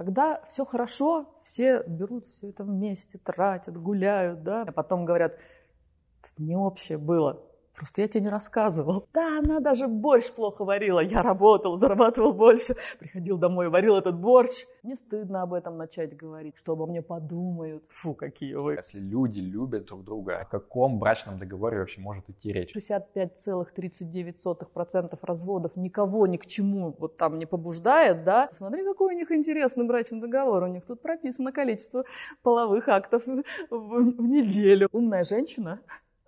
Когда 0.00 0.40
все 0.48 0.64
хорошо, 0.64 1.26
все 1.42 1.82
берут 1.86 2.24
все 2.24 2.48
это 2.48 2.64
вместе, 2.64 3.18
тратят, 3.18 3.76
гуляют, 3.76 4.42
да, 4.42 4.62
а 4.62 4.72
потом 4.72 5.04
говорят, 5.04 5.34
это 5.34 6.42
не 6.42 6.56
общее 6.56 6.96
было, 6.96 7.44
Просто 7.76 8.00
я 8.02 8.08
тебе 8.08 8.24
не 8.24 8.30
рассказывал. 8.30 9.06
Да, 9.14 9.38
она 9.38 9.60
даже 9.60 9.86
борщ 9.86 10.28
плохо 10.30 10.64
варила. 10.64 10.98
Я 11.00 11.22
работал, 11.22 11.76
зарабатывал 11.76 12.32
больше. 12.32 12.74
Приходил 12.98 13.38
домой, 13.38 13.68
варил 13.68 13.94
этот 13.96 14.18
борщ. 14.18 14.66
Мне 14.82 14.96
стыдно 14.96 15.42
об 15.42 15.54
этом 15.54 15.76
начать 15.76 16.16
говорить, 16.16 16.56
что 16.56 16.72
обо 16.72 16.86
мне 16.86 17.00
подумают. 17.02 17.84
Фу, 17.88 18.14
какие 18.14 18.54
вы. 18.54 18.74
Если 18.74 18.98
люди 18.98 19.38
любят 19.40 19.86
друг 19.86 20.02
друга, 20.04 20.40
о 20.40 20.44
каком 20.44 20.98
брачном 20.98 21.38
договоре 21.38 21.78
вообще 21.78 22.00
может 22.00 22.28
идти 22.28 22.52
речь? 22.52 22.74
65,39% 22.74 25.18
разводов 25.22 25.76
никого 25.76 26.26
ни 26.26 26.38
к 26.38 26.46
чему 26.46 26.96
вот 26.98 27.16
там 27.16 27.38
не 27.38 27.46
побуждает, 27.46 28.24
да? 28.24 28.50
Смотри, 28.52 28.84
какой 28.84 29.14
у 29.14 29.16
них 29.16 29.30
интересный 29.30 29.86
брачный 29.86 30.20
договор. 30.20 30.64
У 30.64 30.68
них 30.68 30.84
тут 30.84 31.00
прописано 31.02 31.52
количество 31.52 32.04
половых 32.42 32.88
актов 32.88 33.24
в, 33.26 33.44
в 33.70 34.22
неделю. 34.22 34.88
Умная 34.92 35.22
женщина 35.24 35.80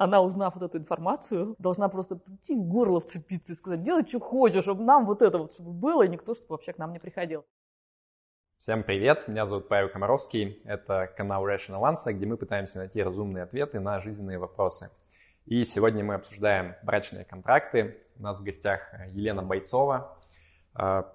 она, 0.02 0.20
узнав 0.20 0.54
вот 0.54 0.64
эту 0.64 0.78
информацию, 0.78 1.54
должна 1.58 1.88
просто 1.88 2.16
прийти 2.16 2.56
в 2.56 2.64
горло 2.64 2.98
вцепиться 2.98 3.52
и 3.52 3.56
сказать, 3.56 3.82
делай, 3.82 4.04
что 4.06 4.18
хочешь, 4.18 4.62
чтобы 4.62 4.82
нам 4.82 5.06
вот 5.06 5.22
это 5.22 5.38
вот 5.38 5.52
чтобы 5.52 5.72
было, 5.72 6.02
и 6.02 6.08
никто 6.08 6.34
чтобы 6.34 6.50
вообще 6.50 6.72
к 6.72 6.78
нам 6.78 6.92
не 6.92 6.98
приходил. 6.98 7.44
Всем 8.58 8.82
привет, 8.82 9.28
меня 9.28 9.46
зовут 9.46 9.68
Павел 9.68 9.88
Комаровский, 9.88 10.60
это 10.64 11.08
канал 11.16 11.46
Rational 11.46 11.82
Answer, 11.82 12.12
где 12.12 12.26
мы 12.26 12.36
пытаемся 12.36 12.78
найти 12.78 13.02
разумные 13.02 13.44
ответы 13.44 13.78
на 13.80 14.00
жизненные 14.00 14.38
вопросы. 14.38 14.90
И 15.46 15.64
сегодня 15.64 16.04
мы 16.04 16.14
обсуждаем 16.14 16.74
брачные 16.82 17.24
контракты. 17.24 18.00
У 18.16 18.22
нас 18.22 18.38
в 18.38 18.42
гостях 18.42 18.80
Елена 19.10 19.42
Бойцова, 19.42 20.16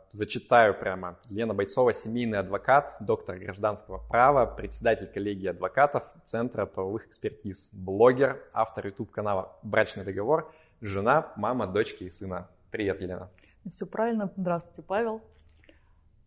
зачитаю 0.10 0.74
прямо. 0.80 1.18
Елена 1.30 1.54
Бойцова, 1.54 1.94
семейный 1.94 2.40
адвокат, 2.40 2.96
доктор 3.00 3.38
гражданского 3.38 3.98
права, 3.98 4.46
председатель 4.46 5.08
коллегии 5.08 5.48
адвокатов 5.48 6.04
Центра 6.24 6.66
правовых 6.66 7.08
экспертиз, 7.08 7.70
блогер, 7.74 8.44
автор 8.54 8.88
YouTube-канала 8.88 9.58
«Брачный 9.64 10.04
договор», 10.06 10.54
жена, 10.82 11.34
мама, 11.36 11.68
дочки 11.68 12.04
и 12.04 12.10
сына. 12.10 12.50
Привет, 12.70 13.02
Елена. 13.02 13.30
Все 13.70 13.86
правильно. 13.86 14.32
Здравствуйте, 14.38 14.82
Павел. 14.82 15.22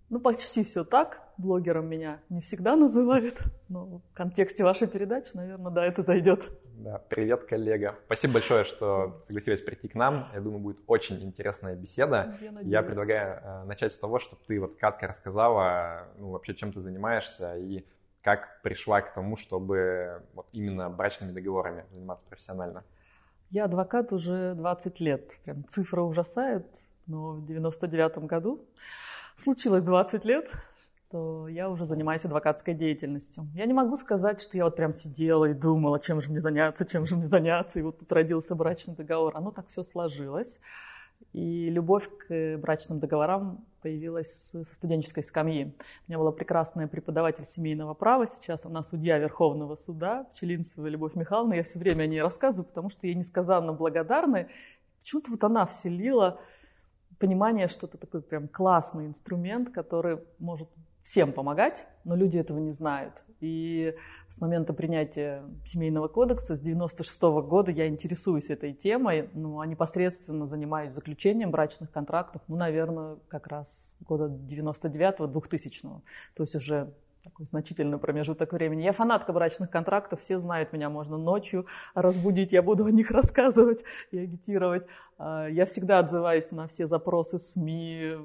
Ну, 0.09 0.19
почти 0.19 0.65
все 0.65 0.85
так. 0.85 1.21
Блогером 1.39 1.87
меня 1.87 2.21
не 2.29 2.41
всегда 2.41 2.75
называют, 2.75 3.39
но 3.69 3.99
в 3.99 4.03
контексте 4.13 4.65
вашей 4.65 4.89
передачи, 4.89 5.31
наверное, 5.35 5.71
да, 5.71 5.87
это 5.87 6.03
зайдет. 6.03 6.51
Да, 6.83 6.99
привет, 7.11 7.45
коллега. 7.45 7.99
Спасибо 8.07 8.35
большое, 8.35 8.65
что 8.65 9.21
согласилась 9.25 9.61
прийти 9.61 9.87
к 9.87 9.95
нам. 9.95 10.31
Я 10.33 10.41
думаю, 10.41 10.61
будет 10.61 10.79
очень 10.87 11.23
интересная 11.23 11.77
беседа. 11.77 12.35
Я, 12.41 12.61
Я 12.63 12.83
предлагаю 12.83 13.39
э, 13.43 13.65
начать 13.65 13.93
с 13.93 13.99
того, 13.99 14.19
чтобы 14.19 14.41
ты 14.47 14.59
вот 14.59 14.79
кратко 14.79 15.07
рассказала, 15.07 16.09
ну, 16.17 16.31
вообще, 16.31 16.55
чем 16.55 16.73
ты 16.73 16.81
занимаешься 16.81 17.59
и 17.59 17.85
как 18.23 18.63
пришла 18.63 19.03
к 19.03 19.13
тому, 19.13 19.37
чтобы 19.37 20.23
вот 20.33 20.47
именно 20.53 20.89
брачными 20.89 21.33
договорами 21.33 21.85
заниматься 21.93 22.25
профессионально. 22.27 22.83
Я 23.51 23.67
адвокат 23.67 24.15
уже 24.15 24.55
20 24.55 25.01
лет. 25.01 25.33
Прям 25.45 25.65
цифра 25.69 26.01
ужасает, 26.01 26.65
но 27.07 27.33
в 27.33 27.45
99 27.45 28.25
году 28.25 28.65
случилось 29.37 29.83
20 29.83 30.25
лет, 30.25 30.51
что 31.11 31.49
я 31.49 31.69
уже 31.69 31.85
занимаюсь 31.87 32.25
адвокатской 32.25 32.73
деятельностью. 32.73 33.49
Я 33.53 33.67
не 33.67 33.73
могу 33.73 33.97
сказать, 33.97 34.41
что 34.41 34.57
я 34.57 34.65
вот 34.65 34.77
прям 34.77 34.93
сидела 34.93 35.47
и 35.47 35.55
думала, 35.55 35.99
чем 35.99 36.21
же 36.21 36.31
мне 36.31 36.41
заняться, 36.41 36.87
чем 36.87 37.05
же 37.05 37.17
мне 37.17 37.27
заняться, 37.27 37.81
и 37.81 37.83
вот 37.83 37.99
тут 37.99 38.13
родился 38.13 38.55
брачный 38.55 38.95
договор. 38.95 39.37
Оно 39.37 39.51
так 39.51 39.67
все 39.67 39.83
сложилось. 39.83 40.61
И 41.33 41.69
любовь 41.69 42.09
к 42.17 42.59
брачным 42.59 43.01
договорам 43.01 43.65
появилась 43.83 44.51
со 44.51 44.65
студенческой 44.65 45.25
скамьи. 45.25 45.75
У 46.07 46.11
меня 46.11 46.19
была 46.19 46.31
прекрасная 46.31 46.87
преподаватель 46.87 47.45
семейного 47.45 47.93
права, 47.95 48.27
сейчас 48.27 48.65
она 48.65 48.85
судья 48.85 49.19
Верховного 49.19 49.75
суда, 49.75 50.29
Пчелинцева 50.33 50.87
Любовь 50.87 51.17
Михайловна. 51.17 51.55
Я 51.55 51.65
все 51.65 51.81
время 51.81 52.05
о 52.05 52.07
ней 52.07 52.23
рассказываю, 52.23 52.69
потому 52.69 52.89
что 52.89 53.09
ей 53.09 53.17
несказанно 53.17 53.73
благодарны. 53.73 54.47
Почему-то 55.01 55.33
вот 55.33 55.43
она 55.43 55.67
вселила 55.67 56.41
понимание, 57.19 57.67
что 57.67 57.89
это 57.89 57.99
такой 57.99 58.23
прям 58.23 58.47
классный 58.47 59.07
инструмент, 59.07 59.71
который 59.71 60.21
может 60.39 60.69
всем 61.03 61.33
помогать, 61.33 61.87
но 62.05 62.15
люди 62.15 62.39
этого 62.39 62.59
не 62.59 62.71
знают. 62.71 63.25
И 63.41 63.95
с 64.29 64.41
момента 64.41 64.73
принятия 64.73 65.43
семейного 65.65 66.09
кодекса 66.09 66.57
с 66.57 66.61
96 66.61 67.23
-го 67.23 67.43
года 67.43 67.71
я 67.71 67.89
интересуюсь 67.89 68.51
этой 68.51 68.73
темой, 68.73 69.31
ну, 69.35 69.61
а 69.61 69.67
непосредственно 69.67 70.47
занимаюсь 70.47 70.93
заключением 70.93 71.51
брачных 71.51 71.91
контрактов, 71.91 72.43
ну, 72.49 72.57
наверное, 72.57 73.17
как 73.29 73.47
раз 73.47 73.97
года 74.01 74.27
99-го, 74.27 75.27
2000-го. 75.27 76.03
То 76.35 76.43
есть 76.43 76.55
уже 76.55 76.93
такой 77.23 77.47
значительный 77.47 77.99
промежуток 77.99 78.53
времени. 78.53 78.83
Я 78.83 78.93
фанатка 78.93 79.33
брачных 79.33 79.71
контрактов, 79.71 80.21
все 80.21 80.39
знают 80.39 80.73
меня, 80.73 80.89
можно 80.89 81.19
ночью 81.19 81.67
разбудить, 81.95 82.53
я 82.53 82.63
буду 82.63 82.87
о 82.87 82.91
них 82.91 83.11
рассказывать 83.11 83.85
и 84.11 84.19
агитировать. 84.19 84.87
А, 85.19 85.47
я 85.49 85.67
всегда 85.67 85.99
отзываюсь 85.99 86.51
на 86.51 86.67
все 86.67 86.87
запросы 86.87 87.39
СМИ, 87.39 88.17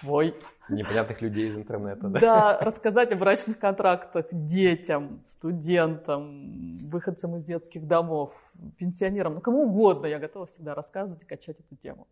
твой. 0.00 0.34
Непонятных 0.68 1.20
людей 1.20 1.48
из 1.48 1.56
интернета, 1.56 2.08
да? 2.08 2.20
Да, 2.20 2.58
рассказать 2.60 3.10
о 3.12 3.16
брачных 3.16 3.58
контрактах 3.58 4.26
детям, 4.30 5.22
студентам, 5.26 6.78
выходцам 6.78 7.36
из 7.36 7.44
детских 7.44 7.86
домов, 7.86 8.32
пенсионерам, 8.78 9.34
ну 9.34 9.40
кому 9.40 9.64
угодно 9.64 10.06
я 10.06 10.18
готова 10.18 10.46
всегда 10.46 10.74
рассказывать 10.74 11.22
и 11.22 11.26
качать 11.26 11.58
эту 11.60 11.76
тему. 11.76 12.06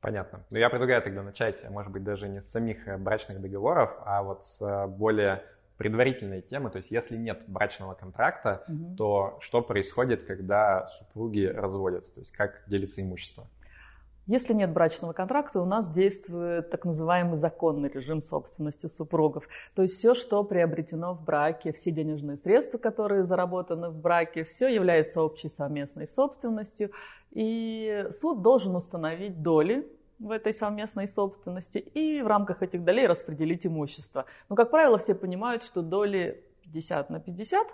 Понятно. 0.00 0.40
Ну, 0.50 0.58
я 0.58 0.68
предлагаю 0.68 1.00
тогда 1.00 1.22
начать, 1.22 1.68
может 1.70 1.92
быть, 1.92 2.02
даже 2.02 2.28
не 2.28 2.40
с 2.40 2.50
самих 2.50 2.88
э, 2.88 2.98
брачных 2.98 3.40
договоров, 3.40 3.90
а 4.04 4.24
вот 4.24 4.44
с 4.44 4.60
э, 4.60 4.88
более 4.88 5.44
предварительной 5.76 6.42
темы. 6.42 6.70
То 6.70 6.78
есть, 6.78 6.90
если 6.90 7.16
нет 7.16 7.44
брачного 7.46 7.94
контракта, 7.94 8.64
угу. 8.66 8.96
то 8.96 9.38
что 9.40 9.62
происходит, 9.62 10.24
когда 10.24 10.88
супруги 10.88 11.44
разводятся? 11.44 12.14
То 12.14 12.20
есть, 12.20 12.32
как 12.32 12.64
делится 12.66 13.00
имущество? 13.00 13.46
Если 14.32 14.54
нет 14.54 14.72
брачного 14.72 15.12
контракта, 15.12 15.60
у 15.60 15.66
нас 15.66 15.90
действует 15.90 16.70
так 16.70 16.86
называемый 16.86 17.36
законный 17.36 17.90
режим 17.90 18.22
собственности 18.22 18.86
супругов. 18.86 19.46
То 19.74 19.82
есть 19.82 19.98
все, 19.98 20.14
что 20.14 20.42
приобретено 20.42 21.12
в 21.12 21.22
браке, 21.22 21.74
все 21.74 21.90
денежные 21.90 22.38
средства, 22.38 22.78
которые 22.78 23.24
заработаны 23.24 23.90
в 23.90 23.94
браке, 23.94 24.44
все 24.44 24.68
является 24.68 25.20
общей 25.20 25.50
совместной 25.50 26.06
собственностью. 26.06 26.92
И 27.32 28.06
суд 28.10 28.40
должен 28.40 28.74
установить 28.74 29.42
доли 29.42 29.86
в 30.18 30.30
этой 30.30 30.54
совместной 30.54 31.08
собственности 31.08 31.76
и 31.76 32.22
в 32.22 32.26
рамках 32.26 32.62
этих 32.62 32.84
долей 32.84 33.06
распределить 33.06 33.66
имущество. 33.66 34.24
Но, 34.48 34.56
как 34.56 34.70
правило, 34.70 34.96
все 34.96 35.14
понимают, 35.14 35.62
что 35.62 35.82
доли 35.82 36.42
50 36.62 37.10
на 37.10 37.20
50 37.20 37.66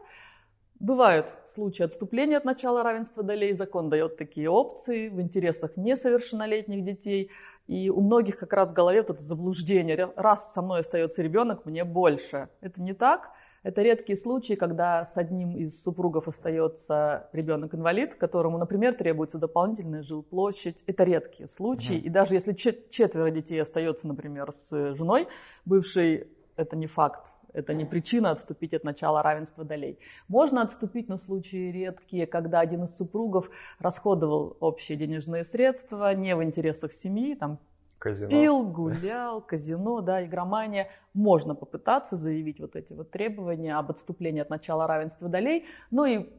Бывают 0.80 1.34
случаи 1.44 1.82
отступления 1.82 2.36
от 2.36 2.44
начала 2.44 2.84
равенства 2.84 3.24
долей. 3.24 3.52
Закон 3.52 3.90
дает 3.90 4.16
такие 4.16 4.48
опции 4.48 5.08
в 5.08 5.20
интересах 5.20 5.76
несовершеннолетних 5.76 6.84
детей. 6.84 7.30
И 7.66 7.90
у 7.90 8.00
многих 8.00 8.38
как 8.38 8.52
раз 8.52 8.70
в 8.70 8.74
голове 8.74 9.00
вот 9.00 9.10
это 9.10 9.22
заблуждение. 9.22 10.12
Раз 10.14 10.52
со 10.52 10.62
мной 10.62 10.80
остается 10.80 11.22
ребенок, 11.22 11.66
мне 11.66 11.84
больше. 11.84 12.48
Это 12.60 12.80
не 12.80 12.92
так. 12.92 13.30
Это 13.64 13.82
редкие 13.82 14.16
случаи, 14.16 14.54
когда 14.54 15.04
с 15.04 15.16
одним 15.16 15.56
из 15.56 15.82
супругов 15.82 16.28
остается 16.28 17.28
ребенок-инвалид, 17.32 18.14
которому, 18.14 18.56
например, 18.56 18.94
требуется 18.94 19.38
дополнительная 19.38 20.02
жилплощадь. 20.02 20.84
Это 20.86 21.02
редкие 21.02 21.48
случаи. 21.48 21.98
Угу. 21.98 22.06
И 22.06 22.08
даже 22.08 22.34
если 22.34 22.52
четверо 22.52 23.30
детей 23.30 23.60
остается, 23.60 24.06
например, 24.06 24.52
с 24.52 24.94
женой 24.94 25.26
бывшей, 25.64 26.28
это 26.56 26.76
не 26.76 26.86
факт 26.86 27.32
это 27.58 27.74
не 27.74 27.84
причина 27.84 28.30
отступить 28.30 28.74
от 28.74 28.84
начала 28.84 29.22
равенства 29.22 29.64
долей. 29.64 29.98
Можно 30.28 30.62
отступить 30.62 31.08
на 31.08 31.18
случаи 31.18 31.70
редкие, 31.70 32.26
когда 32.26 32.60
один 32.60 32.84
из 32.84 32.96
супругов 32.96 33.50
расходовал 33.78 34.56
общие 34.60 34.96
денежные 34.96 35.44
средства 35.44 36.14
не 36.14 36.34
в 36.34 36.42
интересах 36.42 36.92
семьи, 36.92 37.34
там 37.34 37.58
казино. 37.98 38.30
пил, 38.30 38.62
гулял, 38.64 39.40
казино, 39.40 40.00
да, 40.00 40.24
игромания. 40.24 40.88
Можно 41.14 41.54
попытаться 41.54 42.16
заявить 42.16 42.60
вот 42.60 42.76
эти 42.76 42.92
вот 42.92 43.10
требования 43.10 43.76
об 43.76 43.90
отступлении 43.90 44.40
от 44.40 44.50
начала 44.50 44.86
равенства 44.86 45.28
долей. 45.28 45.66
Ну 45.90 46.04
и 46.04 46.30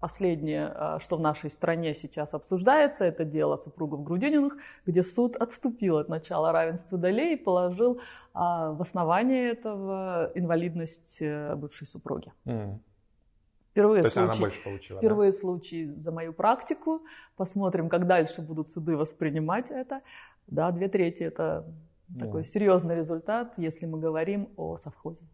Последнее, 0.00 0.72
а, 0.74 1.00
что 1.00 1.16
в 1.16 1.20
нашей 1.20 1.50
стране 1.50 1.92
сейчас 1.92 2.32
обсуждается, 2.32 3.04
это 3.04 3.24
дело 3.24 3.56
супругов 3.56 4.04
Грудининых, 4.04 4.56
где 4.86 5.02
суд 5.02 5.34
отступил 5.34 5.98
от 5.98 6.08
начала 6.08 6.52
равенства 6.52 6.96
долей 6.96 7.34
и 7.34 7.36
положил 7.36 8.00
а, 8.32 8.70
в 8.70 8.80
основание 8.80 9.50
этого 9.50 10.30
инвалидность 10.36 11.18
э, 11.20 11.56
бывшей 11.56 11.88
супруги. 11.88 12.32
Mm. 12.44 12.78
Впервые, 13.72 14.04
То 14.04 14.10
случай, 14.10 14.40
больше 14.40 14.62
получила, 14.62 14.98
впервые 15.00 15.32
да? 15.32 15.36
случай 15.36 15.86
за 15.96 16.12
мою 16.12 16.32
практику. 16.32 17.02
Посмотрим, 17.36 17.88
как 17.88 18.06
дальше 18.06 18.40
будут 18.40 18.68
суды 18.68 18.96
воспринимать 18.96 19.72
это. 19.72 20.02
Да, 20.46 20.70
две 20.70 20.88
трети 20.88 21.24
это 21.24 21.64
mm. 22.08 22.20
такой 22.20 22.44
серьезный 22.44 22.94
результат, 22.94 23.58
если 23.58 23.86
мы 23.86 23.98
говорим 23.98 24.48
о 24.56 24.76
совхозе. 24.76 25.24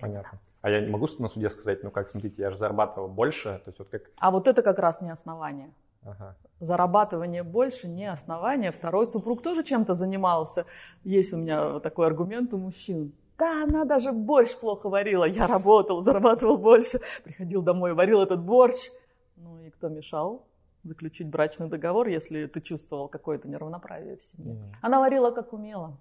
Понятно. 0.00 0.40
А 0.64 0.70
я 0.70 0.80
не 0.80 0.88
могу 0.88 1.06
на 1.18 1.28
суде 1.28 1.50
сказать, 1.50 1.84
ну 1.84 1.90
как, 1.90 2.08
смотрите, 2.08 2.40
я 2.40 2.50
же 2.50 2.56
зарабатывал 2.56 3.08
больше, 3.08 3.60
то 3.66 3.68
есть 3.68 3.78
вот 3.78 3.88
как... 3.90 4.04
А 4.16 4.30
вот 4.30 4.48
это 4.48 4.62
как 4.62 4.78
раз 4.78 5.02
не 5.02 5.10
основание. 5.10 5.74
Ага. 6.02 6.36
Зарабатывание 6.58 7.42
больше 7.42 7.86
не 7.86 8.10
основание. 8.10 8.72
Второй 8.72 9.04
супруг 9.04 9.42
тоже 9.42 9.62
чем-то 9.62 9.92
занимался. 9.92 10.64
Есть 11.02 11.34
у 11.34 11.36
меня 11.36 11.80
такой 11.80 12.06
аргумент 12.06 12.54
у 12.54 12.56
мужчин. 12.56 13.12
Да, 13.36 13.64
она 13.64 13.84
даже 13.84 14.12
борщ 14.12 14.56
плохо 14.56 14.88
варила. 14.88 15.24
Я 15.24 15.46
работал, 15.46 16.00
зарабатывал 16.00 16.56
больше. 16.56 16.98
Приходил 17.24 17.60
домой, 17.60 17.92
варил 17.92 18.22
этот 18.22 18.40
борщ. 18.40 18.90
Ну 19.36 19.60
и 19.60 19.68
кто 19.68 19.90
мешал 19.90 20.46
заключить 20.82 21.28
брачный 21.28 21.68
договор, 21.68 22.08
если 22.08 22.46
ты 22.46 22.62
чувствовал 22.62 23.08
какое-то 23.08 23.48
неравноправие 23.48 24.16
в 24.16 24.22
семье? 24.22 24.54
Mm. 24.54 24.76
Она 24.80 25.00
варила 25.00 25.30
как 25.30 25.52
умела. 25.52 25.98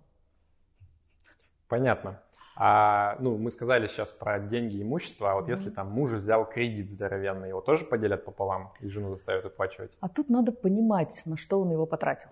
Понятно. 1.68 2.22
А, 2.56 3.18
ну, 3.20 3.38
мы 3.38 3.52
сказали 3.52 3.88
сейчас 3.88 4.12
про 4.12 4.40
деньги 4.40 4.76
и 4.78 4.84
имущество, 4.84 5.32
а 5.32 5.36
вот 5.36 5.48
mm-hmm. 5.48 5.52
если 5.52 5.70
там 5.70 5.92
муж 5.92 6.12
взял 6.12 6.46
кредит 6.46 6.92
здоровенный, 6.92 7.50
его 7.50 7.62
тоже 7.62 7.84
поделят 7.86 8.26
пополам 8.26 8.74
и 8.80 8.88
жену 8.88 9.10
заставят 9.10 9.46
уплачивать? 9.46 9.92
А 10.02 10.10
тут 10.10 10.30
надо 10.30 10.52
понимать, 10.52 11.22
на 11.26 11.36
что 11.38 11.60
он 11.60 11.72
его 11.72 11.86
потратил. 11.86 12.30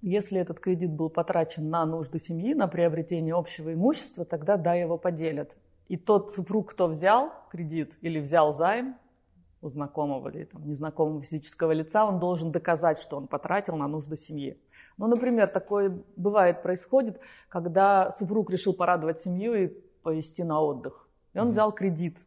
Если 0.00 0.40
этот 0.40 0.60
кредит 0.60 0.92
был 0.92 1.10
потрачен 1.10 1.70
на 1.70 1.84
нужды 1.84 2.20
семьи, 2.20 2.54
на 2.54 2.68
приобретение 2.68 3.34
общего 3.34 3.74
имущества, 3.74 4.24
тогда 4.24 4.56
да, 4.56 4.74
его 4.74 4.96
поделят. 4.96 5.56
И 5.88 5.96
тот 5.96 6.30
супруг, 6.30 6.70
кто 6.70 6.86
взял 6.86 7.32
кредит 7.50 7.98
или 8.00 8.20
взял 8.20 8.52
займ 8.52 8.96
у 9.60 9.68
знакомого 9.68 10.28
или 10.28 10.44
там, 10.44 10.66
незнакомого 10.66 11.22
физического 11.22 11.72
лица, 11.72 12.04
он 12.04 12.18
должен 12.18 12.52
доказать, 12.52 13.00
что 13.00 13.16
он 13.16 13.26
потратил 13.26 13.76
на 13.76 13.88
нужды 13.88 14.16
семьи. 14.16 14.60
Ну, 14.96 15.06
например, 15.06 15.48
такое 15.48 16.02
бывает, 16.16 16.62
происходит, 16.62 17.20
когда 17.48 18.10
супруг 18.10 18.50
решил 18.50 18.74
порадовать 18.74 19.20
семью 19.20 19.54
и 19.54 19.68
повезти 20.02 20.42
на 20.42 20.60
отдых. 20.60 21.08
И 21.34 21.38
он 21.38 21.48
mm-hmm. 21.48 21.50
взял 21.50 21.72
кредит 21.72 22.18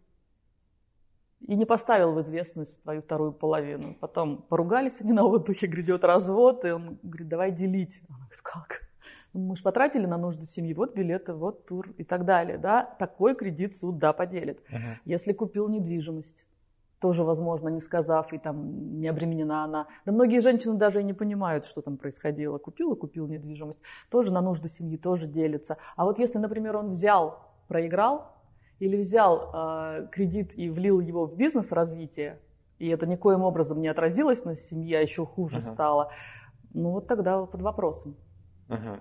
и 1.48 1.56
не 1.56 1.66
поставил 1.66 2.14
в 2.14 2.22
известность 2.22 2.82
твою 2.84 3.02
вторую 3.02 3.32
половину. 3.34 3.96
Потом 4.00 4.44
поругались 4.44 5.02
они 5.02 5.12
на 5.12 5.26
отдыхе, 5.26 5.68
грядет 5.68 6.04
развод, 6.04 6.66
и 6.66 6.72
он 6.72 7.00
говорит, 7.02 7.28
давай 7.28 7.52
делить. 7.52 8.02
Она 8.08 8.20
говорит, 8.20 8.42
как? 8.42 8.82
«Ну, 9.34 9.48
мы 9.48 9.56
же 9.56 9.64
потратили 9.64 10.06
на 10.06 10.18
нужды 10.18 10.46
семьи, 10.46 10.74
вот 10.74 10.94
билеты, 10.94 11.34
вот 11.34 11.66
тур 11.66 11.90
и 11.98 12.04
так 12.04 12.26
далее. 12.26 12.58
Да? 12.58 12.84
Такой 12.84 13.34
кредит 13.34 13.76
суд, 13.76 13.98
да, 13.98 14.12
поделит. 14.12 14.60
Uh-huh. 14.70 14.98
Если 15.06 15.32
купил 15.32 15.70
недвижимость, 15.70 16.46
тоже, 17.02 17.24
возможно, 17.24 17.70
не 17.70 17.80
сказав, 17.80 18.32
и 18.32 18.38
там 18.38 19.00
не 19.00 19.08
обременена 19.08 19.64
она. 19.64 19.88
Да 20.06 20.12
многие 20.12 20.40
женщины 20.40 20.76
даже 20.78 21.02
и 21.02 21.04
не 21.04 21.14
понимают, 21.14 21.66
что 21.66 21.82
там 21.82 21.98
происходило. 21.98 22.60
Купил 22.60 22.94
и 22.94 22.96
купил 22.98 23.28
недвижимость. 23.28 23.80
Тоже 24.10 24.32
на 24.32 24.42
нужды 24.42 24.70
семьи, 24.70 24.98
тоже 24.98 25.28
делится. 25.28 25.78
А 25.96 26.06
вот 26.06 26.20
если, 26.20 26.38
например, 26.38 26.78
он 26.78 26.90
взял, 26.90 27.40
проиграл, 27.68 28.38
или 28.80 28.98
взял 28.98 29.52
э, 29.54 30.08
кредит 30.12 30.58
и 30.58 30.70
влил 30.70 31.00
его 31.00 31.26
в 31.26 31.36
бизнес 31.36 31.72
развитие, 31.72 32.40
и 32.80 32.88
это 32.88 33.06
никоим 33.06 33.42
образом 33.44 33.80
не 33.80 33.88
отразилось 33.88 34.44
на 34.44 34.56
семье, 34.56 34.98
а 34.98 35.02
еще 35.02 35.24
хуже 35.24 35.60
uh-huh. 35.60 35.74
стало, 35.74 36.12
ну 36.74 36.92
вот 36.92 37.08
тогда 37.08 37.46
под 37.46 37.62
вопросом. 37.62 38.16
Uh-huh. 38.70 39.00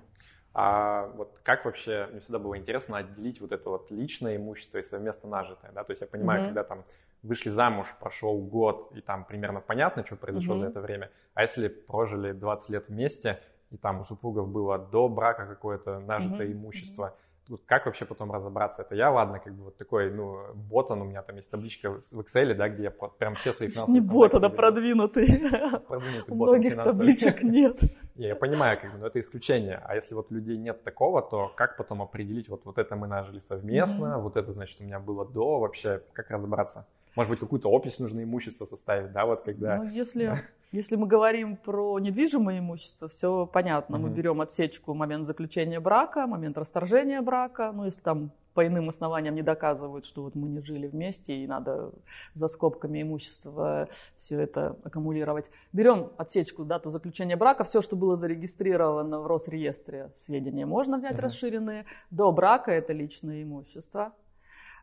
А 0.52 1.06
вот 1.16 1.38
как 1.42 1.64
вообще, 1.64 2.08
мне 2.10 2.20
всегда 2.20 2.38
было 2.38 2.58
интересно 2.58 2.98
отделить 2.98 3.40
вот 3.40 3.52
это 3.52 3.70
вот 3.70 3.90
личное 3.90 4.36
имущество 4.36 4.78
и 4.78 4.82
совместно 4.82 5.28
нажитое, 5.28 5.70
да, 5.72 5.84
то 5.84 5.92
есть 5.92 6.00
я 6.00 6.08
понимаю, 6.08 6.42
mm-hmm. 6.42 6.46
когда 6.46 6.64
там 6.64 6.84
вышли 7.22 7.50
замуж, 7.50 7.86
прошел 8.00 8.36
год, 8.38 8.92
и 8.96 9.00
там 9.00 9.24
примерно 9.24 9.60
понятно, 9.60 10.04
что 10.04 10.16
произошло 10.16 10.56
mm-hmm. 10.56 10.58
за 10.58 10.66
это 10.66 10.80
время, 10.80 11.10
а 11.34 11.42
если 11.42 11.68
прожили 11.68 12.32
20 12.32 12.68
лет 12.70 12.88
вместе, 12.88 13.40
и 13.70 13.76
там 13.76 14.00
у 14.00 14.04
супругов 14.04 14.48
было 14.48 14.78
до 14.78 15.08
брака 15.08 15.46
какое-то 15.46 16.00
нажитое 16.00 16.48
mm-hmm. 16.48 16.52
имущество, 16.52 17.14
mm-hmm 17.16 17.29
вот 17.50 17.62
как 17.66 17.86
вообще 17.86 18.04
потом 18.04 18.30
разобраться? 18.32 18.82
Это 18.82 18.94
я, 18.94 19.10
ладно, 19.10 19.40
как 19.40 19.54
бы 19.54 19.64
вот 19.64 19.76
такой, 19.76 20.10
ну, 20.10 20.54
ботан, 20.54 21.02
у 21.02 21.04
меня 21.04 21.22
там 21.22 21.36
есть 21.36 21.50
табличка 21.50 21.90
в 21.90 22.20
Excel, 22.20 22.54
да, 22.54 22.68
где 22.68 22.84
я 22.84 22.90
прям 22.90 23.34
все 23.34 23.52
свои 23.52 23.68
финансовые... 23.68 24.00
Не 24.00 24.06
ботан, 24.06 24.44
а 24.44 24.48
продвинутый. 24.48 25.26
Продвинутый 25.86 26.24
У 26.28 26.34
многих 26.34 26.76
табличек 26.76 27.42
нет. 27.42 27.80
Я 28.14 28.36
понимаю, 28.36 28.78
как 28.80 28.92
бы, 28.92 28.98
но 28.98 29.06
это 29.06 29.20
исключение. 29.20 29.80
А 29.84 29.94
если 29.94 30.14
вот 30.14 30.30
людей 30.30 30.56
нет 30.56 30.84
такого, 30.84 31.22
то 31.22 31.52
как 31.56 31.76
потом 31.76 32.02
определить, 32.02 32.48
вот, 32.48 32.64
вот 32.64 32.78
это 32.78 32.94
мы 32.94 33.06
нажили 33.06 33.38
совместно, 33.40 34.18
вот 34.18 34.36
это, 34.36 34.52
значит, 34.52 34.80
у 34.80 34.84
меня 34.84 35.00
было 35.00 35.26
до, 35.26 35.58
вообще, 35.58 36.02
как 36.12 36.30
разобраться? 36.30 36.86
Может 37.16 37.30
быть, 37.30 37.40
какую-то 37.40 37.70
опись 37.70 37.98
нужно 37.98 38.22
имущество 38.22 38.64
составить, 38.64 39.12
да, 39.12 39.26
вот 39.26 39.42
когда... 39.42 39.78
Ну, 39.78 39.88
если, 39.90 40.44
если 40.72 40.96
мы 40.96 41.06
говорим 41.06 41.56
про 41.56 41.98
недвижимое 41.98 42.60
имущество, 42.60 43.08
все 43.08 43.46
понятно. 43.46 43.96
Mm-hmm. 43.96 44.00
Мы 44.00 44.10
берем 44.10 44.40
отсечку 44.40 44.94
момент 44.94 45.26
заключения 45.26 45.80
брака, 45.80 46.26
момент 46.26 46.56
расторжения 46.56 47.20
брака, 47.20 47.72
ну, 47.72 47.84
если 47.84 48.00
там 48.00 48.30
по 48.54 48.66
иным 48.66 48.88
основаниям 48.88 49.34
не 49.34 49.42
доказывают, 49.42 50.04
что 50.04 50.22
вот 50.22 50.34
мы 50.34 50.48
не 50.48 50.60
жили 50.60 50.86
вместе 50.86 51.34
и 51.34 51.46
надо 51.46 51.92
за 52.34 52.48
скобками 52.48 53.02
имущества 53.02 53.88
все 54.18 54.40
это 54.40 54.76
аккумулировать. 54.82 55.50
Берем 55.72 56.10
отсечку, 56.16 56.64
дату 56.64 56.90
заключения 56.90 57.36
брака, 57.36 57.64
все, 57.64 57.80
что 57.80 57.96
было 57.96 58.16
зарегистрировано 58.16 59.20
в 59.20 59.26
Росреестре, 59.26 60.10
сведения 60.14 60.66
можно 60.66 60.96
взять 60.98 61.16
uh-huh. 61.16 61.20
расширенные. 61.20 61.84
До 62.10 62.32
брака 62.32 62.72
это 62.72 62.92
личное 62.92 63.42
имущество. 63.42 64.12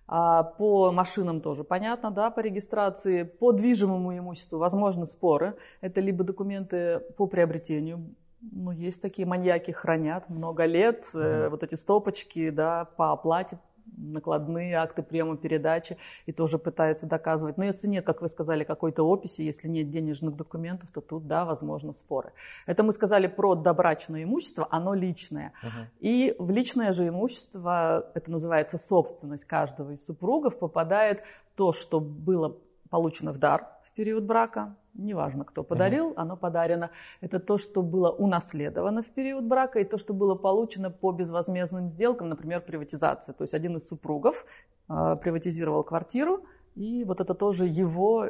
А 0.08 0.44
по 0.44 0.92
машинам 0.92 1.42
тоже 1.42 1.64
понятно, 1.64 2.12
да, 2.12 2.30
по 2.30 2.40
регистрации. 2.40 3.24
По 3.24 3.52
движимому 3.52 4.18
имуществу 4.18 4.58
возможны 4.58 5.06
споры. 5.06 5.58
Это 5.82 6.00
либо 6.00 6.24
документы 6.24 7.02
по 7.18 7.28
приобретению. 7.28 8.16
Ну, 8.40 8.72
есть 8.72 9.02
такие 9.02 9.28
маньяки, 9.28 9.72
хранят 9.72 10.30
много 10.30 10.66
лет. 10.66 11.06
Mm-hmm. 11.14 11.50
вот 11.50 11.64
эти 11.64 11.76
стопочки, 11.76 12.50
да, 12.50 12.86
по 12.86 13.12
оплате 13.12 13.60
накладные 13.96 14.76
акты 14.76 15.04
приема 15.04 15.38
передачи 15.38 15.98
и 16.26 16.32
тоже 16.32 16.58
пытаются 16.58 17.08
доказывать. 17.08 17.58
Но 17.58 17.66
если 17.66 17.88
нет, 17.88 18.06
как 18.06 18.22
вы 18.22 18.30
сказали, 18.30 18.64
какой-то 18.64 19.04
описи, 19.04 19.42
если 19.42 19.68
нет 19.68 19.90
денежных 19.90 20.36
документов, 20.36 20.92
то 20.92 21.02
тут, 21.02 21.28
да, 21.28 21.46
возможно, 21.46 21.94
споры. 21.94 22.34
Это 22.66 22.84
мы 22.84 22.92
сказали 22.92 23.28
про 23.28 23.56
добрачное 23.56 24.24
имущество, 24.24 24.68
оно 24.70 24.94
личное. 24.94 25.54
Uh-huh. 25.64 25.86
И 26.00 26.36
в 26.38 26.50
личное 26.50 26.94
же 26.94 27.08
имущество, 27.08 28.12
это 28.14 28.32
называется 28.32 28.78
собственность 28.78 29.46
каждого 29.46 29.92
из 29.92 30.06
супругов, 30.06 30.60
попадает 30.60 31.24
то, 31.56 31.72
что 31.72 32.00
было 32.00 32.58
получено 32.90 33.32
в 33.32 33.38
дар 33.38 33.77
период 33.98 34.24
брака, 34.24 34.76
неважно, 34.94 35.44
кто 35.44 35.64
подарил, 35.64 36.14
оно 36.16 36.38
подарено. 36.38 36.90
Это 37.22 37.40
то, 37.40 37.58
что 37.58 37.82
было 37.82 38.12
унаследовано 38.12 39.02
в 39.02 39.10
период 39.10 39.44
брака, 39.44 39.80
и 39.80 39.84
то, 39.84 39.98
что 39.98 40.14
было 40.14 40.36
получено 40.36 40.92
по 40.92 41.12
безвозмездным 41.12 41.90
сделкам, 41.90 42.30
например, 42.30 42.62
приватизация. 42.62 43.34
То 43.34 43.44
есть 43.44 43.56
один 43.56 43.76
из 43.76 43.88
супругов 43.88 44.46
э, 44.90 45.18
приватизировал 45.22 45.84
квартиру, 45.84 46.46
и 46.76 47.04
вот 47.06 47.22
это 47.22 47.34
тоже 47.34 47.66
его 47.66 48.28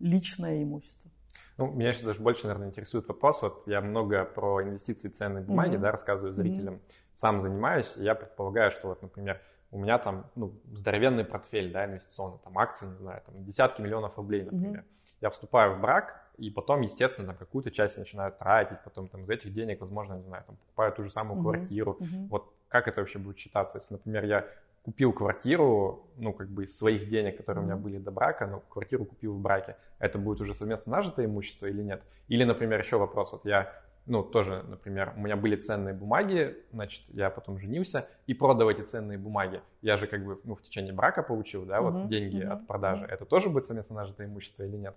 личное 0.00 0.62
имущество. 0.62 1.10
Ну, 1.58 1.70
меня 1.70 1.92
сейчас 1.92 2.04
даже 2.04 2.20
больше, 2.20 2.46
наверное, 2.48 2.68
интересует 2.68 3.06
вопрос. 3.06 3.40
Вот 3.42 3.62
я 3.66 3.80
много 3.80 4.24
про 4.24 4.62
инвестиции 4.62 5.08
ценные 5.08 5.44
бумаги, 5.44 5.76
mm-hmm. 5.76 5.80
да, 5.80 5.92
рассказываю 5.92 6.32
зрителям. 6.32 6.74
Mm-hmm. 6.74 7.14
Сам 7.14 7.42
занимаюсь, 7.42 7.94
я 7.96 8.16
предполагаю, 8.16 8.72
что 8.72 8.88
вот, 8.88 9.02
например, 9.02 9.40
у 9.70 9.78
меня 9.78 9.98
там 9.98 10.26
ну, 10.34 10.52
здоровенный 10.72 11.24
портфель 11.24 11.72
да, 11.72 11.84
инвестиционный, 11.84 12.38
там 12.42 12.58
акции, 12.58 12.86
не 12.86 12.96
знаю, 12.96 13.22
там 13.24 13.44
десятки 13.44 13.80
миллионов 13.80 14.16
рублей, 14.16 14.42
например. 14.42 14.80
Mm-hmm. 14.80 15.03
Я 15.24 15.30
вступаю 15.30 15.74
в 15.74 15.80
брак, 15.80 16.20
и 16.36 16.50
потом, 16.50 16.82
естественно, 16.82 17.28
там 17.28 17.36
какую-то 17.36 17.70
часть 17.70 17.96
начинаю 17.96 18.30
тратить, 18.30 18.76
потом 18.84 19.08
там 19.08 19.22
из 19.22 19.30
этих 19.30 19.54
денег, 19.54 19.80
возможно, 19.80 20.16
не 20.16 20.22
знаю, 20.22 20.44
там 20.46 20.56
покупаю 20.56 20.92
ту 20.92 21.04
же 21.04 21.10
самую 21.10 21.38
mm-hmm. 21.38 21.42
квартиру. 21.42 21.96
Mm-hmm. 21.98 22.28
Вот 22.28 22.52
как 22.68 22.88
это 22.88 23.00
вообще 23.00 23.18
будет 23.18 23.38
считаться, 23.38 23.78
если, 23.78 23.94
например, 23.94 24.26
я 24.26 24.46
купил 24.82 25.14
квартиру, 25.14 26.04
ну, 26.18 26.34
как 26.34 26.48
бы 26.48 26.64
из 26.64 26.76
своих 26.76 27.08
денег, 27.08 27.38
которые 27.38 27.62
у 27.62 27.66
меня 27.66 27.76
были 27.76 27.96
до 27.96 28.10
брака, 28.10 28.46
но 28.46 28.60
квартиру 28.68 29.06
купил 29.06 29.32
в 29.32 29.40
браке, 29.40 29.76
это 29.98 30.18
будет 30.18 30.42
уже 30.42 30.52
совместно 30.52 30.92
нажитое 30.92 31.24
имущество 31.24 31.64
или 31.64 31.80
нет? 31.80 32.02
Или, 32.28 32.44
например, 32.44 32.80
еще 32.80 32.98
вопрос, 32.98 33.32
вот 33.32 33.46
я 33.46 33.72
ну, 34.06 34.22
тоже, 34.22 34.62
например, 34.68 35.14
у 35.16 35.20
меня 35.20 35.36
были 35.36 35.56
ценные 35.56 35.94
бумаги, 35.94 36.56
значит, 36.72 37.04
я 37.08 37.30
потом 37.30 37.58
женился 37.58 38.06
и 38.26 38.34
продал 38.34 38.70
эти 38.70 38.82
ценные 38.82 39.18
бумаги. 39.18 39.62
Я 39.80 39.96
же 39.96 40.06
как 40.06 40.24
бы, 40.24 40.40
ну, 40.44 40.54
в 40.54 40.62
течение 40.62 40.92
брака 40.92 41.22
получил, 41.22 41.64
да, 41.64 41.80
вот 41.80 41.94
uh-huh, 41.94 42.08
деньги 42.08 42.44
uh-huh, 42.44 42.52
от 42.52 42.66
продажи. 42.66 43.06
Это 43.06 43.24
тоже 43.24 43.48
будет 43.48 43.64
совместно 43.64 43.96
нажитое 43.96 44.26
имущество 44.26 44.64
или 44.64 44.76
нет? 44.76 44.94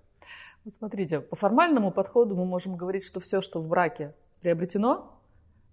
Ну, 0.66 0.72
смотрите, 0.72 1.22
по 1.22 1.36
формальному 1.36 1.92
подходу 1.92 2.36
мы 2.36 2.46
можем 2.46 2.76
говорить, 2.76 3.06
что 3.06 3.20
все, 3.20 3.42
что 3.42 3.62
в 3.62 3.68
браке 3.68 4.14
приобретено, 4.42 5.18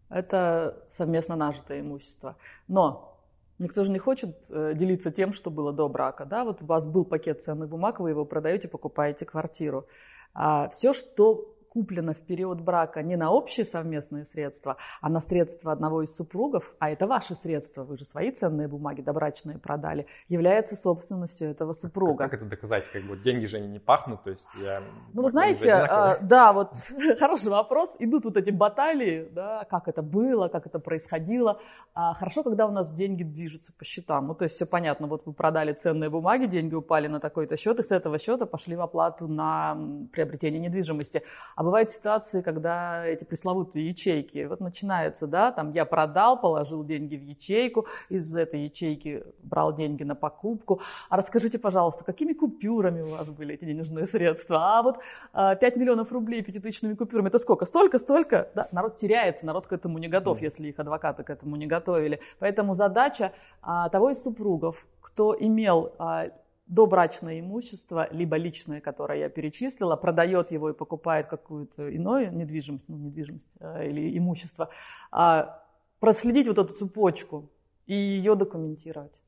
это 0.08 0.84
совместно 0.90 1.34
нажитое 1.34 1.80
имущество. 1.80 2.36
Но 2.68 3.10
Никто 3.58 3.84
же 3.84 3.92
не 3.92 4.00
хочет 4.00 4.36
э, 4.50 4.72
делиться 4.74 5.12
тем, 5.12 5.32
что 5.32 5.48
было 5.50 5.72
до 5.72 5.88
брака. 5.88 6.24
Да? 6.24 6.44
Вот 6.44 6.60
у 6.62 6.66
вас 6.66 6.88
был 6.88 7.04
пакет 7.04 7.42
ценных 7.42 7.68
бумаг, 7.68 8.00
вы 8.00 8.10
его 8.10 8.24
продаете, 8.24 8.66
покупаете 8.66 9.24
квартиру. 9.24 9.86
А 10.34 10.68
все, 10.70 10.92
что 10.92 11.53
куплено 11.74 12.14
в 12.14 12.20
период 12.20 12.60
брака 12.60 13.02
не 13.02 13.16
на 13.16 13.32
общие 13.32 13.66
совместные 13.66 14.24
средства, 14.24 14.76
а 15.00 15.08
на 15.08 15.20
средства 15.20 15.72
одного 15.72 16.02
из 16.02 16.14
супругов, 16.14 16.72
а 16.78 16.88
это 16.88 17.08
ваши 17.08 17.34
средства, 17.34 17.82
вы 17.82 17.98
же 17.98 18.04
свои 18.04 18.30
ценные 18.30 18.68
бумаги 18.68 19.02
добрачные 19.02 19.58
продали, 19.58 20.06
является 20.28 20.76
собственностью 20.76 21.50
этого 21.50 21.72
супруга. 21.72 22.24
Как, 22.24 22.30
как 22.30 22.40
это 22.42 22.50
доказать? 22.50 22.84
Как 22.92 23.02
бы 23.02 23.16
деньги 23.16 23.46
же 23.46 23.56
они 23.56 23.68
не 23.68 23.80
пахнут, 23.80 24.22
то 24.22 24.30
есть 24.30 24.48
я... 24.62 24.82
Ну, 25.12 25.22
вы 25.22 25.28
знаете, 25.28 25.72
а, 25.72 26.18
да, 26.20 26.52
вот 26.52 26.74
хороший 27.18 27.50
вопрос. 27.50 27.96
Идут 27.98 28.24
вот 28.24 28.36
эти 28.36 28.50
баталии, 28.50 29.28
да, 29.32 29.66
как 29.68 29.88
это 29.88 30.02
было, 30.02 30.46
как 30.46 30.66
это 30.66 30.78
происходило. 30.78 31.60
А 31.92 32.14
хорошо, 32.14 32.44
когда 32.44 32.66
у 32.66 32.70
нас 32.70 32.92
деньги 32.92 33.24
движутся 33.24 33.72
по 33.76 33.84
счетам. 33.84 34.28
Ну, 34.28 34.34
то 34.34 34.44
есть 34.44 34.54
все 34.54 34.66
понятно, 34.66 35.08
вот 35.08 35.26
вы 35.26 35.32
продали 35.32 35.72
ценные 35.72 36.08
бумаги, 36.08 36.46
деньги 36.46 36.74
упали 36.74 37.08
на 37.08 37.18
такой-то 37.18 37.56
счет, 37.56 37.80
и 37.80 37.82
с 37.82 37.90
этого 37.90 38.18
счета 38.18 38.46
пошли 38.46 38.76
в 38.76 38.80
оплату 38.80 39.26
на 39.26 39.76
приобретение 40.12 40.60
недвижимости. 40.60 41.22
А 41.56 41.63
бывают 41.64 41.90
ситуации, 41.90 42.42
когда 42.42 43.06
эти 43.06 43.24
пресловутые 43.24 43.88
ячейки, 43.88 44.44
вот 44.44 44.60
начинается, 44.60 45.26
да, 45.26 45.52
там 45.52 45.72
я 45.72 45.84
продал, 45.84 46.40
положил 46.40 46.84
деньги 46.84 47.16
в 47.16 47.22
ячейку, 47.22 47.86
из 48.08 48.34
этой 48.36 48.64
ячейки 48.64 49.24
брал 49.42 49.74
деньги 49.74 50.02
на 50.02 50.14
покупку. 50.14 50.80
А 51.08 51.16
расскажите, 51.16 51.58
пожалуйста, 51.58 52.04
какими 52.04 52.32
купюрами 52.32 53.02
у 53.02 53.16
вас 53.16 53.30
были 53.30 53.54
эти 53.54 53.64
денежные 53.64 54.06
средства? 54.06 54.78
А 54.78 54.82
вот 54.82 54.98
5 55.32 55.62
а, 55.62 55.78
миллионов 55.78 56.12
рублей 56.12 56.42
пятитысячными 56.42 56.94
купюрами, 56.94 57.28
это 57.28 57.38
сколько? 57.38 57.64
Столько, 57.64 57.98
столько? 57.98 58.50
Да, 58.54 58.68
народ 58.72 58.96
теряется, 58.96 59.46
народ 59.46 59.66
к 59.66 59.72
этому 59.72 59.98
не 59.98 60.08
готов, 60.08 60.40
если 60.42 60.68
их 60.68 60.78
адвокаты 60.78 61.24
к 61.24 61.30
этому 61.30 61.56
не 61.56 61.66
готовили. 61.66 62.20
Поэтому 62.38 62.74
задача 62.74 63.32
а, 63.62 63.88
того 63.88 64.10
из 64.10 64.22
супругов, 64.22 64.86
кто 65.00 65.36
имел 65.38 65.92
а, 65.98 66.28
добрачное 66.66 67.40
имущество, 67.40 68.08
либо 68.10 68.36
личное, 68.36 68.80
которое 68.80 69.18
я 69.18 69.28
перечислила, 69.28 69.96
продает 69.96 70.50
его 70.50 70.70
и 70.70 70.72
покупает 70.72 71.26
какую-то 71.26 71.88
иную 71.88 72.34
недвижимость, 72.34 72.88
ну, 72.88 72.96
недвижимость 72.96 73.50
э, 73.60 73.88
или 73.88 74.16
имущество, 74.16 74.70
а 75.10 75.62
проследить 76.00 76.48
вот 76.48 76.58
эту 76.58 76.72
цепочку 76.72 77.50
и 77.86 77.94
ее 77.94 78.34
документировать. 78.34 79.22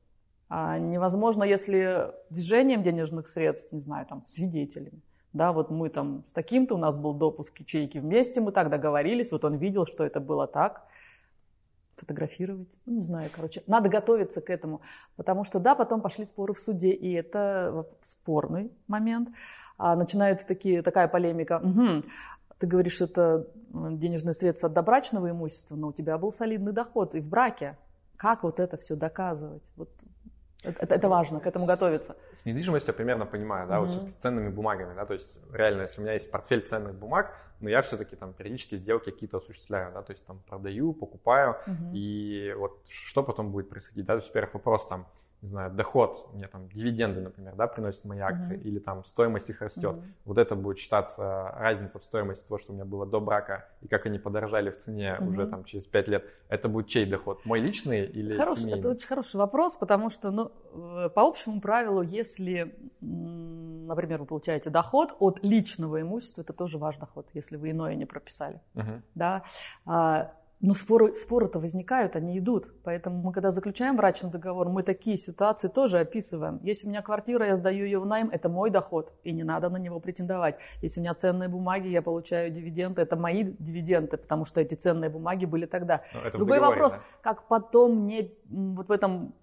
А 0.49 0.79
невозможно, 0.79 1.43
если 1.43 2.11
движением 2.29 2.81
денежных 2.81 3.27
средств, 3.27 3.73
не 3.73 3.79
знаю, 3.79 4.05
там, 4.05 4.23
свидетелями, 4.25 5.01
да, 5.33 5.51
вот 5.51 5.69
мы 5.69 5.89
там 5.89 6.23
с 6.25 6.31
таким-то, 6.31 6.75
у 6.75 6.77
нас 6.77 6.97
был 6.97 7.13
допуск 7.13 7.59
ячейки 7.59 7.97
вместе, 7.99 8.41
мы 8.41 8.51
так 8.51 8.69
договорились, 8.69 9.31
вот 9.31 9.45
он 9.45 9.57
видел, 9.57 9.85
что 9.85 10.03
это 10.05 10.19
было 10.19 10.47
так, 10.47 10.87
фотографировать, 11.97 12.69
ну, 12.85 12.93
не 12.93 13.01
знаю, 13.01 13.29
короче, 13.33 13.63
надо 13.67 13.89
готовиться 13.89 14.41
к 14.41 14.49
этому, 14.49 14.81
потому 15.15 15.43
что, 15.43 15.59
да, 15.59 15.75
потом 15.75 16.01
пошли 16.01 16.25
споры 16.25 16.53
в 16.53 16.59
суде, 16.59 16.91
и 16.91 17.11
это 17.11 17.87
спорный 18.01 18.71
момент, 18.87 19.29
а 19.77 19.95
начинаются 19.95 20.47
такие, 20.47 20.81
такая 20.81 21.07
полемика, 21.07 21.59
угу, 21.63 22.03
ты 22.59 22.67
говоришь, 22.67 23.01
это 23.01 23.47
денежные 23.71 24.33
средства 24.33 24.67
от 24.67 24.73
добрачного 24.73 25.29
имущества, 25.29 25.75
но 25.75 25.89
у 25.89 25.93
тебя 25.93 26.17
был 26.17 26.31
солидный 26.31 26.71
доход 26.71 27.15
и 27.15 27.19
в 27.19 27.27
браке, 27.27 27.77
как 28.15 28.43
вот 28.43 28.59
это 28.59 28.77
все 28.77 28.95
доказывать? 28.95 29.71
Вот 29.75 29.89
это, 30.63 30.95
это 30.95 31.09
важно, 31.09 31.39
к 31.39 31.47
этому 31.47 31.65
готовиться. 31.65 32.15
С 32.35 32.45
недвижимостью 32.45 32.91
я 32.91 32.93
примерно 32.93 33.25
понимаю, 33.25 33.67
да, 33.67 33.77
mm-hmm. 33.77 33.85
вот 33.85 34.09
с 34.09 34.21
ценными 34.21 34.49
бумагами, 34.49 34.95
да, 34.95 35.05
то 35.05 35.13
есть 35.13 35.29
реально, 35.53 35.83
если 35.83 36.01
у 36.01 36.03
меня 36.03 36.13
есть 36.13 36.31
портфель 36.31 36.61
ценных 36.61 36.95
бумаг, 36.95 37.33
но 37.59 37.69
я 37.69 37.81
все-таки 37.81 38.15
там 38.15 38.33
периодически 38.33 38.77
сделки 38.77 39.11
какие-то 39.11 39.37
осуществляю, 39.37 39.93
да, 39.93 40.01
то 40.01 40.11
есть 40.11 40.25
там 40.25 40.39
продаю, 40.47 40.93
покупаю, 40.93 41.57
mm-hmm. 41.65 41.91
и 41.93 42.53
вот 42.57 42.81
что 42.89 43.23
потом 43.23 43.51
будет 43.51 43.69
происходить, 43.69 44.05
да, 44.05 44.13
то 44.13 44.17
есть, 44.17 44.29
во-первых, 44.29 44.55
вопрос 44.55 44.87
там, 44.87 45.07
не 45.41 45.49
знаю, 45.49 45.71
доход, 45.71 46.29
мне 46.33 46.47
там 46.47 46.67
дивиденды, 46.69 47.21
например, 47.21 47.55
да, 47.55 47.67
приносят 47.67 48.05
мои 48.05 48.19
акции, 48.19 48.57
mm-hmm. 48.57 48.63
или 48.63 48.79
там 48.79 49.05
стоимость 49.05 49.49
их 49.49 49.61
растет, 49.61 49.95
mm-hmm. 49.95 50.13
вот 50.25 50.37
это 50.39 50.55
будет 50.55 50.79
считаться 50.79 51.51
разница 51.57 51.99
в 51.99 52.03
стоимости 52.03 52.47
того, 52.47 52.57
что 52.57 52.71
у 52.71 52.75
меня 52.75 52.85
было 52.85 53.05
до 53.05 53.19
брака, 53.19 53.69
и 53.81 53.87
как 53.87 54.07
они 54.07 54.17
подорожали 54.17 54.71
в 54.71 54.77
цене 54.77 55.15
mm-hmm. 55.19 55.27
уже 55.27 55.47
там 55.47 55.63
через 55.63 55.85
5 55.85 56.07
лет, 56.07 56.25
это 56.49 56.67
будет 56.69 56.87
чей 56.87 57.05
доход, 57.05 57.45
мой 57.45 57.59
личный 57.59 58.05
или 58.05 58.35
Хорош, 58.35 58.59
семейный? 58.59 58.79
Это 58.79 58.89
очень 58.89 59.07
хороший 59.07 59.35
вопрос, 59.35 59.75
потому 59.75 60.09
что, 60.09 60.31
ну, 60.31 60.51
э, 60.73 61.09
по 61.09 61.21
общему 61.21 61.61
правилу, 61.61 62.01
если, 62.01 62.75
например, 62.99 64.21
вы 64.21 64.25
получаете 64.25 64.71
доход 64.71 65.15
от 65.19 65.43
личного 65.43 66.01
имущества, 66.01 66.41
это 66.41 66.53
тоже 66.53 66.79
ваш 66.79 66.97
доход, 66.97 67.27
если 67.33 67.57
вы 67.57 67.71
иное 67.71 67.93
не 67.93 68.05
прописали, 68.05 68.59
mm-hmm. 68.73 69.01
да, 69.13 69.43
а, 69.85 70.33
но 70.59 70.73
споры, 70.73 71.13
споры-то 71.13 71.59
возникают, 71.59 72.15
они 72.15 72.39
идут. 72.39 72.71
Поэтому 72.83 73.21
мы, 73.21 73.31
когда 73.31 73.51
заключаем 73.51 73.95
брачный 73.95 74.31
договор, 74.31 74.69
мы 74.69 74.81
такие 74.81 75.17
ситуации 75.17 75.67
тоже 75.67 75.99
описываем. 75.99 76.59
Если 76.63 76.87
у 76.87 76.89
меня 76.89 77.01
квартира, 77.03 77.45
я 77.45 77.55
сдаю 77.55 77.85
ее 77.85 77.99
в 77.99 78.05
найм, 78.05 78.29
это 78.31 78.49
мой 78.49 78.71
доход, 78.71 79.13
и 79.23 79.31
не 79.33 79.43
надо 79.43 79.69
на 79.69 79.77
него 79.77 79.99
претендовать. 79.99 80.57
Если 80.81 80.99
у 80.99 81.03
меня 81.03 81.13
ценные 81.13 81.47
бумаги, 81.47 81.89
я 81.89 82.01
получаю 82.01 82.49
дивиденды, 82.49 83.03
это 83.03 83.15
мои 83.15 83.43
дивиденды, 83.43 84.17
потому 84.17 84.45
что 84.45 84.59
эти 84.59 84.73
ценные 84.73 85.11
бумаги 85.11 85.45
были 85.45 85.67
тогда. 85.67 86.01
Это 86.25 86.37
Другой 86.37 86.59
вопрос, 86.59 86.97
как 87.21 87.47
потом 87.47 88.03
мне 88.03 88.31
вот 88.49 88.89
в 88.89 88.91
этом 88.91 89.35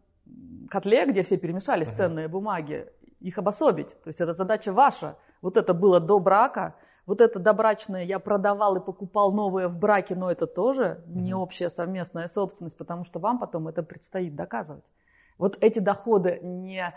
котле, 0.69 1.07
где 1.07 1.23
все 1.23 1.37
перемешались 1.37 1.89
uh-huh. 1.89 1.95
ценные 1.95 2.29
бумаги, 2.29 2.87
их 3.21 3.39
обособить. 3.39 3.91
То 4.03 4.09
есть 4.09 4.21
это 4.21 4.33
задача 4.33 4.73
ваша. 4.73 5.17
Вот 5.45 5.59
это 5.59 5.75
было 5.75 6.01
до 6.01 6.19
брака, 6.21 6.75
вот 7.05 7.21
это 7.21 7.39
добрачное 7.39 8.03
я 8.03 8.19
продавал 8.19 8.77
и 8.77 8.81
покупал 8.81 9.31
новое 9.31 9.69
в 9.69 9.79
браке, 9.79 10.15
но 10.15 10.31
это 10.31 10.47
тоже 10.47 11.05
не 11.07 11.35
общая 11.35 11.69
совместная 11.69 12.29
собственность, 12.29 12.79
потому 12.79 13.05
что 13.05 13.19
вам 13.19 13.39
потом 13.39 13.69
это 13.69 13.83
предстоит 13.83 14.35
доказывать. 14.35 14.91
Вот 15.37 15.59
эти 15.61 15.81
доходы 15.81 16.41
не... 16.43 16.95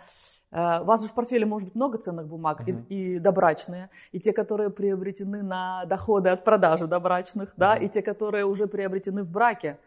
Э, 0.51 0.79
у 0.79 0.85
вас 0.85 1.01
же 1.01 1.09
в 1.09 1.13
портфеле 1.13 1.45
может 1.45 1.67
быть 1.67 1.75
много 1.75 1.97
ценных 1.97 2.25
бумаг 2.25 2.61
uh-huh. 2.61 2.85
и, 2.87 3.15
и 3.15 3.19
добрачные, 3.19 3.89
и 4.13 4.21
те, 4.21 4.31
которые 4.31 4.69
приобретены 4.69 5.43
на 5.43 5.83
доходы 5.83 6.29
от 6.29 6.45
продажи 6.45 6.87
добрачных, 6.87 7.49
uh-huh. 7.49 7.57
да, 7.57 7.75
и 7.75 7.89
те, 7.89 8.01
которые 8.01 8.45
уже 8.45 8.67
приобретены 8.67 9.23
в 9.23 9.29
браке. 9.29 9.77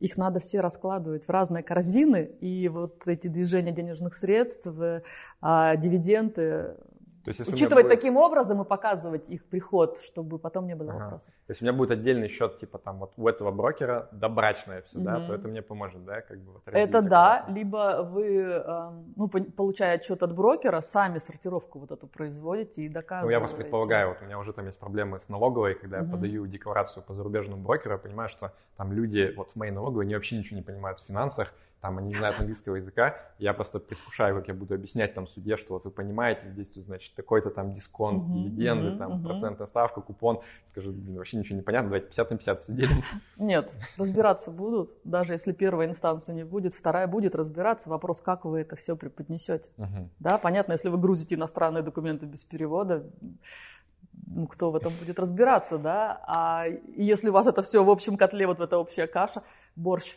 Их 0.00 0.18
надо 0.18 0.38
все 0.40 0.60
раскладывать 0.60 1.24
в 1.24 1.30
разные 1.30 1.62
корзины, 1.62 2.24
и 2.42 2.68
вот 2.68 3.08
эти 3.08 3.28
движения 3.28 3.72
денежных 3.72 4.12
средств, 4.12 4.66
э, 4.66 5.00
а, 5.40 5.76
дивиденды, 5.76 6.76
то 7.26 7.30
есть, 7.30 7.52
Учитывать 7.52 7.86
будет... 7.86 7.96
таким 7.96 8.16
образом 8.16 8.62
и 8.62 8.64
показывать 8.64 9.28
их 9.28 9.44
приход, 9.46 9.98
чтобы 9.98 10.38
потом 10.38 10.68
не 10.68 10.76
было 10.76 10.92
ага. 10.92 11.04
вопросов. 11.04 11.34
То 11.46 11.50
есть 11.50 11.60
у 11.60 11.64
меня 11.64 11.72
будет 11.72 11.90
отдельный 11.90 12.28
счет, 12.28 12.60
типа 12.60 12.78
там 12.78 12.98
вот 13.00 13.14
у 13.16 13.26
этого 13.26 13.50
брокера 13.50 14.08
добрачное 14.12 14.82
все, 14.82 15.00
да, 15.00 15.26
то 15.26 15.34
это 15.34 15.48
мне 15.48 15.60
поможет, 15.60 16.04
да, 16.04 16.20
как 16.20 16.38
бы 16.38 16.52
вот 16.52 16.62
Это 16.66 17.02
да, 17.02 17.44
либо 17.48 18.08
вы, 18.08 18.42
эм, 18.42 19.12
ну, 19.16 19.28
получая 19.28 19.96
отчет 19.96 20.22
от 20.22 20.34
брокера, 20.34 20.80
сами 20.80 21.18
сортировку 21.18 21.80
вот 21.80 21.90
эту 21.90 22.06
производите 22.06 22.82
и 22.82 22.88
доказываете. 22.88 23.26
Ну, 23.26 23.32
я 23.32 23.40
просто 23.40 23.56
предполагаю, 23.56 24.08
вот 24.10 24.18
у 24.22 24.24
меня 24.24 24.38
уже 24.38 24.52
там 24.52 24.66
есть 24.66 24.78
проблемы 24.78 25.18
с 25.18 25.28
налоговой, 25.28 25.74
когда 25.74 25.98
mm-hmm. 25.98 26.06
я 26.06 26.12
подаю 26.12 26.46
декларацию 26.46 27.02
по 27.02 27.12
зарубежному 27.12 27.60
брокеру, 27.60 27.94
я 27.94 27.98
понимаю, 27.98 28.28
что 28.28 28.52
там 28.76 28.92
люди 28.92 29.34
вот 29.36 29.50
в 29.50 29.56
моей 29.56 29.72
налоговой, 29.72 30.04
они 30.04 30.14
вообще 30.14 30.38
ничего 30.38 30.56
не 30.58 30.62
понимают 30.62 31.00
в 31.00 31.06
финансах, 31.06 31.52
там 31.86 31.98
они 31.98 32.08
не 32.08 32.14
знают 32.14 32.40
английского 32.40 32.74
языка, 32.76 33.16
я 33.38 33.54
просто 33.54 33.78
предвкушаю, 33.78 34.34
как 34.34 34.48
я 34.48 34.54
буду 34.54 34.74
объяснять 34.74 35.14
там 35.14 35.28
суде, 35.28 35.56
что 35.56 35.74
вот 35.74 35.84
вы 35.84 35.92
понимаете, 35.92 36.48
здесь, 36.48 36.68
тут, 36.68 36.82
значит, 36.82 37.14
такой-то 37.14 37.50
там 37.50 37.74
дисконт, 37.74 38.24
uh-huh, 38.24 38.32
дивиденды, 38.32 38.88
uh-huh, 38.88 38.98
там 38.98 39.12
uh-huh. 39.12 39.24
процентная 39.24 39.68
ставка, 39.68 40.00
купон. 40.00 40.40
Скажу, 40.66 40.90
блин, 40.90 41.16
вообще 41.16 41.36
ничего 41.36 41.54
не 41.54 41.62
понятно, 41.62 41.90
давайте 41.90 42.06
50 42.08 42.30
на 42.32 42.36
50 42.38 42.62
все 42.62 42.72
делим. 42.72 43.02
Нет, 43.36 43.72
разбираться 43.96 44.50
будут, 44.50 44.96
даже 45.04 45.34
если 45.34 45.52
первая 45.52 45.86
инстанция 45.86 46.34
не 46.34 46.44
будет, 46.44 46.74
вторая 46.74 47.06
будет 47.06 47.36
разбираться, 47.36 47.88
вопрос, 47.88 48.20
как 48.20 48.44
вы 48.44 48.62
это 48.62 48.74
все 48.74 48.96
преподнесете. 48.96 49.70
Uh-huh. 49.78 50.08
Да, 50.18 50.38
понятно, 50.38 50.72
если 50.72 50.88
вы 50.88 50.98
грузите 50.98 51.36
иностранные 51.36 51.84
документы 51.84 52.26
без 52.26 52.42
перевода, 52.42 53.06
ну, 54.26 54.48
кто 54.48 54.72
в 54.72 54.76
этом 54.76 54.92
будет 54.98 55.20
разбираться, 55.20 55.78
да, 55.78 56.20
а 56.26 56.64
если 56.96 57.28
у 57.28 57.32
вас 57.32 57.46
это 57.46 57.62
все 57.62 57.84
в 57.84 57.90
общем 57.90 58.16
котле, 58.16 58.48
вот 58.48 58.58
эта 58.58 58.76
общая 58.76 59.06
каша, 59.06 59.44
борщ, 59.76 60.16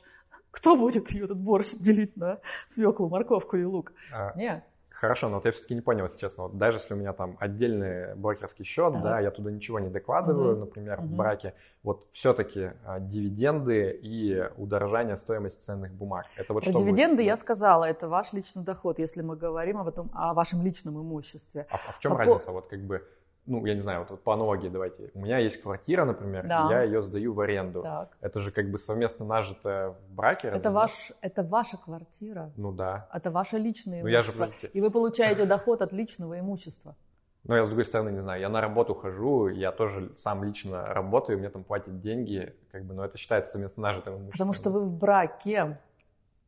кто 0.51 0.75
будет 0.75 1.11
ее 1.11 1.25
этот 1.25 1.39
борщ 1.39 1.73
делить 1.73 2.15
на 2.17 2.39
свеклу, 2.67 3.09
морковку 3.09 3.57
и 3.57 3.63
лук? 3.63 3.93
А, 4.11 4.33
Нет. 4.35 4.63
Хорошо, 4.99 5.29
но 5.29 5.35
вот 5.35 5.45
я 5.45 5.53
все-таки 5.53 5.75
не 5.75 5.81
понял, 5.81 6.03
если 6.03 6.17
честно. 6.17 6.43
Вот 6.43 6.57
даже 6.57 6.77
если 6.77 6.93
у 6.93 6.97
меня 6.97 7.13
там 7.13 7.37
отдельный 7.39 8.15
брокерский 8.15 8.65
счет, 8.65 8.93
ага. 8.93 9.01
да, 9.01 9.19
я 9.21 9.31
туда 9.31 9.49
ничего 9.49 9.79
не 9.79 9.87
докладываю, 9.87 10.55
угу. 10.55 10.59
например, 10.65 10.99
угу. 10.99 11.07
в 11.07 11.11
браке, 11.11 11.53
вот 11.83 12.05
все-таки 12.11 12.71
а, 12.83 12.99
дивиденды 12.99 13.91
и 13.91 14.43
удорожание 14.57 15.15
стоимости 15.15 15.61
ценных 15.61 15.93
бумаг. 15.93 16.25
Это 16.35 16.53
вот 16.53 16.65
Про 16.65 16.71
что 16.71 16.79
дивиденды 16.81 17.17
будет? 17.17 17.27
я 17.27 17.37
сказала, 17.37 17.85
это 17.85 18.09
ваш 18.09 18.33
личный 18.33 18.63
доход, 18.63 18.99
если 18.99 19.21
мы 19.21 19.37
говорим 19.37 19.77
об 19.77 19.87
этом, 19.87 20.11
о 20.13 20.33
вашем 20.33 20.61
личном 20.63 20.99
имуществе. 20.99 21.65
А, 21.69 21.75
а 21.75 21.91
в 21.93 21.99
чем 21.99 22.13
а 22.13 22.17
разница? 22.17 22.47
По... 22.47 22.51
Вот 22.51 22.67
как 22.67 22.81
бы 22.81 23.07
ну, 23.49 23.65
я 23.65 23.73
не 23.73 23.81
знаю, 23.81 23.99
вот, 24.01 24.11
вот 24.11 24.23
по 24.23 24.33
аналогии 24.33 24.69
давайте. 24.69 25.11
У 25.13 25.19
меня 25.19 25.39
есть 25.39 25.61
квартира, 25.61 26.05
например, 26.05 26.47
да. 26.47 26.67
и 26.67 26.71
я 26.71 26.83
ее 26.83 27.01
сдаю 27.01 27.33
в 27.33 27.39
аренду. 27.41 27.81
Так. 27.81 28.15
Это 28.21 28.39
же 28.39 28.51
как 28.51 28.69
бы 28.69 28.77
совместно 28.77 29.25
нажитое 29.25 29.89
в 29.89 30.13
браке. 30.13 30.49
Это, 30.49 30.71
ваш, 30.71 31.11
это 31.21 31.43
ваша 31.43 31.77
квартира. 31.77 32.51
Ну 32.55 32.71
да. 32.71 33.09
Это 33.13 33.31
ваше 33.31 33.57
личное 33.57 34.03
ну, 34.03 34.09
имущество. 34.09 34.45
Я 34.45 34.51
же, 34.61 34.67
и 34.71 34.81
вы 34.81 34.91
получаете 34.91 35.45
доход 35.45 35.81
от 35.81 35.91
личного 35.91 36.39
имущества. 36.39 36.95
Но 37.43 37.55
я, 37.55 37.63
с 37.63 37.67
другой 37.67 37.85
стороны, 37.85 38.11
не 38.11 38.21
знаю, 38.21 38.41
я 38.41 38.49
на 38.49 38.61
работу 38.61 38.93
хожу, 38.93 39.47
я 39.47 39.71
тоже 39.71 40.13
сам 40.17 40.43
лично 40.43 40.85
работаю, 40.93 41.39
мне 41.39 41.49
там 41.49 41.63
платят 41.63 41.99
деньги, 42.01 42.53
как 42.71 42.83
бы, 42.83 42.93
но 42.93 43.05
это 43.05 43.17
считается 43.17 43.53
совместно 43.53 43.81
нажитым 43.81 44.15
имуществом. 44.15 44.31
Потому 44.31 44.53
что 44.53 44.69
вы 44.71 44.81
в 44.81 44.91
браке. 44.91 45.79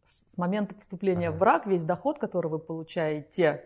С 0.03 0.38
момента 0.38 0.75
вступления 0.79 1.29
ага. 1.29 1.36
в 1.36 1.39
брак 1.39 1.65
весь 1.65 1.84
доход, 1.84 2.20
который 2.20 2.48
вы 2.48 2.60
получаете 2.60 3.63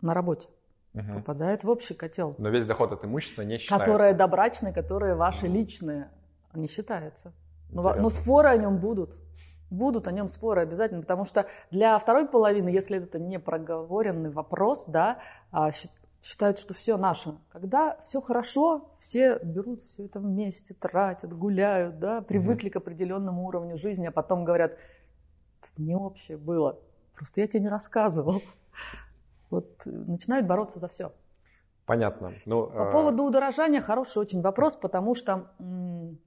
на 0.00 0.14
работе, 0.14 0.48
угу. 0.94 1.14
попадает 1.16 1.64
в 1.64 1.70
общий 1.70 1.94
котел. 1.94 2.34
Но 2.38 2.48
весь 2.48 2.66
доход 2.66 2.92
от 2.92 3.04
имущества 3.04 3.42
не 3.42 3.58
считается. 3.58 3.84
Которые 3.84 4.14
добрачные, 4.14 4.72
которые 4.72 5.14
ваши 5.14 5.46
личные, 5.46 6.10
не 6.54 6.66
считается. 6.66 7.32
Но, 7.70 7.94
но 7.94 8.10
споры 8.10 8.48
о 8.48 8.56
нем 8.56 8.78
будут. 8.78 9.16
Будут 9.70 10.08
о 10.08 10.12
нем 10.12 10.28
споры 10.28 10.62
обязательно, 10.62 11.02
потому 11.02 11.24
что 11.24 11.46
для 11.70 11.96
второй 11.98 12.26
половины, 12.26 12.70
если 12.70 12.98
это 12.98 13.20
не 13.20 13.38
проговоренный 13.38 14.30
вопрос, 14.30 14.86
да, 14.86 15.18
а, 15.52 15.70
считают, 16.22 16.58
что 16.58 16.74
все 16.74 16.96
наше. 16.96 17.36
Когда 17.50 17.96
все 18.04 18.20
хорошо, 18.20 18.90
все 18.98 19.38
берут 19.38 19.80
все 19.80 20.06
это 20.06 20.18
вместе, 20.18 20.74
тратят, 20.74 21.32
гуляют, 21.32 22.00
да, 22.00 22.20
привыкли 22.20 22.68
угу. 22.68 22.74
к 22.74 22.76
определенному 22.76 23.46
уровню 23.46 23.76
жизни, 23.76 24.06
а 24.06 24.10
потом 24.10 24.44
говорят, 24.44 24.72
это 24.72 25.82
не 25.82 25.94
общее 25.94 26.36
было, 26.36 26.80
просто 27.14 27.40
я 27.40 27.46
тебе 27.46 27.60
не 27.60 27.68
рассказывал 27.68 28.42
вот 29.50 29.82
начинают 29.84 30.46
бороться 30.46 30.78
за 30.78 30.88
все. 30.88 31.12
Понятно. 31.86 32.32
Ну, 32.46 32.66
По 32.66 32.82
э... 32.82 32.92
поводу 32.92 33.24
удорожания 33.24 33.82
хороший 33.82 34.18
очень 34.18 34.42
вопрос, 34.42 34.76
потому 34.76 35.14
что 35.14 35.50
м- 35.58 36.18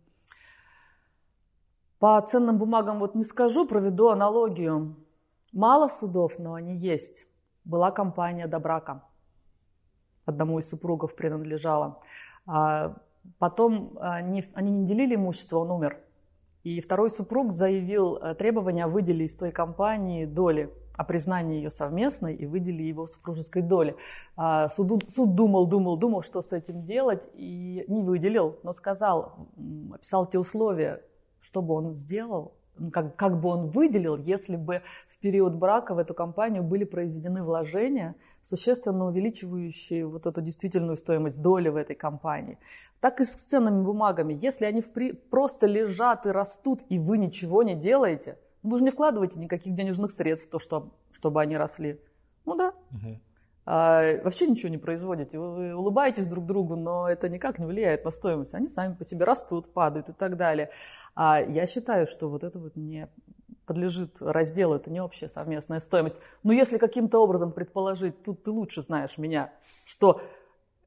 по 2.00 2.22
ценным 2.22 2.58
бумагам 2.58 3.00
вот 3.00 3.16
не 3.16 3.24
скажу, 3.24 3.66
проведу 3.66 4.10
аналогию. 4.10 4.96
Мало 5.54 5.88
судов, 5.88 6.38
но 6.38 6.56
они 6.56 6.76
есть. 6.76 7.28
Была 7.64 7.92
компания 7.92 8.48
до 8.48 8.60
брака. 8.60 9.04
Одному 10.26 10.60
из 10.60 10.70
супругов 10.70 11.16
принадлежала. 11.16 12.02
А 12.46 12.98
потом 13.40 13.98
они, 14.02 14.44
они 14.54 14.72
не 14.72 14.86
делили 14.86 15.16
имущество, 15.16 15.60
он 15.60 15.72
умер. 15.72 16.03
И 16.64 16.80
второй 16.80 17.10
супруг 17.10 17.52
заявил 17.52 18.16
э, 18.16 18.36
требование 18.36 18.88
выделить 18.88 19.32
из 19.32 19.36
той 19.36 19.52
компании 19.52 20.26
доли 20.26 20.72
о 20.96 21.04
признании 21.04 21.58
ее 21.58 21.70
совместной 21.70 22.36
и 22.36 22.46
выдели 22.46 22.84
его 22.84 23.08
супружеской 23.08 23.64
доли. 23.64 23.96
А, 24.38 24.70
суд, 24.70 25.04
суд 25.10 25.36
думал, 25.36 25.68
думал, 25.68 25.98
думал, 25.98 26.22
что 26.22 26.42
с 26.42 26.54
этим 26.54 26.86
делать, 26.86 27.28
и 27.34 27.84
не 27.88 28.04
выделил, 28.04 28.60
но 28.64 28.74
сказал, 28.74 29.50
описал 29.92 30.28
те 30.30 30.38
условия, 30.38 31.02
что 31.42 31.62
бы 31.62 31.74
он 31.74 31.96
сделал, 31.96 32.54
как, 32.92 33.16
как 33.16 33.42
бы 33.42 33.50
он 33.50 33.68
выделил, 33.68 34.18
если 34.18 34.56
бы 34.56 34.84
период 35.24 35.56
брака 35.56 35.96
в 35.96 36.00
эту 36.00 36.14
компанию 36.14 36.64
были 36.64 36.84
произведены 36.84 37.44
вложения, 37.44 38.16
существенно 38.42 39.06
увеличивающие 39.06 40.06
вот 40.06 40.28
эту 40.28 40.42
действительную 40.42 40.98
стоимость 40.98 41.42
доли 41.42 41.70
в 41.70 41.78
этой 41.78 41.96
компании. 41.96 42.60
Так 43.00 43.22
и 43.22 43.24
с 43.24 43.34
ценными 43.34 43.84
бумагами. 43.84 44.34
Если 44.34 44.66
они 44.66 44.82
впри... 44.82 45.14
просто 45.14 45.66
лежат 45.66 46.26
и 46.26 46.32
растут, 46.32 46.82
и 46.90 47.00
вы 47.00 47.18
ничего 47.18 47.64
не 47.64 47.74
делаете, 47.74 48.38
вы 48.64 48.80
же 48.80 48.84
не 48.84 48.92
вкладываете 48.92 49.40
никаких 49.40 49.74
денежных 49.74 50.12
средств 50.12 50.48
в 50.50 50.52
то, 50.52 50.60
что, 50.60 50.92
чтобы 51.14 51.42
они 51.42 51.56
росли. 51.56 52.02
Ну 52.44 52.56
да. 52.56 52.74
Угу. 52.92 53.20
А, 53.66 54.22
вообще 54.24 54.48
ничего 54.48 54.70
не 54.70 54.78
производите. 54.78 55.40
Вы 55.40 55.74
улыбаетесь 55.74 56.28
друг 56.28 56.46
другу, 56.46 56.76
но 56.76 57.10
это 57.10 57.30
никак 57.30 57.60
не 57.60 57.66
влияет 57.66 58.04
на 58.04 58.12
стоимость. 58.12 58.54
Они 58.56 58.68
сами 58.68 58.94
по 58.94 59.06
себе 59.06 59.24
растут, 59.24 59.72
падают 59.72 60.10
и 60.10 60.14
так 60.14 60.36
далее. 60.36 60.70
А 61.16 61.40
я 61.40 61.66
считаю, 61.66 62.08
что 62.08 62.30
вот 62.30 62.44
это 62.44 62.60
вот 62.60 62.76
не 62.76 63.08
подлежит 63.66 64.22
разделу, 64.22 64.76
это 64.76 64.92
не 64.92 65.02
общая 65.02 65.28
совместная 65.28 65.80
стоимость. 65.80 66.20
Но 66.44 66.54
если 66.54 66.78
каким-то 66.78 67.20
образом 67.20 67.52
предположить, 67.52 68.24
тут 68.24 68.44
ты 68.44 68.52
лучше 68.52 68.82
знаешь 68.82 69.18
меня, 69.18 69.52
что 69.86 70.22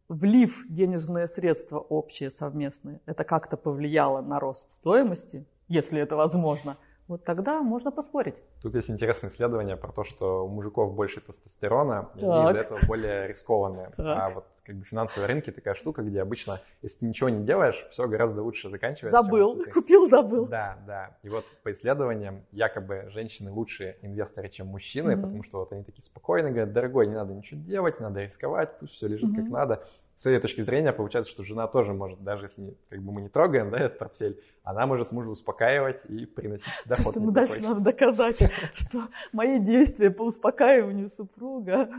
влив 0.09 0.64
денежные 0.68 1.26
средства 1.26 1.78
общие 1.78 2.30
совместные, 2.30 3.00
это 3.06 3.25
как-то 3.25 3.56
повлияло 3.56 4.21
на 4.21 4.38
рост 4.38 4.71
стоимости, 4.71 5.47
если 5.68 6.00
это 6.00 6.16
возможно– 6.16 6.76
вот 7.09 7.25
тогда 7.25 7.63
можно 7.63 7.93
поспорить. 7.93 8.35
Тут 8.61 8.75
есть 8.75 8.91
интересное 8.91 9.31
исследование 9.31 9.77
про 9.77 9.93
то, 9.93 10.03
что 10.03 10.45
у 10.45 10.49
мужиков 10.49 10.95
больше 10.95 11.21
тестостерона, 11.21 12.09
так. 12.15 12.23
и 12.23 12.27
они 12.27 12.45
из-за 12.47 12.59
этого 12.59 12.79
более 12.87 13.29
рискованные. 13.29 13.93
Так. 13.97 14.19
А 14.19 14.35
вот 14.35 14.45
как 14.63 14.77
бы 14.77 14.85
финансовые 14.85 15.27
рынки 15.27 15.51
такая 15.51 15.75
штука, 15.75 16.03
где 16.03 16.21
обычно, 16.21 16.61
если 16.83 17.01
ты 17.01 17.07
ничего 17.07 17.29
не 17.29 17.45
делаешь, 17.45 17.87
все 17.91 18.07
гораздо 18.07 18.43
лучше 18.43 18.69
заканчивается. 18.69 19.11
Забыл, 19.11 19.63
ты... 19.63 19.71
купил, 19.71 20.07
забыл. 20.07 20.47
Да, 20.47 20.79
да. 20.87 21.17
И 21.23 21.29
вот 21.29 21.45
по 21.63 21.73
исследованиям, 21.73 22.45
якобы 22.53 23.09
женщины 23.11 23.51
лучшие 23.51 23.97
инвесторы, 24.03 24.49
чем 24.49 24.69
мужчины, 24.69 25.13
mm-hmm. 25.13 25.21
потому 25.23 25.43
что 25.43 25.59
вот 25.59 25.73
они 25.73 25.83
такие 25.83 26.05
спокойные, 26.05 26.53
говорят, 26.53 26.73
дорогой, 26.73 27.07
не 27.07 27.15
надо 27.15 27.33
ничего 27.33 27.61
делать, 27.61 28.01
не 28.01 28.05
надо 28.05 28.23
рисковать, 28.23 28.79
пусть 28.79 28.95
все 28.95 29.09
лежит 29.09 29.31
mm-hmm. 29.31 29.43
как 29.43 29.51
надо 29.51 29.87
с 30.16 30.25
этой 30.25 30.40
точки 30.40 30.62
зрения 30.62 30.92
получается, 30.92 31.30
что 31.30 31.44
жена 31.44 31.66
тоже 31.66 31.92
может, 31.92 32.23
даже 32.23 32.46
если 32.46 32.75
как 32.88 33.02
бы 33.02 33.12
мы 33.12 33.23
не 33.23 33.28
трогаем 33.28 33.70
да, 33.70 33.78
этот 33.78 33.99
портфель, 33.99 34.40
она 34.62 34.87
может 34.87 35.12
мужа 35.12 35.28
успокаивать 35.28 36.00
и 36.08 36.25
приносить 36.25 36.73
доход. 36.87 37.12
Слушайте, 37.12 37.20
ну 37.20 37.30
дальше 37.32 37.62
надо 37.62 37.80
доказать, 37.80 38.50
что 38.75 39.08
мои 39.32 39.58
действия 39.58 40.11
по 40.11 40.23
успокаиванию 40.23 41.08
супруга 41.08 41.90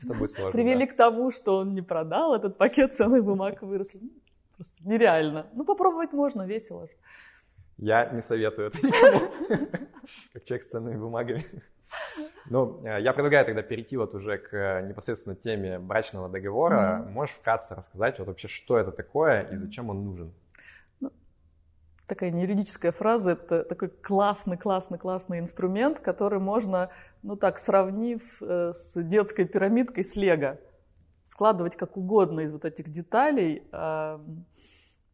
привели 0.00 0.86
к 0.86 0.96
тому, 0.96 1.32
что 1.32 1.56
он 1.56 1.74
не 1.74 1.82
продал 1.82 2.34
этот 2.34 2.56
пакет 2.58 2.94
ценных 2.94 3.24
бумаг 3.24 3.60
и 3.62 3.64
выросли. 3.66 3.98
Ну, 4.02 4.10
просто 4.56 4.76
нереально. 4.84 5.46
Ну 5.52 5.64
попробовать 5.64 6.12
можно, 6.12 6.46
весело 6.46 6.86
же. 6.86 6.92
Я 7.76 8.06
не 8.10 8.22
советую 8.22 8.68
это 8.68 8.86
никому, 8.86 9.30
как 10.32 10.44
человек 10.44 10.64
с 10.64 10.68
ценными 10.68 10.96
бумагами. 10.96 11.44
Ну, 12.50 12.78
э, 12.84 13.00
я 13.00 13.12
предлагаю 13.12 13.44
тогда 13.46 13.62
перейти 13.62 13.96
вот 13.96 14.14
уже 14.14 14.38
к 14.38 14.52
э, 14.52 14.86
непосредственно 14.86 15.34
теме 15.34 15.78
брачного 15.78 16.28
договора. 16.28 17.04
Mm-hmm. 17.04 17.10
Можешь 17.10 17.34
вкратце 17.34 17.74
рассказать 17.74 18.18
вот 18.18 18.28
вообще, 18.28 18.48
что 18.48 18.78
это 18.78 18.92
такое 18.92 19.42
и 19.42 19.56
зачем 19.56 19.90
он 19.90 20.04
нужен? 20.04 20.32
Ну, 21.00 21.10
такая 22.06 22.30
неюридическая 22.30 22.92
фраза, 22.92 23.32
это 23.32 23.64
такой 23.64 23.88
классный, 23.88 24.58
классный, 24.58 24.98
классный 24.98 25.38
инструмент, 25.38 26.00
который 26.00 26.38
можно, 26.38 26.90
ну 27.22 27.36
так, 27.36 27.58
сравнив 27.58 28.22
э, 28.42 28.72
с 28.72 29.00
детской 29.02 29.46
пирамидкой 29.46 30.04
с 30.04 30.14
лего, 30.14 30.58
складывать 31.24 31.76
как 31.76 31.96
угодно 31.96 32.40
из 32.40 32.52
вот 32.52 32.66
этих 32.66 32.90
деталей, 32.90 33.62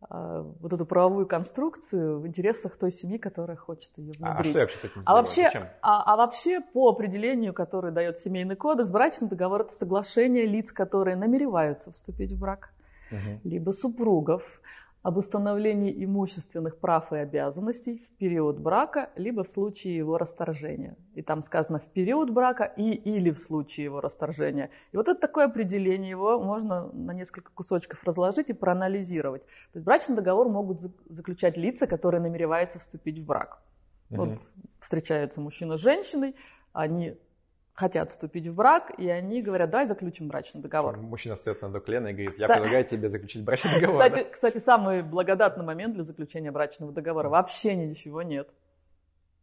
вот 0.09 0.73
эту 0.73 0.87
правовую 0.87 1.27
конструкцию 1.27 2.21
в 2.21 2.27
интересах 2.27 2.77
той 2.79 2.91
семьи, 2.91 3.19
которая 3.19 3.57
хочет 3.57 3.99
ее 3.99 4.13
внедрить. 4.13 4.23
А, 4.23 4.39
а 4.39 4.45
что 4.45 4.59
я 4.59 4.65
вообще 4.65 4.79
с 4.79 4.85
этим 4.85 5.03
а 5.05 5.15
вообще, 5.15 5.71
а, 5.83 6.03
а 6.13 6.17
вообще 6.17 6.61
по 6.61 6.89
определению, 6.89 7.53
которое 7.53 7.93
дает 7.93 8.19
семейный 8.19 8.57
кодекс, 8.57 8.91
брачный 8.91 9.29
договор– 9.29 9.61
это 9.63 9.73
соглашение 9.73 10.47
лиц, 10.47 10.73
которые 10.73 11.17
намереваются 11.17 11.93
вступить 11.93 12.33
в 12.33 12.39
брак, 12.39 12.73
угу. 13.11 13.41
либо 13.45 13.73
супругов, 13.73 14.63
об 15.03 15.17
установлении 15.17 16.05
имущественных 16.05 16.79
прав 16.79 17.13
и 17.13 17.17
обязанностей 17.17 17.99
в 17.99 18.19
период 18.19 18.59
брака, 18.59 19.11
либо 19.17 19.45
в 19.45 19.49
случае 19.49 19.97
его 19.97 20.19
расторжения. 20.19 20.97
И 21.15 21.23
там 21.23 21.41
сказано 21.41 21.79
в 21.79 21.89
период 21.89 22.31
брака 22.31 22.65
и 22.65 22.93
или 22.93 23.31
в 23.31 23.39
случае 23.39 23.85
его 23.85 24.01
расторжения. 24.01 24.71
И 24.93 24.97
вот 24.97 25.09
это 25.09 25.19
такое 25.19 25.47
определение, 25.47 26.11
его 26.11 26.39
можно 26.43 26.93
на 26.93 27.13
несколько 27.13 27.51
кусочков 27.53 28.05
разложить 28.05 28.51
и 28.51 28.53
проанализировать. 28.53 29.43
То 29.45 29.77
есть 29.77 29.87
брачный 29.87 30.17
договор 30.17 30.49
могут 30.49 30.81
заключать 31.09 31.57
лица, 31.57 31.87
которые 31.87 32.21
намереваются 32.21 32.79
вступить 32.79 33.19
в 33.19 33.25
брак. 33.25 33.63
Угу. 34.11 34.25
Вот 34.25 34.39
встречаются 34.81 35.41
мужчина 35.41 35.79
с 35.79 35.81
женщиной, 35.81 36.37
они 36.73 37.17
хотят 37.81 38.11
вступить 38.11 38.47
в 38.47 38.55
брак, 38.55 38.93
и 38.99 39.09
они 39.09 39.41
говорят, 39.41 39.71
давай 39.71 39.87
заключим 39.87 40.29
брачный 40.29 40.61
договор. 40.61 40.99
Мужчина 40.99 41.37
встает 41.37 41.63
на 41.63 41.71
до 41.71 41.81
колена 41.81 42.09
и 42.09 42.13
говорит, 42.13 42.39
я 42.39 42.47
предлагаю 42.47 42.85
тебе 42.85 43.09
заключить 43.09 43.43
брачный 43.43 43.81
договор. 43.81 44.03
Кстати, 44.03 44.25
да? 44.25 44.31
кстати, 44.31 44.59
самый 44.59 45.03
благодатный 45.03 45.65
момент 45.65 45.95
для 45.95 46.03
заключения 46.03 46.51
брачного 46.53 46.93
договора. 46.93 47.31
Вообще 47.31 47.75
ничего 47.75 48.21
нет. 48.21 48.51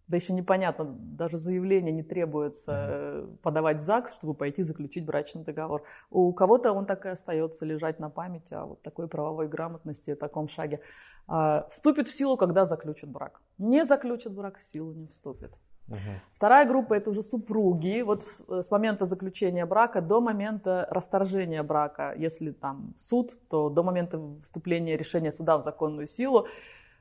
Да 0.07 0.17
еще 0.17 0.33
непонятно, 0.33 0.85
даже 0.85 1.37
заявление 1.37 1.91
не 1.91 2.03
требуется 2.03 2.71
mm-hmm. 2.71 3.37
подавать 3.37 3.77
в 3.77 3.81
ЗАГС, 3.81 4.15
чтобы 4.15 4.35
пойти 4.35 4.63
заключить 4.63 5.03
брачный 5.03 5.43
договор. 5.43 5.83
У 6.11 6.31
кого-то 6.31 6.71
он 6.71 6.85
так 6.85 7.05
и 7.05 7.09
остается 7.09 7.65
лежать 7.65 7.99
на 7.99 8.09
памяти 8.09 8.53
о 8.53 8.67
вот 8.67 8.81
такой 8.83 9.07
правовой 9.09 9.49
грамотности, 9.49 10.11
о 10.11 10.15
таком 10.15 10.47
шаге. 10.47 10.79
А, 11.27 11.67
вступит 11.69 12.07
в 12.07 12.15
силу, 12.15 12.37
когда 12.37 12.65
заключит 12.65 13.09
брак. 13.09 13.41
Не 13.57 13.83
заключит 13.83 14.31
брак, 14.31 14.59
в 14.59 14.63
силу 14.63 14.93
не 14.93 15.07
вступит. 15.07 15.59
Угу. 15.89 15.97
Вторая 16.33 16.67
группа 16.67 16.93
это 16.93 17.09
уже 17.09 17.23
супруги. 17.23 18.01
Вот 18.01 18.23
с 18.47 18.71
момента 18.71 19.05
заключения 19.05 19.65
брака 19.65 20.01
до 20.01 20.21
момента 20.21 20.87
расторжения 20.89 21.63
брака. 21.63 22.13
Если 22.17 22.51
там 22.51 22.93
суд, 22.97 23.33
то 23.49 23.69
до 23.69 23.83
момента 23.83 24.19
вступления 24.43 24.97
решения 24.97 25.31
суда 25.31 25.57
в 25.57 25.63
законную 25.63 26.07
силу. 26.07 26.47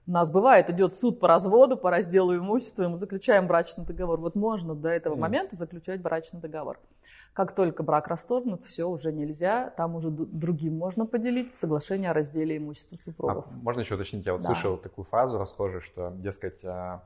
У 0.06 0.12
нас 0.12 0.30
бывает, 0.30 0.70
идет 0.70 0.94
суд 0.94 1.18
по 1.18 1.26
разводу, 1.26 1.76
по 1.76 1.90
разделу 1.90 2.36
имущества, 2.36 2.84
и 2.84 2.86
мы 2.86 2.96
заключаем 2.96 3.48
брачный 3.48 3.84
договор. 3.84 4.20
Вот 4.20 4.36
можно 4.36 4.76
до 4.76 4.88
этого 4.88 5.16
mm. 5.16 5.18
момента 5.18 5.56
заключать 5.56 6.00
брачный 6.00 6.40
договор. 6.40 6.78
Как 7.32 7.54
только 7.54 7.82
брак 7.82 8.06
расторгнут, 8.06 8.64
все 8.64 8.88
уже 8.88 9.12
нельзя, 9.12 9.68
там 9.76 9.96
уже 9.96 10.08
другим 10.08 10.78
можно 10.78 11.04
поделить 11.04 11.54
соглашение 11.54 12.10
о 12.10 12.14
разделе 12.14 12.56
имущества 12.56 12.96
супругов. 12.96 13.46
А 13.52 13.56
можно 13.56 13.80
еще 13.80 13.96
уточнить, 13.96 14.24
я 14.24 14.32
вот 14.32 14.40
да. 14.42 14.46
слышал 14.46 14.78
такую 14.78 15.04
фразу 15.04 15.36
расхожую, 15.36 15.82
что, 15.82 16.12
дескать, 16.16 16.64
а, 16.64 16.70
а, 16.70 17.02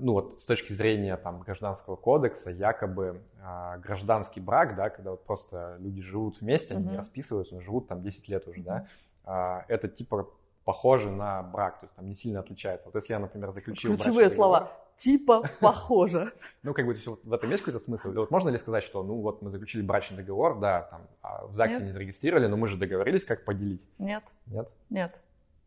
ну 0.00 0.12
вот 0.12 0.40
с 0.40 0.44
точки 0.44 0.72
зрения 0.72 1.16
там 1.16 1.40
гражданского 1.40 1.96
кодекса, 1.96 2.50
якобы 2.50 3.22
э, 3.40 3.78
гражданский 3.78 4.40
брак, 4.40 4.76
да, 4.76 4.90
когда 4.90 5.12
вот 5.12 5.24
просто 5.24 5.76
люди 5.78 6.02
живут 6.02 6.40
вместе, 6.40 6.74
они 6.74 6.84
uh-huh. 6.84 6.90
не 6.90 6.96
расписываются, 6.96 7.54
но 7.54 7.60
живут 7.60 7.88
там 7.88 8.02
10 8.02 8.28
лет 8.28 8.46
уже, 8.48 8.62
да, 8.62 8.86
э, 9.24 9.62
это 9.68 9.88
типа 9.88 10.28
похоже 10.64 11.10
на 11.10 11.42
брак, 11.42 11.80
то 11.80 11.86
есть 11.86 11.94
там 11.94 12.06
не 12.06 12.14
сильно 12.14 12.40
отличается. 12.40 12.86
Вот 12.86 12.94
если 12.94 13.14
я, 13.14 13.18
например, 13.18 13.52
заключил 13.52 13.94
Ключевые 13.94 14.28
слова. 14.28 14.60
Договор, 14.60 14.76
типа 14.96 15.50
похоже. 15.60 16.32
Ну, 16.62 16.74
как 16.74 16.86
бы 16.86 16.94
в 16.94 17.32
этом 17.32 17.50
есть 17.50 17.62
какой-то 17.62 17.78
смысл? 17.78 18.12
Вот 18.12 18.30
можно 18.30 18.50
ли 18.50 18.58
сказать, 18.58 18.84
что, 18.84 19.02
ну, 19.02 19.14
вот 19.22 19.40
мы 19.40 19.50
заключили 19.50 19.80
брачный 19.80 20.18
договор, 20.18 20.58
да, 20.58 20.82
там, 20.82 21.06
а 21.22 21.46
в 21.46 21.54
ЗАГСе 21.54 21.84
не 21.84 21.92
зарегистрировали, 21.92 22.48
но 22.48 22.58
мы 22.58 22.68
же 22.68 22.76
договорились, 22.76 23.24
как 23.24 23.46
поделить? 23.46 23.80
Нет. 23.98 24.24
Нет? 24.46 24.68
Нет. 24.90 25.18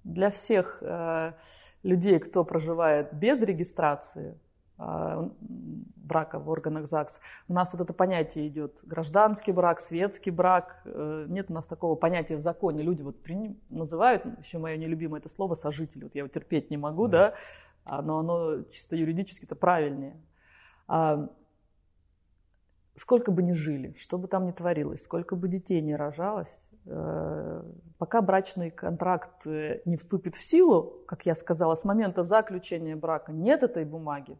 Для 0.03 0.29
всех 0.29 0.77
э, 0.81 1.33
людей, 1.83 2.19
кто 2.19 2.43
проживает 2.43 3.13
без 3.13 3.41
регистрации 3.41 4.37
э, 4.77 5.29
брака 5.95 6.39
в 6.39 6.49
органах 6.49 6.87
ЗАГС, 6.87 7.19
у 7.47 7.53
нас 7.53 7.73
вот 7.73 7.81
это 7.81 7.93
понятие 7.93 8.47
идет 8.47 8.81
гражданский 8.83 9.51
брак, 9.51 9.79
светский 9.79 10.31
брак. 10.31 10.81
Э, 10.85 11.25
нет 11.27 11.51
у 11.51 11.53
нас 11.53 11.67
такого 11.67 11.95
понятия 11.95 12.37
в 12.37 12.41
законе. 12.41 12.83
Люди 12.83 13.01
вот 13.01 13.21
при, 13.21 13.57
называют, 13.69 14.25
еще 14.39 14.57
мое 14.57 14.77
нелюбимое 14.77 15.19
это 15.19 15.29
слово, 15.29 15.55
сожитель. 15.55 16.03
Вот 16.03 16.15
я 16.15 16.19
его 16.19 16.27
терпеть 16.27 16.69
не 16.69 16.77
могу, 16.77 17.07
да, 17.07 17.33
да 17.85 18.01
но 18.01 18.19
оно 18.19 18.63
чисто 18.63 18.95
юридически-то 18.95 19.55
правильнее. 19.55 20.21
А, 20.87 21.29
сколько 22.95 23.31
бы 23.31 23.41
ни 23.41 23.53
жили, 23.53 23.95
что 23.97 24.17
бы 24.17 24.27
там 24.27 24.45
ни 24.45 24.51
творилось, 24.51 25.03
сколько 25.03 25.35
бы 25.35 25.47
детей 25.47 25.81
не 25.81 25.95
рожалось, 25.95 26.69
пока 26.83 28.21
брачный 28.21 28.71
контракт 28.71 29.45
э, 29.45 29.81
не 29.85 29.95
вступит 29.95 30.35
в 30.35 30.41
силу, 30.41 31.03
как 31.07 31.25
я 31.25 31.35
сказала, 31.35 31.75
с 31.75 31.85
момента 31.85 32.23
заключения 32.23 32.95
брака 32.95 33.31
нет 33.31 33.61
этой 33.61 33.85
бумаги, 33.85 34.39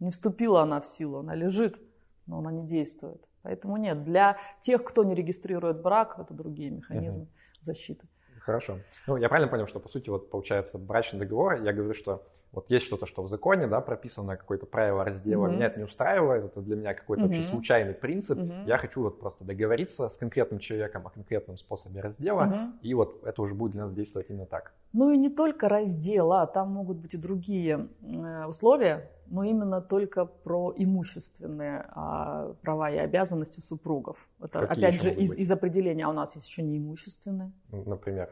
не 0.00 0.10
вступила 0.10 0.62
она 0.62 0.80
в 0.80 0.86
силу, 0.86 1.18
она 1.18 1.34
лежит, 1.34 1.80
но 2.26 2.38
она 2.38 2.50
не 2.50 2.64
действует. 2.64 3.28
Поэтому 3.42 3.76
нет, 3.76 4.04
для 4.04 4.38
тех, 4.60 4.84
кто 4.84 5.04
не 5.04 5.14
регистрирует 5.14 5.82
брак, 5.82 6.18
это 6.18 6.32
другие 6.32 6.70
механизмы 6.70 7.24
угу. 7.24 7.30
защиты. 7.60 8.06
Хорошо. 8.40 8.78
Ну, 9.06 9.16
я 9.16 9.28
правильно 9.28 9.50
понял, 9.50 9.66
что, 9.66 9.78
по 9.78 9.88
сути, 9.88 10.10
вот 10.10 10.30
получается 10.30 10.78
брачный 10.78 11.20
договор, 11.20 11.62
я 11.62 11.72
говорю, 11.72 11.94
что 11.94 12.26
вот 12.52 12.70
есть 12.70 12.84
что-то, 12.84 13.06
что 13.06 13.22
в 13.22 13.28
законе, 13.28 13.66
да, 13.66 13.80
прописано 13.80 14.36
какое-то 14.36 14.66
правило 14.66 15.04
раздела, 15.04 15.46
mm-hmm. 15.46 15.54
меня 15.54 15.66
это 15.66 15.78
не 15.78 15.84
устраивает, 15.84 16.44
это 16.44 16.60
для 16.60 16.76
меня 16.76 16.94
какой-то 16.94 17.24
mm-hmm. 17.24 17.26
вообще 17.26 17.42
случайный 17.42 17.94
принцип, 17.94 18.38
mm-hmm. 18.38 18.66
я 18.66 18.76
хочу 18.76 19.02
вот 19.02 19.18
просто 19.18 19.44
договориться 19.44 20.08
с 20.08 20.16
конкретным 20.16 20.60
человеком 20.60 21.06
о 21.06 21.10
конкретном 21.10 21.56
способе 21.56 22.00
раздела, 22.00 22.42
mm-hmm. 22.42 22.72
и 22.82 22.94
вот 22.94 23.24
это 23.24 23.40
уже 23.40 23.54
будет 23.54 23.72
для 23.72 23.84
нас 23.84 23.94
действовать 23.94 24.28
именно 24.28 24.46
так. 24.46 24.74
Ну 24.92 25.10
и 25.10 25.16
не 25.16 25.30
только 25.30 25.68
раздела, 25.68 26.46
там 26.46 26.70
могут 26.70 26.98
быть 26.98 27.14
и 27.14 27.16
другие 27.16 27.88
э, 28.02 28.44
условия, 28.46 29.10
но 29.26 29.44
именно 29.44 29.80
только 29.80 30.26
про 30.26 30.74
имущественные 30.76 31.86
а, 31.88 32.54
права 32.60 32.90
и 32.90 32.98
обязанности 32.98 33.60
супругов. 33.60 34.28
Это, 34.40 34.66
Какие 34.66 34.84
опять 34.84 35.02
же, 35.02 35.10
из, 35.10 35.34
из 35.34 35.50
определения, 35.50 36.04
а 36.04 36.10
у 36.10 36.12
нас 36.12 36.34
есть 36.34 36.50
еще 36.50 36.62
неимущественные. 36.62 37.50
Например? 37.70 38.28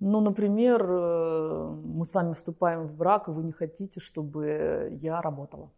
Ну, 0.00 0.20
например, 0.20 0.82
э, 0.82 1.76
мы 1.84 2.04
с 2.06 2.14
вами 2.14 2.32
вступаем 2.32 2.86
в 2.86 2.94
брак, 2.94 3.28
и 3.28 3.30
вы 3.30 3.44
не 3.44 3.52
хотите, 3.52 4.00
чтобы 4.00 4.88
я 4.92 5.20
работала. 5.20 5.70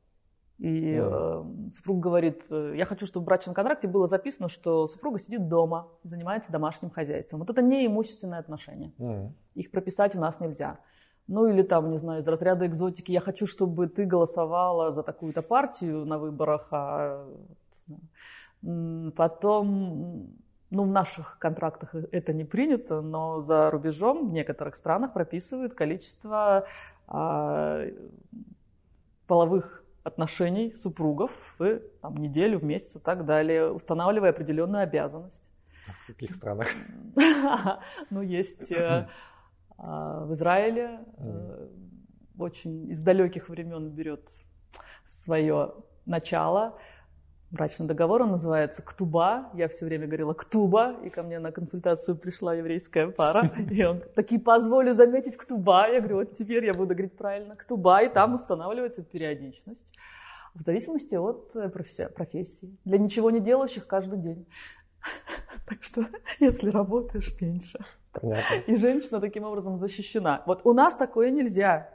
И 0.59 0.95
mm. 0.95 1.73
супруг 1.73 1.99
говорит, 1.99 2.45
э, 2.49 2.75
я 2.77 2.85
хочу, 2.85 3.05
чтобы 3.05 3.25
в 3.25 3.27
брачном 3.27 3.53
контракте 3.53 3.89
было 3.89 4.07
записано, 4.07 4.49
что 4.49 4.87
супруга 4.87 5.19
сидит 5.19 5.49
дома, 5.49 5.89
занимается 6.05 6.53
домашним 6.53 6.91
хозяйством. 6.91 7.41
Вот 7.41 7.51
это 7.51 7.63
не 7.63 7.85
имущественные 7.85 8.39
отношения. 8.39 8.93
Mm. 8.99 9.31
Их 9.57 9.73
прописать 9.73 10.15
у 10.15 10.21
нас 10.21 10.39
нельзя. 10.39 10.79
Ну 11.27 11.49
или 11.49 11.63
там, 11.63 11.91
не 11.91 11.99
знаю, 11.99 12.21
из 12.21 12.29
разряда 12.29 12.67
экзотики, 12.67 13.11
я 13.11 13.21
хочу, 13.21 13.49
чтобы 13.49 13.89
ты 13.89 14.05
голосовала 14.05 14.93
за 14.93 15.03
такую-то 15.03 15.43
партию 15.43 16.05
на 16.05 16.19
выборах, 16.19 16.69
а 16.71 17.27
потом 19.17 20.29
ну, 20.73 20.85
в 20.85 20.89
наших 20.89 21.39
контрактах 21.39 21.95
это 22.13 22.33
не 22.33 22.45
принято, 22.45 23.03
но 23.03 23.41
за 23.41 23.71
рубежом 23.71 24.31
в 24.31 24.33
некоторых 24.33 24.75
странах 24.75 25.13
прописывают 25.13 25.75
количество 25.75 26.67
а, 27.07 27.85
половых 29.27 29.85
отношений 30.03 30.73
супругов 30.73 31.31
в 31.59 31.81
там, 32.01 32.17
неделю, 32.17 32.59
в 32.59 32.65
месяц 32.65 32.97
и 32.97 33.01
так 33.01 33.27
далее, 33.27 33.71
устанавливая 33.71 34.31
определенную 34.31 34.83
обязанность. 34.83 35.53
В 36.05 36.07
каких 36.07 36.35
странах? 36.35 36.69
Ну, 38.11 38.23
есть 38.23 38.73
э, 38.73 39.09
а, 39.77 40.25
в 40.25 40.33
Израиле, 40.33 41.01
э, 41.19 41.69
очень 42.39 42.91
из 42.91 43.03
далеких 43.03 43.51
времен 43.51 43.91
берет 43.91 44.27
свое 45.05 45.75
начало– 46.07 46.79
брачный 47.53 47.87
договор, 47.87 48.23
он 48.23 48.31
называется 48.31 48.83
«Ктуба». 48.83 49.51
Я 49.55 49.69
все 49.69 49.85
время 49.85 50.07
говорила 50.07 50.33
«Ктуба», 50.33 50.97
и 51.05 51.11
ко 51.11 51.23
мне 51.23 51.39
на 51.39 51.53
консультацию 51.53 52.17
пришла 52.17 52.55
еврейская 52.55 53.09
пара, 53.09 53.53
и 53.71 53.85
он 53.85 54.01
таки 54.15 54.39
позволю 54.39 54.93
заметить 54.95 55.37
«Ктуба». 55.37 55.87
Я 55.89 56.01
говорю, 56.01 56.17
вот 56.17 56.35
теперь 56.35 56.65
я 56.65 56.73
буду 56.73 56.95
говорить 56.95 57.17
правильно 57.17 57.55
«Ктуба», 57.55 58.03
и 58.03 58.09
там 58.09 58.35
устанавливается 58.35 59.03
периодичность 59.05 59.93
в 60.55 60.63
зависимости 60.63 61.15
от 61.15 61.55
э, 61.55 61.69
профессии. 61.69 62.77
Для 62.85 62.99
ничего 62.99 63.31
не 63.31 63.41
делающих 63.41 63.87
каждый 63.87 64.19
день. 64.19 64.47
Так 65.65 65.85
что, 65.85 66.05
если 66.41 66.71
работаешь, 66.71 67.33
меньше. 67.41 67.79
Понятно. 68.13 68.57
И 68.67 68.77
женщина 68.77 69.21
таким 69.21 69.45
образом 69.45 69.79
защищена. 69.79 70.43
Вот 70.45 70.63
у 70.65 70.73
нас 70.75 70.97
такое 70.97 71.31
нельзя. 71.31 71.89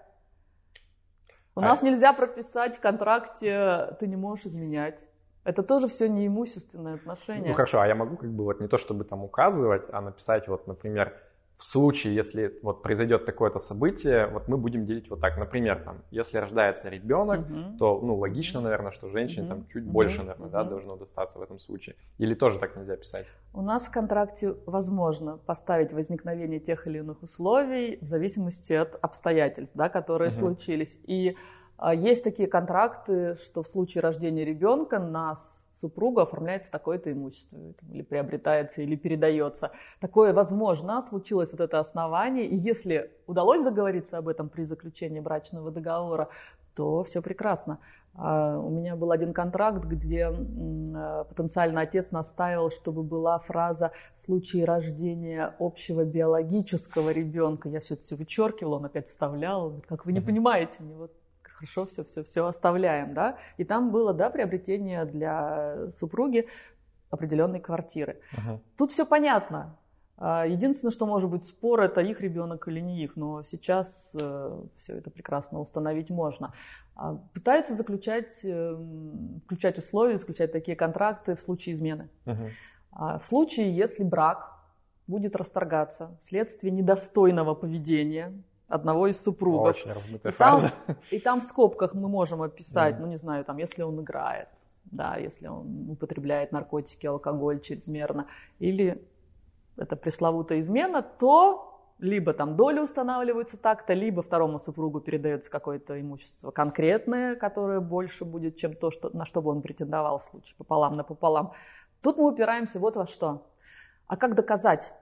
У 1.54 1.60
а... 1.60 1.64
нас 1.64 1.82
нельзя 1.82 2.14
прописать 2.14 2.78
в 2.78 2.80
контракте, 2.80 3.96
ты 4.00 4.08
не 4.08 4.16
можешь 4.16 4.46
изменять. 4.46 5.06
Это 5.48 5.64
тоже 5.64 5.88
все 5.88 6.10
неимущественные 6.10 6.96
отношения. 6.96 7.48
Ну 7.48 7.54
хорошо, 7.54 7.80
а 7.80 7.88
я 7.88 7.96
могу 7.96 8.18
как 8.18 8.30
бы 8.30 8.44
вот 8.44 8.60
не 8.60 8.68
то 8.68 8.78
чтобы 8.78 9.06
там 9.06 9.24
указывать, 9.24 9.84
а 9.94 10.02
написать 10.02 10.50
вот, 10.50 10.68
например, 10.68 11.14
в 11.58 11.64
случае, 11.64 12.16
если 12.16 12.60
вот 12.62 12.84
произойдет 12.84 13.26
такое-то 13.26 13.60
событие, 13.60 14.28
вот 14.28 14.50
мы 14.50 14.58
будем 14.58 14.86
делить 14.86 15.10
вот 15.10 15.22
так. 15.22 15.38
Например, 15.38 15.82
там, 15.82 16.04
если 16.12 16.38
рождается 16.38 16.90
ребенок, 16.90 17.40
uh-huh. 17.40 17.78
то, 17.78 18.02
ну, 18.02 18.18
логично, 18.18 18.60
наверное, 18.60 18.92
что 18.92 19.08
женщине 19.08 19.46
uh-huh. 19.46 19.50
там 19.50 19.68
чуть 19.68 19.86
uh-huh. 19.86 19.92
больше, 19.92 20.20
наверное, 20.20 20.50
uh-huh. 20.50 20.52
да, 20.52 20.64
должно 20.66 20.98
достаться 20.98 21.40
в 21.40 21.42
этом 21.42 21.60
случае. 21.60 21.96
Или 22.18 22.36
тоже 22.36 22.60
так 22.60 22.76
нельзя 22.76 22.98
писать? 22.98 23.26
У 23.54 23.62
нас 23.62 23.88
в 23.88 23.92
контракте 23.92 24.54
возможно 24.66 25.38
поставить 25.38 25.94
возникновение 25.94 26.60
тех 26.60 26.88
или 26.88 27.00
иных 27.00 27.24
условий 27.24 28.00
в 28.02 28.06
зависимости 28.06 28.74
от 28.74 29.00
обстоятельств, 29.02 29.78
да, 29.78 29.88
которые 29.88 30.28
uh-huh. 30.28 30.40
случились. 30.40 31.00
И 31.06 31.38
есть 31.96 32.24
такие 32.24 32.48
контракты, 32.48 33.36
что 33.36 33.64
в 33.64 33.68
случае 33.68 34.02
рождения 34.02 34.44
ребенка 34.46 35.00
на 35.00 35.36
супругу 35.80 36.22
оформляется 36.22 36.72
такое-то 36.72 37.12
имущество, 37.12 37.58
или 37.90 38.02
приобретается, 38.02 38.82
или 38.82 38.96
передается. 38.96 39.72
Такое 40.00 40.34
возможно, 40.34 41.02
случилось 41.02 41.52
вот 41.52 41.62
это 41.62 41.80
основание, 41.80 42.48
и 42.48 42.56
если 42.56 43.12
удалось 43.28 43.64
договориться 43.64 44.18
об 44.18 44.28
этом 44.28 44.50
при 44.50 44.64
заключении 44.64 45.20
брачного 45.20 45.72
договора, 45.72 46.30
то 46.76 47.04
все 47.04 47.22
прекрасно. 47.22 47.80
А, 48.14 48.58
у 48.60 48.70
меня 48.70 48.96
был 48.96 49.12
один 49.12 49.34
контракт, 49.34 49.86
где 49.86 50.28
а, 50.28 51.24
потенциальный 51.26 51.82
отец 51.82 52.12
настаивал, 52.12 52.72
чтобы 52.72 53.04
была 53.04 53.38
фраза 53.40 53.92
«в 54.16 54.20
случае 54.20 54.66
рождения 54.66 55.56
общего 55.60 56.04
биологического 56.04 57.12
ребенка». 57.12 57.70
Я 57.70 57.80
все 57.80 57.96
это 57.96 58.04
все 58.04 58.16
вычеркивала, 58.16 58.76
он 58.76 58.86
опять 58.86 59.08
вставлял. 59.08 59.82
Как 59.88 60.06
вы 60.06 60.14
не 60.14 60.22
понимаете, 60.22 60.78
мне 60.80 60.96
вот 60.96 61.12
хорошо, 61.58 61.86
все, 61.86 62.04
все, 62.04 62.24
все 62.24 62.46
оставляем, 62.46 63.14
да. 63.14 63.38
И 63.58 63.64
там 63.64 63.92
было, 63.92 64.14
да, 64.14 64.30
приобретение 64.30 65.06
для 65.06 65.90
супруги 65.92 66.48
определенной 67.10 67.60
квартиры. 67.60 68.20
Uh-huh. 68.34 68.60
Тут 68.78 68.92
все 68.92 69.06
понятно. 69.06 69.76
А, 70.18 70.46
единственное, 70.46 70.92
что 70.92 71.06
может 71.06 71.30
быть 71.30 71.44
спор, 71.44 71.82
это 71.82 72.02
их 72.02 72.22
ребенок 72.22 72.68
или 72.68 72.80
не 72.80 73.04
их, 73.04 73.16
но 73.16 73.42
сейчас 73.44 74.16
э, 74.20 74.62
все 74.78 74.98
это 74.98 75.10
прекрасно 75.10 75.60
установить 75.60 76.10
можно. 76.10 76.54
А, 76.96 77.18
пытаются 77.34 77.74
заключать, 77.76 78.42
э, 78.44 78.78
включать 79.46 79.78
условия, 79.78 80.18
заключать 80.18 80.52
такие 80.52 80.76
контракты 80.76 81.36
в 81.36 81.40
случае 81.40 81.74
измены. 81.74 82.10
Uh-huh. 82.26 83.20
В 83.20 83.24
случае, 83.24 83.76
если 83.76 84.04
брак 84.04 84.54
будет 85.06 85.36
расторгаться 85.36 86.18
вследствие 86.20 86.72
недостойного 86.72 87.54
поведения, 87.54 88.34
одного 88.68 89.08
из 89.08 89.22
супругов. 89.22 89.76
Очень 89.76 89.92
размытая 89.92 90.34
и 90.34 90.36
фраза. 90.36 90.74
Там, 90.86 90.96
и 91.12 91.20
там 91.20 91.40
в 91.40 91.44
скобках 91.44 91.94
мы 91.94 92.10
можем 92.10 92.42
описать, 92.42 93.00
ну 93.00 93.08
не 93.08 93.16
знаю, 93.16 93.46
там, 93.46 93.58
если 93.58 93.84
он 93.84 94.02
играет, 94.02 94.50
да, 94.86 95.18
если 95.18 95.48
он 95.48 95.90
употребляет 95.90 96.52
наркотики, 96.52 97.06
алкоголь 97.06 97.60
чрезмерно, 97.62 98.28
или 98.60 99.02
это 99.78 99.96
пресловутая 99.96 100.60
измена, 100.60 101.02
то 101.02 101.64
либо 102.00 102.34
там 102.34 102.56
доля 102.56 102.84
устанавливается 102.84 103.58
так-то, 103.58 103.94
либо 103.94 104.22
второму 104.22 104.60
супругу 104.60 105.00
передается 105.00 105.50
какое-то 105.50 106.00
имущество 106.00 106.52
конкретное, 106.52 107.36
которое 107.36 107.80
больше 107.80 108.24
будет, 108.24 108.58
чем 108.58 108.76
то, 108.76 108.92
что, 108.92 109.10
на 109.16 109.26
что 109.26 109.42
бы 109.42 109.50
он 109.50 109.62
претендовал 109.62 110.20
в 110.20 110.24
случае 110.24 110.56
пополам 110.58 110.96
на 110.96 111.04
пополам. 111.04 111.54
Тут 112.04 112.18
мы 112.18 112.32
упираемся 112.32 112.80
вот 112.80 112.96
во 112.96 113.08
что. 113.08 113.48
А 114.06 114.16
как 114.16 114.36
доказать 114.36 114.94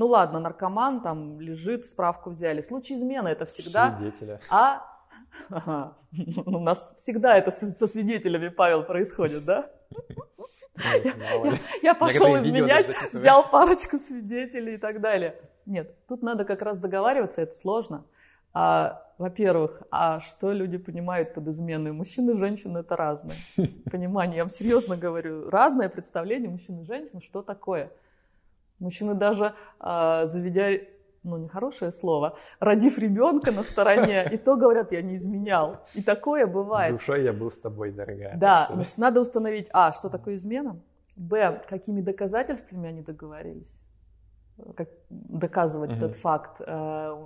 ну 0.00 0.06
ладно, 0.06 0.40
наркоман 0.40 1.02
там 1.02 1.38
лежит, 1.40 1.84
справку 1.84 2.30
взяли. 2.30 2.62
Случай 2.62 2.94
измены 2.94 3.28
это 3.28 3.44
всегда... 3.44 3.98
Свидетеля. 3.98 4.40
А 4.48 4.86
Ага. 5.50 5.92
У 6.46 6.58
нас 6.58 6.94
всегда 6.96 7.36
это 7.36 7.50
со 7.50 7.86
свидетелями, 7.86 8.48
Павел, 8.48 8.82
происходит, 8.82 9.44
да? 9.44 9.70
Я 11.82 11.94
пошел 11.94 12.34
изменять, 12.38 12.88
взял 13.12 13.50
парочку 13.50 13.98
свидетелей 13.98 14.76
и 14.76 14.78
так 14.78 15.02
далее. 15.02 15.34
Нет, 15.66 15.94
тут 16.08 16.22
надо 16.22 16.46
как 16.46 16.62
раз 16.62 16.78
договариваться, 16.78 17.42
это 17.42 17.54
сложно. 17.54 18.04
А, 18.54 19.06
во-первых, 19.18 19.82
а 19.90 20.20
что 20.20 20.50
люди 20.52 20.78
понимают 20.78 21.34
под 21.34 21.46
изменой? 21.48 21.92
Мужчины 21.92 22.30
и 22.30 22.36
женщины 22.36 22.78
это 22.78 22.96
разные. 22.96 23.36
Понимание, 23.92 24.38
я 24.38 24.44
вам 24.44 24.50
серьезно 24.50 24.96
говорю, 24.96 25.50
разное 25.50 25.90
представление 25.90 26.48
мужчин 26.48 26.80
и 26.80 26.86
женщин, 26.86 27.20
что 27.20 27.42
такое. 27.42 27.92
Мужчины 28.80 29.14
даже 29.14 29.54
э, 29.80 30.22
заведя, 30.24 30.70
ну, 31.22 31.36
нехорошее 31.36 31.92
слово, 31.92 32.36
родив 32.58 32.98
ребенка 32.98 33.52
на 33.52 33.62
стороне, 33.62 34.28
и 34.32 34.36
то 34.36 34.56
говорят, 34.56 34.90
я 34.92 35.02
не 35.02 35.16
изменял. 35.16 35.84
И 35.94 36.02
такое 36.02 36.46
бывает. 36.46 36.92
Душой 36.94 37.22
я 37.22 37.32
был 37.32 37.50
с 37.50 37.60
тобой, 37.60 37.92
дорогая. 37.92 38.36
Да, 38.36 38.68
значит, 38.72 38.98
надо 38.98 39.20
установить, 39.20 39.68
а, 39.72 39.92
что 39.92 40.08
такое 40.08 40.34
измена, 40.34 40.80
б, 41.16 41.62
какими 41.68 42.00
доказательствами 42.00 42.88
они 42.88 43.02
договорились 43.02 43.80
как 44.76 44.88
доказывать 45.08 45.92
угу. 45.92 45.98
этот 45.98 46.16
факт. 46.16 46.60
Э, 46.66 47.16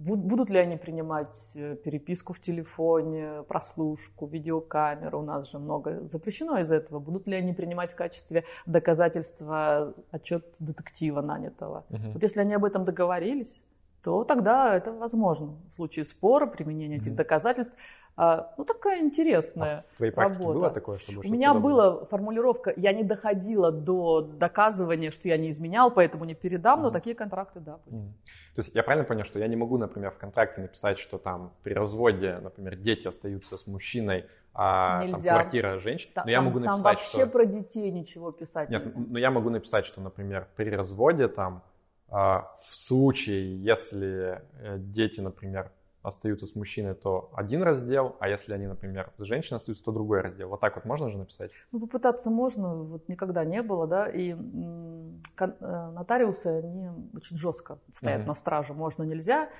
будут 0.00 0.50
ли 0.50 0.58
они 0.58 0.76
принимать 0.76 1.52
э, 1.54 1.76
переписку 1.76 2.32
в 2.32 2.40
телефоне, 2.40 3.42
прослушку, 3.48 4.26
видеокамеру, 4.26 5.18
у 5.18 5.22
нас 5.22 5.50
же 5.50 5.58
много 5.58 6.06
запрещено 6.08 6.58
из 6.58 6.72
этого, 6.72 6.98
будут 6.98 7.26
ли 7.26 7.36
они 7.36 7.52
принимать 7.52 7.92
в 7.92 7.96
качестве 7.96 8.44
доказательства 8.66 9.94
отчет 10.10 10.44
детектива 10.58 11.20
нанятого. 11.20 11.84
Угу. 11.90 12.12
Вот 12.14 12.22
если 12.22 12.40
они 12.40 12.54
об 12.54 12.64
этом 12.64 12.84
договорились, 12.84 13.66
то 14.02 14.24
тогда 14.24 14.74
это 14.74 14.92
возможно. 14.92 15.58
В 15.68 15.74
случае 15.74 16.04
спора, 16.04 16.46
применения 16.46 16.96
этих 16.96 17.12
mm-hmm. 17.12 17.16
доказательств. 17.16 17.76
А, 18.16 18.54
ну, 18.56 18.64
такая 18.64 19.00
интересная 19.00 19.78
а 19.78 19.92
в 19.92 19.96
твоей 19.96 20.12
работа. 20.14 20.58
было 20.58 20.70
такое, 20.70 20.98
чтобы 20.98 21.20
У 21.20 21.30
меня 21.30 21.52
была 21.54 22.04
формулировка, 22.06 22.72
я 22.76 22.92
не 22.92 23.04
доходила 23.04 23.70
до 23.70 24.22
доказывания, 24.22 25.10
что 25.10 25.28
я 25.28 25.36
не 25.36 25.50
изменял, 25.50 25.90
поэтому 25.90 26.24
не 26.24 26.34
передам, 26.34 26.80
mm-hmm. 26.80 26.82
но 26.84 26.90
такие 26.90 27.14
контракты, 27.14 27.60
да, 27.60 27.78
были. 27.84 28.02
Mm-hmm. 28.02 28.12
То 28.60 28.64
есть 28.64 28.76
я 28.76 28.82
правильно 28.82 29.06
понял, 29.08 29.24
что 29.24 29.38
я 29.38 29.48
не 29.48 29.56
могу, 29.56 29.78
например, 29.78 30.10
в 30.10 30.18
контракте 30.18 30.60
написать, 30.60 30.98
что 30.98 31.16
там 31.16 31.54
при 31.62 31.72
разводе, 31.72 32.40
например, 32.42 32.76
дети 32.76 33.08
остаются 33.08 33.56
с 33.56 33.66
мужчиной, 33.66 34.26
а 34.52 35.02
нельзя. 35.02 35.30
там 35.30 35.40
квартира 35.40 35.78
женщин. 35.78 36.10
Там, 36.12 36.26
но 36.26 36.30
я 36.30 36.42
могу 36.42 36.58
написать, 36.58 36.82
там 36.82 36.92
вообще 36.92 37.18
что... 37.20 37.26
про 37.26 37.46
детей 37.46 37.90
ничего 37.90 38.32
писать 38.32 38.68
Нет, 38.68 38.84
нельзя. 38.84 39.00
но 39.00 39.18
я 39.18 39.30
могу 39.30 39.48
написать, 39.48 39.86
что, 39.86 40.02
например, 40.02 40.46
при 40.56 40.68
разводе 40.68 41.28
там 41.28 41.62
а, 42.10 42.54
в 42.60 42.74
случае, 42.74 43.62
если 43.62 44.42
э, 44.58 44.76
дети, 44.78 45.20
например, 45.20 45.72
остаются 46.02 46.46
с 46.46 46.54
мужчиной, 46.54 46.94
то 46.94 47.30
один 47.34 47.62
раздел, 47.62 48.16
а 48.20 48.28
если 48.28 48.54
они, 48.54 48.66
например, 48.66 49.12
с 49.18 49.24
женщиной 49.24 49.56
остаются, 49.56 49.84
то 49.84 49.92
другой 49.92 50.22
раздел. 50.22 50.48
Вот 50.48 50.60
так 50.60 50.76
вот 50.76 50.84
можно 50.84 51.10
же 51.10 51.18
написать? 51.18 51.50
Ну, 51.72 51.80
попытаться 51.80 52.30
можно, 52.30 52.74
вот 52.74 53.08
никогда 53.08 53.44
не 53.44 53.62
было, 53.62 53.86
да, 53.86 54.08
и 54.08 54.32
э, 54.32 55.90
нотариусы, 55.92 56.46
они 56.46 56.88
очень 57.14 57.36
жестко 57.36 57.78
стоят 57.92 58.22
mm-hmm. 58.22 58.26
на 58.26 58.34
страже, 58.34 58.72
можно, 58.72 59.02
нельзя, 59.02 59.50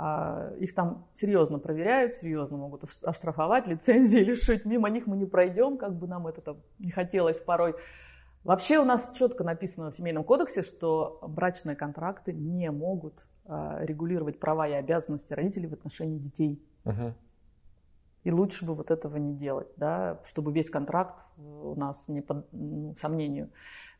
а, 0.00 0.52
их 0.60 0.74
там 0.74 1.08
серьезно 1.14 1.58
проверяют, 1.58 2.14
серьезно 2.14 2.56
могут 2.56 2.84
оштрафовать, 3.02 3.66
лицензии 3.66 4.18
лишить, 4.24 4.64
мимо 4.64 4.88
них 4.90 5.08
мы 5.08 5.16
не 5.16 5.26
пройдем, 5.26 5.76
как 5.76 5.96
бы 5.96 6.06
нам 6.06 6.28
это 6.28 6.40
там 6.40 6.58
не 6.78 6.92
хотелось 6.92 7.40
порой. 7.40 7.74
Вообще 8.44 8.78
у 8.78 8.84
нас 8.84 9.12
четко 9.16 9.42
написано 9.42 9.90
в 9.90 9.96
Семейном 9.96 10.22
кодексе, 10.22 10.62
что 10.62 11.18
брачные 11.22 11.74
контракты 11.74 12.32
не 12.32 12.70
могут 12.70 13.26
регулировать 13.48 14.38
права 14.38 14.68
и 14.68 14.72
обязанности 14.72 15.32
родителей 15.32 15.68
в 15.68 15.72
отношении 15.72 16.18
детей. 16.18 16.62
Угу. 16.84 17.14
И 18.24 18.30
лучше 18.30 18.64
бы 18.64 18.74
вот 18.74 18.90
этого 18.90 19.16
не 19.16 19.34
делать, 19.34 19.68
да, 19.76 20.20
чтобы 20.26 20.52
весь 20.52 20.68
контракт 20.68 21.20
у 21.38 21.74
нас 21.76 22.08
не 22.08 22.20
под, 22.20 22.46
ну, 22.52 22.94
сомнению 22.98 23.50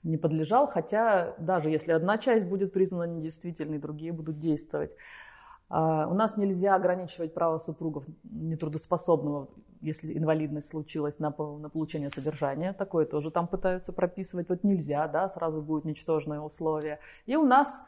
не 0.03 0.17
подлежал, 0.17 0.67
хотя 0.67 1.35
даже 1.39 1.71
если 1.71 1.93
одна 1.93 2.19
часть 2.19 2.47
будет 2.47 2.73
признана 2.73 3.05
недействительной, 3.05 3.79
другие 3.79 4.13
будут 4.13 4.39
действовать. 4.39 4.93
А, 5.69 6.07
у 6.09 6.15
нас 6.15 6.37
нельзя 6.37 6.75
ограничивать 6.75 7.35
право 7.35 7.59
супругов 7.59 8.05
нетрудоспособного, 8.25 9.49
если 9.81 10.17
инвалидность 10.17 10.69
случилась, 10.69 11.19
на, 11.19 11.31
на 11.31 11.69
получение 11.69 12.11
содержания. 12.11 12.73
Такое 12.73 13.07
тоже 13.07 13.31
там 13.31 13.47
пытаются 13.47 13.93
прописывать. 13.93 14.49
Вот 14.49 14.65
нельзя, 14.65 15.07
да, 15.09 15.29
сразу 15.29 15.63
будет 15.63 15.85
ничтожное 15.85 16.41
условие. 16.41 17.01
И 17.27 17.37
у 17.37 17.45
нас, 17.45 17.83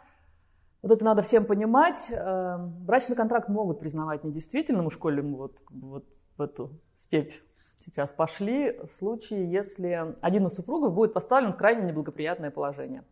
вот 0.82 0.92
это 0.92 1.04
надо 1.04 1.22
всем 1.22 1.44
понимать, 1.44 2.10
э, 2.10 2.56
брачный 2.58 3.16
контракт 3.16 3.48
могут 3.48 3.80
признавать 3.80 4.24
недействительным, 4.24 4.88
в 4.88 4.92
школе 4.92 5.22
мы 5.22 5.36
вот, 5.36 5.62
вот 5.70 6.04
в 6.36 6.42
эту 6.42 6.70
степь 6.94 7.32
сейчас 7.76 8.12
пошли, 8.12 8.78
в 8.86 8.90
случае, 8.90 9.50
если 9.50 10.14
один 10.20 10.46
из 10.46 10.54
супругов 10.54 10.94
будет 10.94 11.12
поставлен 11.12 11.52
в 11.52 11.56
крайне 11.56 11.86
неблагоприятное 11.86 12.50
положение. 12.50 13.04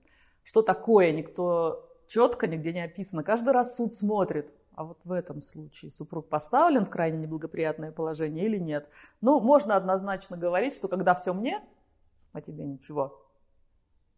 Что 0.44 0.62
такое, 0.62 1.12
никто 1.12 1.88
четко 2.06 2.46
нигде 2.46 2.72
не 2.72 2.84
описано. 2.84 3.22
Каждый 3.22 3.50
раз 3.50 3.76
суд 3.76 3.94
смотрит, 3.94 4.50
а 4.74 4.84
вот 4.84 4.98
в 5.04 5.12
этом 5.12 5.42
случае 5.42 5.90
супруг 5.90 6.28
поставлен 6.28 6.84
в 6.86 6.90
крайне 6.90 7.18
неблагоприятное 7.18 7.92
положение 7.92 8.46
или 8.46 8.58
нет. 8.58 8.88
Ну, 9.20 9.40
можно 9.40 9.76
однозначно 9.76 10.36
говорить, 10.36 10.74
что 10.74 10.88
когда 10.88 11.14
все 11.14 11.34
мне, 11.34 11.62
а 12.32 12.40
тебе 12.40 12.64
ничего, 12.64 13.27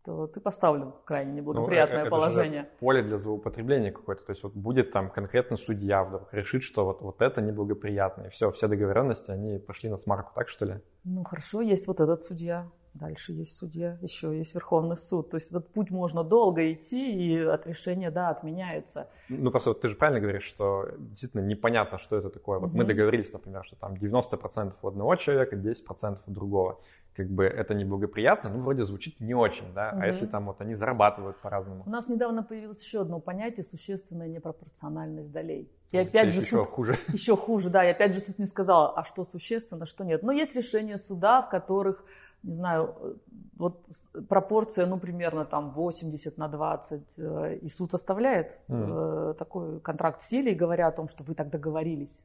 то 0.04 0.26
ты 0.26 0.40
поставлен 0.40 0.92
в 0.92 1.04
крайне 1.04 1.32
неблагоприятное 1.32 2.00
ну, 2.00 2.06
это 2.06 2.10
положение. 2.10 2.62
Же 2.62 2.68
поле 2.80 3.02
для 3.02 3.18
злоупотребления 3.18 3.92
какое-то. 3.92 4.24
То 4.24 4.30
есть 4.30 4.42
вот 4.42 4.54
будет 4.54 4.92
там 4.92 5.10
конкретно 5.10 5.56
судья 5.56 6.04
вдруг 6.04 6.32
решит, 6.32 6.62
что 6.62 6.84
вот, 6.84 7.02
вот 7.02 7.20
это 7.20 7.42
неблагоприятно. 7.42 8.24
И 8.24 8.28
все, 8.30 8.50
все 8.50 8.68
договоренности, 8.68 9.30
они 9.30 9.58
пошли 9.58 9.90
на 9.90 9.96
смарку, 9.96 10.32
так 10.34 10.48
что 10.48 10.64
ли? 10.64 10.80
Ну 11.04 11.24
хорошо, 11.24 11.60
есть 11.60 11.86
вот 11.86 12.00
этот 12.00 12.22
судья. 12.22 12.70
Дальше 12.94 13.32
есть 13.32 13.56
судья, 13.56 13.98
еще 14.02 14.36
есть 14.36 14.52
Верховный 14.54 14.96
суд. 14.96 15.30
То 15.30 15.36
есть 15.36 15.50
этот 15.50 15.72
путь 15.72 15.90
можно 15.90 16.24
долго 16.24 16.72
идти, 16.72 17.12
и 17.12 17.38
от 17.38 17.66
решения, 17.66 18.10
да, 18.10 18.30
отменяются. 18.30 19.08
Ну, 19.28 19.50
просто 19.52 19.70
вот 19.70 19.80
ты 19.80 19.88
же 19.88 19.94
правильно 19.94 20.20
говоришь, 20.20 20.42
что 20.42 20.88
действительно 20.98 21.42
непонятно, 21.42 21.98
что 21.98 22.16
это 22.16 22.30
такое. 22.30 22.58
Вот 22.58 22.70
угу. 22.70 22.78
мы 22.78 22.84
договорились, 22.84 23.32
например, 23.32 23.62
что 23.64 23.76
там 23.76 23.94
90% 23.94 24.74
у 24.82 24.88
одного 24.88 25.14
человека, 25.14 25.54
10% 25.54 26.18
у 26.26 26.30
другого. 26.32 26.80
Как 27.20 27.28
бы 27.30 27.44
это 27.44 27.74
неблагоприятно, 27.74 28.48
ну, 28.48 28.60
вроде 28.60 28.84
звучит 28.84 29.20
не 29.20 29.34
очень, 29.34 29.74
да. 29.74 29.90
Угу. 29.92 30.00
А 30.00 30.06
если 30.06 30.26
там 30.26 30.46
вот 30.46 30.60
они 30.62 30.72
зарабатывают 30.74 31.36
по-разному? 31.36 31.82
У 31.84 31.90
нас 31.90 32.08
недавно 32.08 32.42
появилось 32.42 32.82
еще 32.82 33.02
одно 33.02 33.20
понятие– 33.20 33.62
существенная 33.64 34.28
непропорциональность 34.28 35.30
долей. 35.30 35.70
И 35.90 35.96
ну, 35.96 36.02
опять 36.02 36.32
же, 36.32 36.40
еще 36.40 36.56
суд, 36.56 36.68
хуже. 36.68 36.96
Еще 37.12 37.36
хуже, 37.36 37.68
да. 37.68 37.84
И 37.84 37.88
опять 37.90 38.14
же 38.14 38.20
суд 38.20 38.38
не 38.38 38.46
сказал, 38.46 38.94
а 38.96 39.04
что 39.04 39.24
существенно, 39.24 39.84
что 39.84 40.04
нет. 40.04 40.22
Но 40.22 40.32
есть 40.32 40.56
решения 40.56 40.96
суда, 40.96 41.42
в 41.42 41.50
которых 41.50 42.04
не 42.42 42.52
знаю, 42.52 42.94
э, 43.00 43.14
вот 43.56 43.86
пропорция, 44.28 44.86
ну, 44.86 44.98
примерно 44.98 45.44
там 45.44 45.72
80 45.72 46.38
на 46.38 46.48
20, 46.48 47.02
э, 47.18 47.58
и 47.60 47.68
суд 47.68 47.92
оставляет 47.92 48.58
mm. 48.68 49.34
такой 49.34 49.80
контракт 49.80 50.22
в 50.22 50.24
силе, 50.24 50.54
говоря 50.54 50.86
о 50.86 50.92
том, 50.92 51.08
что 51.08 51.22
вы 51.22 51.34
так 51.34 51.50
договорились. 51.50 52.24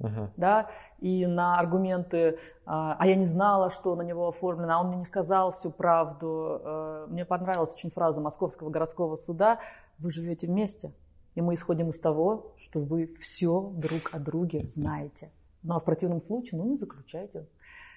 Uh-huh. 0.00 0.28
Да, 0.36 0.68
и 0.98 1.26
на 1.26 1.58
аргументы, 1.58 2.38
а, 2.66 2.96
а 2.98 3.06
я 3.06 3.14
не 3.14 3.24
знала, 3.24 3.70
что 3.70 3.94
на 3.94 4.02
него 4.02 4.28
оформлено, 4.28 4.74
а 4.74 4.80
он 4.80 4.88
мне 4.88 4.98
не 4.98 5.04
сказал 5.04 5.52
всю 5.52 5.70
правду. 5.70 7.06
Мне 7.08 7.24
понравилась 7.24 7.72
очень 7.74 7.90
фраза 7.90 8.20
Московского 8.20 8.70
городского 8.70 9.14
суда, 9.14 9.60
вы 9.98 10.10
живете 10.10 10.48
вместе, 10.48 10.92
и 11.36 11.40
мы 11.40 11.54
исходим 11.54 11.90
из 11.90 12.00
того, 12.00 12.54
что 12.58 12.80
вы 12.80 13.14
все 13.20 13.70
друг 13.74 14.10
о 14.12 14.18
друге 14.18 14.66
знаете. 14.68 15.30
Ну 15.62 15.76
а 15.76 15.78
в 15.78 15.84
противном 15.84 16.20
случае, 16.20 16.60
ну 16.60 16.68
не 16.68 16.76
заключайте. 16.76 17.46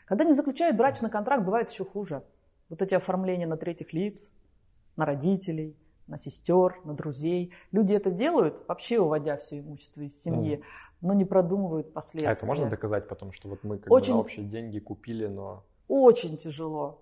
Когда 0.06 0.24
не 0.24 0.34
заключают 0.34 0.78
брачный 0.78 1.10
контракт, 1.10 1.44
бывает 1.44 1.72
еще 1.72 1.84
хуже. 1.84 2.24
Вот 2.70 2.82
эти 2.82 2.94
оформления 2.94 3.48
на 3.48 3.58
третьих 3.58 3.94
лиц, 3.94 4.32
на 4.96 5.06
родителей, 5.06 5.76
на 6.08 6.18
сестер, 6.18 6.80
на 6.84 6.94
друзей. 6.94 7.54
Люди 7.72 7.94
это 7.94 8.12
делают, 8.12 8.64
вообще 8.68 9.00
уводя 9.00 9.38
все 9.38 9.60
имущество 9.60 10.02
из 10.02 10.22
семьи, 10.22 10.58
mm. 10.58 10.64
но 11.02 11.14
не 11.14 11.26
продумывают 11.26 11.94
последствия. 11.94 12.30
А 12.30 12.34
это 12.34 12.46
можно 12.46 12.70
доказать 12.70 13.08
потом, 13.08 13.32
что 13.32 13.50
вот 13.50 13.64
мы 13.64 13.78
как 13.78 13.92
Очень... 13.92 14.14
бы 14.14 14.18
на 14.18 14.20
общие 14.22 14.46
деньги 14.46 14.80
купили, 14.80 15.26
но... 15.28 15.64
Очень 15.88 16.38
тяжело. 16.38 17.02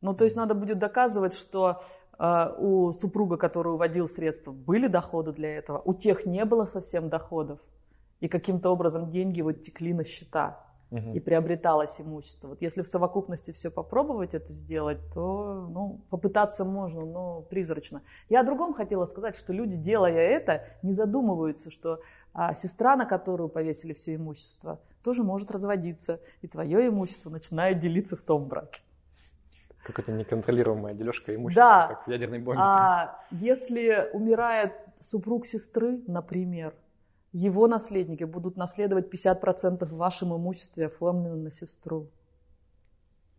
Ну, 0.00 0.14
то 0.14 0.24
есть 0.24 0.36
надо 0.36 0.54
будет 0.54 0.78
доказывать, 0.78 1.34
что 1.34 1.82
э, 2.18 2.54
у 2.58 2.92
супруга, 2.92 3.36
который 3.36 3.72
уводил 3.72 4.08
средства, 4.08 4.52
были 4.52 4.86
доходы 4.86 5.32
для 5.32 5.56
этого, 5.56 5.80
у 5.84 5.94
тех 5.94 6.26
не 6.26 6.44
было 6.44 6.64
совсем 6.64 7.08
доходов, 7.08 7.60
и 8.20 8.28
каким-то 8.28 8.70
образом 8.70 9.10
деньги 9.10 9.40
вот 9.40 9.60
текли 9.60 9.92
на 9.94 10.04
счета 10.04 10.63
угу. 10.90 11.12
и 11.12 11.20
приобреталось 11.20 12.00
имущество. 12.00 12.48
Вот 12.48 12.62
если 12.62 12.82
в 12.82 12.86
совокупности 12.86 13.50
все 13.52 13.70
попробовать 13.70 14.34
это 14.34 14.52
сделать, 14.52 14.98
то 15.12 15.68
ну, 15.70 16.00
попытаться 16.10 16.64
можно, 16.64 17.04
но 17.04 17.42
призрачно. 17.42 18.02
Я 18.28 18.40
о 18.40 18.44
другом 18.44 18.74
хотела 18.74 19.06
сказать, 19.06 19.36
что 19.36 19.52
люди, 19.52 19.76
делая 19.76 20.14
это, 20.14 20.64
не 20.82 20.92
задумываются, 20.92 21.70
что 21.70 22.00
а, 22.32 22.54
сестра, 22.54 22.96
на 22.96 23.06
которую 23.06 23.48
повесили 23.48 23.92
все 23.92 24.14
имущество, 24.16 24.80
тоже 25.02 25.22
может 25.22 25.50
разводиться, 25.50 26.20
и 26.42 26.48
твое 26.48 26.88
имущество 26.88 27.30
начинает 27.30 27.78
делиться 27.78 28.16
в 28.16 28.22
том 28.22 28.48
браке. 28.48 28.82
Какая-то 29.84 30.12
неконтролируемая 30.12 30.94
дележка 30.94 31.34
имущества, 31.34 31.62
да. 31.62 31.86
как 31.88 32.06
в 32.06 32.10
ядерной 32.10 32.38
бомбе. 32.38 32.60
А 32.62 33.20
если 33.30 34.08
умирает 34.14 34.72
супруг 34.98 35.44
сестры, 35.44 36.00
например, 36.06 36.74
его 37.36 37.66
наследники 37.66 38.22
будут 38.22 38.56
наследовать 38.56 39.12
50% 39.12 39.84
в 39.84 39.96
вашем 39.96 40.36
имуществе, 40.36 40.86
оформлено 40.86 41.34
на 41.34 41.50
сестру. 41.50 42.08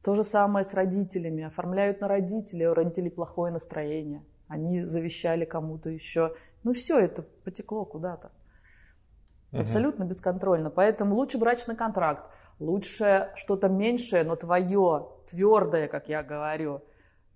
То 0.04 0.16
же 0.16 0.26
самое 0.26 0.66
с 0.66 0.74
родителями. 0.74 1.46
Оформляют 1.46 2.02
на 2.02 2.10
родителей, 2.10 2.68
у 2.68 2.74
родителей 2.74 3.10
плохое 3.10 3.54
настроение. 3.54 4.22
Они 4.50 4.84
завещали 4.84 5.46
кому-то 5.46 5.90
еще. 5.90 6.36
Ну 6.64 6.74
все 6.74 7.00
это 7.00 7.24
потекло 7.46 7.86
куда-то. 7.86 8.32
Угу. 9.54 9.62
Абсолютно 9.62 10.04
бесконтрольно. 10.04 10.70
Поэтому 10.70 11.16
лучше 11.16 11.38
брачный 11.38 11.78
контракт. 11.78 12.30
Лучше 12.60 13.32
что-то 13.36 13.70
меньшее, 13.70 14.26
но 14.26 14.36
твое, 14.36 15.08
твердое, 15.26 15.88
как 15.88 16.10
я 16.10 16.22
говорю, 16.22 16.84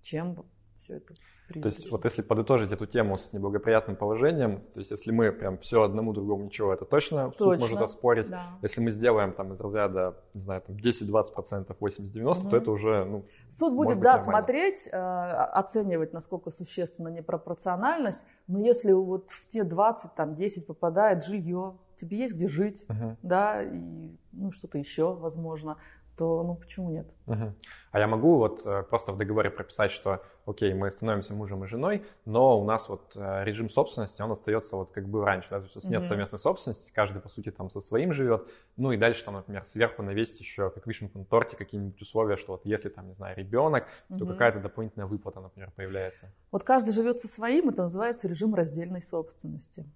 чем 0.02 0.44
все 0.76 0.96
это 0.96 1.14
То 1.54 1.68
есть 1.68 1.90
вот 1.90 2.04
если 2.04 2.22
подытожить 2.22 2.70
эту 2.72 2.86
тему 2.86 3.18
с 3.18 3.32
неблагоприятным 3.32 3.96
положением, 3.96 4.60
то 4.72 4.78
есть 4.78 4.90
если 4.90 5.10
мы 5.10 5.32
прям 5.32 5.58
все 5.58 5.82
одному 5.82 6.12
другому 6.12 6.44
ничего, 6.44 6.72
это 6.72 6.84
точно, 6.84 7.30
точно. 7.30 7.52
суд 7.52 7.60
может 7.60 7.80
оспорить. 7.80 8.28
Да. 8.28 8.58
Если 8.62 8.80
мы 8.80 8.90
сделаем 8.90 9.32
там 9.32 9.52
из 9.52 9.60
разряда, 9.60 10.16
не 10.34 10.40
знаю, 10.40 10.62
там 10.62 10.76
10-20%, 10.76 11.76
80-90%, 11.78 12.22
угу. 12.22 12.50
то 12.50 12.56
это 12.56 12.70
уже, 12.70 13.04
ну, 13.04 13.24
Суд 13.50 13.74
будет, 13.74 14.00
да, 14.00 14.16
нормально. 14.16 14.22
смотреть, 14.22 14.88
э, 14.90 14.96
оценивать, 14.96 16.12
насколько 16.12 16.50
существенно 16.50 17.08
непропорциональность, 17.08 18.26
но 18.46 18.60
если 18.60 18.92
вот 18.92 19.30
в 19.30 19.48
те 19.48 19.64
20, 19.64 20.14
там 20.14 20.34
10 20.34 20.66
попадает 20.66 21.24
жилье, 21.24 21.74
тебе 21.96 22.18
есть 22.18 22.34
где 22.34 22.48
жить, 22.48 22.84
угу. 22.88 23.16
да, 23.22 23.62
и 23.62 24.10
ну 24.32 24.52
что-то 24.52 24.78
еще, 24.78 25.14
возможно, 25.14 25.76
то 26.20 26.42
ну 26.42 26.54
почему 26.54 26.90
нет? 26.90 27.06
Угу. 27.28 27.54
А 27.92 27.98
я 27.98 28.06
могу 28.06 28.36
вот 28.36 28.66
э, 28.66 28.82
просто 28.82 29.12
в 29.12 29.16
договоре 29.16 29.48
прописать, 29.48 29.90
что 29.90 30.22
окей, 30.44 30.74
мы 30.74 30.90
становимся 30.90 31.32
мужем 31.32 31.64
и 31.64 31.66
женой, 31.66 32.04
но 32.26 32.60
у 32.60 32.64
нас 32.66 32.90
вот 32.90 33.12
э, 33.14 33.44
режим 33.44 33.70
собственности, 33.70 34.20
он 34.20 34.30
остается 34.30 34.76
вот 34.76 34.92
как 34.92 35.08
был 35.08 35.24
раньше, 35.24 35.48
да, 35.48 35.60
то 35.60 35.62
есть 35.62 35.76
у 35.76 35.78
нас 35.78 35.88
нет 35.88 36.04
совместной 36.04 36.38
собственности, 36.38 36.92
каждый 36.94 37.22
по 37.22 37.30
сути 37.30 37.50
там 37.50 37.70
со 37.70 37.80
своим 37.80 38.12
живет, 38.12 38.46
ну 38.76 38.92
и 38.92 38.98
дальше 38.98 39.24
там, 39.24 39.32
например, 39.32 39.64
сверху 39.66 40.02
навесить 40.02 40.40
еще 40.40 40.68
как 40.68 40.86
вишенку 40.86 41.18
на 41.18 41.24
торте 41.24 41.56
какие-нибудь 41.56 42.02
условия, 42.02 42.36
что 42.36 42.52
вот 42.52 42.66
если 42.66 42.90
там, 42.90 43.08
не 43.08 43.14
знаю, 43.14 43.34
ребенок, 43.34 43.86
то 44.18 44.26
какая-то 44.26 44.60
дополнительная 44.60 45.06
выплата, 45.06 45.40
например, 45.40 45.72
появляется. 45.74 46.30
Вот 46.52 46.64
каждый 46.64 46.92
живет 46.92 47.18
со 47.18 47.28
своим, 47.28 47.70
это 47.70 47.84
называется 47.84 48.28
режим 48.28 48.54
раздельной 48.54 49.00
собственности. 49.00 49.86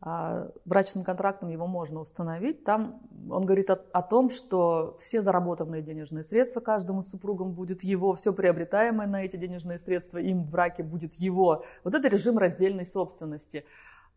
А 0.00 0.48
брачным 0.64 1.04
контрактом 1.04 1.48
его 1.48 1.66
можно 1.66 2.00
установить. 2.00 2.64
Там 2.64 3.00
он 3.30 3.44
говорит 3.44 3.70
о, 3.70 3.80
о 3.92 4.02
том, 4.02 4.30
что 4.30 4.96
все 5.00 5.22
заработанные 5.22 5.82
денежные 5.82 6.22
средства 6.22 6.60
каждому 6.60 7.02
супругам 7.02 7.52
будет 7.52 7.82
его, 7.82 8.14
все 8.14 8.32
приобретаемое 8.32 9.06
на 9.06 9.24
эти 9.24 9.36
денежные 9.36 9.78
средства 9.78 10.18
им 10.18 10.44
в 10.44 10.50
браке 10.50 10.82
будет 10.82 11.14
его. 11.14 11.64
Вот 11.82 11.94
это 11.94 12.08
режим 12.08 12.38
раздельной 12.38 12.84
собственности. 12.84 13.64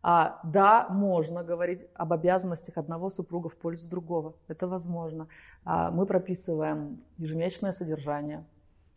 А, 0.02 0.40
да, 0.44 0.88
можно 0.88 1.42
говорить 1.42 1.80
об 1.94 2.12
обязанностях 2.12 2.78
одного 2.78 3.10
супруга 3.10 3.48
в 3.48 3.56
пользу 3.56 3.88
другого. 3.88 4.34
Это 4.48 4.66
возможно. 4.66 5.28
А, 5.64 5.90
мы 5.90 6.06
прописываем 6.06 7.02
ежемесячное 7.18 7.72
содержание 7.72 8.44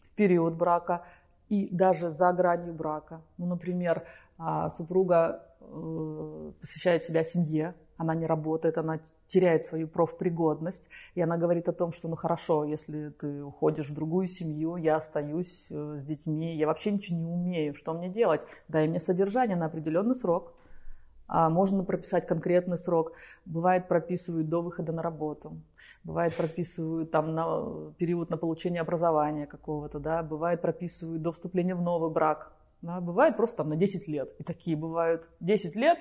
в 0.05 0.11
период 0.11 0.53
брака 0.53 1.03
и 1.49 1.67
даже 1.71 2.09
за 2.09 2.31
гранью 2.31 2.73
брака. 2.73 3.21
Ну, 3.37 3.45
например, 3.47 4.03
а, 4.37 4.69
супруга 4.69 5.43
посвящает 6.59 7.03
себя 7.03 7.23
семье, 7.23 7.75
она 7.97 8.15
не 8.15 8.25
работает, 8.25 8.77
она 8.77 8.99
теряет 9.27 9.65
свою 9.65 9.87
профпригодность, 9.87 10.89
и 11.15 11.21
она 11.21 11.37
говорит 11.37 11.67
о 11.69 11.73
том, 11.73 11.91
что 11.91 12.07
ну 12.07 12.15
хорошо, 12.15 12.65
если 12.65 13.09
ты 13.09 13.43
уходишь 13.43 13.89
в 13.89 13.93
другую 13.93 14.27
семью, 14.27 14.75
я 14.75 14.97
остаюсь 14.97 15.67
э, 15.69 15.97
с 15.97 16.03
детьми, 16.03 16.55
я 16.55 16.67
вообще 16.67 16.91
ничего 16.91 17.17
не 17.17 17.25
умею, 17.25 17.73
что 17.73 17.93
мне 17.93 18.09
делать? 18.09 18.41
Дай 18.67 18.87
мне 18.87 18.99
содержание 18.99 19.55
на 19.55 19.65
определенный 19.65 20.15
срок. 20.15 20.53
А 21.27 21.49
можно 21.49 21.83
прописать 21.83 22.27
конкретный 22.27 22.77
срок. 22.77 23.13
Бывает, 23.45 23.87
прописывают 23.87 24.49
до 24.49 24.61
выхода 24.61 24.91
на 24.91 25.01
работу. 25.01 25.57
Бывает, 26.03 26.35
прописывают 26.35 27.11
там 27.11 27.33
на 27.33 27.91
период 27.97 28.29
на 28.29 28.37
получение 28.37 28.81
образования 28.81 29.47
какого-то, 29.47 29.99
да. 29.99 30.21
Бывает, 30.21 30.61
прописывают 30.61 31.21
до 31.21 31.31
вступления 31.31 31.75
в 31.75 31.81
новый 31.81 32.11
брак. 32.11 32.51
Да, 32.83 32.99
бывает 32.99 33.37
просто 33.37 33.57
там 33.57 33.69
на 33.69 33.77
10 33.77 34.07
лет. 34.09 34.35
И 34.39 34.43
такие 34.43 34.75
бывают. 34.75 35.29
10 35.39 35.75
лет 35.75 35.99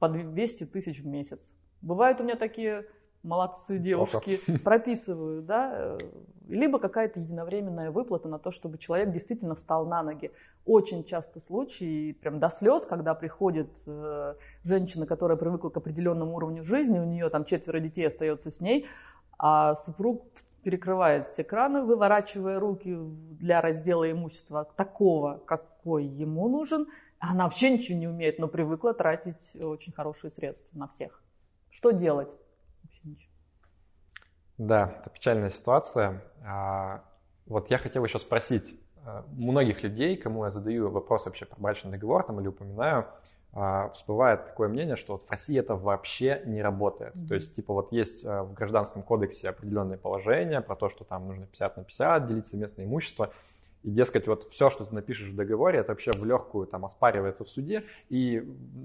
по 0.00 0.08
200 0.08 0.64
тысяч 0.66 1.00
в 1.00 1.06
месяц. 1.06 1.54
Бывают 1.82 2.20
у 2.20 2.24
меня 2.24 2.34
такие 2.34 2.84
молодцы 3.22 3.78
девушки, 3.78 4.40
прописывают, 4.64 5.46
да, 5.46 5.70
э, 5.74 5.98
либо 6.48 6.80
какая-то 6.80 7.20
единовременная 7.20 7.92
выплата 7.92 8.28
на 8.28 8.38
то, 8.38 8.50
чтобы 8.50 8.78
человек 8.78 9.12
действительно 9.12 9.54
встал 9.54 9.86
на 9.86 10.02
ноги. 10.02 10.32
Очень 10.64 11.04
часто 11.04 11.38
случаи, 11.38 12.12
прям 12.12 12.40
до 12.40 12.48
слез, 12.48 12.84
когда 12.84 13.14
приходит 13.14 13.70
э, 13.86 14.34
женщина, 14.64 15.06
которая 15.06 15.36
привыкла 15.36 15.68
к 15.68 15.76
определенному 15.76 16.34
уровню 16.34 16.64
жизни, 16.64 16.98
у 16.98 17.04
нее 17.04 17.28
там 17.30 17.44
четверо 17.44 17.78
детей 17.78 18.06
остается 18.06 18.50
с 18.50 18.60
ней, 18.60 18.86
а 19.38 19.74
супруг 19.76 20.24
перекрывает 20.68 21.24
все 21.24 21.44
краны, 21.44 21.82
выворачивая 21.82 22.60
руки 22.60 22.94
для 22.94 23.62
раздела 23.62 24.10
имущества 24.12 24.66
такого, 24.76 25.40
какой 25.46 26.04
ему 26.04 26.46
нужен. 26.46 26.88
Она 27.18 27.44
вообще 27.44 27.70
ничего 27.70 27.96
не 27.96 28.06
умеет, 28.06 28.38
но 28.38 28.48
привыкла 28.48 28.92
тратить 28.92 29.56
очень 29.58 29.94
хорошие 29.94 30.30
средства 30.30 30.76
на 30.76 30.86
всех. 30.86 31.22
Что 31.70 31.92
делать? 31.92 32.28
Вообще 32.82 33.00
ничего. 33.02 33.32
Да, 34.58 34.98
это 35.00 35.08
печальная 35.08 35.48
ситуация. 35.48 36.22
А, 36.44 37.02
вот 37.46 37.70
я 37.70 37.78
хотел 37.78 38.04
еще 38.04 38.18
спросить, 38.18 38.78
а, 39.06 39.24
многих 39.32 39.82
людей, 39.82 40.18
кому 40.18 40.44
я 40.44 40.50
задаю 40.50 40.90
вопрос 40.90 41.24
вообще 41.24 41.46
про 41.46 41.58
брачный 41.58 41.92
договор 41.92 42.24
там, 42.24 42.40
или 42.40 42.48
упоминаю, 42.48 43.06
всплывает 43.94 44.44
такое 44.44 44.68
мнение, 44.68 44.94
что 44.94 45.14
вот 45.14 45.26
в 45.26 45.30
России 45.30 45.58
это 45.58 45.74
вообще 45.74 46.42
не 46.44 46.62
работает. 46.62 47.16
Mm-hmm. 47.16 47.26
То 47.28 47.34
есть, 47.34 47.54
типа, 47.54 47.72
вот 47.72 47.92
есть 47.92 48.24
а, 48.24 48.44
в 48.44 48.52
Гражданском 48.52 49.02
кодексе 49.02 49.48
определенные 49.48 49.98
положения 49.98 50.60
про 50.60 50.76
то, 50.76 50.88
что 50.88 51.04
там 51.04 51.26
нужно 51.26 51.46
50 51.46 51.76
на 51.78 51.84
50 51.84 52.28
делить 52.28 52.46
совместное 52.46 52.84
имущество. 52.84 53.32
И, 53.82 53.90
дескать, 53.90 54.26
вот 54.26 54.48
все, 54.50 54.70
что 54.70 54.84
ты 54.84 54.94
напишешь 54.94 55.28
в 55.28 55.36
договоре, 55.36 55.80
это 55.80 55.92
вообще 55.92 56.10
в 56.12 56.24
легкую 56.24 56.66
там 56.66 56.84
оспаривается 56.84 57.44
в 57.44 57.48
суде. 57.48 57.84
И 58.08 58.40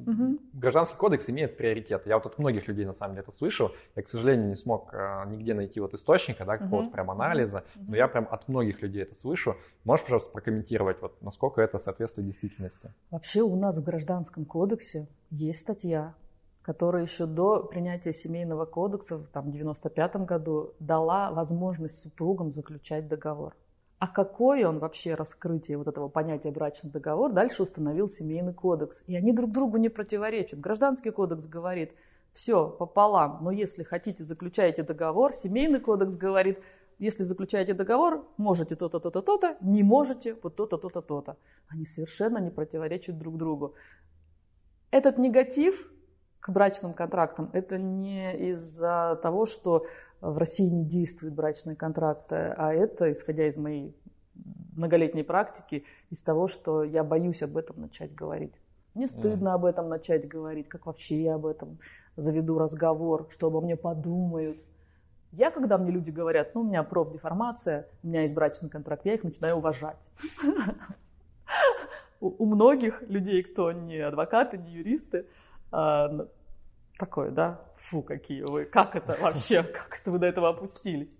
угу. 0.05 0.39
гражданский 0.53 0.97
кодекс 0.97 1.29
имеет 1.29 1.57
приоритет. 1.57 2.05
Я 2.05 2.17
вот 2.17 2.25
от 2.25 2.37
многих 2.37 2.67
людей 2.67 2.85
на 2.85 2.93
самом 2.93 3.15
деле 3.15 3.23
это 3.23 3.35
слышал. 3.35 3.71
Я, 3.95 4.03
к 4.03 4.07
сожалению, 4.07 4.49
не 4.49 4.55
смог 4.55 4.93
а, 4.93 5.25
нигде 5.25 5.53
найти 5.53 5.79
вот 5.79 5.93
источника, 5.93 6.45
да, 6.45 6.57
какого-то 6.57 6.87
угу. 6.87 6.93
прям 6.93 7.11
анализа. 7.11 7.63
Угу. 7.75 7.85
Но 7.89 7.95
я 7.95 8.07
прям 8.07 8.27
от 8.29 8.47
многих 8.47 8.81
людей 8.81 9.03
это 9.03 9.15
слышу. 9.15 9.55
Можешь, 9.83 10.05
пожалуйста, 10.05 10.31
прокомментировать, 10.31 11.01
вот, 11.01 11.21
насколько 11.21 11.61
это 11.61 11.79
соответствует 11.79 12.27
действительности? 12.27 12.93
Вообще 13.09 13.41
у 13.41 13.55
нас 13.55 13.77
в 13.79 13.83
гражданском 13.83 14.45
кодексе 14.45 15.07
есть 15.31 15.59
статья, 15.59 16.13
которая 16.61 17.03
еще 17.03 17.25
до 17.25 17.63
принятия 17.63 18.13
семейного 18.13 18.65
кодекса 18.65 19.17
в 19.17 19.29
1995 19.29 20.15
году 20.27 20.73
дала 20.79 21.31
возможность 21.31 21.99
супругам 21.99 22.51
заключать 22.51 23.07
договор. 23.07 23.55
А 24.03 24.07
какое 24.07 24.67
он 24.67 24.79
вообще 24.79 25.15
раскрытие 25.15 25.77
вот 25.77 25.87
этого 25.87 26.09
понятия 26.09 26.51
брачный 26.51 26.91
договор, 26.91 27.31
дальше 27.31 27.63
установил 27.63 28.09
семейный 28.09 28.53
кодекс. 28.53 29.01
И 29.07 29.15
они 29.15 29.31
друг 29.31 29.53
другу 29.53 29.77
не 29.77 29.87
противоречат. 29.87 30.59
Гражданский 30.59 31.09
кодекс 31.09 31.47
говорит, 31.47 31.93
все 32.33 32.67
пополам, 32.67 33.39
но 33.41 33.49
если 33.49 33.83
хотите, 33.83 34.25
заключаете 34.25 34.83
договор. 34.83 35.31
Семейный 35.31 35.79
кодекс 35.79 36.17
говорит, 36.17 36.59
если 36.99 37.23
заключаете 37.23 37.73
договор, 37.73 38.27
можете 38.35 38.75
то-то, 38.75 38.99
то-то, 38.99 39.21
то-то, 39.21 39.55
не 39.61 39.83
можете 39.83 40.35
вот 40.43 40.57
то-то, 40.57 40.75
то-то, 40.77 41.01
то-то. 41.01 41.37
Они 41.69 41.85
совершенно 41.85 42.39
не 42.39 42.51
противоречат 42.51 43.17
друг 43.17 43.37
другу. 43.37 43.73
Этот 44.91 45.17
негатив 45.17 45.89
к 46.41 46.49
брачным 46.49 46.91
контрактам, 46.93 47.49
это 47.53 47.77
не 47.77 48.35
из-за 48.49 49.17
того, 49.23 49.45
что 49.45 49.85
в 50.23 50.37
России 50.37 50.67
не 50.67 50.85
действуют 50.85 51.35
брачные 51.35 51.75
контракты, 51.75 52.35
а 52.35 52.73
это, 52.73 53.11
исходя 53.11 53.45
из 53.45 53.57
моей 53.57 53.93
многолетней 54.75 55.23
практики, 55.23 55.83
из 56.09 56.23
того, 56.23 56.47
что 56.47 56.83
я 56.83 57.03
боюсь 57.03 57.43
об 57.43 57.57
этом 57.57 57.81
начать 57.81 58.15
говорить. 58.15 58.53
Мне 58.93 59.07
стыдно 59.07 59.49
mm. 59.49 59.53
об 59.53 59.65
этом 59.65 59.89
начать 59.89 60.27
говорить, 60.27 60.69
как 60.69 60.85
вообще 60.85 61.21
я 61.21 61.35
об 61.35 61.45
этом 61.45 61.77
заведу 62.15 62.57
разговор, 62.57 63.27
что 63.31 63.47
обо 63.47 63.59
мне 63.59 63.75
подумают. 63.75 64.63
Я, 65.31 65.51
когда 65.51 65.77
мне 65.77 65.91
люди 65.91 66.11
говорят, 66.11 66.55
ну, 66.55 66.61
у 66.61 66.63
меня 66.63 66.83
профдеформация, 66.83 67.87
у 68.03 68.07
меня 68.07 68.21
есть 68.21 68.35
брачный 68.35 68.69
контракт, 68.69 69.05
я 69.05 69.15
их 69.15 69.23
начинаю 69.23 69.57
уважать. 69.57 70.09
У 72.21 72.45
многих 72.45 73.01
людей, 73.09 73.43
кто 73.43 73.73
не 73.73 73.97
адвокаты, 73.97 74.57
не 74.57 74.71
юристы, 74.71 75.25
такое, 77.03 77.31
да, 77.31 77.59
фу, 77.75 78.01
какие 78.01 78.43
вы, 78.43 78.65
как 78.65 78.95
это 78.95 79.17
вообще, 79.21 79.63
как 79.63 79.99
это 79.99 80.11
вы 80.11 80.19
до 80.19 80.27
этого 80.27 80.49
опустились? 80.49 81.11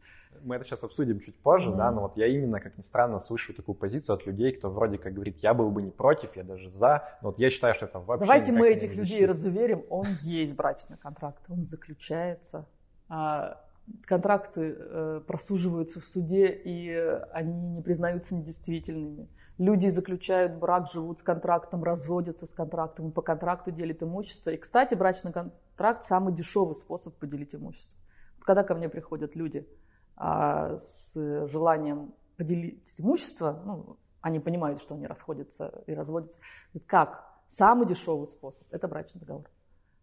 Мы 0.42 0.56
это 0.56 0.66
сейчас 0.66 0.84
обсудим 0.84 1.20
чуть 1.20 1.38
позже, 1.42 1.70
mm-hmm. 1.70 1.78
да, 1.78 1.92
но 1.92 2.02
вот 2.02 2.18
я 2.18 2.28
именно, 2.28 2.60
как 2.60 2.78
ни 2.78 2.82
странно, 2.82 3.20
слышу 3.20 3.54
такую 3.54 3.76
позицию 3.76 4.16
от 4.16 4.26
людей, 4.26 4.52
кто 4.52 4.70
вроде 4.70 4.98
как 4.98 5.14
говорит, 5.14 5.40
я 5.40 5.54
был 5.54 5.70
бы 5.70 5.82
не 5.82 5.92
против, 5.92 6.36
я 6.36 6.44
даже 6.44 6.70
за, 6.70 7.04
но 7.22 7.30
вот 7.30 7.40
я 7.40 7.50
считаю, 7.50 7.74
что 7.76 7.86
это 7.86 8.00
вообще 8.00 8.26
Давайте 8.26 8.52
мы 8.52 8.68
этих 8.70 8.96
людей 8.96 9.26
разуверим, 9.26 9.84
он 9.90 10.08
есть 10.22 10.56
брачный 10.56 10.98
контракт, 10.98 11.44
он 11.50 11.64
заключается, 11.64 12.66
а 13.10 13.62
контракты 14.06 14.76
э, 14.78 15.22
просуживаются 15.28 16.00
в 16.00 16.06
суде, 16.06 16.48
и 16.48 16.90
они 17.32 17.54
не 17.76 17.82
признаются 17.82 18.36
недействительными. 18.36 19.28
Люди 19.60 19.88
заключают 19.88 20.54
брак, 20.54 20.90
живут 20.92 21.20
с 21.20 21.24
контрактом, 21.24 21.84
разводятся 21.84 22.48
с 22.48 22.54
контрактом, 22.54 23.12
по 23.12 23.22
контракту 23.22 23.72
делят 23.72 24.02
имущество. 24.02 24.50
И, 24.50 24.58
кстати, 24.58 24.96
брачный 24.96 25.32
контракт– 25.32 26.04
самый 26.06 26.34
дешевый 26.34 26.76
способ 26.76 27.14
поделить 27.16 27.54
имущество. 27.54 28.00
Вот 28.38 28.46
когда 28.46 28.64
ко 28.64 28.74
мне 28.74 28.90
приходят 28.90 29.36
люди 29.36 29.68
а, 30.16 30.76
с 30.78 31.14
желанием 31.48 32.14
поделить 32.36 32.96
имущество, 32.98 33.62
ну, 33.64 33.98
они 34.22 34.40
понимают, 34.40 34.82
что 34.82 34.96
они 34.96 35.06
расходятся 35.06 35.84
и 35.86 35.94
разводятся. 35.94 36.40
Как? 36.88 37.24
Самый 37.46 37.86
дешевый 37.86 38.26
способ– 38.26 38.66
это 38.72 38.88
брачный 38.88 39.20
договор. 39.20 39.50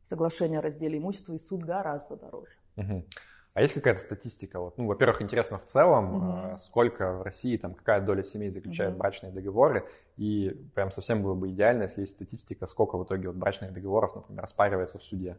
Соглашение 0.04 0.60
о 0.60 0.62
разделе 0.62 0.98
имущества 0.98 1.32
и 1.32 1.38
суд 1.38 1.62
гораздо 1.64 2.16
дороже. 2.16 2.52
Угу. 2.76 3.04
А 3.52 3.62
есть 3.62 3.74
какая-то 3.74 4.00
статистика? 4.00 4.60
Вот, 4.60 4.78
ну, 4.78 4.86
во-первых, 4.86 5.22
интересно 5.22 5.58
в 5.58 5.64
целом, 5.64 6.54
э, 6.54 6.58
сколько 6.58 7.14
в 7.14 7.22
России, 7.22 7.56
там, 7.56 7.74
какая 7.74 8.00
доля 8.00 8.22
семей 8.22 8.50
заключает 8.50 8.90
Мгм. 8.90 8.98
брачные 8.98 9.32
договоры, 9.32 9.86
и 10.16 10.56
прям 10.74 10.92
совсем 10.92 11.22
было 11.22 11.34
бы 11.34 11.50
идеально, 11.50 11.84
если 11.84 12.02
есть 12.02 12.12
статистика, 12.12 12.66
сколько 12.66 12.96
в 12.96 13.04
итоге 13.04 13.26
вот 13.28 13.36
брачных 13.36 13.72
договоров, 13.72 14.14
например, 14.14 14.44
оспаривается 14.44 14.98
в 14.98 15.02
суде 15.02 15.36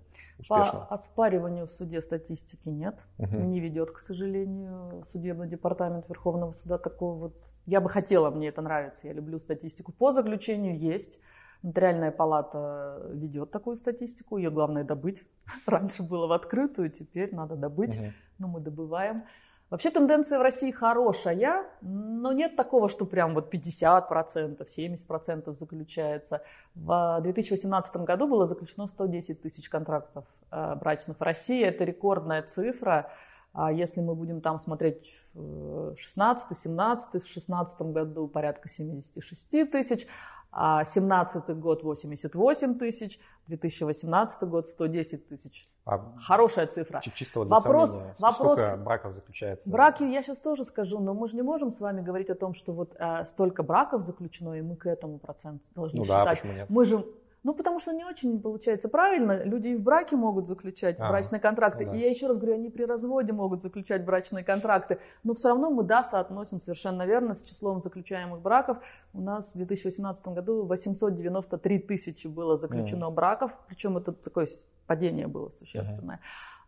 По 0.49 0.55
успешно. 0.55 0.87
оспариванию 0.89 1.67
в 1.67 1.71
суде 1.71 2.01
статистики 2.01 2.67
нет. 2.67 2.99
Мгм. 3.17 3.43
Не 3.43 3.61
ведет, 3.61 3.91
к 3.91 3.99
сожалению, 3.99 5.03
судебный 5.05 5.47
департамент 5.47 6.09
Верховного 6.09 6.51
суда 6.51 6.77
такого 6.77 7.15
вот. 7.17 7.35
Я 7.65 7.79
бы 7.79 7.89
хотела, 7.89 8.29
мне 8.29 8.49
это 8.49 8.61
нравится, 8.61 9.07
я 9.07 9.13
люблю 9.13 9.39
статистику. 9.39 9.93
По 9.93 10.11
заключению 10.11 10.77
есть. 10.77 11.19
Нотариальная 11.63 12.11
палата 12.11 13.01
ведет 13.11 13.51
такую 13.51 13.75
статистику, 13.75 14.37
ее 14.37 14.49
главное 14.49 14.83
добыть. 14.83 15.23
Раньше 15.65 16.03
было 16.03 16.27
в 16.27 16.31
открытую, 16.31 16.89
теперь 16.89 17.35
надо 17.35 17.55
добыть, 17.55 17.99
но 18.39 18.47
мы 18.47 18.59
добываем. 18.59 19.23
Вообще 19.71 19.89
тенденция 19.89 20.37
в 20.37 20.41
России 20.41 20.69
хорошая, 20.69 21.63
но 21.79 22.33
нет 22.33 22.57
такого, 22.57 22.89
что 22.89 23.05
прям 23.05 23.33
вот 23.33 23.53
50%, 23.53 24.59
70% 24.67 25.53
заключается. 25.53 26.41
В 26.75 27.19
2018 27.21 27.95
году 27.97 28.27
было 28.27 28.45
заключено 28.45 28.87
110 28.87 29.41
тысяч 29.41 29.69
контрактов 29.69 30.25
э, 30.51 30.75
брачных 30.75 31.17
в 31.17 31.23
России. 31.23 31.63
Это 31.63 31.85
рекордная 31.85 32.41
цифра. 32.41 33.11
А 33.53 33.71
если 33.71 34.01
мы 34.01 34.13
будем 34.13 34.41
там 34.41 34.59
смотреть 34.59 35.09
э, 35.35 35.93
16, 35.97 36.57
17, 36.57 37.23
в 37.23 37.27
16 37.27 37.81
году 37.81 38.27
порядка 38.27 38.67
76 38.67 39.71
тысяч, 39.71 40.05
17 40.53 41.49
год 41.59 41.83
88 41.83 42.77
тысяч, 42.77 43.19
2018 43.47 44.43
год 44.43 44.67
110 44.67 45.27
тысяч. 45.27 45.67
А 45.85 46.13
Хорошая 46.19 46.67
цифра. 46.67 46.99
чи- 47.01 47.11
чисто 47.11 47.43
для 47.43 47.55
Вопрос- 47.55 47.91
сомнения, 47.91 48.15
вопрос- 48.19 48.57
сколько 48.59 48.77
браков 48.77 49.13
заключается? 49.13 49.69
Браки, 49.71 50.03
я 50.03 50.21
сейчас 50.21 50.39
тоже 50.39 50.63
скажу, 50.63 50.99
но 50.99 51.13
мы 51.15 51.27
же 51.27 51.35
не 51.35 51.41
можем 51.41 51.71
с 51.71 51.79
вами 51.81 52.01
говорить 52.01 52.29
о 52.29 52.35
том, 52.35 52.53
что 52.53 52.71
вот 52.73 52.95
э, 52.99 53.25
столько 53.25 53.63
браков 53.63 54.01
заключено, 54.03 54.53
и 54.53 54.61
мы 54.61 54.75
к 54.75 54.85
этому 54.85 55.17
проценту 55.17 55.65
должны 55.73 55.99
Ну 55.99 56.05
да, 56.05 56.19
считать. 56.19 56.39
почему 56.41 56.53
нет? 56.53 56.69
Мы 56.69 56.85
же, 56.85 57.03
ну 57.43 57.53
потому 57.53 57.79
что 57.79 57.91
не 57.93 58.05
очень 58.05 58.39
получается 58.41 58.87
правильно. 58.89 59.43
Люди 59.43 59.69
и 59.69 59.75
в 59.75 59.81
браке 59.81 60.15
могут 60.15 60.47
заключать 60.47 60.99
А, 60.99 61.09
брачные 61.09 61.39
контракты. 61.39 61.85
ну 61.85 61.91
да. 61.91 61.97
И 61.97 62.01
я 62.01 62.09
еще 62.09 62.27
раз 62.27 62.37
говорю, 62.37 62.55
они 62.55 62.69
при 62.69 62.83
разводе 62.83 63.33
могут 63.33 63.61
заключать 63.61 64.05
брачные 64.05 64.43
контракты. 64.43 64.99
Но 65.23 65.33
все 65.33 65.49
равно 65.49 65.69
мы, 65.69 65.83
да, 65.83 66.03
соотносим 66.03 66.59
совершенно 66.59 67.05
верно 67.05 67.33
с 67.33 67.43
числом 67.43 67.81
заключаемых 67.81 68.41
браков. 68.41 68.77
У 69.13 69.21
нас 69.21 69.53
в 69.53 69.57
2018 69.57 70.27
году 70.27 70.65
893 70.65 71.79
тысячи 71.79 72.27
было 72.27 72.57
заключено 72.57 73.09
браков. 73.09 73.51
Причем 73.67 73.97
это 73.97 74.11
такое 74.11 74.47
падение 74.85 75.27
было 75.27 75.49
существенное. 75.49 76.19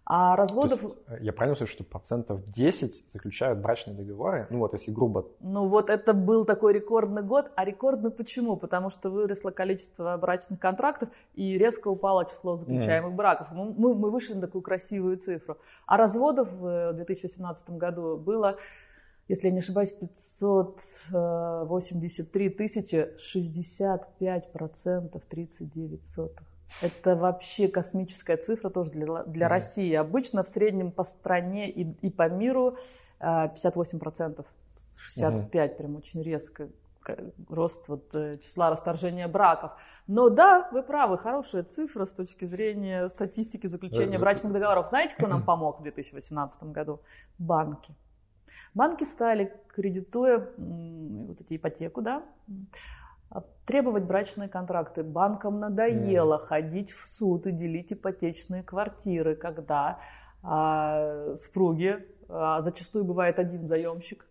А 0.05 0.35
То 0.35 0.41
разводов... 0.41 0.83
есть, 0.83 0.95
э, 1.07 1.17
я 1.21 1.31
правильно 1.31 1.55
слышу, 1.55 1.71
что 1.73 1.83
процентов 1.85 2.41
10 2.51 3.05
заключают 3.13 3.59
брачные 3.59 3.95
договоры? 3.95 4.47
Ну 4.49 4.59
вот 4.59 4.73
если 4.73 4.91
грубо. 4.91 5.27
Ну 5.39 5.69
вот 5.69 5.89
это 5.89 6.13
был 6.13 6.43
такой 6.43 6.73
рекордный 6.73 7.21
год. 7.23 7.49
А 7.55 7.63
рекордный 7.63 8.11
почему? 8.11 8.57
Потому 8.57 8.89
что 8.89 9.09
выросло 9.09 9.51
количество 9.51 10.17
брачных 10.17 10.59
контрактов 10.59 11.07
и 11.35 11.57
резко 11.57 11.87
упало 11.87 12.25
число 12.25 12.57
заключаемых 12.57 13.13
браков. 13.13 13.47
Мы, 13.51 13.73
мы- 13.77 13.95
мы 13.95 14.09
вышли 14.11 14.33
на 14.33 14.41
такую 14.41 14.61
красивую 14.61 15.15
цифру. 15.17 15.57
А 15.85 15.95
разводов 15.95 16.51
в 16.51 16.91
2018 16.93 17.69
году 17.77 18.17
было, 18.17 18.57
если 19.29 19.47
я 19.47 19.53
не 19.53 19.59
ошибаюсь, 19.59 19.93
583 19.93 22.49
тысячи, 22.49 23.07
65 23.19 24.51
процентов, 24.51 25.23
39 25.25 26.03
сотых. 26.03 26.45
Это 26.81 27.15
вообще 27.15 27.67
космическая 27.67 28.37
цифра 28.37 28.69
тоже 28.69 28.91
для, 28.91 29.23
для 29.23 29.45
Мгм. 29.45 29.53
России. 29.53 29.93
Обычно 29.93 30.43
в 30.43 30.47
среднем 30.47 30.91
по 30.91 31.03
стране 31.03 31.69
и, 31.69 31.83
и 32.01 32.09
по 32.09 32.29
миру 32.29 32.77
э, 33.19 33.49
58 33.49 33.99
процентов. 33.99 34.45
65 34.95 35.77
прям 35.77 35.95
очень 35.95 36.21
резко 36.23 36.69
рост 37.49 37.87
вот, 37.87 38.13
э, 38.15 38.37
числа 38.37 38.69
расторжения 38.69 39.27
браков. 39.27 39.71
Но 40.07 40.29
да, 40.29 40.69
вы 40.71 40.83
правы, 40.83 41.17
хорошая 41.17 41.63
цифра 41.63 42.05
с 42.05 42.13
точки 42.13 42.45
зрения 42.45 43.09
статистики 43.09 43.67
заключения 43.67 44.17
Э, 44.17 44.19
брачных 44.19 44.53
договоров. 44.53 44.89
Знаете, 44.89 45.15
кто 45.17 45.27
нам 45.27 45.43
помог 45.45 45.79
в 45.79 45.83
2018 45.83 46.63
году? 46.63 47.01
Банки. 47.37 47.93
Банки 48.73 49.03
стали, 49.03 49.53
кредитуя 49.67 50.49
вот 50.57 51.41
эти 51.41 51.57
ипотеку, 51.57 52.01
да, 52.01 52.23
требовать 53.65 54.03
брачные 54.03 54.49
контракты. 54.49 55.03
Банкам 55.03 55.59
надоело 55.59 56.37
ходить 56.39 56.91
в 56.91 57.05
суд 57.05 57.47
и 57.47 57.51
делить 57.51 57.93
ипотечные 57.93 58.63
квартиры, 58.63 59.35
когда 59.35 59.99
а, 60.41 61.35
супруги, 61.35 62.05
а, 62.27 62.61
зачастую 62.61 63.05
бывает 63.05 63.39
один 63.39 63.65
заемщик, 63.65 64.27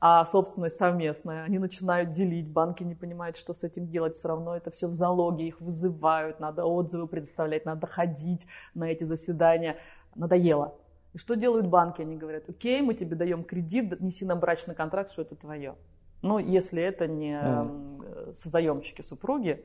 а 0.00 0.24
собственность 0.26 0.76
совместная. 0.76 1.44
Они 1.44 1.58
начинают 1.58 2.10
делить, 2.10 2.48
банки 2.48 2.82
не 2.84 2.94
понимают, 2.94 3.36
что 3.36 3.54
с 3.54 3.64
этим 3.64 3.88
делать, 3.88 4.16
все 4.16 4.28
равно 4.28 4.54
это 4.54 4.70
все 4.70 4.86
в 4.86 4.94
залоге, 4.94 5.46
их 5.48 5.60
вызывают, 5.60 6.40
надо 6.40 6.66
отзывы 6.66 7.06
предоставлять, 7.06 7.64
надо 7.64 7.86
ходить 7.86 8.46
на 8.74 8.84
эти 8.84 9.04
заседания. 9.04 9.78
Надоело. 10.14 10.74
И 11.14 11.18
что 11.18 11.34
делают 11.34 11.66
банки? 11.66 12.02
Они 12.02 12.16
говорят, 12.16 12.48
окей, 12.48 12.82
мы 12.82 12.94
тебе 12.94 13.16
даем 13.16 13.44
кредит, 13.44 14.00
неси 14.00 14.26
нам 14.26 14.40
брачный 14.40 14.74
контракт, 14.74 15.10
что 15.10 15.22
это 15.22 15.36
твое. 15.36 15.76
Ну, 16.22 16.38
если 16.38 16.82
это 16.82 17.06
не 17.06 17.38
Мгм. 17.38 17.93
Созаемщики 18.32 19.02
супруги, 19.02 19.64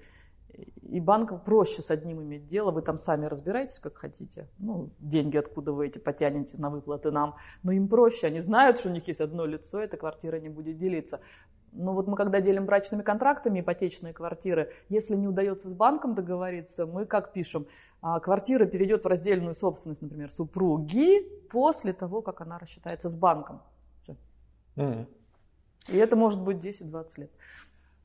и 0.81 0.99
банкам 0.99 1.39
проще 1.39 1.81
с 1.81 1.91
одним 1.91 2.21
иметь 2.21 2.45
дело, 2.45 2.71
вы 2.71 2.81
там 2.81 2.97
сами 2.97 3.25
разбираетесь, 3.25 3.79
как 3.79 3.97
хотите. 3.97 4.47
Ну, 4.57 4.89
деньги 4.99 5.37
откуда 5.37 5.71
вы 5.71 5.87
эти 5.87 5.99
потянете 5.99 6.57
на 6.57 6.69
выплаты 6.69 7.11
нам. 7.11 7.35
Но 7.63 7.71
им 7.71 7.87
проще, 7.87 8.27
они 8.27 8.39
знают, 8.39 8.79
что 8.79 8.89
у 8.89 8.91
них 8.91 9.07
есть 9.07 9.21
одно 9.21 9.45
лицо, 9.45 9.79
эта 9.79 9.97
квартира 9.97 10.39
не 10.39 10.49
будет 10.49 10.77
делиться. 10.77 11.21
Но 11.71 11.93
вот 11.93 12.07
мы 12.07 12.17
когда 12.17 12.41
делим 12.41 12.65
брачными 12.65 13.03
контрактами 13.03 13.59
ипотечные 13.59 14.11
квартиры, 14.11 14.73
если 14.89 15.15
не 15.15 15.27
удается 15.27 15.69
с 15.69 15.73
банком 15.73 16.15
договориться, 16.15 16.87
мы 16.87 17.05
как 17.05 17.31
пишем, 17.31 17.67
а, 18.01 18.19
квартира 18.19 18.65
перейдет 18.65 19.03
в 19.03 19.07
раздельную 19.07 19.53
собственность, 19.53 20.01
например, 20.01 20.31
супруги 20.31 21.21
после 21.51 21.93
того, 21.93 22.21
как 22.21 22.41
она 22.41 22.57
рассчитается 22.57 23.07
с 23.07 23.15
банком. 23.15 23.61
Всё. 24.01 24.15
Мгм. 24.75 25.07
И 25.89 25.97
это 25.97 26.15
может 26.15 26.41
быть 26.41 26.59
10-20 26.59 27.17
лет. 27.19 27.31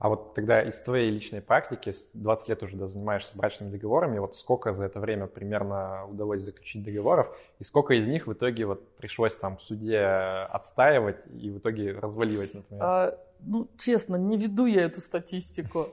А 0.05 0.11
вот 0.11 0.35
тогда 0.35 0.61
из 0.61 0.83
твоей 0.83 1.11
личной 1.11 1.41
практики, 1.41 1.93
с 1.93 2.11
20 2.13 2.51
лет 2.51 2.63
уже 2.63 2.77
да, 2.77 2.89
занимаешься 2.89 3.35
брачными 3.35 3.71
договорами, 3.71 4.19
вот 4.19 4.37
сколько 4.37 4.75
за 4.75 4.85
это 4.85 5.01
время 5.01 5.27
примерно 5.27 6.05
удалось 6.07 6.43
заключить 6.43 6.85
договоров, 6.85 7.35
и 7.59 7.65
сколько 7.65 7.95
из 7.95 8.07
них 8.07 8.27
в 8.27 8.33
итоге 8.35 8.67
вот 8.67 8.87
пришлось 8.99 9.35
там 9.35 9.57
в 9.57 9.63
суде 9.63 9.99
отстаивать 10.01 11.17
и 11.41 11.49
в 11.49 11.57
итоге 11.57 11.99
развалилось, 11.99 12.53
например? 12.53 12.85
А, 12.85 13.19
ну, 13.41 13.67
честно, 13.79 14.17
не 14.17 14.37
веду 14.37 14.67
я 14.67 14.83
эту 14.83 15.01
статистику. 15.01 15.89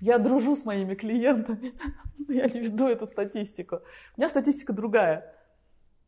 Я 0.00 0.18
дружу 0.18 0.54
с 0.54 0.64
моими 0.64 0.94
клиентами, 0.94 1.72
но 2.28 2.32
я 2.32 2.46
не 2.46 2.60
веду 2.60 2.86
эту 2.86 3.06
статистику. 3.06 3.80
У 4.16 4.20
меня 4.20 4.28
статистика 4.28 4.72
другая. 4.72 5.34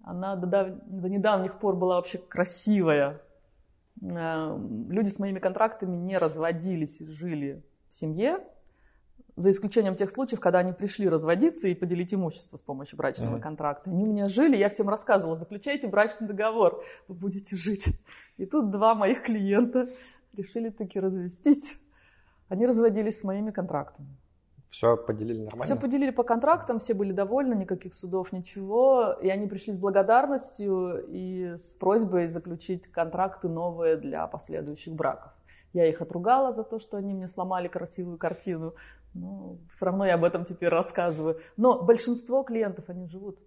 Она 0.04 0.36
до, 0.36 0.80
до 0.86 1.08
недавних 1.08 1.58
пор 1.58 1.74
была 1.74 1.96
вообще 1.96 2.18
красивая. 2.18 3.20
Люди 4.00 5.08
с 5.08 5.18
моими 5.18 5.38
контрактами 5.38 5.96
не 5.96 6.18
разводились 6.18 7.00
и 7.00 7.06
жили 7.06 7.64
в 7.88 7.94
семье, 7.94 8.44
за 9.36 9.50
исключением 9.50 9.94
тех 9.94 10.10
случаев, 10.10 10.40
когда 10.40 10.58
они 10.58 10.72
пришли 10.72 11.08
разводиться 11.08 11.68
и 11.68 11.74
поделить 11.74 12.12
имущество 12.12 12.56
с 12.56 12.62
помощью 12.62 12.98
брачного 12.98 13.34
Мгм. 13.34 13.40
контракта. 13.40 13.88
Они 13.90 14.02
у 14.02 14.06
меня 14.08 14.28
жили, 14.28 14.56
я 14.56 14.68
всем 14.68 14.88
рассказывала, 14.88 15.36
заключайте 15.36 15.86
брачный 15.86 16.26
договор, 16.26 16.82
вы 17.06 17.14
будете 17.14 17.56
жить. 17.56 17.86
И 18.36 18.46
тут 18.46 18.70
два 18.70 18.96
моих 18.96 19.22
клиента 19.22 19.88
решили 20.32 20.70
таки 20.70 20.98
развестись. 20.98 21.76
Они 22.48 22.66
разводились 22.66 23.20
с 23.20 23.24
моими 23.24 23.52
контрактами. 23.52 24.08
Все 24.70 24.96
поделили 24.96 25.42
нормально? 25.42 25.64
Все 25.64 25.76
поделили 25.76 26.10
по 26.10 26.22
контрактам, 26.22 26.78
все 26.78 26.94
были 26.94 27.12
довольны, 27.12 27.54
никаких 27.54 27.94
судов, 27.94 28.32
ничего. 28.32 29.16
И 29.22 29.28
они 29.28 29.46
пришли 29.46 29.72
с 29.72 29.78
благодарностью 29.78 31.04
и 31.08 31.54
с 31.56 31.74
просьбой 31.74 32.26
заключить 32.28 32.86
контракты 32.88 33.48
новые 33.48 33.96
для 33.96 34.26
последующих 34.26 34.94
браков. 34.94 35.32
Я 35.72 35.86
их 35.86 36.00
отругала 36.00 36.52
за 36.52 36.64
то, 36.64 36.78
что 36.78 36.96
они 36.96 37.14
мне 37.14 37.28
сломали 37.28 37.68
красивую 37.68 38.18
картину. 38.18 38.74
Но 39.14 39.56
все 39.72 39.86
равно 39.86 40.06
я 40.06 40.14
об 40.14 40.24
этом 40.24 40.44
теперь 40.44 40.68
рассказываю. 40.68 41.40
Но 41.56 41.82
большинство 41.82 42.42
клиентов, 42.42 42.84
они 42.88 43.06
живут. 43.06 43.38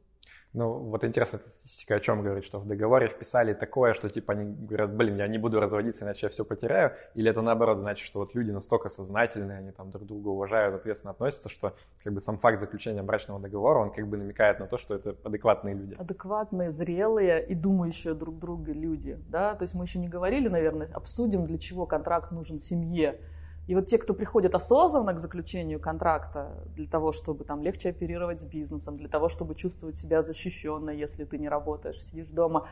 Ну, 0.53 0.73
вот 0.73 1.05
интересно, 1.05 1.39
статистика 1.39 1.95
о 1.95 1.99
чем 2.01 2.23
говорит, 2.23 2.43
что 2.43 2.59
в 2.59 2.67
договоре 2.67 3.07
вписали 3.07 3.53
такое, 3.53 3.93
что 3.93 4.09
типа 4.09 4.33
они 4.33 4.53
говорят, 4.53 4.93
блин, 4.93 5.15
я 5.17 5.27
не 5.27 5.37
буду 5.37 5.61
разводиться, 5.61 6.03
иначе 6.03 6.25
я 6.25 6.29
все 6.29 6.43
потеряю, 6.43 6.91
или 7.15 7.29
это 7.31 7.41
наоборот 7.41 7.79
значит, 7.79 8.05
что 8.05 8.19
вот 8.19 8.35
люди 8.35 8.51
настолько 8.51 8.89
сознательные, 8.89 9.59
они 9.59 9.71
там 9.71 9.91
друг 9.91 10.05
друга 10.05 10.27
уважают, 10.27 10.75
ответственно 10.75 11.11
относятся, 11.11 11.47
что 11.47 11.73
как 12.03 12.11
бы 12.11 12.19
сам 12.19 12.37
факт 12.37 12.59
заключения 12.59 13.01
брачного 13.01 13.39
договора, 13.39 13.79
он 13.79 13.91
как 13.91 14.07
бы 14.07 14.17
намекает 14.17 14.59
на 14.59 14.67
то, 14.67 14.77
что 14.77 14.95
это 14.95 15.15
адекватные 15.23 15.73
люди. 15.73 15.95
адекватные, 15.97 16.69
зрелые 16.69 17.45
и 17.45 17.55
думающие 17.55 18.13
друг 18.13 18.37
друга 18.37 18.73
люди. 18.73 19.17
Да? 19.29 19.55
То 19.55 19.63
есть 19.63 19.73
мы 19.73 19.85
еще 19.85 19.99
не 19.99 20.09
говорили, 20.09 20.49
наверное, 20.49 20.89
обсудим, 20.93 21.45
для 21.45 21.59
чего 21.59 21.85
контракт 21.85 22.31
нужен 22.31 22.59
семье. 22.59 23.21
И 23.67 23.75
вот 23.75 23.87
те, 23.87 23.97
кто 23.97 24.13
приходит 24.13 24.55
осознанно 24.55 25.13
к 25.13 25.19
заключению 25.19 25.79
контракта 25.79 26.63
для 26.75 26.87
того, 26.87 27.11
чтобы 27.11 27.43
там 27.43 27.61
легче 27.61 27.89
оперировать 27.89 28.41
с 28.41 28.45
бизнесом, 28.45 28.97
для 28.97 29.07
того, 29.07 29.29
чтобы 29.29 29.55
чувствовать 29.55 29.95
себя 29.95 30.23
защищенной, 30.23 30.97
если 30.97 31.25
ты 31.25 31.37
не 31.37 31.47
работаешь, 31.47 32.01
сидишь 32.01 32.27
дома, 32.27 32.67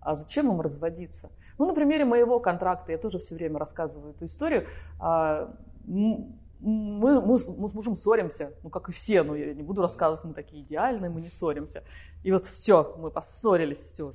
а 0.00 0.14
зачем 0.14 0.50
им 0.50 0.60
разводиться? 0.60 1.30
Ну, 1.58 1.66
на 1.66 1.74
примере 1.74 2.04
моего 2.04 2.38
контракта, 2.38 2.92
я 2.92 2.98
тоже 2.98 3.18
все 3.18 3.34
время 3.34 3.58
рассказываю 3.58 4.14
эту 4.14 4.26
историю, 4.26 4.66
а, 5.00 5.54
мы, 5.86 6.32
мы, 6.60 7.20
мы 7.20 7.38
с 7.38 7.74
мужем 7.74 7.96
ссоримся, 7.96 8.52
ну, 8.62 8.70
как 8.70 8.88
и 8.88 8.92
все, 8.92 9.22
ну, 9.22 9.34
я 9.34 9.52
не 9.54 9.62
буду 9.62 9.82
рассказывать, 9.82 10.24
мы 10.24 10.34
такие 10.34 10.62
идеальные, 10.62 11.10
мы 11.10 11.20
не 11.20 11.28
ссоримся. 11.28 11.82
И 12.22 12.32
вот 12.32 12.46
все, 12.46 12.96
мы 12.98 13.10
поссорились, 13.10 13.78
все, 13.78 14.14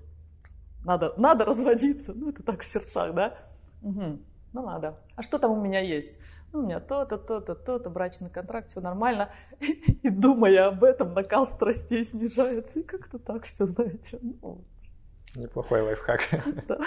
надо, 0.83 1.13
надо 1.17 1.45
разводиться, 1.45 2.13
ну, 2.13 2.29
это 2.29 2.43
так 2.43 2.61
в 2.61 2.65
сердцах, 2.65 3.13
да? 3.13 3.37
Угу. 3.81 4.19
Ну, 4.53 4.65
надо. 4.65 4.99
А 5.15 5.23
что 5.23 5.39
там 5.39 5.51
у 5.51 5.61
меня 5.61 5.79
есть? 5.79 6.19
Ну, 6.51 6.59
у 6.59 6.61
меня 6.63 6.79
то-то, 6.79 7.17
то-то, 7.17 7.55
то-то, 7.55 7.89
брачный 7.89 8.29
контракт, 8.29 8.69
все 8.69 8.79
нормально. 8.79 9.29
И 10.03 10.09
думая 10.09 10.67
об 10.67 10.83
этом, 10.83 11.13
накал 11.13 11.47
страстей 11.47 12.05
снижается. 12.05 12.79
И 12.79 12.83
как-то 12.83 13.17
так 13.17 13.43
все, 13.43 13.65
знаете. 13.65 14.19
Ну, 14.21 14.63
Неплохой 15.35 15.81
лайфхак. 15.81 16.21
Да. 16.67 16.77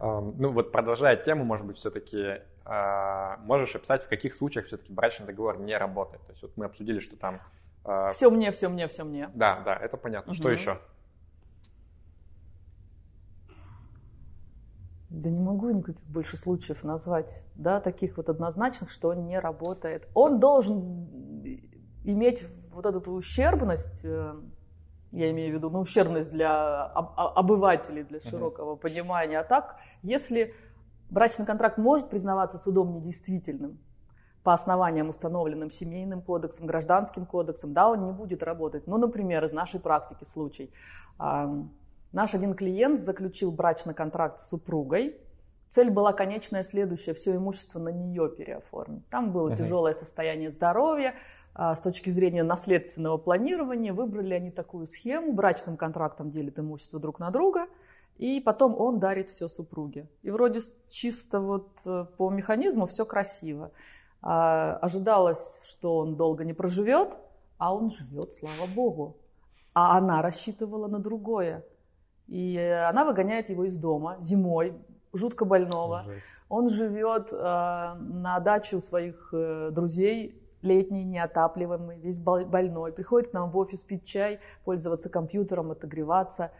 Ну 0.00 0.52
вот 0.52 0.70
продолжая 0.70 1.16
тему, 1.16 1.44
может 1.44 1.66
быть, 1.66 1.76
все-таки 1.76 2.40
а, 2.64 3.38
можешь 3.38 3.74
описать, 3.74 4.04
в 4.04 4.08
каких 4.08 4.36
случаях 4.36 4.66
все-таки 4.66 4.92
брачный 4.92 5.26
договор 5.26 5.58
не 5.58 5.76
работает? 5.76 6.22
То 6.24 6.32
есть 6.32 6.42
вот 6.42 6.52
мы 6.56 6.66
обсудили, 6.66 7.00
что 7.00 7.16
там... 7.16 7.40
А, 7.84 8.12
все 8.12 8.30
мне, 8.30 8.52
все 8.52 8.68
мне, 8.68 8.86
все 8.86 9.02
мне. 9.02 9.28
Да, 9.34 9.60
да, 9.64 9.74
это 9.74 9.96
понятно. 9.96 10.34
Что 10.34 10.50
еще? 10.50 10.78
Да 15.10 15.30
не 15.30 15.40
могу 15.40 15.70
никаких 15.70 16.04
больше 16.06 16.36
случаев 16.36 16.84
назвать, 16.84 17.42
да, 17.54 17.80
таких 17.80 18.16
вот 18.18 18.28
однозначных, 18.28 18.90
что 18.90 19.08
он 19.08 19.26
не 19.26 19.38
работает. 19.38 20.06
Он 20.14 20.38
должен 20.38 21.42
иметь 22.04 22.46
вот 22.72 22.84
эту 22.84 23.12
ущербность 23.12 24.04
э, 24.04 24.34
я 25.12 25.30
имею 25.30 25.52
в 25.52 25.56
виду, 25.56 25.70
ну, 25.70 25.80
ущербность 25.80 26.30
для 26.30 26.84
обывателей, 26.84 28.02
для 28.04 28.20
широкого 28.20 28.74
uh-huh. 28.74 28.80
понимания. 28.80 29.40
А 29.40 29.44
так, 29.44 29.76
если 30.02 30.54
брачный 31.10 31.46
контракт 31.46 31.78
может 31.78 32.10
признаваться 32.10 32.58
судом 32.58 32.92
недействительным 32.92 33.78
по 34.42 34.52
основаниям, 34.52 35.08
установленным 35.08 35.70
семейным 35.70 36.20
кодексом, 36.20 36.66
гражданским 36.66 37.26
кодексом, 37.26 37.72
да, 37.72 37.88
он 37.88 38.04
не 38.04 38.12
будет 38.12 38.42
работать. 38.42 38.86
Ну, 38.86 38.98
например, 38.98 39.44
из 39.44 39.52
нашей 39.52 39.80
практики 39.80 40.24
случай. 40.24 40.70
Наш 42.12 42.34
один 42.34 42.54
клиент 42.54 43.00
заключил 43.00 43.50
брачный 43.50 43.94
контракт 43.94 44.40
с 44.40 44.48
супругой. 44.48 45.16
Цель 45.68 45.90
была 45.90 46.12
конечная 46.12 46.62
следующая, 46.62 47.12
все 47.12 47.36
имущество 47.36 47.78
на 47.78 47.90
нее 47.90 48.30
переоформить. 48.30 49.06
Там 49.08 49.32
было 49.32 49.50
uh-huh. 49.50 49.56
тяжелое 49.56 49.92
состояние 49.92 50.50
здоровья, 50.50 51.14
а, 51.54 51.74
с 51.74 51.80
точки 51.80 52.08
зрения 52.08 52.42
наследственного 52.42 53.18
планирования 53.18 53.92
выбрали 53.92 54.32
они 54.32 54.50
такую 54.50 54.86
схему, 54.86 55.32
брачным 55.32 55.76
контрактом 55.76 56.30
делят 56.30 56.58
имущество 56.58 56.98
друг 56.98 57.18
на 57.18 57.30
друга, 57.30 57.66
и 58.16 58.40
потом 58.40 58.80
он 58.80 58.98
дарит 58.98 59.28
все 59.28 59.46
супруге. 59.48 60.08
И 60.22 60.30
вроде 60.30 60.60
чисто 60.88 61.40
вот 61.40 61.68
э, 61.84 62.06
по 62.16 62.30
механизму 62.30 62.86
все 62.86 63.04
красиво. 63.04 63.70
А, 64.22 64.78
ожидалось, 64.80 65.66
что 65.68 65.98
он 65.98 66.16
долго 66.16 66.44
не 66.44 66.52
проживет, 66.52 67.18
а 67.58 67.74
он 67.74 67.90
живет, 67.90 68.32
слава 68.32 68.66
богу. 68.74 69.16
А 69.74 69.98
она 69.98 70.22
рассчитывала 70.22 70.88
на 70.88 70.98
другое. 70.98 71.64
И 72.28 72.58
она 72.58 73.04
выгоняет 73.04 73.48
его 73.48 73.64
из 73.64 73.76
дома 73.78 74.16
зимой, 74.20 74.74
жутко 75.12 75.44
больного. 75.44 76.04
Жесть. 76.04 76.26
Он 76.48 76.68
живет 76.68 77.32
э, 77.32 77.36
на 77.36 78.40
даче 78.40 78.76
у 78.76 78.80
своих 78.80 79.30
э, 79.32 79.70
друзей 79.72 80.40
летний, 80.62 81.04
неотапливаемый, 81.04 81.98
весь 81.98 82.18
больной, 82.20 82.92
приходит 82.92 83.30
к 83.30 83.32
нам 83.32 83.50
в 83.50 83.56
офис 83.56 83.82
пить 83.84 84.04
чай, 84.04 84.40
пользоваться 84.64 85.08
компьютером, 85.08 85.70
отогреваться. 85.70 86.50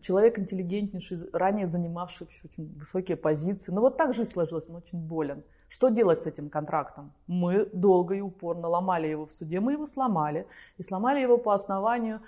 Человек 0.00 0.38
интеллигентнейший, 0.38 1.18
ранее 1.32 1.68
занимавший 1.68 2.26
очень 2.26 2.76
высокие 2.78 3.16
позиции. 3.16 3.72
Но 3.72 3.80
вот 3.80 3.96
так 3.96 4.14
жизнь 4.14 4.30
сложилась, 4.30 4.68
он 4.68 4.76
очень 4.76 4.98
болен. 4.98 5.42
Что 5.68 5.88
делать 5.88 6.22
с 6.22 6.26
этим 6.26 6.48
контрактом? 6.48 7.12
Мы 7.26 7.66
долго 7.72 8.14
и 8.14 8.20
упорно 8.20 8.68
ломали 8.68 9.08
его 9.08 9.26
в 9.26 9.32
суде, 9.32 9.60
мы 9.60 9.72
его 9.72 9.86
сломали. 9.86 10.46
И 10.78 10.82
сломали 10.82 11.20
его 11.20 11.38
по 11.38 11.54
основанию, 11.54 12.20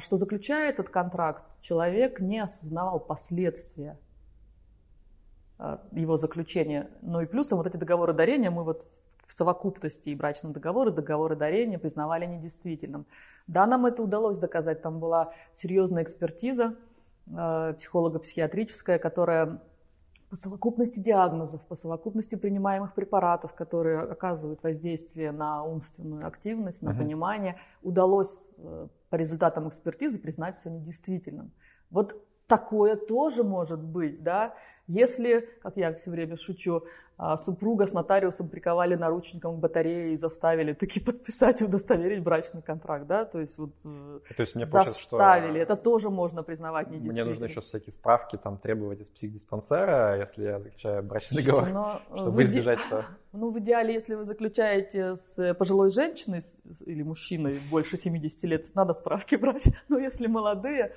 что 0.00 0.16
заключая 0.16 0.70
этот 0.70 0.88
контракт, 0.88 1.60
человек 1.60 2.20
не 2.20 2.40
осознавал 2.40 3.00
последствия 3.00 3.98
а, 5.58 5.80
его 5.92 6.16
заключения. 6.16 6.90
Ну 7.02 7.20
и 7.20 7.26
плюсом 7.26 7.58
вот 7.58 7.66
эти 7.66 7.76
договоры 7.76 8.12
дарения 8.12 8.50
мы 8.50 8.64
вот 8.64 8.86
в 9.26 9.32
совокупности 9.32 10.08
и 10.10 10.14
брачном 10.14 10.52
договоре, 10.52 10.90
договоры 10.90 11.36
дарения 11.36 11.78
признавали 11.78 12.26
недействительным. 12.26 13.06
Да, 13.46 13.66
нам 13.66 13.84
это 13.84 14.02
удалось 14.02 14.38
доказать. 14.38 14.82
Там 14.82 15.00
была 15.00 15.32
серьезная 15.54 16.02
экспертиза 16.02 16.76
э, 17.26 17.74
психолого-психиатрическая, 17.76 18.98
которая 18.98 19.60
по 20.30 20.36
совокупности 20.36 21.00
диагнозов, 21.00 21.62
по 21.66 21.74
совокупности 21.74 22.36
принимаемых 22.36 22.94
препаратов, 22.94 23.54
которые 23.54 24.00
оказывают 24.00 24.62
воздействие 24.62 25.32
на 25.32 25.64
умственную 25.64 26.26
активность, 26.26 26.82
на 26.82 26.90
uh-huh. 26.90 26.98
понимание, 26.98 27.58
удалось 27.82 28.46
э, 28.58 28.88
по 29.08 29.16
результатам 29.16 29.68
экспертизы 29.68 30.18
признать 30.18 30.56
все 30.56 30.70
недействительным. 30.70 31.52
Вот 31.90 32.27
такое 32.48 32.96
тоже 32.96 33.44
может 33.44 33.80
быть, 33.80 34.22
да, 34.22 34.54
если, 34.86 35.48
как 35.62 35.76
я 35.76 35.92
все 35.92 36.10
время 36.10 36.36
шучу, 36.36 36.82
а, 37.20 37.36
супруга 37.36 37.84
с 37.86 37.92
нотариусом 37.92 38.48
приковали 38.48 38.94
наручником 38.94 39.56
к 39.56 39.58
батарее 39.58 40.12
и 40.12 40.16
заставили 40.16 40.72
таки 40.72 41.00
подписать 41.04 41.60
и 41.60 41.64
удостоверить 41.64 42.22
брачный 42.22 42.62
контракт, 42.62 43.06
да, 43.06 43.24
то 43.24 43.40
есть 43.40 43.58
вот 43.58 43.70
э, 43.84 44.20
то 44.36 44.40
есть 44.40 44.54
мне 44.54 44.66
заставили, 44.66 45.54
что 45.54 45.62
это 45.62 45.76
тоже 45.76 46.10
можно 46.10 46.44
признать 46.44 46.86
недействительно. 46.86 47.24
Мне 47.24 47.30
нужно 47.30 47.44
еще 47.46 47.60
всякие 47.60 47.92
справки 47.92 48.36
там 48.36 48.56
требовать 48.56 49.00
из 49.00 49.08
психдиспансера, 49.08 50.16
если 50.16 50.44
я 50.44 50.60
заключаю 50.60 51.02
брачный 51.02 51.42
договор, 51.42 51.68
Но 51.68 52.00
чтобы 52.16 52.44
избежать 52.44 52.78
что... 52.80 53.04
Ну, 53.32 53.50
в 53.50 53.58
идеале, 53.58 53.92
если 53.92 54.14
вы 54.14 54.24
заключаете 54.24 55.14
с 55.16 55.54
пожилой 55.54 55.90
женщиной 55.90 56.40
или 56.86 57.02
мужчиной 57.02 57.60
больше 57.70 57.98
70 57.98 58.44
лет, 58.44 58.64
надо 58.74 58.94
справки 58.94 59.34
брать, 59.36 59.68
но 59.88 59.98
если 59.98 60.28
молодые, 60.28 60.94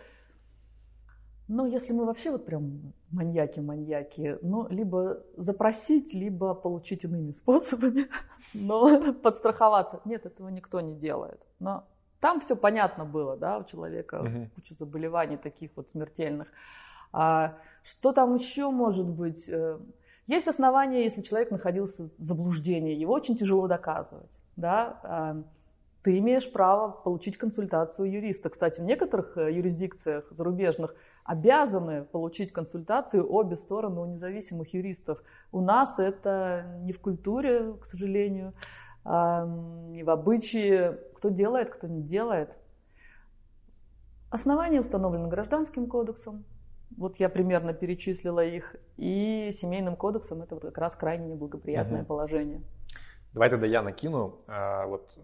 ну, 1.51 1.65
если 1.65 1.91
мы 1.91 2.05
вообще 2.05 2.31
вот 2.31 2.45
прям 2.45 2.93
маньяки-маньяки, 3.11 4.37
ну, 4.41 4.67
либо 4.69 5.21
запросить, 5.35 6.13
либо 6.13 6.53
получить 6.53 7.03
иными 7.03 7.31
способами, 7.33 8.07
но 8.53 9.13
подстраховаться. 9.13 9.99
Нет, 10.05 10.25
этого 10.25 10.47
никто 10.47 10.79
не 10.79 10.95
делает. 10.95 11.45
Но 11.59 11.83
там 12.21 12.39
все 12.39 12.55
понятно 12.55 13.03
было, 13.03 13.35
да, 13.35 13.57
у 13.57 13.65
человека 13.65 14.21
угу. 14.21 14.49
куча 14.55 14.75
заболеваний 14.75 15.35
таких 15.37 15.71
вот 15.75 15.89
смертельных. 15.89 16.47
А 17.11 17.57
что 17.83 18.13
там 18.13 18.35
еще 18.35 18.69
может 18.69 19.09
быть? 19.09 19.49
Э, 19.49 19.77
есть 20.27 20.47
основания, 20.47 21.03
если 21.03 21.21
человек 21.21 21.51
находился 21.51 22.09
в 22.17 22.23
заблуждении, 22.23 22.95
его 22.95 23.11
очень 23.11 23.35
тяжело 23.35 23.67
доказывать, 23.67 24.39
да, 24.55 24.99
а 25.03 25.43
ты 26.03 26.17
имеешь 26.17 26.51
право 26.51 26.89
получить 26.91 27.37
консультацию 27.37 28.11
юриста. 28.11 28.49
Кстати, 28.49 28.81
в 28.81 28.83
некоторых 28.83 29.37
э, 29.37 29.53
юрисдикциях 29.53 30.25
зарубежных 30.31 30.95
обязаны 31.23 32.05
получить 32.05 32.51
консультацию 32.51 33.31
обе 33.31 33.55
стороны 33.55 34.01
у 34.01 34.05
независимых 34.05 34.73
юристов. 34.73 35.21
У 35.51 35.61
нас 35.61 35.99
это 35.99 36.79
не 36.81 36.91
в 36.91 36.99
культуре, 36.99 37.73
к 37.79 37.85
сожалению, 37.85 38.53
а, 39.03 39.45
не 39.45 40.03
в 40.03 40.09
обычае. 40.09 40.99
Кто 41.15 41.29
делает, 41.29 41.69
кто 41.69 41.87
не 41.87 42.01
делает. 42.01 42.57
Основания 44.31 44.79
установлены 44.79 45.27
гражданским 45.27 45.87
кодексом. 45.87 46.45
Вот 46.97 47.17
я 47.17 47.29
примерно 47.29 47.73
перечислила 47.73 48.43
их. 48.43 48.75
И 48.97 49.49
семейным 49.51 49.95
кодексом 49.95 50.41
это 50.41 50.55
вот 50.55 50.63
как 50.63 50.77
раз 50.79 50.95
крайне 50.95 51.27
неблагоприятное 51.27 52.01
угу. 52.01 52.07
положение. 52.07 52.61
Давай 53.33 53.49
тогда 53.49 53.67
я 53.67 53.83
накину. 53.83 54.39
А, 54.47 54.87
вот 54.87 55.17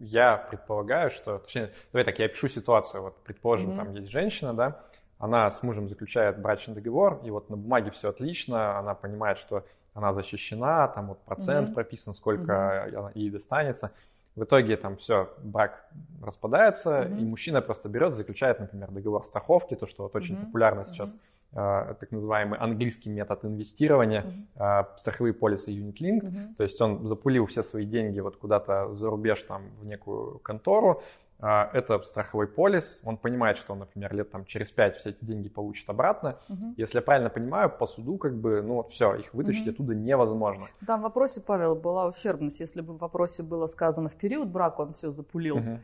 я 0.00 0.36
предполагаю, 0.36 1.10
что, 1.10 1.38
точнее, 1.38 1.72
давай 1.92 2.04
так, 2.04 2.18
я 2.18 2.28
пишу 2.28 2.48
ситуацию, 2.48 3.02
вот, 3.02 3.16
предположим, 3.22 3.70
mm-hmm. 3.70 3.76
там 3.76 3.92
есть 3.92 4.10
женщина, 4.10 4.54
да, 4.54 4.80
она 5.18 5.50
с 5.50 5.62
мужем 5.62 5.88
заключает 5.88 6.40
брачный 6.40 6.74
договор, 6.74 7.20
и 7.22 7.30
вот 7.30 7.50
на 7.50 7.56
бумаге 7.56 7.90
все 7.90 8.08
отлично, 8.08 8.78
она 8.78 8.94
понимает, 8.94 9.36
что 9.36 9.64
она 9.92 10.14
защищена, 10.14 10.88
там 10.88 11.08
вот 11.08 11.20
процент 11.20 11.70
mm-hmm. 11.70 11.74
прописан, 11.74 12.14
сколько 12.14 12.52
mm-hmm. 12.52 13.10
ей 13.14 13.30
достанется. 13.30 13.92
В 14.36 14.44
итоге 14.44 14.76
там 14.76 14.96
все, 14.96 15.28
брак 15.38 15.84
распадается, 16.22 17.02
mm-hmm. 17.02 17.18
и 17.18 17.24
мужчина 17.24 17.60
просто 17.60 17.88
берет, 17.88 18.14
заключает, 18.14 18.60
например, 18.60 18.90
договор 18.90 19.22
страховки, 19.22 19.74
то, 19.74 19.86
что 19.86 20.04
вот 20.04 20.16
очень 20.16 20.36
mm-hmm. 20.36 20.46
популярно 20.46 20.84
сейчас, 20.84 21.14
mm-hmm. 21.14 21.18
Э, 21.52 21.94
так 21.98 22.10
называемый 22.10 22.58
английский 22.58 23.10
метод 23.10 23.44
инвестирования, 23.44 24.22
mm-hmm. 24.56 24.82
э, 24.82 24.98
страховые 24.98 25.34
полисы 25.34 25.70
Unit 25.70 25.96
Link, 26.00 26.22
mm-hmm. 26.22 26.54
то 26.56 26.62
есть 26.62 26.80
он 26.80 27.06
запулил 27.06 27.46
все 27.46 27.62
свои 27.62 27.84
деньги 27.84 28.20
вот 28.20 28.36
куда-то 28.36 28.94
за 28.94 29.10
рубеж 29.10 29.42
там 29.42 29.62
в 29.80 29.84
некую 29.84 30.38
контору, 30.40 31.02
а, 31.42 31.70
это 31.72 32.02
страховой 32.02 32.46
полис, 32.46 33.00
он 33.02 33.16
понимает, 33.16 33.56
что 33.56 33.72
он, 33.72 33.78
например, 33.78 34.14
лет 34.14 34.30
там 34.30 34.44
через 34.44 34.70
5 34.70 34.96
все 34.98 35.10
эти 35.10 35.24
деньги 35.24 35.48
получит 35.48 35.88
обратно. 35.88 36.38
Угу. 36.48 36.74
Если 36.76 36.98
я 36.98 37.02
правильно 37.02 37.30
понимаю, 37.30 37.70
по 37.70 37.86
суду 37.86 38.18
как 38.18 38.36
бы, 38.36 38.60
ну 38.62 38.82
все, 38.84 39.14
их 39.14 39.32
вытащить 39.32 39.62
угу. 39.62 39.70
оттуда 39.70 39.94
невозможно. 39.94 40.66
Там 40.86 41.00
в 41.00 41.02
вопросе, 41.04 41.40
Павел, 41.40 41.74
была 41.74 42.06
ущербность. 42.06 42.60
Если 42.60 42.82
бы 42.82 42.92
в 42.92 42.98
вопросе 42.98 43.42
было 43.42 43.66
сказано 43.68 44.10
в 44.10 44.16
период 44.16 44.48
брака, 44.48 44.82
он 44.82 44.92
все 44.92 45.10
запулил. 45.10 45.56
Угу. 45.56 45.80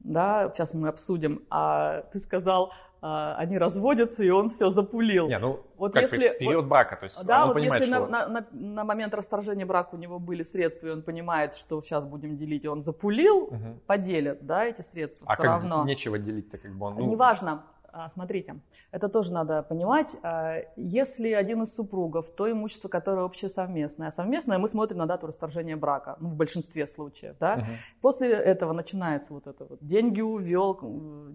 Да, 0.00 0.50
сейчас 0.52 0.74
мы 0.74 0.88
обсудим. 0.88 1.42
А 1.50 2.02
ты 2.12 2.18
сказал, 2.18 2.72
они 3.00 3.58
разводятся, 3.58 4.24
и 4.24 4.30
он 4.30 4.48
все 4.48 4.70
запулил. 4.70 5.28
Не, 5.28 5.38
ну, 5.38 5.60
вот 5.76 5.92
как 5.92 6.02
если, 6.04 6.28
в 6.28 6.38
период 6.38 6.64
вот, 6.64 6.70
брака, 6.70 6.96
то 6.96 7.04
есть 7.04 7.22
да, 7.24 7.42
он 7.42 7.48
вот 7.48 7.54
понимает, 7.54 7.82
если 7.82 7.94
что... 7.94 8.06
на, 8.06 8.26
на, 8.28 8.46
на 8.52 8.84
момент 8.84 9.14
расторжения 9.14 9.66
брака 9.66 9.94
у 9.94 9.98
него 9.98 10.18
были 10.18 10.42
средства, 10.42 10.88
и 10.88 10.90
он 10.90 11.02
понимает, 11.02 11.54
что 11.54 11.80
сейчас 11.80 12.06
будем 12.06 12.36
делить, 12.36 12.64
и 12.64 12.68
он 12.68 12.82
запулил, 12.82 13.44
угу. 13.44 13.80
поделят, 13.86 14.44
да, 14.46 14.64
эти 14.64 14.80
средства 14.80 15.26
а 15.28 15.34
все 15.34 15.42
как 15.42 15.52
равно. 15.52 15.84
нечего 15.84 16.18
делить-то 16.18 16.58
как 16.58 16.74
бы 16.74 16.86
он... 16.86 16.94
Ну... 16.94 17.10
Неважно, 17.10 17.52
а, 17.52 17.75
смотрите, 18.08 18.60
это 18.90 19.08
тоже 19.08 19.32
надо 19.32 19.62
понимать. 19.62 20.16
А, 20.22 20.58
если 20.76 21.30
один 21.32 21.62
из 21.62 21.74
супругов, 21.74 22.30
то 22.30 22.50
имущество, 22.50 22.88
которое 22.88 23.24
общее 23.24 23.48
совместное. 23.48 24.08
А 24.08 24.10
совместное 24.10 24.58
мы 24.58 24.68
смотрим 24.68 24.98
на 24.98 25.06
дату 25.06 25.26
расторжения 25.26 25.76
брака, 25.76 26.16
ну, 26.20 26.28
в 26.28 26.34
большинстве 26.34 26.86
случаев. 26.86 27.36
Да? 27.40 27.54
Угу. 27.54 27.64
После 28.02 28.30
этого 28.32 28.72
начинается 28.72 29.32
вот 29.32 29.46
это 29.46 29.64
вот. 29.64 29.78
Деньги 29.80 30.20
увел, 30.20 30.78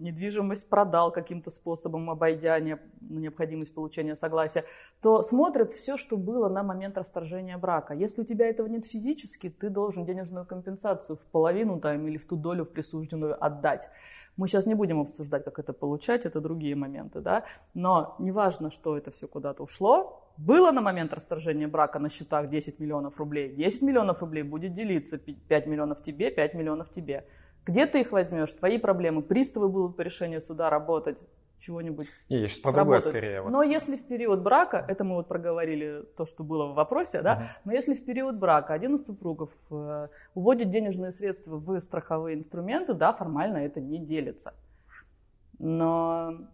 недвижимость 0.00 0.68
продал 0.68 1.10
каким-то 1.10 1.50
способом, 1.50 2.10
обойдя 2.10 2.58
необходимость 2.60 3.74
получения 3.74 4.16
согласия, 4.16 4.64
то 5.00 5.22
смотрят 5.22 5.74
все, 5.74 5.96
что 5.96 6.16
было 6.16 6.48
на 6.48 6.62
момент 6.62 6.96
расторжения 6.96 7.58
брака. 7.58 7.94
Если 7.94 8.22
у 8.22 8.24
тебя 8.24 8.48
этого 8.48 8.66
нет 8.66 8.86
физически, 8.86 9.50
ты 9.50 9.68
должен 9.68 10.04
денежную 10.04 10.46
компенсацию 10.46 11.16
в 11.16 11.24
половину 11.26 11.80
там, 11.80 12.06
или 12.06 12.18
в 12.18 12.26
ту 12.26 12.36
долю 12.36 12.64
присужденную 12.64 13.42
отдать. 13.44 13.90
Мы 14.36 14.48
сейчас 14.48 14.66
не 14.66 14.74
будем 14.74 15.00
обсуждать, 15.00 15.44
как 15.44 15.58
это 15.58 15.72
получать, 15.72 16.24
это 16.24 16.40
другие 16.40 16.74
моменты, 16.74 17.20
да, 17.20 17.44
но 17.74 18.16
неважно, 18.18 18.70
что 18.70 18.96
это 18.96 19.10
все 19.10 19.28
куда-то 19.28 19.62
ушло, 19.62 20.22
было 20.38 20.72
на 20.72 20.80
момент 20.80 21.12
расторжения 21.12 21.68
брака 21.68 21.98
на 21.98 22.08
счетах 22.08 22.48
10 22.48 22.80
миллионов 22.80 23.18
рублей, 23.18 23.54
10 23.54 23.82
миллионов 23.82 24.20
рублей 24.20 24.42
будет 24.42 24.72
делиться, 24.72 25.18
5 25.18 25.66
миллионов 25.66 26.00
тебе, 26.00 26.30
5 26.30 26.54
миллионов 26.54 26.90
тебе. 26.90 27.26
Где 27.64 27.86
ты 27.86 28.00
их 28.00 28.12
возьмешь? 28.12 28.52
Твои 28.52 28.78
проблемы. 28.78 29.22
Приставы 29.22 29.68
будут 29.68 29.96
по 29.96 30.00
решению 30.00 30.40
суда 30.40 30.70
работать 30.70 31.22
чего-нибудь 31.58 32.08
Не, 32.28 32.40
я 32.40 32.48
сейчас 32.48 32.72
другое 32.72 33.00
скорее. 33.00 33.42
Вот. 33.42 33.50
Но 33.50 33.62
если 33.62 33.96
в 33.96 34.06
период 34.06 34.42
брака, 34.42 34.84
это 34.88 35.04
мы 35.04 35.14
вот 35.16 35.28
проговорили 35.28 36.04
то, 36.16 36.26
что 36.26 36.44
было 36.44 36.66
в 36.66 36.74
вопросе, 36.74 37.22
да, 37.22 37.34
угу. 37.34 37.42
но 37.64 37.72
если 37.72 37.94
в 37.94 38.04
период 38.04 38.36
брака 38.36 38.74
один 38.74 38.94
из 38.94 39.06
супругов 39.06 39.50
э, 39.70 40.08
уводит 40.34 40.70
денежные 40.70 41.12
средства 41.12 41.56
в 41.56 41.80
страховые 41.80 42.36
инструменты, 42.36 42.94
да, 42.94 43.12
формально 43.12 43.58
это 43.58 43.80
не 43.80 43.98
делится. 43.98 44.54
Но 45.58 46.48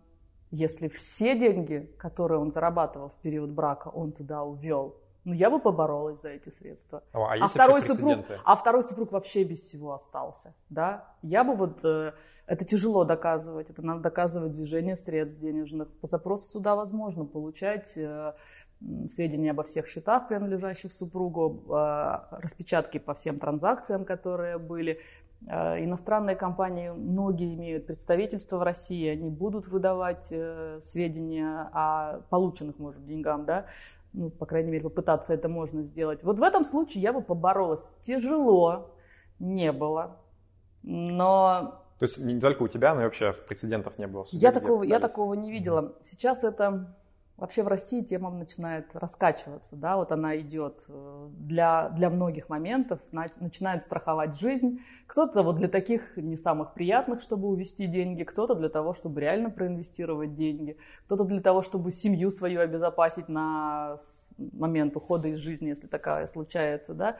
если 0.51 0.89
все 0.89 1.39
деньги, 1.39 1.91
которые 1.99 2.39
он 2.39 2.51
зарабатывал 2.51 3.09
в 3.09 3.17
период 3.17 3.51
брака, 3.51 3.89
он 3.89 4.13
туда 4.13 4.43
увел, 4.43 4.97
ну, 5.29 5.35
я 5.35 5.51
бы 5.51 5.59
поборолась 5.59 6.23
за 6.23 6.31
эти 6.31 6.49
средства. 6.49 7.03
А, 7.13 7.35
а, 7.35 7.49
второй 7.49 7.83
супруг, 7.83 8.25
а 8.45 8.57
второй 8.57 8.83
супруг 8.83 9.13
вообще 9.13 9.45
без 9.45 9.61
всего 9.61 9.93
остался, 9.93 10.55
да? 10.71 11.05
Я 11.21 11.45
бы 11.45 11.55
вот, 11.55 11.85
э, 11.85 12.15
это 12.47 12.65
тяжело 12.65 13.05
доказывать, 13.05 13.69
это 13.69 13.83
надо 13.85 14.01
доказывать 14.01 14.53
движение 14.53 14.97
средств 14.97 15.39
денежных. 15.39 15.89
По 16.01 16.07
запросу 16.07 16.51
суда 16.51 16.77
возможно 16.77 17.27
получать 17.27 17.93
э, 17.97 18.33
сведения 19.07 19.51
обо 19.51 19.65
всех 19.65 19.87
счетах, 19.87 20.29
принадлежащих 20.29 20.93
супругу, 20.93 21.63
э, 21.69 22.19
распечатки 22.31 22.97
по 22.97 23.13
всем 23.13 23.39
транзакциям, 23.39 24.07
которые 24.07 24.57
были. 24.57 24.99
Иностранные 25.41 26.35
компании, 26.35 26.89
многие 26.89 27.55
имеют 27.55 27.87
представительство 27.87 28.57
в 28.57 28.63
России, 28.63 29.07
они 29.07 29.31
будут 29.31 29.69
выдавать 29.69 30.33
сведения 30.81 31.71
о 31.73 32.23
полученных, 32.29 32.81
может, 32.81 33.07
деньгам, 33.07 33.45
да, 33.45 33.67
ну, 34.13 34.31
по 34.31 34.47
крайней 34.47 34.71
мере, 34.71 34.85
попытаться 34.85 35.35
это 35.35 35.49
можно 35.49 35.83
сделать. 35.83 36.23
Вот 36.23 36.39
в 36.39 36.43
этом 36.43 36.65
случае 36.65 37.03
я 37.03 37.13
бы 37.13 37.23
поборолась. 37.23 37.89
Тяжело 38.03 38.95
не 39.39 39.73
было, 39.73 40.19
но... 40.83 41.85
То 41.99 42.07
есть 42.07 42.19
не 42.19 42.41
только 42.41 42.63
у 42.63 42.69
тебя, 42.69 42.95
но 42.95 43.03
и 43.03 43.05
вообще 43.05 43.33
прецедентов 43.33 43.99
не 43.99 44.07
было? 44.07 44.27
Я 44.31 44.53
такого, 44.53 44.83
я 44.85 45.01
такого 45.01 45.35
не 45.35 45.51
видела. 45.51 45.95
Сейчас 46.03 46.45
это 46.45 46.97
Вообще 47.39 47.63
в 47.63 47.69
России 47.69 48.03
тема 48.03 48.31
начинает 48.31 48.97
раскачиваться, 48.97 49.77
да, 49.77 49.97
вот 49.97 50.11
она 50.11 50.37
идет 50.41 50.85
э, 50.89 51.29
для, 51.39 51.89
для 51.91 52.11
многих 52.11 52.49
моментов, 52.49 52.99
начинают 53.13 53.85
страховать 53.85 54.37
жизнь. 54.41 54.81
Кто-то 55.07 55.45
вот 55.45 55.55
для 55.55 55.69
таких 55.69 56.17
не 56.17 56.37
самых 56.37 56.75
приятных, 56.75 57.23
чтобы 57.23 57.47
увести 57.47 57.87
деньги, 57.87 58.25
кто-то 58.25 58.57
для 58.57 58.69
того, 58.69 58.93
чтобы 58.93 59.21
реально 59.21 59.51
проинвестировать 59.51 60.35
деньги, 60.35 60.77
кто-то 61.07 61.23
для 61.23 61.41
того, 61.41 61.63
чтобы 61.63 61.93
семью 61.93 62.33
свою 62.33 62.61
обезопасить 62.61 63.29
на 63.29 63.99
момент 64.37 64.97
ухода 64.97 65.29
из 65.29 65.39
жизни, 65.39 65.69
если 65.69 65.87
такая 65.87 66.27
случается, 66.27 66.93
да. 66.93 67.19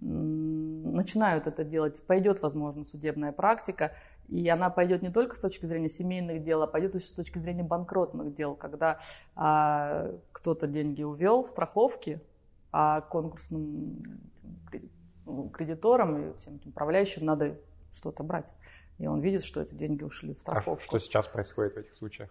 Начинают 0.00 1.46
это 1.46 1.62
делать, 1.62 2.00
пойдет, 2.06 2.40
возможно, 2.40 2.84
судебная 2.84 3.32
практика, 3.32 3.92
и 4.28 4.48
она 4.48 4.70
пойдет 4.70 5.02
не 5.02 5.10
только 5.10 5.34
с 5.34 5.40
точки 5.40 5.64
зрения 5.64 5.88
семейных 5.88 6.42
дел, 6.42 6.62
а 6.62 6.66
пойдет 6.66 6.94
и 6.94 7.00
с 7.00 7.12
точки 7.12 7.38
зрения 7.38 7.62
банкротных 7.62 8.34
дел, 8.34 8.54
когда 8.54 8.98
а, 9.34 10.12
кто-то 10.32 10.66
деньги 10.66 11.02
увел 11.02 11.44
в 11.44 11.48
страховке, 11.48 12.20
а 12.70 13.00
конкурсным 13.00 14.20
ну, 15.24 15.48
кредиторам 15.48 16.30
и 16.30 16.36
всем 16.36 16.56
этим 16.56 16.70
управляющим 16.70 17.24
надо 17.24 17.58
что-то 17.92 18.22
брать. 18.22 18.52
И 18.98 19.06
он 19.06 19.20
видит, 19.20 19.42
что 19.44 19.62
эти 19.62 19.74
деньги 19.74 20.02
ушли 20.04 20.34
в 20.34 20.42
страховку. 20.42 20.82
А 20.82 20.84
что 20.84 20.98
сейчас 20.98 21.26
происходит 21.26 21.74
в 21.74 21.78
этих 21.78 21.94
случаях? 21.94 22.30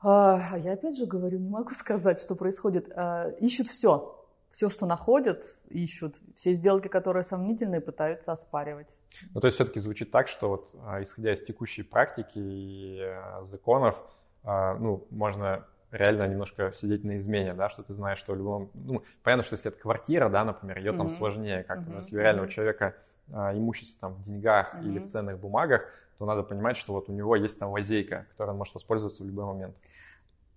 А, 0.00 0.56
я 0.58 0.72
опять 0.72 0.96
же 0.96 1.06
говорю, 1.06 1.38
не 1.38 1.48
могу 1.48 1.70
сказать, 1.74 2.18
что 2.18 2.34
происходит. 2.34 2.90
А, 2.96 3.28
ищут 3.40 3.68
все 3.68 4.19
все, 4.50 4.68
что 4.68 4.86
находят, 4.86 5.56
ищут, 5.68 6.20
все 6.34 6.52
сделки, 6.52 6.88
которые 6.88 7.22
сомнительные, 7.22 7.80
пытаются 7.80 8.32
оспаривать. 8.32 8.88
Ну, 9.34 9.40
то 9.40 9.46
есть 9.46 9.56
все-таки 9.56 9.80
звучит 9.80 10.10
так, 10.10 10.28
что 10.28 10.48
вот, 10.48 10.74
а, 10.84 11.02
исходя 11.02 11.32
из 11.32 11.42
текущей 11.42 11.82
практики 11.82 12.38
и 12.38 13.00
а, 13.00 13.44
законов, 13.50 13.98
а, 14.44 14.74
ну, 14.74 15.06
можно 15.10 15.66
реально 15.90 16.28
немножко 16.28 16.72
сидеть 16.76 17.04
на 17.04 17.18
измене, 17.18 17.54
да, 17.54 17.68
что 17.68 17.82
ты 17.82 17.94
знаешь, 17.94 18.18
что 18.18 18.32
в 18.32 18.36
любом... 18.36 18.70
Ну, 18.74 19.02
понятно, 19.22 19.42
что 19.42 19.54
если 19.54 19.70
это 19.70 19.80
квартира, 19.80 20.28
да, 20.28 20.44
например, 20.44 20.78
ее 20.78 20.92
mm-hmm. 20.92 20.96
там 20.96 21.08
сложнее 21.08 21.64
как-то, 21.64 21.90
mm-hmm. 21.90 21.92
но 21.92 21.98
если 21.98 22.16
реально 22.16 22.40
mm-hmm. 22.42 22.46
у 22.46 22.48
человека 22.48 22.94
а, 23.32 23.56
имущество 23.56 24.00
там 24.00 24.14
в 24.14 24.22
деньгах 24.22 24.74
mm-hmm. 24.74 24.84
или 24.84 24.98
в 25.00 25.06
ценных 25.06 25.38
бумагах, 25.38 25.82
то 26.18 26.26
надо 26.26 26.42
понимать, 26.42 26.76
что 26.76 26.92
вот 26.92 27.08
у 27.08 27.12
него 27.12 27.34
есть 27.34 27.58
там 27.58 27.70
лазейка, 27.70 28.26
которой 28.30 28.50
он 28.50 28.58
может 28.58 28.74
воспользоваться 28.74 29.22
в 29.22 29.26
любой 29.26 29.46
момент. 29.46 29.74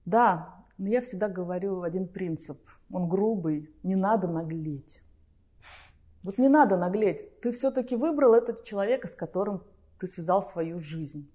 Да, 0.05 0.55
но 0.77 0.89
я 0.89 1.01
всегда 1.01 1.29
говорю 1.29 1.81
один 1.81 2.07
принцип. 2.07 2.59
Он 2.93 3.09
грубый. 3.09 3.69
Не 3.81 3.95
надо 3.95 4.27
наглеть. 4.27 5.01
Вот 6.21 6.37
не 6.37 6.47
надо 6.47 6.77
наглеть. 6.77 7.41
Ты 7.41 7.51
все-таки 7.51 7.95
выбрал 7.95 8.33
этот 8.35 8.63
человека, 8.63 9.07
с 9.07 9.15
которым 9.15 9.63
ты 9.99 10.07
связал 10.07 10.43
свою 10.43 10.79
жизнь. 10.79 11.29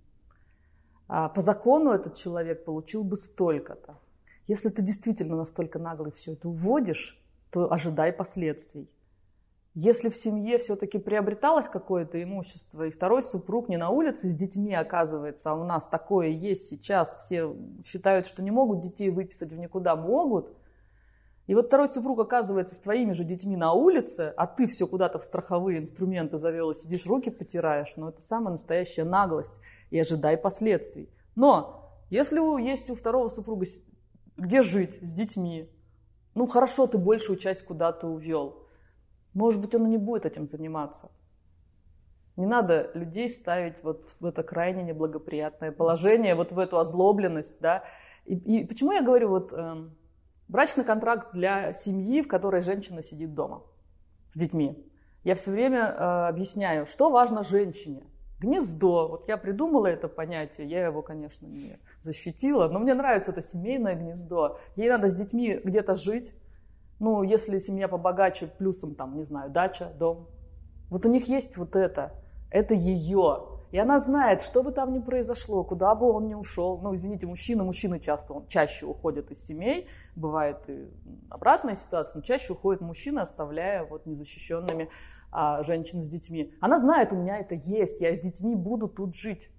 А 1.09 1.29
по 1.29 1.41
закону 1.41 1.91
этот 1.91 2.15
человек 2.15 2.65
получил 2.65 3.03
бы 3.03 3.17
столько-то. 3.17 3.99
Если 4.47 4.69
ты 4.69 4.83
действительно 4.83 5.37
настолько 5.37 5.79
наглый 5.79 6.13
все 6.13 6.35
это 6.35 6.49
уводишь, 6.49 7.21
то 7.51 7.71
ожидай 7.73 8.13
последствий. 8.13 8.89
Если 9.75 10.11
в 10.11 10.17
семье 10.17 10.59
все-таки 10.59 10.99
приобреталось 10.99 11.69
какое-то 11.69 12.23
имущество, 12.23 12.87
и 12.87 12.91
второй 12.91 13.23
супруг 13.23 13.69
не 13.69 13.77
на 13.77 13.91
улице 13.91 14.29
с 14.29 14.35
детьми 14.35 14.75
оказывается, 14.75 15.51
а 15.51 15.55
у 15.55 15.65
нас 15.65 15.89
такое 15.89 16.29
есть 16.29 16.69
сейчас, 16.69 17.17
все 17.19 17.55
считают, 17.85 18.27
что 18.27 18.43
не 18.43 18.51
могут 18.51 18.81
детей 18.81 19.11
выписать 19.11 19.53
в 19.53 19.59
никуда, 19.59 19.97
могут. 19.97 20.53
И 21.49 21.55
вот 21.55 21.67
второй 21.67 21.89
супруг 21.89 22.21
оказывается 22.21 22.77
с 22.77 22.81
твоими 22.81 23.13
же 23.13 23.25
детьми 23.25 23.57
на 23.57 23.73
улице, 23.73 24.35
а 24.37 24.47
ты 24.47 24.67
все 24.67 24.87
куда-то 24.87 25.19
в 25.19 25.25
страховые 25.25 25.79
инструменты 25.79 26.37
завел 26.37 26.71
и 26.71 26.75
сидишь, 26.75 27.07
руки 27.07 27.31
потираешь. 27.31 27.97
Но 27.97 28.11
это 28.11 28.21
самая 28.21 28.53
настоящая 28.53 29.05
наглость. 29.05 29.61
И 29.91 29.99
ожидай 29.99 30.37
последствий. 30.37 31.09
Но 31.35 31.91
если 32.11 32.39
есть 32.63 32.91
у 32.91 32.95
второго 32.95 33.29
супруга 33.29 33.65
где 34.37 34.61
жить 34.61 34.99
с 35.01 35.15
детьми, 35.15 35.71
ну 36.35 36.47
хорошо, 36.47 36.87
ты 36.87 36.99
большую 36.99 37.39
часть 37.39 37.65
куда-то 37.65 38.07
увел. 38.07 38.67
Может 39.33 39.63
быть, 39.63 39.75
он 39.75 39.87
и 39.87 39.91
не 39.91 39.99
будет 39.99 40.27
этим 40.27 40.47
заниматься. 40.49 41.11
Не 42.37 42.45
надо 42.45 42.91
людей 42.93 43.29
ставить 43.31 43.83
вот 43.83 44.11
в 44.21 44.27
это 44.27 44.43
крайне 44.43 44.83
неблагоприятное 44.83 45.73
положение, 45.73 46.35
вот 46.35 46.53
в 46.53 46.59
эту 46.59 46.79
озлобленность, 46.79 47.61
да. 47.63 47.85
И, 48.27 48.35
и 48.35 48.67
почему 48.67 48.93
я 48.93 49.03
говорю 49.03 49.31
вот 49.31 49.53
э, 49.53 49.89
брачный 50.49 50.85
контракт 50.85 51.33
для 51.33 51.73
семьи, 51.73 52.23
в 52.23 52.29
которой 52.29 52.63
женщина 52.63 53.03
сидит 53.03 53.35
дома 53.35 53.63
с 54.33 54.39
детьми. 54.39 54.85
Я 55.25 55.35
все 55.35 55.51
время 55.51 55.81
э, 55.81 56.29
объясняю, 56.29 56.87
что 56.87 57.11
важно 57.11 57.45
женщине. 57.45 58.05
Гнездо. 58.41 59.09
Вот 59.09 59.29
я 59.29 59.37
придумала 59.37 59.89
это 59.89 60.09
понятие, 60.09 60.69
я 60.69 60.87
его, 60.87 61.03
конечно, 61.03 61.47
не 61.47 61.81
защитила, 62.01 62.69
но 62.69 62.79
мне 62.79 62.95
нравится 62.95 63.33
это 63.33 63.43
семейное 63.43 63.97
гнездо. 63.97 64.61
Ей 64.77 64.89
надо 64.89 65.09
с 65.09 65.15
детьми 65.17 65.61
где-то 65.63 65.97
жить, 65.97 66.35
ну, 67.01 67.23
если 67.23 67.59
семья 67.59 67.89
побогаче, 67.89 68.47
плюсом 68.47 68.95
там, 68.95 69.17
не 69.17 69.25
знаю, 69.25 69.51
дача, 69.51 69.93
дом. 69.99 70.29
Вот 70.89 71.05
у 71.07 71.09
них 71.09 71.29
есть 71.29 71.57
вот 71.57 71.77
это. 71.77 72.13
Это 72.51 72.75
ее. 72.75 73.58
И 73.71 73.79
она 73.79 73.99
знает, 73.99 74.41
что 74.41 74.63
бы 74.63 74.73
там 74.73 74.93
ни 74.93 74.99
произошло, 74.99 75.63
куда 75.63 75.95
бы 75.95 76.11
он 76.11 76.27
ни 76.27 76.35
ушел. 76.35 76.81
Ну, 76.83 76.95
извините, 76.95 77.27
мужчина, 77.27 77.65
мужчины 77.65 78.01
часто, 78.01 78.33
он 78.33 78.47
чаще 78.47 78.87
уходят 78.87 79.31
из 79.31 79.45
семей. 79.45 79.89
Бывает 80.17 80.69
и 80.69 80.89
обратная 81.29 81.75
ситуация, 81.75 82.19
но 82.19 82.23
чаще 82.23 82.55
уходят 82.55 82.81
мужчины, 82.81 83.21
оставляя 83.21 83.85
вот 83.85 84.07
незащищенными 84.07 84.89
а, 85.31 85.63
женщин 85.63 86.03
с 86.03 86.09
детьми. 86.09 86.55
Она 86.61 86.79
знает, 86.79 87.13
у 87.13 87.17
меня 87.17 87.39
это 87.39 87.55
есть, 87.55 88.01
я 88.01 88.15
с 88.15 88.21
детьми 88.21 88.55
буду 88.55 88.89
тут 88.89 89.15
жить. 89.15 89.51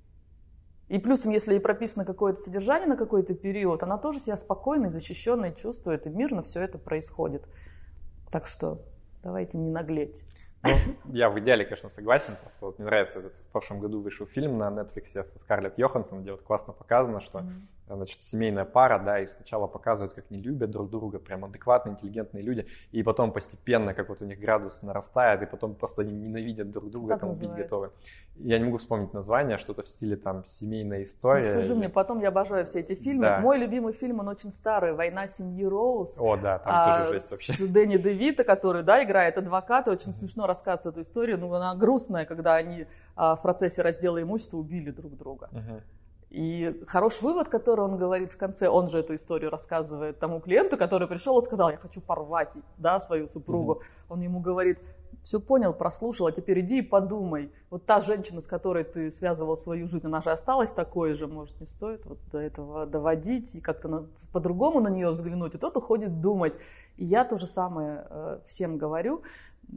И 0.88 0.98
плюсом, 0.98 1.32
если 1.32 1.54
ей 1.54 1.60
прописано 1.60 2.04
какое-то 2.04 2.40
содержание 2.40 2.88
на 2.88 2.98
какой-то 2.98 3.36
период, 3.36 3.84
она 3.84 4.00
тоже 4.00 4.20
себя 4.20 4.38
спокойно 4.38 4.90
защищенно 4.90 5.52
чувствует, 5.52 6.08
и 6.08 6.10
мирно 6.10 6.42
все 6.42 6.62
это 6.62 6.80
происходит. 6.80 7.48
Так 8.32 8.48
что 8.48 8.82
давайте 9.22 9.60
не 9.60 9.70
наглеть. 9.70 10.26
Ну, 10.64 10.72
я 11.14 11.30
в 11.30 11.40
идеале, 11.40 11.66
конечно, 11.66 11.90
согласен. 11.90 12.36
Просто 12.42 12.66
вот 12.66 12.80
мне 12.80 12.86
нравится 12.86 13.20
этот 13.20 13.36
в 13.36 13.52
прошлом 13.52 13.80
году 13.80 14.02
вышел 14.02 14.26
фильм 14.26 14.58
на 14.58 14.70
Netflix 14.70 15.24
со 15.24 15.40
Скарлетт 15.40 15.78
Йоханссон, 15.78 16.22
где 16.22 16.32
вот 16.32 16.42
классно 16.42 16.74
показано, 16.74 17.22
что 17.22 17.40
mm-hmm. 17.40 17.62
Значит, 17.96 18.22
семейная 18.22 18.66
пара, 18.66 19.00
да, 19.00 19.20
и 19.20 19.28
сначала 19.28 19.68
показывают, 19.68 20.14
как 20.14 20.26
они 20.30 20.42
любят 20.42 20.72
друг 20.72 20.90
друга, 20.90 21.20
прям 21.20 21.46
адекватные, 21.46 21.94
интеллигентные 21.94 22.44
люди, 22.44 22.68
и 22.92 23.04
потом 23.04 23.32
постепенно, 23.32 23.94
как 23.94 24.10
вот 24.10 24.22
у 24.22 24.26
них 24.26 24.40
градус 24.40 24.82
нарастает, 24.82 25.42
и 25.42 25.46
потом 25.46 25.76
просто 25.76 26.02
они 26.02 26.14
ненавидят 26.14 26.72
друг 26.72 26.90
друга, 26.90 27.14
как 27.14 27.22
там 27.22 27.30
убить 27.32 27.52
готовы. 27.52 27.92
Я 28.36 28.58
не 28.58 28.66
могу 28.66 28.78
вспомнить 28.78 29.14
название, 29.14 29.58
что-то 29.58 29.84
в 29.84 29.90
стиле 29.90 30.16
там 30.16 30.46
семейная 30.46 31.04
история. 31.04 31.46
Ну, 31.46 31.60
скажи 31.60 31.74
или... 31.74 31.78
мне, 31.78 31.90
потом 31.90 32.22
я 32.22 32.30
обожаю 32.30 32.66
все 32.66 32.80
эти 32.80 32.96
фильмы. 32.96 33.26
Да. 33.26 33.40
Мой 33.40 33.58
любимый 33.58 33.92
фильм, 33.92 34.20
он 34.20 34.30
очень 34.30 34.52
старый, 34.52 34.94
«Война 34.94 35.28
семьи 35.28 35.66
Роуз». 35.66 36.18
О, 36.20 36.38
да, 36.38 36.60
там 36.60 36.74
а, 36.74 37.00
тоже 37.00 37.14
жесть 37.14 37.32
вообще. 37.32 37.54
С 37.54 37.60
Дэнни 37.60 37.98
Девита, 37.98 38.46
который, 38.46 38.84
да, 38.84 39.04
играет 39.04 39.38
адвоката, 39.38 39.92
очень 39.92 40.12
mm-hmm. 40.12 40.14
смешно 40.14 40.48
рассказывает 40.48 40.86
эту 40.86 41.02
историю, 41.02 41.38
но 41.38 41.54
она 41.54 41.76
грустная, 41.76 42.26
когда 42.26 42.56
они 42.56 42.88
а, 43.16 43.36
в 43.36 43.42
процессе 43.42 43.82
раздела 43.82 44.22
имущества 44.22 44.58
убили 44.58 44.92
друг 44.92 45.18
друга. 45.18 45.50
Uh-huh. 45.52 45.82
И 46.30 46.84
хороший 46.88 47.24
вывод, 47.24 47.50
который 47.50 47.82
он 47.82 47.98
говорит 47.98 48.34
в 48.34 48.38
конце, 48.38 48.70
он 48.70 48.88
же 48.88 49.00
эту 49.00 49.16
историю 49.16 49.50
рассказывает 49.50 50.20
тому 50.20 50.40
клиенту, 50.40 50.78
который 50.78 51.08
пришел 51.08 51.40
и 51.40 51.44
сказал, 51.44 51.72
я 51.72 51.78
хочу 51.78 52.02
порвать 52.02 52.54
да, 52.78 53.00
свою 53.00 53.28
супругу. 53.28 53.74
Uh-huh. 53.74 54.14
Он 54.14 54.22
ему 54.22 54.40
говорит, 54.40 54.78
все 55.24 55.40
понял, 55.40 55.74
прослушал, 55.74 56.28
а 56.28 56.32
теперь 56.32 56.62
иди 56.62 56.80
и 56.80 56.82
подумай. 56.84 57.52
Вот 57.70 57.86
та 57.86 58.00
женщина, 58.00 58.42
с 58.42 58.48
которой 58.48 58.84
ты 58.84 59.10
связывал 59.10 59.58
свою 59.58 59.88
жизнь, 59.88 60.06
она 60.08 60.22
же 60.22 60.30
осталась 60.30 60.72
такой 60.72 61.14
же, 61.14 61.28
может, 61.28 61.60
не 61.60 61.68
стоит 61.68 62.06
вот 62.06 62.20
до 62.32 62.40
этого 62.40 62.86
доводить 62.86 63.56
и 63.56 63.62
как-то 63.62 64.06
по-другому 64.32 64.82
на 64.82 64.90
нее 64.90 65.10
взглянуть. 65.10 65.56
И 65.56 65.58
тот 65.58 65.76
уходит 65.78 66.22
думать. 66.22 66.58
И 66.98 67.06
я 67.06 67.26
то 67.26 67.38
же 67.38 67.48
самое 67.48 68.06
э, 68.10 68.40
всем 68.46 68.78
говорю 68.78 69.24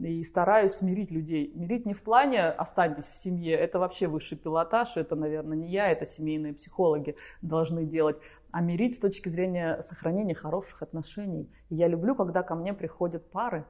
и 0.01 0.23
стараюсь 0.23 0.73
смирить 0.73 1.11
людей. 1.11 1.51
Мирить 1.55 1.85
не 1.85 1.93
в 1.93 2.01
плане 2.01 2.45
«останьтесь 2.45 3.05
в 3.05 3.15
семье», 3.15 3.53
это 3.53 3.79
вообще 3.79 4.07
высший 4.07 4.37
пилотаж, 4.37 4.97
это, 4.97 5.15
наверное, 5.15 5.57
не 5.57 5.69
я, 5.69 5.89
это 5.89 6.05
семейные 6.05 6.53
психологи 6.53 7.15
должны 7.41 7.85
делать, 7.85 8.17
а 8.51 8.61
мирить 8.61 8.95
с 8.95 8.99
точки 8.99 9.29
зрения 9.29 9.81
сохранения 9.81 10.35
хороших 10.35 10.81
отношений. 10.81 11.51
Я 11.69 11.87
люблю, 11.87 12.15
когда 12.15 12.43
ко 12.43 12.55
мне 12.55 12.73
приходят 12.73 13.29
пары, 13.31 13.65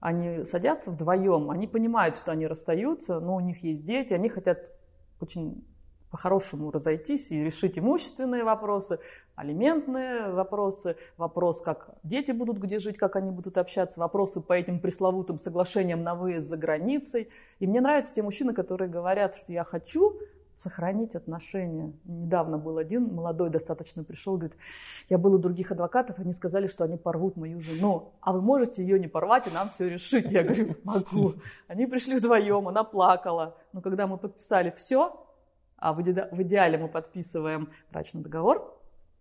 они 0.00 0.44
садятся 0.44 0.90
вдвоем, 0.90 1.50
они 1.50 1.66
понимают, 1.66 2.16
что 2.16 2.32
они 2.32 2.46
расстаются, 2.46 3.20
но 3.20 3.36
у 3.36 3.40
них 3.40 3.64
есть 3.64 3.84
дети, 3.84 4.12
они 4.12 4.28
хотят 4.28 4.72
очень 5.20 5.66
по-хорошему 6.16 6.70
разойтись 6.70 7.30
и 7.30 7.44
решить 7.44 7.78
имущественные 7.78 8.42
вопросы, 8.42 9.00
алиментные 9.34 10.30
вопросы, 10.30 10.96
вопрос, 11.18 11.60
как 11.60 11.90
дети 12.04 12.32
будут 12.32 12.56
где 12.56 12.78
жить, 12.78 12.96
как 12.96 13.16
они 13.16 13.30
будут 13.30 13.58
общаться, 13.58 14.00
вопросы 14.00 14.40
по 14.40 14.54
этим 14.54 14.80
пресловутым 14.80 15.38
соглашениям 15.38 16.02
на 16.02 16.14
выезд 16.14 16.48
за 16.48 16.56
границей. 16.56 17.28
И 17.58 17.66
мне 17.66 17.82
нравятся 17.82 18.14
те 18.14 18.22
мужчины, 18.22 18.54
которые 18.54 18.88
говорят, 18.88 19.34
что 19.34 19.52
я 19.52 19.62
хочу 19.62 20.18
сохранить 20.56 21.14
отношения. 21.14 21.92
Недавно 22.06 22.56
был 22.56 22.78
один 22.78 23.14
молодой 23.14 23.50
достаточно 23.50 24.02
пришел, 24.02 24.38
говорит, 24.38 24.56
я 25.10 25.18
был 25.18 25.34
у 25.34 25.38
других 25.38 25.70
адвокатов, 25.70 26.18
они 26.18 26.32
сказали, 26.32 26.66
что 26.66 26.84
они 26.84 26.96
порвут 26.96 27.36
мою 27.36 27.60
жену, 27.60 28.14
а 28.22 28.32
вы 28.32 28.40
можете 28.40 28.82
ее 28.82 28.98
не 28.98 29.06
порвать 29.06 29.48
и 29.48 29.50
нам 29.50 29.68
все 29.68 29.86
решить? 29.86 30.32
Я 30.32 30.44
говорю, 30.44 30.76
могу. 30.82 31.34
Они 31.68 31.86
пришли 31.86 32.16
вдвоем, 32.16 32.68
она 32.68 32.84
плакала. 32.84 33.58
Но 33.74 33.82
когда 33.82 34.06
мы 34.06 34.16
подписали 34.16 34.72
все, 34.74 35.25
а 35.78 35.92
в 35.92 36.02
идеале 36.02 36.78
мы 36.78 36.88
подписываем 36.88 37.70
брачный 37.90 38.22
договор, 38.22 38.76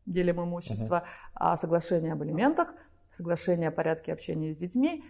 делим 0.05 0.41
имущество, 0.41 1.03
uh-huh. 1.35 1.57
соглашение 1.57 2.13
об 2.13 2.21
алиментах, 2.21 2.73
соглашение 3.11 3.69
о 3.69 3.71
порядке 3.71 4.13
общения 4.13 4.53
с 4.53 4.55
детьми, 4.55 5.03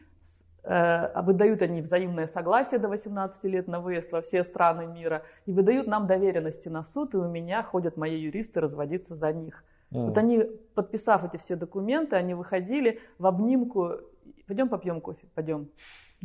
э, 0.64 1.22
выдают 1.22 1.62
они 1.62 1.82
взаимное 1.82 2.28
согласие 2.28 2.80
до 2.80 2.88
18 2.88 3.44
лет 3.46 3.68
на 3.68 3.80
выезд 3.80 4.12
во 4.12 4.22
все 4.22 4.44
страны 4.44 4.88
мира 4.88 5.24
и 5.46 5.52
выдают 5.52 5.88
нам 5.88 6.08
доверенности 6.08 6.70
на 6.70 6.84
суд, 6.84 7.14
и 7.16 7.18
у 7.18 7.28
меня 7.28 7.64
ходят 7.64 7.98
мои 7.98 8.20
юристы 8.20 8.62
разводиться 8.62 9.16
за 9.16 9.32
них. 9.34 9.64
Mm. 9.92 10.06
Вот 10.06 10.18
они, 10.18 10.44
подписав 10.74 11.24
эти 11.24 11.38
все 11.38 11.56
документы, 11.56 12.16
они 12.16 12.34
выходили 12.34 13.00
в 13.18 13.28
обнимку, 13.28 14.00
пойдем 14.48 14.70
попьем 14.70 15.02
кофе, 15.02 15.28
пойдем 15.34 15.70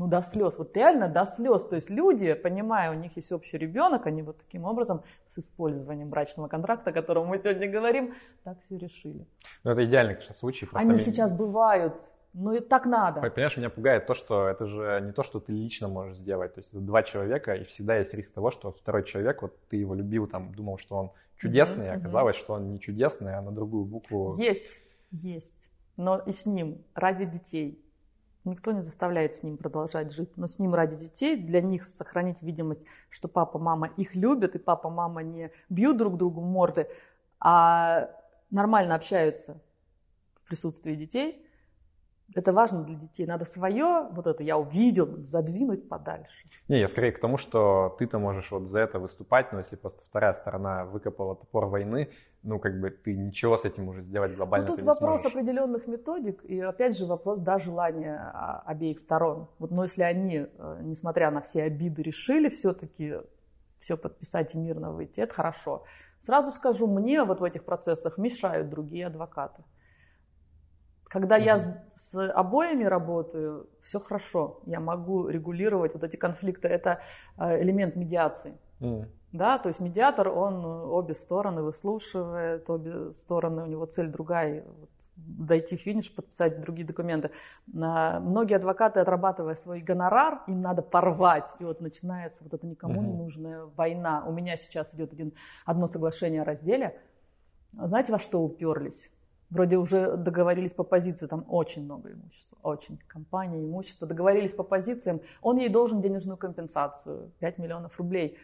ну, 0.01 0.07
до 0.07 0.23
слез, 0.23 0.57
вот 0.57 0.75
реально 0.75 1.09
до 1.09 1.27
слез. 1.27 1.67
То 1.67 1.77
есть 1.77 1.91
люди, 1.91 2.33
понимая, 2.33 2.91
у 2.91 2.95
них 2.95 3.15
есть 3.17 3.33
общий 3.33 3.59
ребенок, 3.59 4.07
они 4.07 4.23
вот 4.23 4.39
таким 4.39 4.65
образом 4.65 5.03
с 5.27 5.39
использованием 5.39 6.09
брачного 6.09 6.49
контракта, 6.49 6.89
о 6.89 6.93
котором 6.95 7.27
мы 7.27 7.39
сегодня 7.39 7.71
говорим, 7.71 8.15
так 8.43 8.59
все 8.63 8.79
решили. 8.79 9.27
Ну, 9.63 9.73
это 9.73 9.85
идеальный, 9.85 10.15
конечно, 10.15 10.35
случай. 10.35 10.67
Они 10.73 10.97
сейчас 10.97 11.35
бывают, 11.35 12.01
ну 12.33 12.55
и 12.55 12.61
так 12.61 12.87
надо. 12.87 13.21
Понимаешь, 13.21 13.59
меня 13.59 13.69
пугает 13.69 14.07
то, 14.07 14.15
что 14.15 14.49
это 14.49 14.67
же 14.67 15.03
не 15.05 15.13
то, 15.13 15.23
что 15.23 15.39
ты 15.39 15.53
лично 15.53 15.89
можешь 15.89 16.17
сделать. 16.17 16.55
То 16.55 16.61
есть 16.61 16.71
это 16.71 16.81
два 16.81 17.03
человека, 17.03 17.53
и 17.53 17.65
всегда 17.65 17.99
есть 17.99 18.15
риск 18.15 18.33
того, 18.33 18.51
что 18.51 18.73
второй 18.73 19.05
человек, 19.05 19.43
вот 19.43 19.55
ты 19.69 19.77
его 19.77 19.95
любил, 19.95 20.27
там, 20.27 20.55
думал, 20.55 20.79
что 20.79 20.97
он 20.97 21.11
чудесный, 21.37 21.89
mm-hmm, 21.89 21.99
оказалось, 21.99 22.37
что 22.37 22.55
он 22.55 22.71
не 22.71 22.81
чудесный, 22.81 23.37
а 23.37 23.43
на 23.43 23.53
другую 23.53 23.85
букву. 23.85 24.35
Есть, 24.39 24.81
есть. 25.11 25.59
Но 25.99 26.19
и 26.21 26.33
с 26.33 26.47
ним 26.47 26.79
ради 26.95 27.27
детей, 27.27 27.79
Никто 28.45 28.73
не 28.73 28.81
заставляет 28.81 29.37
с 29.37 29.43
ним 29.43 29.57
продолжать 29.57 30.13
жить, 30.13 30.37
но 30.37 30.47
с 30.47 30.59
ним 30.59 30.75
ради 30.75 30.97
детей, 30.97 31.37
для 31.37 31.61
них 31.61 31.85
сохранить 31.85 32.41
видимость, 32.41 32.87
что 33.11 33.29
папа, 33.29 33.59
мама 33.59 33.89
их 33.97 34.15
любят, 34.15 34.55
и 34.55 34.59
папа, 34.59 34.89
мама 34.89 35.23
не 35.23 35.51
бьют 35.69 35.99
друг 35.99 36.17
другу 36.17 36.41
морды, 36.41 36.89
а 37.39 38.11
нормально 38.51 38.95
общаются 38.95 39.61
в 40.43 40.49
присутствии 40.49 40.95
детей– 40.95 41.47
это 42.35 42.53
важно 42.53 42.85
для 42.85 42.95
детей. 42.95 43.27
Надо 43.27 43.45
свое, 43.45 44.09
вот 44.13 44.27
это 44.27 44.43
я 44.43 44.57
увидел, 44.57 45.25
задвинуть 45.25 45.89
подальше. 45.89 46.49
Не, 46.69 46.79
я 46.81 46.89
скорее 46.89 47.13
к 47.13 47.21
тому, 47.21 47.37
что 47.37 47.95
ты-то 47.99 48.19
можешь 48.19 48.51
вот 48.51 48.69
за 48.69 48.81
это 48.81 48.99
выступать, 48.99 49.53
но 49.53 49.59
если 49.59 49.77
просто 49.77 50.03
вторая 50.09 50.33
сторона 50.33 50.85
выкопала 50.85 51.35
топор 51.35 51.67
войны, 51.67 52.11
ну 52.43 52.59
как 52.59 52.81
бы 52.81 52.91
ты 52.91 53.17
ничего 53.17 53.57
с 53.57 53.65
этим 53.65 53.89
уже 53.89 54.03
сделать 54.03 54.35
глобально 54.35 54.67
ну, 54.67 54.77
тут 54.77 54.85
вопрос 54.85 55.23
сможешь. 55.23 55.37
определенных 55.37 55.87
методик 55.87 56.45
и 56.45 56.61
опять 56.61 56.97
же 56.97 57.07
вопрос, 57.07 57.41
да, 57.41 57.59
желания 57.59 58.31
а, 58.33 58.63
обеих 58.67 58.99
сторон. 58.99 59.49
Вот, 59.59 59.71
но 59.71 59.83
если 59.83 60.03
они, 60.03 60.47
э, 60.47 60.79
несмотря 60.83 61.31
на 61.31 61.41
все 61.41 61.65
обиды, 61.65 62.03
решили 62.03 62.49
все-таки 62.49 63.17
все 63.79 63.97
подписать 63.97 64.55
и 64.55 64.59
мирно 64.59 64.93
выйти, 64.93 65.21
это 65.21 65.35
хорошо. 65.35 65.85
Сразу 66.19 66.51
скажу, 66.51 66.87
мне 66.87 67.25
вот 67.25 67.41
в 67.41 67.45
этих 67.45 67.65
процессах 67.65 68.19
мешают 68.19 68.69
другие 68.69 69.07
адвокаты. 69.07 69.65
Когда 71.11 71.39
mm-hmm. 71.39 71.45
я 71.45 71.85
с 71.89 72.31
обоями 72.31 72.85
работаю, 72.85 73.69
все 73.83 73.99
хорошо. 73.99 74.61
Я 74.65 74.79
могу 74.79 75.27
регулировать 75.29 75.93
вот 75.93 76.05
эти 76.05 76.17
конфликты. 76.17 76.69
Это 76.69 77.01
э, 77.37 77.61
элемент 77.63 77.97
медиации. 77.97 78.57
Mm. 78.79 79.09
Да, 79.33 79.59
то 79.59 79.69
есть 79.69 79.81
медиатор, 79.81 80.29
он 80.29 80.65
обе 80.65 81.15
стороны 81.15 81.63
выслушивает, 81.63 82.71
обе 82.71 83.13
стороны, 83.13 83.65
у 83.65 83.67
него 83.67 83.87
цель 83.87 84.09
другая, 84.09 84.65
вот, 84.67 84.91
дойти 85.17 85.77
в 85.77 85.81
финиш, 85.81 86.15
подписать 86.15 86.61
другие 86.61 86.87
документы. 86.87 87.33
Многие 87.67 88.55
адвокаты, 88.55 89.01
отрабатывая 89.01 89.57
свой 89.57 89.81
гонорар, 89.81 90.43
им 90.47 90.61
надо 90.61 90.83
порвать. 90.83 91.57
И 91.59 91.65
вот 91.65 91.81
начинается 91.81 92.45
вот 92.45 92.55
эта 92.55 92.67
никому 92.69 93.01
mm-hmm. 93.01 93.07
не 93.07 93.13
нужная 93.13 93.65
война. 93.77 94.25
У 94.27 94.33
меня 94.33 94.57
сейчас 94.57 94.95
идет 94.95 95.13
один, 95.13 95.33
одно 95.65 95.89
соглашение 95.89 96.43
о 96.43 96.45
разделе. 96.45 97.01
Знаете, 97.73 98.13
во 98.13 98.21
что 98.21 98.41
уперлись? 98.41 99.13
Вроде 99.51 99.79
уже 99.79 100.17
договорились 100.17 100.75
по 100.75 100.85
позиции, 100.85 101.27
там 101.27 101.45
очень 101.49 101.85
много 101.85 102.13
имущества, 102.13 102.57
очень. 102.63 102.99
Компания, 103.09 103.65
имущество, 103.65 104.07
договорились 104.07 104.53
по 104.53 104.63
позициям. 104.63 105.21
Он 105.43 105.59
ей 105.59 105.69
должен 105.69 106.01
денежную 106.01 106.37
компенсацию, 106.37 107.33
5 107.41 107.59
миллионов 107.59 107.99
рублей. 107.99 108.39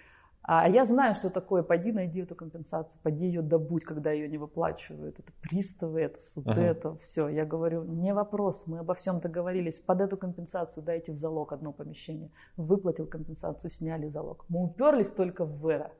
А 0.48 0.68
я 0.68 0.84
знаю, 0.84 1.14
что 1.16 1.28
такое, 1.28 1.64
пойди 1.64 1.90
найди 1.90 2.20
эту 2.20 2.36
компенсацию, 2.36 3.00
пойди 3.02 3.26
ее 3.26 3.42
добудь, 3.42 3.84
когда 3.84 4.12
ее 4.12 4.28
не 4.28 4.38
выплачивают. 4.38 5.18
Это 5.18 5.32
приставы, 5.42 6.00
это 6.00 6.20
суды, 6.20 6.50
uh-huh. 6.50 6.70
это 6.70 6.94
все. 6.94 7.28
Я 7.28 7.44
говорю, 7.44 7.82
не 7.82 8.14
вопрос, 8.14 8.64
мы 8.66 8.78
обо 8.78 8.94
всем 8.94 9.18
договорились. 9.18 9.80
Под 9.80 10.00
эту 10.00 10.16
компенсацию 10.16 10.84
дайте 10.84 11.10
в 11.10 11.18
залог 11.18 11.52
одно 11.52 11.72
помещение. 11.72 12.30
Выплатил 12.56 13.06
компенсацию, 13.06 13.72
сняли 13.72 14.06
залог. 14.06 14.44
Мы 14.48 14.62
уперлись 14.62 15.10
только 15.10 15.44
в 15.44 15.66
это. 15.66 15.90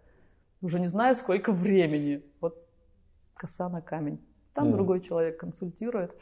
Уже 0.60 0.78
не 0.78 0.88
знаю, 0.88 1.16
сколько 1.16 1.50
времени. 1.50 2.22
Вот 2.40 2.56
коса 3.34 3.68
на 3.68 3.80
камень. 3.80 4.20
Там 4.56 4.68
mm. 4.68 4.72
другой 4.72 5.00
человек 5.00 5.38
консультирует. 5.38 6.16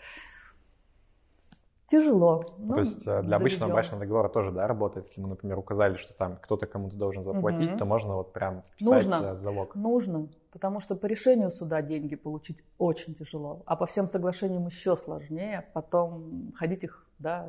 Тяжело. 1.87 2.43
То 2.43 2.81
есть 2.81 3.07
э, 3.07 3.23
для 3.23 3.37
обычного 3.37 3.71
брачного 3.71 4.01
договора 4.01 4.29
тоже, 4.29 4.51
да, 4.51 4.67
работает. 4.67 5.07
Если 5.07 5.21
мы, 5.21 5.29
например, 5.29 5.59
указали, 5.59 5.97
что 5.97 6.13
там 6.15 6.39
кто-то 6.43 6.67
кому-то 6.67 6.97
должен 6.97 7.23
заплатить, 7.23 7.71
угу. 7.71 7.79
то 7.79 7.85
можно 7.85 8.17
вот 8.17 8.33
прям 8.33 8.63
вписать 8.73 9.07
нужно, 9.07 9.15
э, 9.15 9.37
залог. 9.37 9.77
Нужно, 9.77 10.29
потому 10.51 10.81
что 10.81 10.97
по 10.97 11.07
решению 11.07 11.51
суда 11.51 11.83
деньги 11.83 12.17
получить 12.17 12.59
очень 12.79 13.15
тяжело, 13.15 13.63
а 13.67 13.77
по 13.77 13.87
всем 13.87 14.09
соглашениям 14.09 14.67
еще 14.67 14.97
сложнее. 14.97 15.69
Потом 15.75 16.53
ходить 16.57 16.83
их, 16.83 17.07
да. 17.19 17.49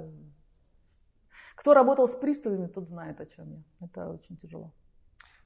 Кто 1.55 1.73
работал 1.73 2.07
с 2.07 2.15
приставами, 2.15 2.67
тот 2.67 2.88
знает, 2.88 3.21
о 3.21 3.25
чем 3.25 3.51
я. 3.51 3.88
Это 3.88 4.09
очень 4.09 4.38
тяжело. 4.38 4.71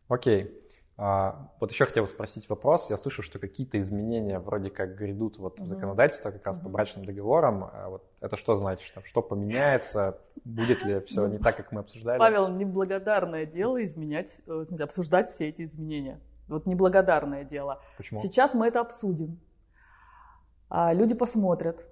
Окей. 0.10 0.46
А, 0.46 0.79
вот 1.00 1.72
еще 1.72 1.86
хотел 1.86 2.06
спросить 2.08 2.50
вопрос. 2.50 2.90
Я 2.90 2.98
слышу, 2.98 3.22
что 3.22 3.40
какие-то 3.40 3.80
изменения 3.80 4.38
вроде 4.40 4.70
как 4.70 4.98
грядут 4.98 5.38
вот 5.38 5.58
в 5.58 5.66
законодательство 5.66 6.30
как 6.32 6.46
раз 6.46 6.58
по 6.58 6.68
брачным 6.68 7.06
договорам. 7.06 7.70
А 7.72 7.88
вот 7.90 8.04
это 8.20 8.36
что 8.36 8.58
значит? 8.58 8.94
Что 9.06 9.22
поменяется? 9.22 10.20
Будет 10.44 10.84
ли 10.84 11.00
все 11.02 11.28
не 11.28 11.38
так, 11.38 11.56
как 11.56 11.72
мы 11.72 11.80
обсуждали? 11.80 12.20
Павел, 12.20 12.50
неблагодарное 12.50 13.46
дело 13.46 13.82
изменять, 13.82 14.42
э, 14.46 14.66
обсуждать 14.82 15.30
все 15.30 15.48
эти 15.48 15.62
изменения. 15.62 16.20
Вот 16.50 16.66
неблагодарное 16.66 17.46
дело. 17.46 17.82
Почему? 17.96 18.20
Сейчас 18.20 18.54
мы 18.54 18.68
это 18.68 18.82
обсудим. 18.82 19.40
А 20.70 20.92
люди 20.92 21.16
посмотрят. 21.16 21.86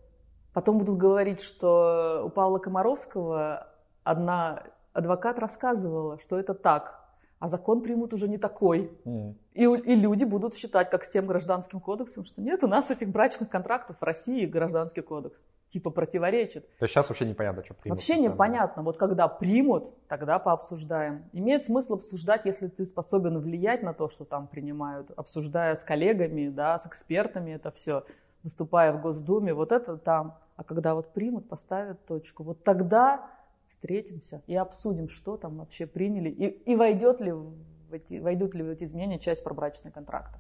Потом 0.52 0.80
будут 0.80 0.98
говорить, 0.98 1.40
что 1.40 2.24
у 2.26 2.30
Павла 2.30 2.58
Комаровского 2.58 3.68
одна 4.04 4.64
адвокат 4.92 5.40
рассказывала, 5.40 6.20
что 6.20 6.38
это 6.38 6.54
так 6.54 6.97
а 7.40 7.48
закон 7.48 7.82
примут 7.82 8.14
уже 8.14 8.28
не 8.28 8.38
такой. 8.38 8.92
Mm. 9.06 9.36
И, 9.54 9.64
и 9.64 9.96
люди 9.96 10.24
будут 10.24 10.56
считать, 10.56 10.90
как 10.90 11.04
с 11.04 11.10
тем 11.10 11.28
гражданским 11.28 11.80
кодексом, 11.80 12.26
что 12.26 12.42
нет, 12.42 12.64
у 12.64 12.68
нас 12.68 12.90
этих 12.90 13.10
брачных 13.10 13.50
контрактов 13.50 13.98
в 14.00 14.04
России 14.04 14.46
гражданский 14.46 15.02
кодекс 15.02 15.40
типа 15.70 15.90
противоречит. 15.90 16.68
То 16.78 16.86
есть 16.86 16.94
сейчас 16.94 17.10
вообще 17.10 17.26
непонятно, 17.26 17.64
что 17.64 17.74
примут? 17.74 18.00
Вообще 18.00 18.18
непонятно. 18.18 18.84
Вот 18.84 18.98
когда 18.98 19.28
примут, 19.28 19.94
тогда 20.08 20.40
пообсуждаем. 20.40 21.26
Имеет 21.34 21.64
смысл 21.66 21.96
обсуждать, 21.96 22.46
если 22.46 22.68
ты 22.68 22.86
способен 22.86 23.40
влиять 23.40 23.84
на 23.84 23.94
то, 23.94 24.10
что 24.10 24.26
там 24.26 24.48
принимают, 24.48 25.12
обсуждая 25.12 25.76
с 25.76 25.84
коллегами, 25.84 26.50
да, 26.50 26.78
с 26.78 26.88
экспертами 26.88 27.52
это 27.52 27.72
все, 27.72 28.06
выступая 28.44 28.94
в 28.94 29.02
Госдуме, 29.02 29.54
вот 29.54 29.72
это 29.72 29.98
там. 29.98 30.38
А 30.56 30.64
когда 30.64 30.96
вот 30.96 31.14
примут, 31.14 31.50
поставят 31.50 32.04
точку, 32.06 32.44
вот 32.44 32.64
тогда 32.64 33.30
встретимся 33.68 34.42
и 34.48 34.56
обсудим, 34.56 35.10
что 35.10 35.38
там 35.38 35.58
вообще 35.58 35.86
приняли 35.86 36.30
и, 36.30 36.72
и 36.72 36.76
войдет 36.76 37.22
ли 37.22 37.32
в 37.32 37.54
эти, 37.92 38.20
войдут 38.20 38.54
ли 38.56 38.64
в 38.64 38.70
эти 38.70 38.84
изменения 38.84 39.20
часть 39.20 39.44
про 39.44 39.54
брачный 39.54 39.92
контракт. 39.92 40.36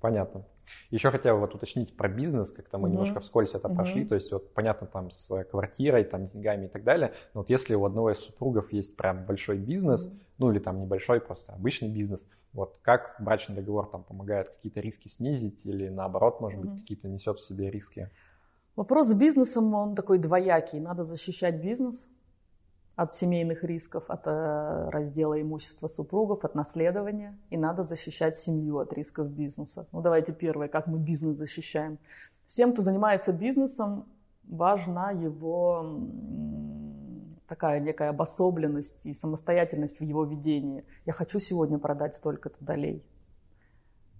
Понятно. 0.00 0.44
Еще 0.90 1.10
хотел 1.10 1.38
вот 1.38 1.54
уточнить 1.54 1.96
про 1.96 2.08
бизнес, 2.08 2.52
как-то 2.52 2.78
мы 2.78 2.88
mm-hmm. 2.88 2.92
немножко 2.92 3.20
вскользь 3.20 3.54
это 3.54 3.68
mm-hmm. 3.68 3.74
прошли, 3.74 4.04
то 4.04 4.14
есть 4.14 4.30
вот 4.30 4.52
понятно 4.54 4.86
там 4.86 5.10
с 5.10 5.44
квартирой, 5.44 6.04
там 6.04 6.28
деньгами 6.28 6.66
и 6.66 6.68
так 6.68 6.84
далее, 6.84 7.14
но 7.34 7.40
вот 7.40 7.50
если 7.50 7.74
у 7.74 7.84
одного 7.84 8.12
из 8.12 8.18
супругов 8.18 8.72
есть 8.72 8.96
прям 8.96 9.24
большой 9.24 9.58
бизнес, 9.58 10.08
mm-hmm. 10.08 10.20
ну 10.38 10.52
или 10.52 10.60
там 10.60 10.80
небольшой, 10.80 11.20
просто 11.20 11.52
обычный 11.52 11.88
бизнес, 11.88 12.28
вот 12.52 12.78
как 12.82 13.16
брачный 13.18 13.56
договор 13.56 13.88
там 13.88 14.04
помогает 14.04 14.50
какие-то 14.50 14.80
риски 14.80 15.08
снизить 15.08 15.66
или 15.66 15.88
наоборот, 15.88 16.40
может 16.40 16.60
mm-hmm. 16.60 16.70
быть, 16.70 16.80
какие-то 16.80 17.08
несет 17.08 17.38
в 17.38 17.44
себе 17.44 17.70
риски? 17.70 18.10
Вопрос 18.76 19.08
с 19.08 19.14
бизнесом, 19.14 19.74
он 19.74 19.96
такой 19.96 20.18
двоякий, 20.18 20.78
надо 20.78 21.02
защищать 21.02 21.60
бизнес, 21.60 22.08
от 22.98 23.14
семейных 23.14 23.62
рисков, 23.62 24.02
от 24.08 24.26
э, 24.26 24.88
раздела 24.90 25.40
имущества 25.40 25.86
супругов, 25.86 26.44
от 26.44 26.56
наследования. 26.56 27.38
И 27.48 27.56
надо 27.56 27.84
защищать 27.84 28.36
семью 28.36 28.80
от 28.80 28.92
рисков 28.92 29.28
бизнеса. 29.28 29.86
Ну 29.92 30.00
давайте 30.00 30.32
первое, 30.32 30.66
как 30.66 30.88
мы 30.88 30.98
бизнес 30.98 31.36
защищаем. 31.36 31.98
Всем, 32.48 32.72
кто 32.72 32.82
занимается 32.82 33.32
бизнесом, 33.32 34.08
важна 34.42 35.12
его 35.12 36.00
такая 37.46 37.78
некая 37.78 38.08
обособленность 38.08 39.06
и 39.06 39.14
самостоятельность 39.14 40.00
в 40.00 40.04
его 40.04 40.24
ведении. 40.24 40.84
Я 41.06 41.12
хочу 41.12 41.38
сегодня 41.38 41.78
продать 41.78 42.16
столько-то 42.16 42.64
долей 42.64 43.04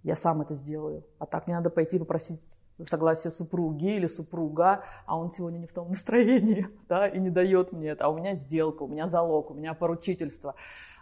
я 0.03 0.17
сам 0.17 0.41
это 0.43 0.55
сделаю. 0.55 1.05
А 1.19 1.27
так 1.27 1.47
мне 1.47 1.57
надо 1.57 1.71
пойти 1.71 1.99
попросить 1.99 2.41
согласие 2.87 3.31
супруги 3.31 3.97
или 3.97 4.07
супруга, 4.07 4.85
а 5.07 5.19
он 5.19 5.33
сегодня 5.33 5.59
не 5.59 5.67
в 5.67 5.73
том 5.73 5.89
настроении, 5.91 6.69
да, 6.89 7.09
и 7.09 7.19
не 7.19 7.31
дает 7.31 7.73
мне 7.73 7.89
это. 7.89 8.05
А 8.05 8.09
у 8.09 8.17
меня 8.17 8.35
сделка, 8.35 8.83
у 8.85 8.89
меня 8.89 9.07
залог, 9.07 9.51
у 9.51 9.55
меня 9.55 9.75
поручительство. 9.75 10.55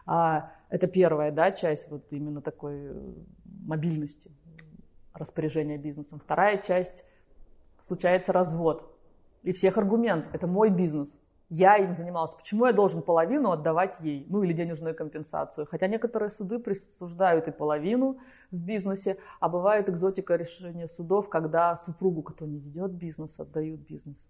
А, 0.07 0.53
это 0.68 0.86
первая, 0.86 1.32
да, 1.32 1.53
часть 1.53 1.90
вот 1.90 2.12
именно 2.12 2.40
такой 2.40 2.86
э, 2.86 3.12
мобильности, 3.66 4.30
распоряжения 5.12 5.78
бизнесом. 5.78 6.20
Вторая 6.20 6.59
часть 6.59 7.05
случается 7.80 8.32
развод. 8.32 8.92
И 9.42 9.53
всех 9.53 9.78
аргумент, 9.78 10.28
это 10.32 10.47
мой 10.47 10.70
бизнес, 10.70 11.20
я 11.49 11.76
им 11.76 11.94
занимался, 11.94 12.36
почему 12.36 12.66
я 12.66 12.72
должен 12.72 13.03
половину 13.03 13.53
отдавать 13.53 14.01
ей, 14.01 14.26
ну 14.28 14.42
или 14.42 14.53
денежную 14.53 14.94
компенсацию. 14.94 15.66
Хотя 15.70 15.86
некоторые 15.86 16.28
суды 16.28 16.59
присуждают 16.59 17.47
и 17.47 17.53
половину 17.53 18.18
в 18.51 18.57
бизнесе, 18.57 19.18
а 19.38 19.49
бывает 19.49 19.88
экзотика 19.88 20.34
решения 20.34 20.88
судов, 20.88 21.28
когда 21.28 21.76
супругу, 21.76 22.22
кто 22.22 22.47
не 22.47 22.59
ведет 22.59 22.92
бизнес, 22.92 23.38
отдают 23.38 23.80
бизнес. 23.80 24.28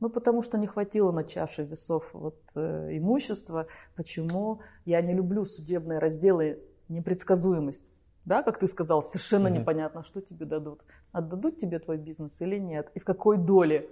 Ну, 0.00 0.10
потому 0.10 0.42
что 0.42 0.58
не 0.58 0.66
хватило 0.66 1.10
на 1.10 1.24
чаше 1.24 1.64
весов 1.64 2.08
вот, 2.12 2.38
э, 2.54 2.96
имущества. 2.98 3.66
Почему 3.96 4.60
я 4.84 5.00
не 5.00 5.12
люблю 5.12 5.44
судебные 5.44 5.98
разделы 5.98 6.60
непредсказуемость? 6.88 7.82
Да, 8.24 8.42
как 8.42 8.58
ты 8.58 8.68
сказал, 8.68 9.02
совершенно 9.02 9.48
mm-hmm. 9.48 9.60
непонятно, 9.60 10.02
что 10.04 10.20
тебе 10.20 10.44
дадут. 10.44 10.84
Отдадут 11.12 11.56
тебе 11.56 11.78
твой 11.78 11.96
бизнес 11.96 12.40
или 12.42 12.58
нет? 12.58 12.90
И 12.94 13.00
в 13.00 13.04
какой 13.04 13.38
доле? 13.38 13.88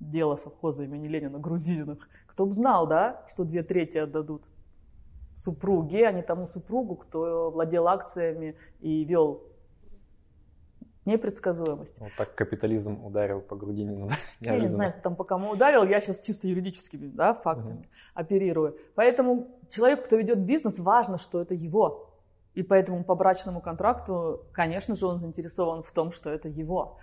Дело 0.00 0.36
совхоза 0.36 0.84
имени 0.84 1.08
Ленина 1.08 1.38
Грудининых. 1.38 2.08
Кто 2.26 2.46
бы 2.46 2.52
знал, 2.52 2.86
да, 2.86 3.24
что 3.28 3.44
две 3.44 3.62
трети 3.62 3.98
отдадут 3.98 4.48
супруге, 5.34 6.06
а 6.06 6.12
не 6.12 6.22
тому 6.22 6.46
супругу, 6.46 6.96
кто 6.96 7.50
владел 7.50 7.88
акциями 7.88 8.56
и 8.80 9.04
вел 9.04 9.42
непредсказуемость. 11.04 11.98
Вот 12.00 12.12
так 12.16 12.34
капитализм 12.34 13.04
ударил 13.04 13.40
по 13.40 13.56
Грудинину. 13.56 14.08
Я 14.40 14.58
не 14.58 14.68
знаю, 14.68 14.94
там 15.02 15.16
по 15.16 15.24
кому 15.24 15.50
ударил, 15.50 15.84
я 15.84 16.00
сейчас 16.00 16.20
чисто 16.20 16.48
юридическими 16.48 17.08
да, 17.08 17.34
фактами 17.34 17.80
угу. 17.80 17.86
оперирую. 18.14 18.78
Поэтому 18.94 19.58
человеку, 19.68 20.04
кто 20.04 20.16
ведет 20.16 20.38
бизнес, 20.38 20.78
важно, 20.78 21.18
что 21.18 21.40
это 21.42 21.54
его. 21.54 22.10
И 22.54 22.62
поэтому 22.62 23.02
по 23.04 23.14
брачному 23.16 23.60
контракту, 23.60 24.44
конечно 24.52 24.94
же, 24.94 25.06
он 25.06 25.18
заинтересован 25.18 25.82
в 25.82 25.92
том, 25.92 26.12
что 26.12 26.30
это 26.30 26.48
его. 26.48 26.98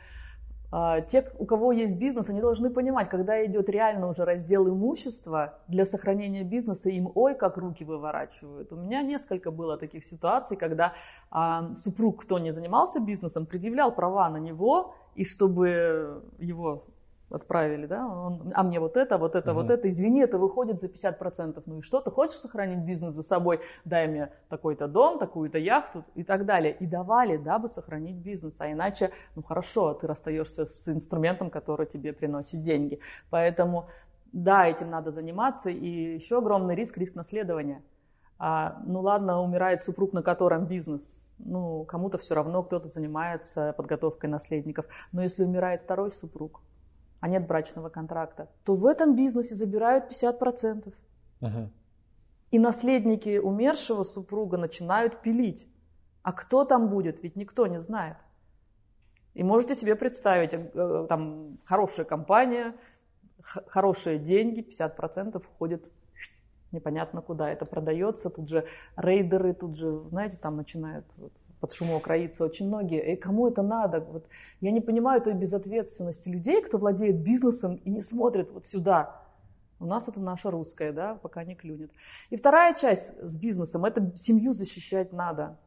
А, 0.71 1.01
те, 1.01 1.29
у 1.37 1.45
кого 1.45 1.73
есть 1.73 1.97
бизнес, 1.97 2.29
они 2.29 2.39
должны 2.39 2.69
понимать, 2.69 3.09
когда 3.09 3.43
идет 3.45 3.69
реально 3.69 4.07
уже 4.07 4.23
раздел 4.23 4.67
имущества 4.69 5.59
для 5.67 5.85
сохранения 5.85 6.43
бизнеса, 6.43 6.89
им 6.89 7.11
ой, 7.13 7.35
как 7.35 7.57
руки 7.57 7.83
выворачивают. 7.83 8.71
У 8.71 8.77
меня 8.77 9.01
несколько 9.01 9.51
было 9.51 9.77
таких 9.77 10.05
ситуаций, 10.05 10.55
когда 10.55 10.93
а, 11.29 11.73
супруг, 11.75 12.21
кто 12.21 12.39
не 12.39 12.51
занимался 12.51 13.01
бизнесом, 13.01 13.45
предъявлял 13.45 13.93
права 13.93 14.29
на 14.29 14.37
него, 14.37 14.95
и 15.15 15.25
чтобы 15.25 16.23
его 16.39 16.85
отправили, 17.31 17.85
да, 17.85 18.07
он, 18.07 18.51
а 18.55 18.63
мне 18.63 18.79
вот 18.79 18.97
это, 18.97 19.17
вот 19.17 19.35
это, 19.35 19.51
угу. 19.51 19.61
вот 19.61 19.69
это, 19.69 19.87
извини, 19.87 20.21
это 20.21 20.37
выходит 20.37 20.81
за 20.81 20.87
50%, 20.87 21.63
ну 21.65 21.79
и 21.79 21.81
что, 21.81 22.01
ты 22.01 22.11
хочешь 22.11 22.37
сохранить 22.37 22.79
бизнес 22.79 23.15
за 23.15 23.23
собой, 23.23 23.61
дай 23.85 24.07
мне 24.07 24.31
такой-то 24.49 24.87
дом, 24.87 25.19
такую-то 25.19 25.57
яхту 25.57 26.03
и 26.15 26.23
так 26.23 26.45
далее. 26.45 26.75
И 26.79 26.85
давали, 26.85 27.37
дабы 27.37 27.67
сохранить 27.67 28.17
бизнес, 28.17 28.59
а 28.59 28.71
иначе, 28.71 29.11
ну 29.35 29.43
хорошо, 29.43 29.93
ты 29.93 30.07
расстаешься 30.07 30.65
с 30.65 30.87
инструментом, 30.87 31.49
который 31.49 31.85
тебе 31.85 32.13
приносит 32.13 32.63
деньги. 32.63 32.99
Поэтому, 33.29 33.87
да, 34.31 34.67
этим 34.67 34.89
надо 34.89 35.11
заниматься, 35.11 35.69
и 35.69 36.13
еще 36.15 36.39
огромный 36.39 36.75
риск, 36.75 36.97
риск 36.97 37.15
наследования. 37.15 37.83
А, 38.37 38.81
ну 38.85 39.01
ладно, 39.01 39.41
умирает 39.41 39.81
супруг, 39.81 40.13
на 40.13 40.23
котором 40.23 40.65
бизнес, 40.65 41.19
ну, 41.45 41.85
кому-то 41.85 42.17
все 42.17 42.35
равно, 42.35 42.63
кто-то 42.63 42.87
занимается 42.87 43.73
подготовкой 43.77 44.29
наследников. 44.29 44.85
Но 45.11 45.21
если 45.21 45.43
умирает 45.43 45.83
второй 45.83 46.11
супруг, 46.11 46.61
а 47.21 47.29
нет 47.29 47.47
брачного 47.47 47.89
контракта, 47.89 48.49
то 48.65 48.75
в 48.75 48.85
этом 48.85 49.15
бизнесе 49.15 49.55
забирают 49.55 50.11
50%. 50.11 50.93
Угу. 51.41 51.69
И 52.51 52.59
наследники 52.59 53.37
умершего 53.37 54.03
супруга 54.03 54.57
начинают 54.57 55.21
пилить. 55.21 55.69
А 56.23 56.33
кто 56.33 56.65
там 56.65 56.89
будет, 56.89 57.23
ведь 57.23 57.35
никто 57.35 57.67
не 57.67 57.79
знает. 57.79 58.17
И 59.33 59.43
можете 59.43 59.75
себе 59.75 59.95
представить, 59.95 60.53
э, 60.53 61.05
там 61.07 61.59
хорошая 61.63 62.05
компания, 62.05 62.75
хорошие 63.41 64.19
деньги, 64.19 64.61
50% 64.61 65.39
входит 65.39 65.89
непонятно 66.71 67.21
куда. 67.21 67.49
Это 67.49 67.65
продается, 67.65 68.29
тут 68.29 68.49
же 68.49 68.65
рейдеры, 68.95 69.53
тут 69.53 69.75
же, 69.77 70.03
знаете, 70.09 70.37
там 70.37 70.57
начинают 70.57 71.05
вот, 71.17 71.33
под 71.61 71.71
шумок 71.71 72.07
роиться 72.07 72.43
очень 72.43 72.67
многие. 72.67 73.13
И 73.13 73.15
кому 73.15 73.47
это 73.47 73.61
надо? 73.61 74.01
Вот, 74.01 74.25
я 74.59 74.71
не 74.71 74.81
понимаю 74.81 75.21
той 75.21 75.33
безответственности 75.33 76.27
людей, 76.29 76.61
кто 76.61 76.77
владеет 76.77 77.21
бизнесом 77.21 77.75
и 77.75 77.89
не 77.89 78.01
смотрит 78.01 78.51
вот 78.51 78.65
сюда. 78.65 79.21
У 79.79 79.85
нас 79.85 80.07
это 80.09 80.19
наша 80.19 80.51
русская, 80.51 80.91
да, 80.91 81.15
пока 81.15 81.43
не 81.43 81.55
клюнет. 81.55 81.91
И 82.31 82.35
вторая 82.35 82.73
часть 82.73 83.15
с 83.23 83.35
бизнесом– 83.35 83.85
это 83.85 84.11
семью 84.15 84.51
защищать 84.53 85.13
надо. 85.13 85.57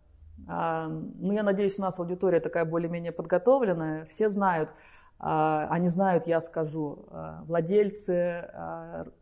А, 0.49 0.89
ну, 0.89 1.33
я 1.33 1.43
надеюсь, 1.43 1.79
у 1.79 1.83
нас 1.83 1.99
аудитория 1.99 2.41
такая 2.41 2.65
более-менее 2.65 3.13
подготовленная. 3.13 4.05
Все 4.05 4.29
знают, 4.29 4.71
А, 5.19 5.69
они 5.71 5.89
знают, 5.89 6.27
я 6.27 6.41
скажу, 6.41 7.07
а, 7.11 7.45
владельцы, 7.47 8.51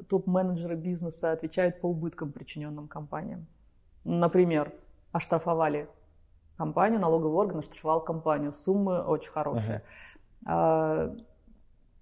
топ-менеджеры 0.08 0.74
бизнеса 0.74 1.32
отвечают 1.32 1.80
по 1.80 1.86
убыткам, 1.86 2.32
причиненным 2.32 2.88
компаниям. 2.88 3.46
Например, 4.04 4.72
оштрафовали 5.12 5.86
компанию, 6.62 7.00
налоговый 7.00 7.34
орган 7.34 7.58
оштрафовал 7.58 8.04
компанию, 8.04 8.52
суммы 8.52 9.02
очень 9.02 9.32
хорошие. 9.32 9.82
Uh-huh. 10.44 11.24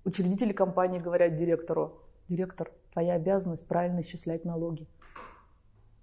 Учредители 0.04 0.52
компании 0.52 0.98
говорят 0.98 1.36
директору, 1.36 2.02
директор, 2.28 2.70
твоя 2.92 3.14
обязанность 3.14 3.66
правильно 3.66 4.00
исчислять 4.00 4.44
налоги 4.44 4.86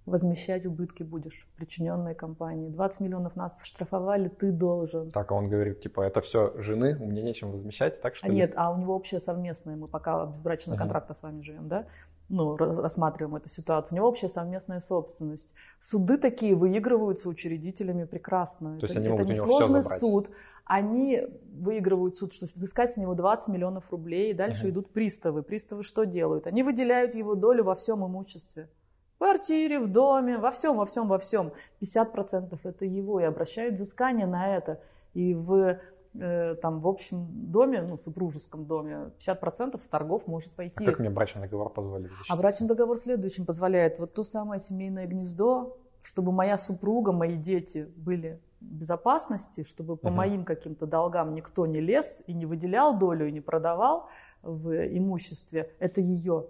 возмещать 0.08 0.66
убытки 0.66 1.02
будешь, 1.02 1.46
причиненные 1.56 2.14
компании. 2.14 2.68
20 2.68 3.00
миллионов 3.00 3.36
нас 3.36 3.62
штрафовали, 3.62 4.28
ты 4.28 4.52
должен. 4.52 5.10
Так, 5.10 5.30
а 5.30 5.34
он 5.34 5.48
говорит, 5.48 5.82
типа, 5.82 6.00
это 6.00 6.20
все 6.20 6.54
жены, 6.62 6.96
у 6.98 7.06
меня 7.06 7.22
нечем 7.22 7.52
возмещать, 7.52 8.00
так 8.00 8.16
что 8.16 8.26
а 8.26 8.30
Нет, 8.30 8.54
а 8.56 8.72
у 8.72 8.78
него 8.78 8.94
общее 8.96 9.20
совместное, 9.20 9.76
мы 9.76 9.86
пока 9.86 10.26
без 10.26 10.42
брачного 10.42 10.76
uh-huh. 10.76 10.80
контракта 10.80 11.14
с 11.14 11.22
вами 11.22 11.42
живем, 11.42 11.68
да? 11.68 11.86
Ну, 12.28 12.56
рассматриваем 12.56 13.36
эту 13.36 13.48
ситуацию. 13.48 13.94
У 13.94 13.96
него 13.96 14.08
общая 14.08 14.28
совместная 14.28 14.80
собственность. 14.80 15.54
Суды 15.80 16.18
такие 16.18 16.54
выигрываются 16.54 17.28
учредителями 17.28 18.04
прекрасно. 18.04 18.78
То 18.78 18.86
это, 18.86 18.94
есть 18.94 18.96
они 18.96 19.14
это 19.14 19.24
не 19.24 19.34
сложный 19.34 19.82
суд. 19.82 20.30
Они 20.64 21.26
выигрывают 21.50 22.16
суд, 22.16 22.34
что 22.34 22.44
взыскать 22.44 22.92
с 22.92 22.96
него 22.98 23.14
20 23.14 23.48
миллионов 23.48 23.90
рублей, 23.90 24.32
и 24.32 24.34
дальше 24.34 24.66
uh-huh. 24.66 24.70
идут 24.70 24.90
приставы. 24.90 25.42
Приставы 25.42 25.82
что 25.82 26.04
делают? 26.04 26.46
Они 26.46 26.62
выделяют 26.62 27.14
его 27.14 27.34
долю 27.34 27.64
во 27.64 27.74
всем 27.74 28.04
имуществе. 28.04 28.68
В 29.14 29.18
квартире, 29.18 29.80
в 29.80 29.90
доме, 29.90 30.36
во 30.36 30.50
всем, 30.50 30.76
во 30.76 30.84
всем, 30.84 31.08
во 31.08 31.18
всем. 31.18 31.52
50% 31.80 32.58
это 32.62 32.84
его, 32.84 33.18
и 33.20 33.24
обращают 33.24 33.76
взыскание 33.76 34.26
на 34.26 34.54
это. 34.54 34.82
И 35.14 35.34
в, 35.34 35.78
э, 36.14 36.54
там, 36.56 36.80
в 36.80 36.88
общем 36.88 37.26
доме, 37.50 37.82
ну, 37.82 37.98
супружеском 37.98 38.66
доме, 38.66 39.10
50% 39.18 39.80
с 39.82 39.88
торгов 39.88 40.26
может 40.26 40.50
пойти. 40.52 40.82
А 40.82 40.84
как 40.84 40.98
мне 40.98 41.10
брачный 41.10 41.42
договор 41.42 41.70
позволит? 41.70 42.10
А 42.28 42.36
брачный 42.36 42.68
договор 42.68 42.96
следующим 42.96 43.46
позволяет. 43.46 43.98
Вот 43.98 44.14
то 44.14 44.24
самое 44.24 44.60
семейное 44.60 45.06
гнездо, 45.06 45.76
чтобы 46.02 46.32
моя 46.32 46.56
супруга, 46.56 47.12
мои 47.12 47.36
дети 47.36 47.88
были 47.96 48.40
в 48.60 48.64
безопасности, 48.64 49.64
чтобы 49.64 49.96
по 49.96 50.08
uh-huh. 50.08 50.12
моим 50.12 50.44
каким-то 50.44 50.86
долгам 50.86 51.34
никто 51.34 51.66
не 51.66 51.80
лез 51.80 52.22
и 52.26 52.32
не 52.32 52.46
выделял 52.46 52.98
долю, 52.98 53.28
и 53.28 53.32
не 53.32 53.40
продавал 53.40 54.08
в 54.42 54.70
имуществе, 54.72 55.72
это 55.78 56.00
ее 56.00 56.46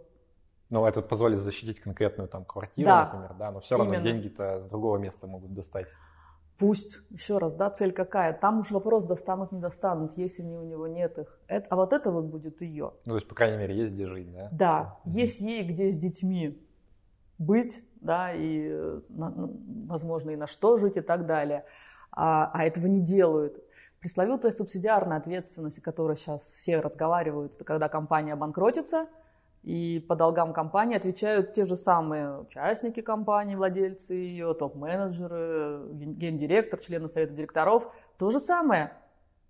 ну, 0.71 0.85
это 0.85 1.01
позволит 1.01 1.39
защитить 1.41 1.81
конкретную 1.81 2.29
там 2.29 2.45
квартиру, 2.45 2.89
да. 2.89 3.05
например, 3.05 3.35
да, 3.39 3.51
но 3.51 3.61
все 3.61 3.79
равно 3.79 3.95
Именно. 3.95 4.05
деньги-то 4.05 4.61
с 4.61 4.67
другого 4.67 4.99
места 4.99 5.27
могут 5.27 5.55
достать. 5.55 5.87
Пусть, 6.59 7.01
еще 7.11 7.39
раз, 7.39 7.55
да, 7.55 7.71
цель 7.71 7.93
какая? 7.93 8.33
Там 8.33 8.61
уж 8.61 8.73
вопрос 8.73 9.05
достанут, 9.05 9.53
не 9.53 9.61
достанут, 9.61 10.17
если 10.17 10.43
не 10.43 10.57
у 10.57 10.65
него 10.65 10.89
нет 10.89 11.17
их. 11.19 11.41
Это, 11.47 11.67
а 11.71 11.77
вот 11.77 11.93
это 11.93 12.11
вот 12.11 12.25
будет 12.25 12.61
ее. 12.63 12.95
Ну, 13.07 13.13
то 13.13 13.17
есть, 13.17 13.29
по 13.29 13.35
крайней 13.37 13.59
мере, 13.59 13.77
есть 13.77 13.93
где 13.93 14.07
жить, 14.09 14.33
да? 14.33 14.49
Да, 14.51 14.99
mm-hmm. 15.05 15.11
есть 15.11 15.41
ей 15.41 15.63
где 15.63 15.89
с 15.89 15.97
детьми 15.97 16.61
быть, 17.39 17.85
да, 18.01 18.35
и, 18.35 18.71
на, 19.09 19.33
возможно, 19.87 20.31
и 20.31 20.37
на 20.37 20.49
что 20.49 20.79
жить 20.79 20.97
и 20.97 21.01
так 21.01 21.27
далее. 21.27 21.65
А, 22.11 22.51
а 22.53 22.65
этого 22.65 22.87
не 22.87 23.01
делают. 23.01 23.63
Пресловутая 24.01 24.51
субсидиарная 24.51 25.19
ответственность, 25.19 25.79
о 25.79 25.83
которой 25.83 26.17
сейчас 26.17 26.43
все 26.43 26.81
разговаривают, 26.81 27.55
это 27.55 27.65
когда 27.65 27.89
компания 27.89 28.35
банкротится– 28.35 29.07
и 29.69 30.01
по 30.01 30.17
долгам 30.17 30.55
компании 30.55 30.97
отвечают 30.97 31.53
те 31.53 31.67
же 31.67 31.77
самые 31.77 32.41
участники 32.41 33.03
компании, 33.03 33.55
владельцы 33.55 34.15
ее, 34.15 34.55
топ-менеджеры, 34.55 35.93
гендиректор, 35.93 36.81
члены 36.81 37.07
совета 37.07 37.35
директоров. 37.35 37.95
То 38.17 38.31
же 38.31 38.41
самое. 38.41 38.95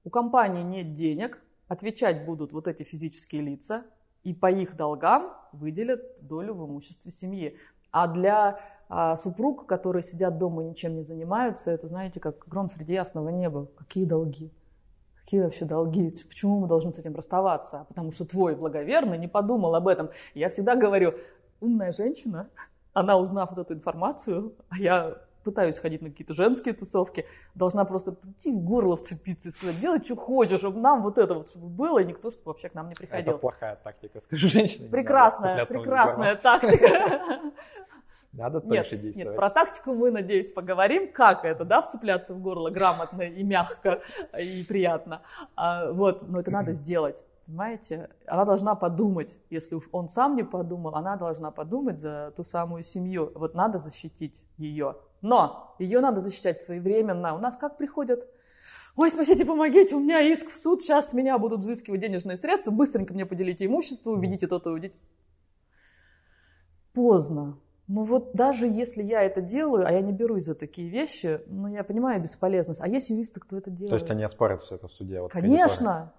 У 0.03 0.11
компании 0.11 0.65
нет 0.65 0.93
денег, 0.93 1.41
отвечать 1.69 2.25
будут 2.27 2.53
вот 2.53 2.67
эти 2.67 2.83
физические 2.83 3.43
лица, 3.43 3.85
и 4.25 4.35
по 4.35 4.51
их 4.51 4.75
долгам 4.75 5.35
выделят 5.53 6.03
долю 6.21 6.55
в 6.55 6.67
имуществе 6.67 7.13
семьи. 7.13 7.57
А 7.93 8.09
для 8.09 8.59
а, 8.89 9.15
супруг, 9.15 9.67
которые 9.67 10.03
сидят 10.03 10.37
дома 10.37 10.65
и 10.65 10.71
ничем 10.71 10.97
не 10.97 11.05
занимаются, 11.05 11.71
это, 11.71 11.87
знаете, 11.87 12.19
как 12.19 12.49
гром 12.49 12.71
среди 12.71 12.95
ясного 12.95 13.29
неба. 13.29 13.69
Какие 13.77 14.05
долги? 14.05 14.51
Какие 15.29 15.43
вообще 15.43 15.67
долги, 15.67 16.17
почему 16.27 16.61
мы 16.61 16.69
должны 16.69 16.91
с 16.91 16.99
этим 16.99 17.15
расставаться? 17.15 17.85
Потому 17.89 18.13
что 18.13 18.25
твой 18.25 18.57
благоверный 18.57 19.19
не 19.19 19.29
подумал 19.29 19.75
об 19.75 19.87
этом. 19.87 20.09
Я 20.33 20.49
всегда 20.49 20.75
говорю, 20.75 21.13
умная 21.61 21.93
женщина, 21.93 22.49
она 22.95 23.19
узнав 23.19 23.51
вот 23.51 23.59
эту 23.59 23.75
информацию, 23.75 24.55
а 24.71 24.79
я 24.79 25.19
пытаюсь 25.45 25.79
ходить 25.79 26.01
на 26.01 26.09
какие-то 26.09 26.33
женские 26.33 26.75
тусовки, 26.75 27.27
должна 27.55 27.85
просто 27.85 28.13
прийти 28.13 28.51
в 28.51 28.65
горло 28.65 28.97
вцепиться 28.97 29.51
и 29.51 29.53
сказать, 29.53 29.79
делай, 29.81 30.03
что 30.03 30.17
хочешь, 30.17 30.61
чтобы 30.61 30.81
нам 30.81 31.03
вот 31.03 31.19
это 31.19 31.35
вот 31.35 31.51
чтобы 31.51 31.69
было, 31.69 31.99
и 31.99 32.07
никто, 32.07 32.31
чтобы 32.31 32.47
вообще 32.47 32.71
к 32.71 32.75
нам 32.75 32.89
не 32.89 32.95
приходил. 32.95 33.33
Это 33.33 33.39
плохая 33.39 33.77
тактика, 33.85 34.23
скажу 34.23 34.49
женщине. 34.49 34.89
Прекрасная, 34.89 35.67
прекрасная 35.67 36.37
тактика. 36.37 37.53
Надо 38.39 38.61
тоньше 38.61 38.93
нет, 38.93 39.03
действовать. 39.03 39.31
Нет, 39.31 39.37
про 39.37 39.51
тактику 39.51 39.95
мы, 39.95 40.11
надеюсь, 40.11 40.49
поговорим, 40.49 41.13
как 41.13 41.45
это, 41.45 41.65
да, 41.65 41.83
вцепляться 41.83 42.35
в 42.35 42.41
горло 42.41 42.71
грамотно 42.71 43.23
и 43.23 43.43
мягко, 43.43 44.03
и 44.39 44.65
приятно. 44.65 45.23
А, 45.57 45.91
вот, 45.91 46.29
но 46.29 46.41
это 46.41 46.51
надо 46.51 46.73
сделать. 46.73 47.25
Понимаете? 47.47 48.11
Она 48.27 48.45
должна 48.45 48.75
подумать, 48.75 49.37
если 49.51 49.75
уж 49.75 49.89
он 49.91 50.09
сам 50.09 50.37
не 50.37 50.45
подумал, 50.45 50.95
она 50.95 51.17
должна 51.17 51.51
подумать 51.51 51.99
за 51.99 52.33
ту 52.37 52.45
самую 52.45 52.85
семью. 52.85 53.33
Вот 53.35 53.55
надо 53.55 53.79
защитить 53.79 54.41
ее. 54.57 54.97
Но 55.21 55.75
ее 55.79 56.01
надо 56.01 56.21
защищать 56.21 56.61
своевременно. 56.61 57.35
У 57.35 57.39
нас 57.39 57.57
как 57.57 57.77
приходят 57.77 58.29
ой, 58.99 59.11
спасите, 59.13 59.45
помогите, 59.45 59.95
у 59.95 60.01
меня 60.01 60.21
иск 60.21 60.49
в 60.49 60.57
суд, 60.57 60.83
сейчас 60.83 61.11
с 61.11 61.13
меня 61.13 61.39
будут 61.39 61.61
взыскивать 61.61 62.01
денежные 62.01 62.37
средства, 62.37 62.73
быстренько 62.73 63.15
мне 63.15 63.25
поделите 63.25 63.65
имущество, 63.65 64.11
уведите 64.11 64.49
то-то, 64.49 64.71
уведите. 64.71 64.99
Поздно. 66.93 67.59
Ну 67.89 68.05
вот 68.05 68.33
даже 68.35 68.69
если 68.69 69.03
я 69.03 69.23
это 69.23 69.41
делаю, 69.41 69.87
а 69.87 69.91
я 69.91 70.03
не 70.03 70.13
берусь 70.13 70.45
за 70.45 70.55
такие 70.55 70.91
вещи, 70.91 71.41
ну 71.47 71.69
я 71.69 71.83
понимаю 71.83 72.21
бесполезность. 72.21 72.83
А 72.83 72.87
есть 72.87 73.09
юристы, 73.09 73.41
кто 73.41 73.57
это 73.57 73.71
делает. 73.71 73.91
То 73.91 73.97
есть 73.97 74.11
они 74.11 74.25
оспорят 74.25 74.63
все 74.63 74.75
это 74.75 74.89
в 74.89 74.93
суде? 74.93 75.23
Вот 75.23 75.33
Конечно. 75.33 76.13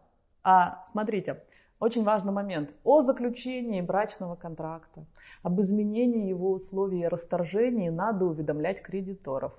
А 0.43 0.83
смотрите, 0.87 1.43
очень 1.79 2.03
важный 2.03 2.33
момент. 2.33 2.73
О 2.83 3.01
заключении 3.01 3.81
брачного 3.81 4.35
контракта, 4.35 5.05
об 5.43 5.61
изменении 5.61 6.27
его 6.27 6.51
условий 6.53 7.01
и 7.01 7.07
расторжении 7.07 7.89
надо 7.89 8.25
уведомлять 8.25 8.81
кредиторов. 8.81 9.53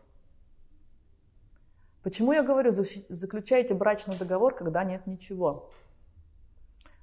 Почему 2.02 2.32
я 2.32 2.42
говорю, 2.42 2.72
заключайте 3.08 3.74
брачный 3.74 4.18
договор, 4.18 4.54
когда 4.54 4.82
нет 4.82 5.06
ничего? 5.06 5.70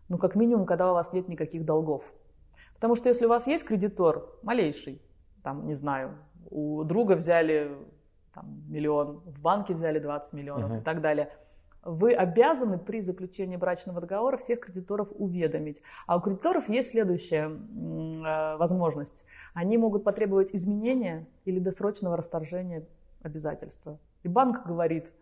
Ну, 0.09 0.17
как 0.17 0.35
минимум, 0.35 0.65
когда 0.65 0.91
у 0.91 0.95
вас 0.95 1.13
нет 1.13 1.29
никаких 1.29 1.63
долгов. 1.65 2.13
Потому 2.77 2.95
что 2.95 3.09
если 3.09 3.25
у 3.25 3.29
вас 3.29 3.47
есть 3.47 3.65
кредитор, 3.65 4.29
малейший, 4.43 5.01
там, 5.41 5.65
не 5.65 5.73
знаю, 5.73 6.15
у 6.49 6.83
друга 6.83 7.13
взяли 7.13 7.75
там, 8.33 8.63
миллион, 8.69 9.21
в 9.25 9.41
банке 9.41 9.73
взяли 9.73 9.97
20 9.97 10.33
миллионов 10.33 10.71
uh-huh. 10.71 10.81
и 10.81 10.83
так 10.83 11.01
далее, 11.01 11.31
вы 11.83 12.13
обязаны 12.13 12.77
при 12.77 12.99
заключении 12.99 13.55
брачного 13.55 13.99
договора 13.99 14.37
всех 14.37 14.59
кредиторов 14.59 15.07
уведомить. 15.11 15.81
А 16.05 16.17
у 16.17 16.21
кредиторов 16.21 16.69
есть 16.69 16.91
следующая 16.91 17.49
э, 17.49 18.57
возможность. 18.57 19.25
Они 19.53 19.77
могут 19.77 20.03
потребовать 20.03 20.53
изменения 20.53 21.25
или 21.45 21.59
досрочного 21.59 22.15
расторжения 22.15 22.85
обязательства. 23.23 23.97
И 24.21 24.27
банк 24.27 24.67
говорит, 24.67 25.13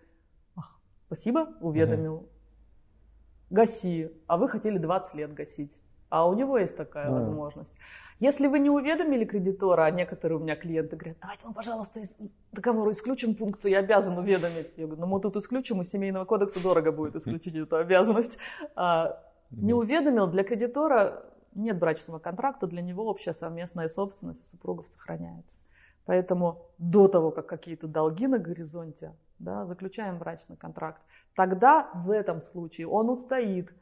спасибо, 1.05 1.53
уведомил, 1.61 2.15
uh-huh. 2.17 3.45
гаси, 3.51 4.11
а 4.27 4.35
вы 4.35 4.49
хотели 4.49 4.77
20 4.77 5.15
лет 5.15 5.33
гасить. 5.33 5.79
А 6.09 6.27
у 6.27 6.33
него 6.33 6.57
есть 6.57 6.77
такая 6.77 7.09
mm. 7.09 7.13
возможность. 7.13 7.77
Если 8.19 8.47
вы 8.47 8.59
не 8.59 8.69
уведомили 8.69 9.25
кредитора, 9.25 9.83
а 9.83 9.91
некоторые 9.91 10.37
у 10.37 10.41
меня 10.41 10.55
клиенты 10.55 10.95
говорят, 10.95 11.17
давайте 11.21 11.47
мы, 11.47 11.53
пожалуйста, 11.53 11.99
из 11.99 12.17
договора 12.53 12.91
исключим 12.91 13.35
пункт, 13.35 13.65
я 13.65 13.79
обязан 13.79 14.17
уведомить. 14.17 14.71
Я 14.77 14.85
говорю, 14.85 15.01
ну 15.01 15.07
мы 15.07 15.19
тут 15.19 15.35
исключим, 15.35 15.81
из 15.81 15.89
семейного 15.89 16.23
кодекса 16.23 16.61
дорого 16.61 16.91
будет 16.91 17.15
исключить 17.17 17.55
эту 17.55 17.75
обязанность. 17.75 18.37
А, 18.75 19.21
не 19.51 19.73
уведомил, 19.73 20.27
для 20.27 20.43
кредитора 20.43 21.25
нет 21.55 21.77
брачного 21.77 22.19
контракта, 22.19 22.67
для 22.67 22.81
него 22.81 23.05
общая 23.05 23.33
совместная 23.33 23.89
собственность 23.89 24.47
супругов 24.47 24.87
сохраняется. 24.87 25.59
Поэтому 26.05 26.61
до 26.77 27.07
того, 27.07 27.31
как 27.31 27.47
какие-то 27.47 27.87
долги 27.87 28.27
на 28.27 28.37
горизонте, 28.37 29.13
да, 29.39 29.65
заключаем 29.65 30.19
брачный 30.19 30.55
контракт. 30.55 31.01
Тогда 31.35 31.89
в 31.93 32.11
этом 32.11 32.41
случае 32.41 32.87
он 32.87 33.09
устоит, 33.09 33.73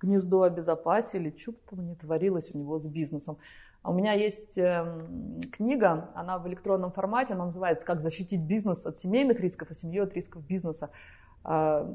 гнездо 0.00 0.42
обезопасили, 0.42 1.34
что 1.36 1.52
там 1.68 1.86
ни 1.86 1.94
творилось 1.94 2.50
у 2.54 2.58
него 2.58 2.78
с 2.78 2.86
бизнесом. 2.86 3.38
А 3.82 3.90
у 3.90 3.94
меня 3.94 4.12
есть 4.12 4.58
э, 4.58 4.84
книга, 5.52 6.10
она 6.14 6.38
в 6.38 6.46
электронном 6.48 6.92
формате, 6.92 7.32
она 7.32 7.46
называется 7.46 7.86
«Как 7.86 8.00
защитить 8.00 8.40
бизнес 8.40 8.84
от 8.84 8.98
семейных 8.98 9.40
рисков, 9.40 9.70
а 9.70 9.74
семью 9.74 10.02
от 10.04 10.12
рисков 10.12 10.44
бизнеса». 10.44 10.90
Э, 11.44 11.90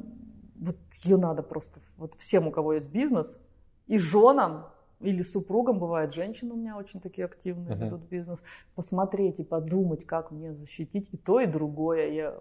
вот 0.56 0.78
ее 1.04 1.18
надо 1.18 1.44
просто, 1.44 1.82
вот 1.98 2.16
всем, 2.16 2.48
у 2.48 2.52
кого 2.52 2.74
есть 2.74 2.90
бизнес, 2.90 3.40
и 3.88 3.98
женам, 3.98 4.66
или 5.00 5.22
супругам, 5.22 5.78
бывает, 5.78 6.14
женщины 6.14 6.54
у 6.54 6.58
меня 6.58 6.78
очень 6.78 7.02
такие 7.02 7.26
активные, 7.26 7.76
uh-huh. 7.76 7.86
ведут 7.86 8.02
бизнес, 8.04 8.42
посмотреть 8.74 9.40
и 9.40 9.44
подумать, 9.44 10.06
как 10.06 10.32
мне 10.32 10.54
защитить 10.54 11.10
и 11.12 11.18
то, 11.18 11.40
и 11.40 11.46
другое. 11.46 12.10
Я 12.12 12.40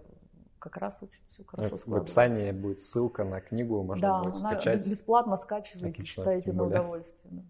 как 0.65 0.77
раз 0.77 1.03
очень 1.03 1.21
все 1.29 1.43
хорошо 1.45 1.77
В 1.85 1.95
описании 1.95 2.51
будет 2.51 2.81
ссылка 2.81 3.23
на 3.23 3.39
книгу, 3.39 3.83
можно 3.83 4.01
да, 4.01 4.23
будет 4.23 4.37
скачать. 4.37 4.83
Да, 4.83 4.89
бесплатно 4.89 5.37
скачивайте, 5.37 5.89
Отлично, 5.89 6.23
читайте 6.23 6.53
на 6.53 6.63
удовольствие. 6.63 7.33
Да. 7.33 7.41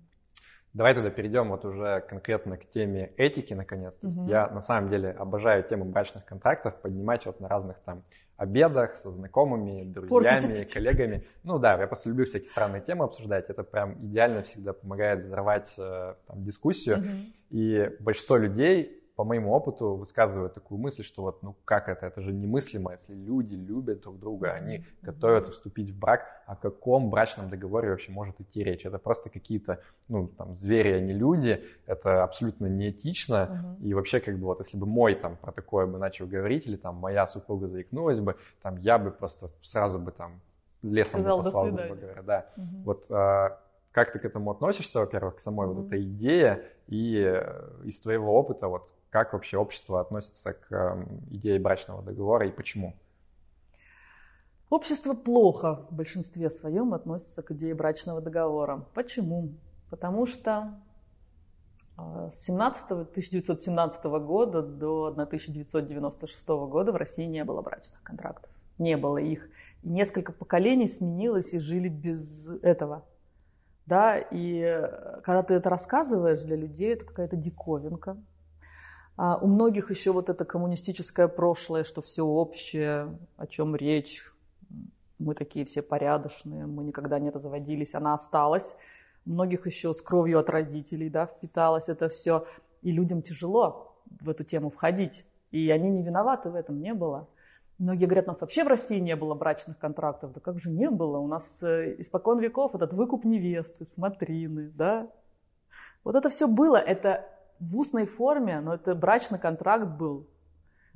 Давай 0.73 0.93
тогда 0.93 1.09
перейдем 1.09 1.51
вот 1.51 1.63
уже 1.63 2.01
конкретно 2.01 2.57
к 2.57 2.65
теме 2.65 3.13
этики, 3.15 3.53
наконец. 3.53 3.95
То 3.95 4.07
есть 4.07 4.19
угу. 4.19 4.27
я 4.27 4.49
на 4.49 4.61
самом 4.61 4.89
деле 4.89 5.11
обожаю 5.11 5.63
тему 5.63 5.85
брачных 5.85 6.25
контрактов 6.25 6.75
поднимать 6.81 7.25
вот 7.25 7.39
на 7.39 7.47
разных 7.47 7.79
там 7.85 8.03
обедах 8.35 8.97
со 8.97 9.09
знакомыми, 9.09 9.85
друзьями, 9.85 10.65
коллегами. 10.65 11.25
Ну 11.43 11.59
да, 11.59 11.79
я 11.79 11.87
просто 11.87 12.09
люблю 12.09 12.25
всякие 12.25 12.49
странные 12.49 12.81
темы 12.81 13.05
обсуждать. 13.05 13.49
Это 13.49 13.63
прям 13.63 14.05
идеально 14.05 14.43
всегда 14.43 14.73
помогает 14.73 15.23
взорвать 15.23 15.73
э, 15.77 16.15
там, 16.27 16.43
дискуссию. 16.43 16.97
Угу. 16.97 17.07
И 17.51 17.91
большинство 18.01 18.35
людей 18.35 19.01
по 19.15 19.23
моему 19.23 19.53
опыту 19.53 19.95
высказывают 19.95 20.53
такую 20.53 20.77
мысль, 20.77 21.03
что 21.03 21.21
вот, 21.21 21.41
ну 21.41 21.55
как 21.63 21.87
это, 21.87 22.05
это 22.05 22.21
же 22.21 22.33
немыслимо, 22.33 22.91
если 22.91 23.13
люди 23.13 23.55
любят 23.55 24.01
друг 24.01 24.19
друга, 24.19 24.51
они 24.51 24.85
готовятся 25.01 25.51
вступить 25.51 25.89
в 25.91 25.97
брак, 25.97 26.25
о 26.45 26.55
каком 26.55 27.09
брачном 27.09 27.49
договоре 27.49 27.89
вообще 27.89 28.11
может 28.11 28.39
идти 28.41 28.63
речь? 28.63 28.85
Это 28.85 28.99
просто 28.99 29.29
какие-то, 29.29 29.79
ну, 30.09 30.27
там, 30.27 30.53
звери, 30.53 30.91
а 30.91 30.99
не 30.99 31.13
люди, 31.13 31.63
это 31.85 32.23
абсолютно 32.23 32.65
неэтично, 32.65 33.77
uh-huh. 33.79 33.87
и 33.87 33.93
вообще, 33.93 34.19
как 34.19 34.37
бы, 34.37 34.45
вот, 34.45 34.59
если 34.59 34.77
бы 34.77 34.85
мой, 34.85 35.15
там, 35.15 35.37
про 35.37 35.51
такое 35.51 35.85
бы 35.85 35.97
начал 35.97 36.27
говорить, 36.27 36.67
или, 36.67 36.75
там, 36.75 36.95
моя 36.95 37.25
супруга 37.25 37.67
заикнулась 37.67 38.19
бы, 38.19 38.35
там, 38.61 38.77
я 38.77 38.97
бы 38.97 39.11
просто 39.11 39.49
сразу 39.61 39.97
бы, 39.97 40.11
там, 40.11 40.41
лесом 40.81 41.21
Сказал, 41.21 41.37
бы 41.37 41.43
послал, 41.43 41.65
грубо 41.71 41.95
говоря, 41.95 42.21
да. 42.21 42.45
Uh-huh. 42.57 42.83
Вот 42.83 43.05
а, 43.09 43.59
как 43.95 44.11
ты 44.11 44.19
к 44.19 44.25
этому 44.25 44.51
относишься, 44.51 44.99
во-первых, 44.99 45.37
к 45.37 45.39
самой 45.39 45.67
mm-hmm. 45.67 45.73
вот 45.73 45.87
этой 45.87 46.03
идее 46.03 46.65
и 46.87 47.23
э, 47.25 47.69
из 47.85 48.01
твоего 48.01 48.37
опыта, 48.37 48.67
вот 48.67 48.89
как 49.15 49.31
вообще 49.31 49.57
общество 49.57 50.01
относится 50.01 50.51
к 50.51 50.73
эм, 50.73 51.21
идее 51.31 51.57
брачного 51.57 52.03
договора 52.03 52.49
и 52.49 52.51
почему? 52.51 52.95
Общество 54.69 55.13
плохо 55.13 55.85
в 55.89 55.93
большинстве 55.95 56.49
своем 56.49 56.93
относится 56.93 57.41
к 57.41 57.49
идее 57.51 57.75
брачного 57.75 58.19
договора. 58.19 58.85
Почему? 58.93 59.53
Потому 59.89 60.25
что 60.25 60.77
э, 61.97 62.29
с 62.33 62.43
17, 62.43 62.91
1917 62.91 64.03
года 64.03 64.61
до 64.61 65.05
1996 65.05 66.47
года 66.49 66.91
в 66.91 66.97
России 66.97 67.23
не 67.23 67.45
было 67.45 67.61
брачных 67.61 68.03
контрактов. 68.03 68.51
Не 68.77 68.97
было 68.97 69.17
их. 69.17 69.47
несколько 69.81 70.33
поколений 70.33 70.89
сменилось 70.89 71.53
и 71.53 71.59
жили 71.59 71.87
без 71.87 72.49
этого. 72.63 73.05
Да, 73.85 74.17
и 74.17 74.59
э, 74.59 75.21
когда 75.21 75.41
ты 75.41 75.53
это 75.53 75.69
рассказываешь 75.69 76.41
для 76.41 76.57
людей, 76.57 76.95
это 76.95 77.05
какая-то 77.05 77.37
диковинка. 77.37 78.17
А 79.17 79.37
у 79.37 79.47
многих 79.47 79.89
еще 79.89 80.11
вот 80.11 80.29
это 80.29 80.43
коммунистическое 80.43 81.27
прошлое, 81.27 81.83
что 81.83 82.01
все 82.01 82.23
общее, 82.23 83.17
о 83.37 83.47
чем 83.47 83.75
речь, 83.75 84.23
мы 85.19 85.35
такие 85.35 85.65
все 85.65 85.81
порядочные, 85.81 86.65
мы 86.65 86.83
никогда 86.83 87.19
не 87.19 87.29
разводились, 87.29 87.95
она 87.95 88.13
осталась. 88.13 88.75
У 89.25 89.31
многих 89.31 89.65
еще 89.65 89.93
с 89.93 90.01
кровью 90.01 90.39
от 90.39 90.49
родителей 90.49 91.09
да, 91.09 91.25
впиталось 91.25 91.87
это 91.87 92.09
все. 92.09 92.45
И 92.81 92.91
людям 92.91 93.21
тяжело 93.21 93.95
в 94.21 94.29
эту 94.29 94.43
тему 94.43 94.69
входить. 94.69 95.25
И 95.51 95.71
они 95.71 95.89
не 95.89 96.03
виноваты 96.03 96.49
в 96.49 96.55
этом, 96.55 96.81
не 96.81 96.93
было. 96.93 97.27
Многие 97.77 98.05
говорят, 98.05 98.25
у 98.25 98.29
нас 98.29 98.41
вообще 98.41 98.63
в 98.63 98.67
России 98.67 98.99
не 98.99 99.15
было 99.15 99.33
брачных 99.33 99.77
контрактов. 99.77 100.33
Да 100.33 100.41
как 100.41 100.59
же 100.59 100.69
не 100.69 100.89
было? 100.89 101.17
У 101.17 101.27
нас 101.27 101.63
э, 101.63 101.95
испокон 101.99 102.39
веков 102.39 102.75
этот 102.75 102.93
выкуп 102.93 103.25
невесты, 103.25 103.85
смотрины, 103.85 104.71
да? 104.75 105.09
Вот 106.03 106.15
это 106.15 106.29
все 106.29 106.47
было. 106.47 106.77
Это 106.77 107.27
в 107.59 107.77
устной 107.77 108.05
форме, 108.05 108.59
но 108.59 108.75
это 108.75 108.95
брачный 108.95 109.39
контракт 109.39 109.85
был. 109.85 110.27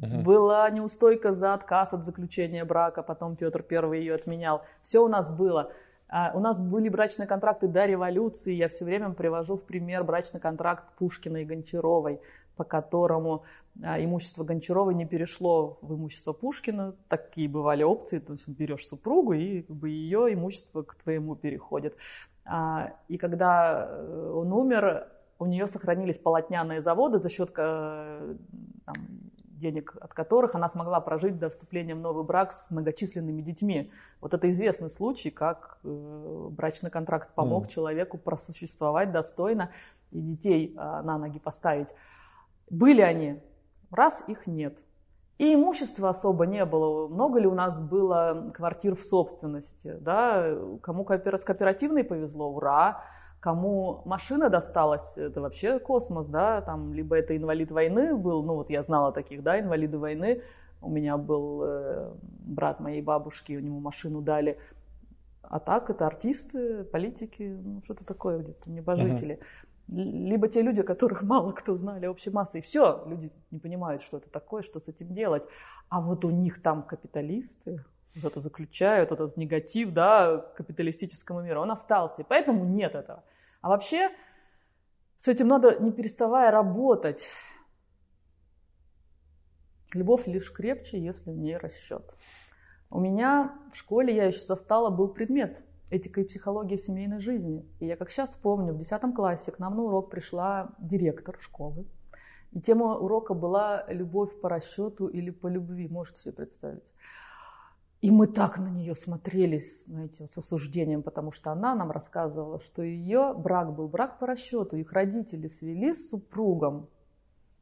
Угу. 0.02 0.22
Была 0.22 0.70
неустойка 0.70 1.34
за 1.34 1.54
отказ 1.54 1.94
от 1.94 2.06
заключения 2.06 2.64
брака, 2.64 3.04
потом 3.04 3.36
Петр 3.36 3.66
I 3.70 4.00
ее 4.00 4.16
отменял. 4.16 4.64
Все 4.82 5.04
у 5.04 5.08
нас 5.08 5.30
было. 5.30 5.72
А 6.08 6.32
у 6.34 6.40
нас 6.40 6.60
были 6.60 6.90
брачные 6.90 7.28
контракты 7.28 7.68
до 7.68 7.86
революции. 7.86 8.54
Я 8.54 8.68
все 8.68 8.86
время 8.86 9.12
привожу 9.12 9.58
в 9.58 9.64
пример 9.64 10.04
брачный 10.04 10.40
контракт 10.40 10.96
Пушкина 10.98 11.38
и 11.38 11.46
Гончаровой, 11.46 12.20
по 12.56 12.64
которому 12.64 13.44
а, 13.84 14.04
имущество 14.04 14.44
Гончаровой 14.44 14.96
не 14.96 15.06
перешло 15.06 15.78
в 15.82 15.94
имущество 15.94 16.34
Пушкина. 16.34 16.96
Такие 17.10 17.48
бывали 17.48 17.84
опции. 17.84 18.18
То 18.18 18.34
есть 18.34 18.48
берешь 18.48 18.88
супругу, 18.88 19.34
и 19.34 19.62
как 19.62 19.76
бы, 19.76 19.90
ее 19.90 20.34
имущество 20.34 20.82
к 20.82 20.96
твоему 20.96 21.36
переходит. 21.36 21.96
А, 22.44 22.94
и 23.08 23.18
когда 23.18 23.88
э, 23.88 24.32
он 24.34 24.52
умер, 24.52 25.08
у 25.40 25.46
нее 25.46 25.68
сохранились 25.68 26.18
полотняные 26.18 26.82
заводы, 26.82 27.18
за 27.20 27.30
счет 27.30 27.52
э, 27.58 28.36
там, 28.86 28.96
денег 29.60 29.96
от 30.00 30.14
которых 30.14 30.54
она 30.56 30.68
смогла 30.68 31.00
прожить 31.00 31.40
до 31.40 31.50
вступления 31.50 31.96
в 31.96 32.00
новый 32.00 32.26
брак 32.26 32.52
с 32.52 32.70
многочисленными 32.72 33.42
детьми. 33.42 33.92
Вот 34.20 34.34
это 34.34 34.50
известный 34.50 34.90
случай, 34.90 35.30
как 35.30 35.80
э, 35.84 36.48
брачный 36.52 36.90
контракт 36.90 37.34
помог 37.34 37.66
mm. 37.66 37.70
человеку 37.70 38.18
просуществовать 38.18 39.12
достойно 39.12 39.72
и 40.12 40.20
детей 40.20 40.76
э, 40.76 40.78
на 40.78 41.18
ноги 41.18 41.40
поставить. 41.40 41.94
Были 42.70 43.02
они, 43.02 43.40
раз 43.92 44.24
их 44.28 44.46
нет. 44.46 44.84
И 45.38 45.54
имущества 45.56 46.10
особо 46.10 46.46
не 46.46 46.66
было. 46.66 47.08
Много 47.08 47.40
ли 47.40 47.48
у 47.48 47.56
нас 47.56 47.80
было 47.80 48.52
квартир 48.54 48.96
в 48.96 49.06
собственности? 49.06 49.96
Да? 50.02 50.54
Кому 50.82 51.06
с 51.06 51.46
кооперативной 51.46 52.04
повезло, 52.04 52.50
ура! 52.50 53.06
Кому 53.40 54.02
машина 54.06 54.50
досталась, 54.50 55.18
это 55.18 55.40
вообще 55.40 55.80
космос, 55.80 56.28
да, 56.28 56.62
там 56.62 56.94
либо 56.94 57.16
это 57.16 57.38
инвалид 57.38 57.72
войны 57.72 58.16
был, 58.16 58.44
ну 58.44 58.56
вот 58.56 58.70
я 58.70 58.84
знала 58.84 59.14
таких, 59.14 59.44
да, 59.44 59.60
инвалиды 59.60 59.98
войны, 59.98 60.42
у 60.82 60.90
меня 60.90 61.18
был 61.18 61.64
э, 61.64 62.14
брат 62.20 62.82
моей 62.82 63.02
бабушки, 63.02 63.56
у 63.56 63.62
него 63.62 63.80
машину 63.80 64.22
дали, 64.22 64.60
а 65.42 65.60
так 65.60 65.90
это 65.90 66.06
артисты, 66.06 66.84
политики, 66.84 67.58
ну 67.64 67.82
что-то 67.86 68.06
такое 68.06 68.40
где-то, 68.40 68.70
небожители. 68.70 69.40
Uh-huh. 69.88 70.04
Либо 70.28 70.48
те 70.48 70.62
люди, 70.62 70.84
которых 70.84 71.24
мало 71.24 71.52
кто 71.54 71.76
знали 71.76 72.08
общей 72.08 72.30
массой, 72.30 72.60
и 72.60 72.62
все, 72.62 73.04
люди 73.08 73.32
не 73.52 73.60
понимают, 73.60 74.02
что 74.02 74.18
это 74.18 74.30
такое, 74.30 74.62
что 74.62 74.80
с 74.80 74.90
этим 74.90 75.14
делать. 75.14 75.44
А 75.88 76.02
вот 76.02 76.26
у 76.26 76.30
них 76.30 76.62
там 76.62 76.84
капиталисты, 76.84 77.84
что-то 78.16 78.40
заключают, 78.40 79.12
этот 79.12 79.38
негатив, 79.38 79.92
да, 79.92 80.38
капиталистическому 80.56 81.42
миру, 81.42 81.62
он 81.62 81.72
остался, 81.72 82.22
и 82.22 82.26
поэтому 82.28 82.66
нет 82.66 82.96
этого. 82.96 83.24
А 83.62 83.70
вообще 83.70 84.10
с 85.18 85.28
этим 85.28 85.48
надо 85.48 85.78
не 85.80 85.92
переставая 85.92 86.52
работать. 86.52 87.30
Любовь 89.94 90.28
лишь 90.28 90.52
крепче, 90.52 91.00
если 91.00 91.32
в 91.32 91.38
ней 91.38 91.58
расчет. 91.58 92.04
У 92.90 93.00
меня 93.00 93.54
в 93.72 93.76
школе, 93.76 94.16
я 94.16 94.26
еще 94.26 94.42
застала, 94.42 94.90
был 94.90 95.10
предмет 95.10 95.64
этика 95.92 96.22
и 96.22 96.24
психология 96.24 96.78
семейной 96.78 97.20
жизни. 97.20 97.66
И 97.80 97.86
я 97.86 97.96
как 97.96 98.10
сейчас 98.10 98.36
помню, 98.36 98.74
в 98.74 98.78
10 98.78 99.14
классе 99.16 99.52
к 99.52 99.60
нам 99.60 99.76
на 99.76 99.84
урок 99.84 100.10
пришла 100.10 100.70
директор 100.80 101.38
школы. 101.40 101.86
И 102.52 102.62
тема 102.62 102.96
урока 102.98 103.34
была 103.34 103.86
«Любовь 103.90 104.40
по 104.42 104.50
расчету 104.50 105.08
или 105.08 105.30
по 105.30 105.48
любви». 105.48 105.88
Можете 105.88 106.22
себе 106.22 106.34
представить? 106.34 106.84
И 108.02 108.12
мы 108.12 108.28
так 108.28 108.58
на 108.60 108.70
нее 108.70 108.96
смотрелись, 108.96 109.86
знаете, 109.86 110.26
с 110.26 110.38
осуждением, 110.38 111.04
потому 111.04 111.32
что 111.32 111.52
она 111.52 111.76
нам 111.76 111.92
рассказывала, 111.92 112.60
что 112.62 112.82
ее 112.82 113.34
брак 113.38 113.76
был 113.76 113.90
брак 113.90 114.20
по 114.20 114.28
расчету, 114.28 114.78
их 114.78 114.94
родители 114.94 115.48
свели 115.48 115.92
с 115.92 116.10
супругом. 116.10 116.88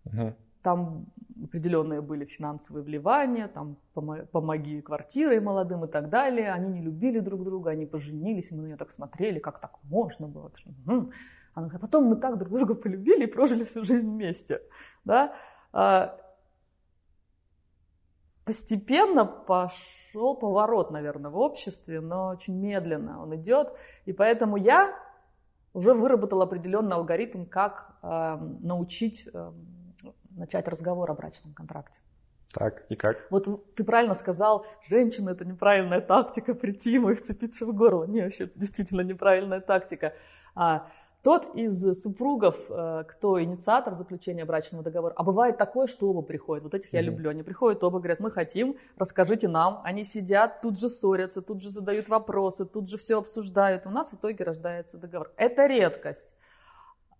Угу. 0.06 0.36
Там 0.62 1.08
определенные 1.44 2.02
были 2.02 2.26
финансовые 2.26 2.84
вливания, 2.84 3.48
там 3.48 3.78
помоги 3.94 4.82
квартирой 4.82 5.40
молодым 5.40 5.86
и 5.86 5.88
так 5.88 6.10
далее. 6.10 6.52
Они 6.52 6.70
не 6.70 6.82
любили 6.82 7.20
друг 7.20 7.44
друга, 7.44 7.72
они 7.72 7.88
поженились, 7.88 8.52
мы 8.52 8.62
на 8.62 8.66
нее 8.68 8.78
так 8.78 8.92
смотрели, 8.92 9.40
как 9.40 9.60
так 9.60 9.80
можно 9.84 10.28
было. 10.28 10.52
Угу. 10.86 11.12
Она 11.56 11.68
говорит, 11.68 11.76
а 11.76 11.80
потом 11.80 12.06
мы 12.06 12.16
так 12.16 12.38
друг 12.38 12.54
друга 12.54 12.76
полюбили 12.76 13.24
и 13.24 13.32
прожили 13.32 13.64
всю 13.64 13.84
жизнь 13.84 14.12
вместе. 14.12 14.62
Да? 15.04 15.34
Постепенно 18.48 19.26
пошел 19.26 20.34
поворот, 20.34 20.90
наверное, 20.90 21.30
в 21.30 21.38
обществе, 21.38 22.00
но 22.00 22.30
очень 22.30 22.56
медленно 22.56 23.22
он 23.22 23.36
идет. 23.36 23.74
И 24.06 24.14
поэтому 24.14 24.56
я 24.56 24.96
уже 25.74 25.94
выработал 25.94 26.42
определенный 26.42 26.96
алгоритм, 26.96 27.44
как 27.46 27.98
э, 28.02 28.38
научить 28.62 29.28
э, 29.34 29.52
начать 30.32 30.68
разговор 30.70 31.12
о 31.12 31.14
брачном 31.14 31.54
контракте. 31.54 32.00
Так, 32.54 32.86
и 32.90 32.96
как? 32.96 33.28
Вот 33.30 33.76
ты 33.76 33.84
правильно 33.84 34.14
сказал, 34.14 34.66
женщина 34.88 35.32
это 35.32 35.44
неправильная 35.44 36.00
тактика 36.00 36.56
прийти 36.56 36.94
ему 36.94 37.10
и 37.10 37.16
вцепиться 37.16 37.66
в 37.66 37.76
горло. 37.76 38.06
Не, 38.06 38.22
вообще 38.22 38.50
действительно 38.56 39.02
неправильная 39.02 39.60
тактика. 39.60 40.14
А, 40.56 40.88
тот 41.28 41.56
из 41.56 42.02
супругов, 42.02 42.56
э, 42.70 43.04
кто 43.06 43.44
инициатор 43.44 43.96
заключения 43.96 44.46
брачного 44.46 44.82
договора, 44.82 45.14
а 45.18 45.24
бывает 45.24 45.58
такое, 45.58 45.86
что 45.86 46.10
оба 46.10 46.22
приходят, 46.22 46.64
вот 46.64 46.74
этих 46.74 46.94
я 46.94 47.02
люблю, 47.02 47.30
они 47.30 47.44
приходят, 47.44 47.84
оба 47.84 48.00
говорят, 48.00 48.22
мы 48.22 48.32
хотим, 48.32 48.78
расскажите 48.96 49.50
нам, 49.50 49.82
они 49.84 50.06
сидят, 50.06 50.62
тут 50.62 50.80
же 50.80 50.90
ссорятся, 50.90 51.42
тут 51.42 51.62
же 51.62 51.70
задают 51.70 52.08
вопросы, 52.08 52.66
тут 52.66 52.88
же 52.88 52.98
все 52.98 53.18
обсуждают, 53.18 53.86
у 53.86 53.90
нас 53.90 54.12
в 54.12 54.14
итоге 54.14 54.42
рождается 54.46 54.98
договор. 54.98 55.34
Это 55.36 55.68
редкость. 55.68 56.34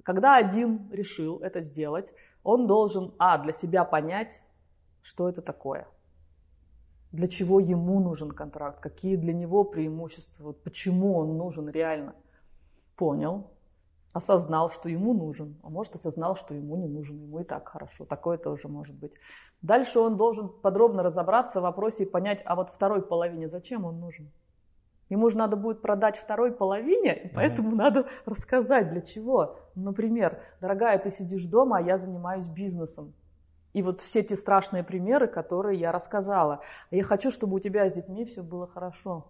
Когда 0.04 0.38
один 0.38 0.90
решил 0.90 1.40
это 1.40 1.60
сделать, 1.60 2.14
он 2.44 2.66
должен, 2.66 3.14
а, 3.20 3.38
для 3.38 3.52
себя 3.52 3.84
понять, 3.84 4.42
что 5.02 5.28
это 5.28 5.42
такое. 5.42 5.86
для 7.12 7.28
чего 7.28 7.60
ему 7.60 8.00
нужен 8.00 8.32
контракт, 8.32 8.80
какие 8.80 9.18
для 9.18 9.34
него 9.34 9.66
преимущества, 9.66 10.44
вот 10.44 10.64
почему 10.64 11.18
он 11.18 11.38
нужен 11.38 11.68
реально. 11.68 12.16
Понял, 12.96 13.52
осознал, 14.14 14.70
что 14.70 14.90
ему 14.90 15.14
нужен, 15.14 15.58
а 15.64 15.70
может 15.70 15.96
осознал, 15.96 16.36
что 16.36 16.54
ему 16.54 16.76
не 16.78 16.88
нужен, 16.88 17.20
ему 17.22 17.40
и 17.40 17.44
так 17.44 17.68
хорошо, 17.68 18.06
такое 18.06 18.38
тоже 18.38 18.68
может 18.68 18.96
быть. 18.96 19.14
Дальше 19.62 20.00
он 20.00 20.18
должен 20.18 20.50
подробно 20.50 21.04
разобраться 21.04 21.60
в 21.60 21.64
вопросе 21.64 22.04
и 22.04 22.10
понять, 22.10 22.42
а 22.46 22.56
вот 22.56 22.70
второй 22.70 23.02
половине 23.02 23.48
зачем 23.48 23.86
он 23.86 24.00
нужен. 24.00 24.32
Ему 25.10 25.30
же 25.30 25.38
надо 25.38 25.56
будет 25.56 25.82
продать 25.82 26.18
второй 26.18 26.52
половине, 26.52 27.16
и 27.16 27.28
поэтому 27.30 27.72
mm-hmm. 27.72 27.76
надо 27.76 28.08
рассказать, 28.26 28.90
для 28.90 29.02
чего. 29.02 29.58
Например, 29.76 30.42
дорогая, 30.60 31.00
ты 31.00 31.10
сидишь 31.10 31.46
дома, 31.46 31.78
а 31.78 31.82
я 31.82 31.98
занимаюсь 31.98 32.48
бизнесом. 32.48 33.14
И 33.72 33.82
вот 33.82 34.02
все 34.02 34.24
те 34.24 34.36
страшные 34.36 34.84
примеры, 34.84 35.28
которые 35.28 35.80
я 35.80 35.92
рассказала. 35.92 36.62
Я 36.92 37.04
хочу, 37.04 37.32
чтобы 37.32 37.56
у 37.56 37.60
тебя 37.60 37.90
с 37.90 37.94
детьми 37.94 38.26
все 38.26 38.42
было 38.42 38.68
хорошо. 38.68 39.28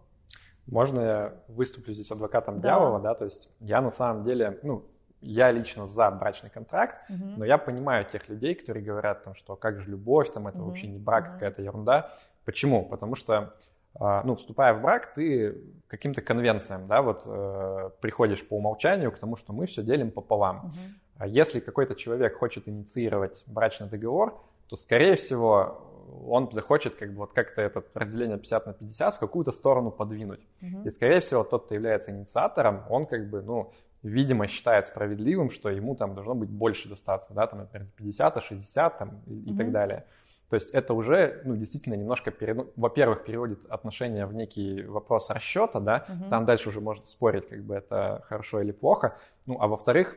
Можно 0.67 1.01
я 1.01 1.33
выступлю 1.47 1.93
здесь 1.93 2.11
адвокатом 2.11 2.59
да. 2.59 2.69
дьявола, 2.69 2.99
да? 2.99 3.15
То 3.15 3.25
есть 3.25 3.49
я 3.59 3.81
на 3.81 3.91
самом 3.91 4.23
деле, 4.23 4.59
ну, 4.63 4.83
я 5.21 5.51
лично 5.51 5.87
за 5.87 6.11
брачный 6.11 6.49
контракт, 6.49 6.95
угу. 7.09 7.25
но 7.37 7.45
я 7.45 7.57
понимаю 7.57 8.05
тех 8.05 8.27
людей, 8.29 8.53
которые 8.53 8.83
говорят, 8.83 9.23
там, 9.23 9.33
что 9.33 9.55
как 9.55 9.79
же 9.79 9.89
любовь, 9.89 10.31
там, 10.31 10.47
это 10.47 10.59
угу. 10.59 10.67
вообще 10.67 10.87
не 10.87 10.99
брак, 10.99 11.25
угу. 11.25 11.33
какая-то 11.33 11.61
ерунда. 11.61 12.11
Почему? 12.45 12.85
Потому 12.85 13.15
что 13.15 13.53
а, 13.99 14.21
ну, 14.23 14.35
вступая 14.35 14.73
в 14.73 14.81
брак, 14.81 15.13
ты 15.13 15.57
каким-то 15.87 16.21
конвенциям, 16.21 16.87
да, 16.87 17.01
вот 17.01 17.23
э, 17.25 17.89
приходишь 17.99 18.47
по 18.47 18.55
умолчанию 18.55 19.11
к 19.11 19.17
тому, 19.17 19.35
что 19.35 19.53
мы 19.53 19.65
все 19.65 19.81
делим 19.81 20.11
пополам. 20.11 20.65
Угу. 20.65 21.25
Если 21.25 21.59
какой-то 21.59 21.95
человек 21.95 22.37
хочет 22.37 22.67
инициировать 22.67 23.43
брачный 23.47 23.87
договор, 23.87 24.39
то, 24.67 24.75
скорее 24.75 25.15
всего, 25.15 25.86
он 26.07 26.49
захочет 26.51 26.95
как 26.95 27.11
бы 27.11 27.19
вот 27.19 27.33
как-то 27.33 27.61
это 27.61 27.83
разделение 27.93 28.37
50 28.37 28.65
на 28.65 28.73
50 28.73 29.15
в 29.15 29.19
какую-то 29.19 29.51
сторону 29.51 29.91
подвинуть. 29.91 30.41
Угу. 30.61 30.83
И, 30.87 30.89
скорее 30.89 31.19
всего, 31.19 31.43
тот, 31.43 31.65
кто 31.65 31.75
является 31.75 32.11
инициатором, 32.11 32.83
он 32.89 33.05
как 33.05 33.29
бы, 33.29 33.41
ну, 33.41 33.71
видимо, 34.03 34.47
считает 34.47 34.87
справедливым, 34.87 35.49
что 35.49 35.69
ему 35.69 35.95
там 35.95 36.15
должно 36.15 36.35
быть 36.35 36.49
больше 36.49 36.89
достаться, 36.89 37.33
да, 37.33 37.47
там, 37.47 37.59
например, 37.59 37.87
50, 37.97 38.43
60 38.43 38.97
там, 38.97 39.21
и, 39.25 39.33
угу. 39.33 39.53
и 39.53 39.57
так 39.57 39.71
далее. 39.71 40.05
То 40.49 40.55
есть 40.55 40.69
это 40.69 40.93
уже, 40.93 41.41
ну, 41.43 41.57
действительно 41.57 41.95
немножко, 41.95 42.31
пере... 42.31 42.53
ну, 42.53 42.71
во-первых, 42.77 43.25
переводит 43.25 43.65
отношения 43.69 44.25
в 44.25 44.33
некий 44.33 44.83
вопрос 44.83 45.29
расчета, 45.29 45.79
да, 45.79 46.05
угу. 46.07 46.29
там 46.29 46.45
дальше 46.45 46.69
уже 46.69 46.79
можно 46.79 47.05
спорить, 47.05 47.49
как 47.49 47.63
бы 47.63 47.75
это 47.75 48.23
хорошо 48.27 48.61
или 48.61 48.71
плохо, 48.71 49.17
ну, 49.45 49.57
а 49.59 49.67
во-вторых, 49.67 50.15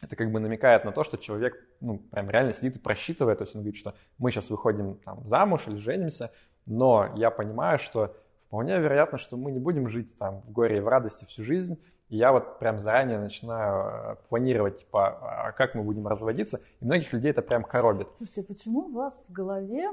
это 0.00 0.16
как 0.16 0.30
бы 0.30 0.40
намекает 0.40 0.84
на 0.84 0.92
то, 0.92 1.04
что 1.04 1.16
человек, 1.18 1.62
ну, 1.80 1.98
прям 1.98 2.30
реально 2.30 2.54
сидит 2.54 2.76
и 2.76 2.78
просчитывает, 2.78 3.38
то 3.38 3.44
есть 3.44 3.54
он 3.54 3.62
говорит, 3.62 3.78
что 3.78 3.94
мы 4.18 4.30
сейчас 4.30 4.50
выходим 4.50 4.96
там 5.04 5.26
замуж 5.26 5.62
или 5.66 5.76
женимся, 5.76 6.32
но 6.66 7.12
я 7.16 7.30
понимаю, 7.30 7.78
что 7.78 8.16
вполне 8.46 8.78
вероятно, 8.78 9.18
что 9.18 9.36
мы 9.36 9.52
не 9.52 9.58
будем 9.58 9.88
жить 9.88 10.16
там 10.18 10.42
в 10.42 10.52
горе 10.52 10.78
и 10.78 10.80
в 10.80 10.88
радости 10.88 11.24
всю 11.24 11.44
жизнь, 11.44 11.78
и 12.08 12.16
я 12.16 12.32
вот 12.32 12.58
прям 12.58 12.78
заранее 12.78 13.18
начинаю 13.18 13.84
э, 13.84 14.16
планировать, 14.28 14.78
типа, 14.78 15.46
а 15.46 15.52
как 15.52 15.76
мы 15.76 15.84
будем 15.84 16.08
разводиться. 16.08 16.60
И 16.80 16.84
многих 16.84 17.12
людей 17.12 17.30
это 17.30 17.40
прям 17.40 17.62
коробит. 17.62 18.08
Слушайте, 18.16 18.42
почему 18.42 18.80
у 18.86 18.92
вас 18.92 19.28
в 19.28 19.32
голове, 19.32 19.90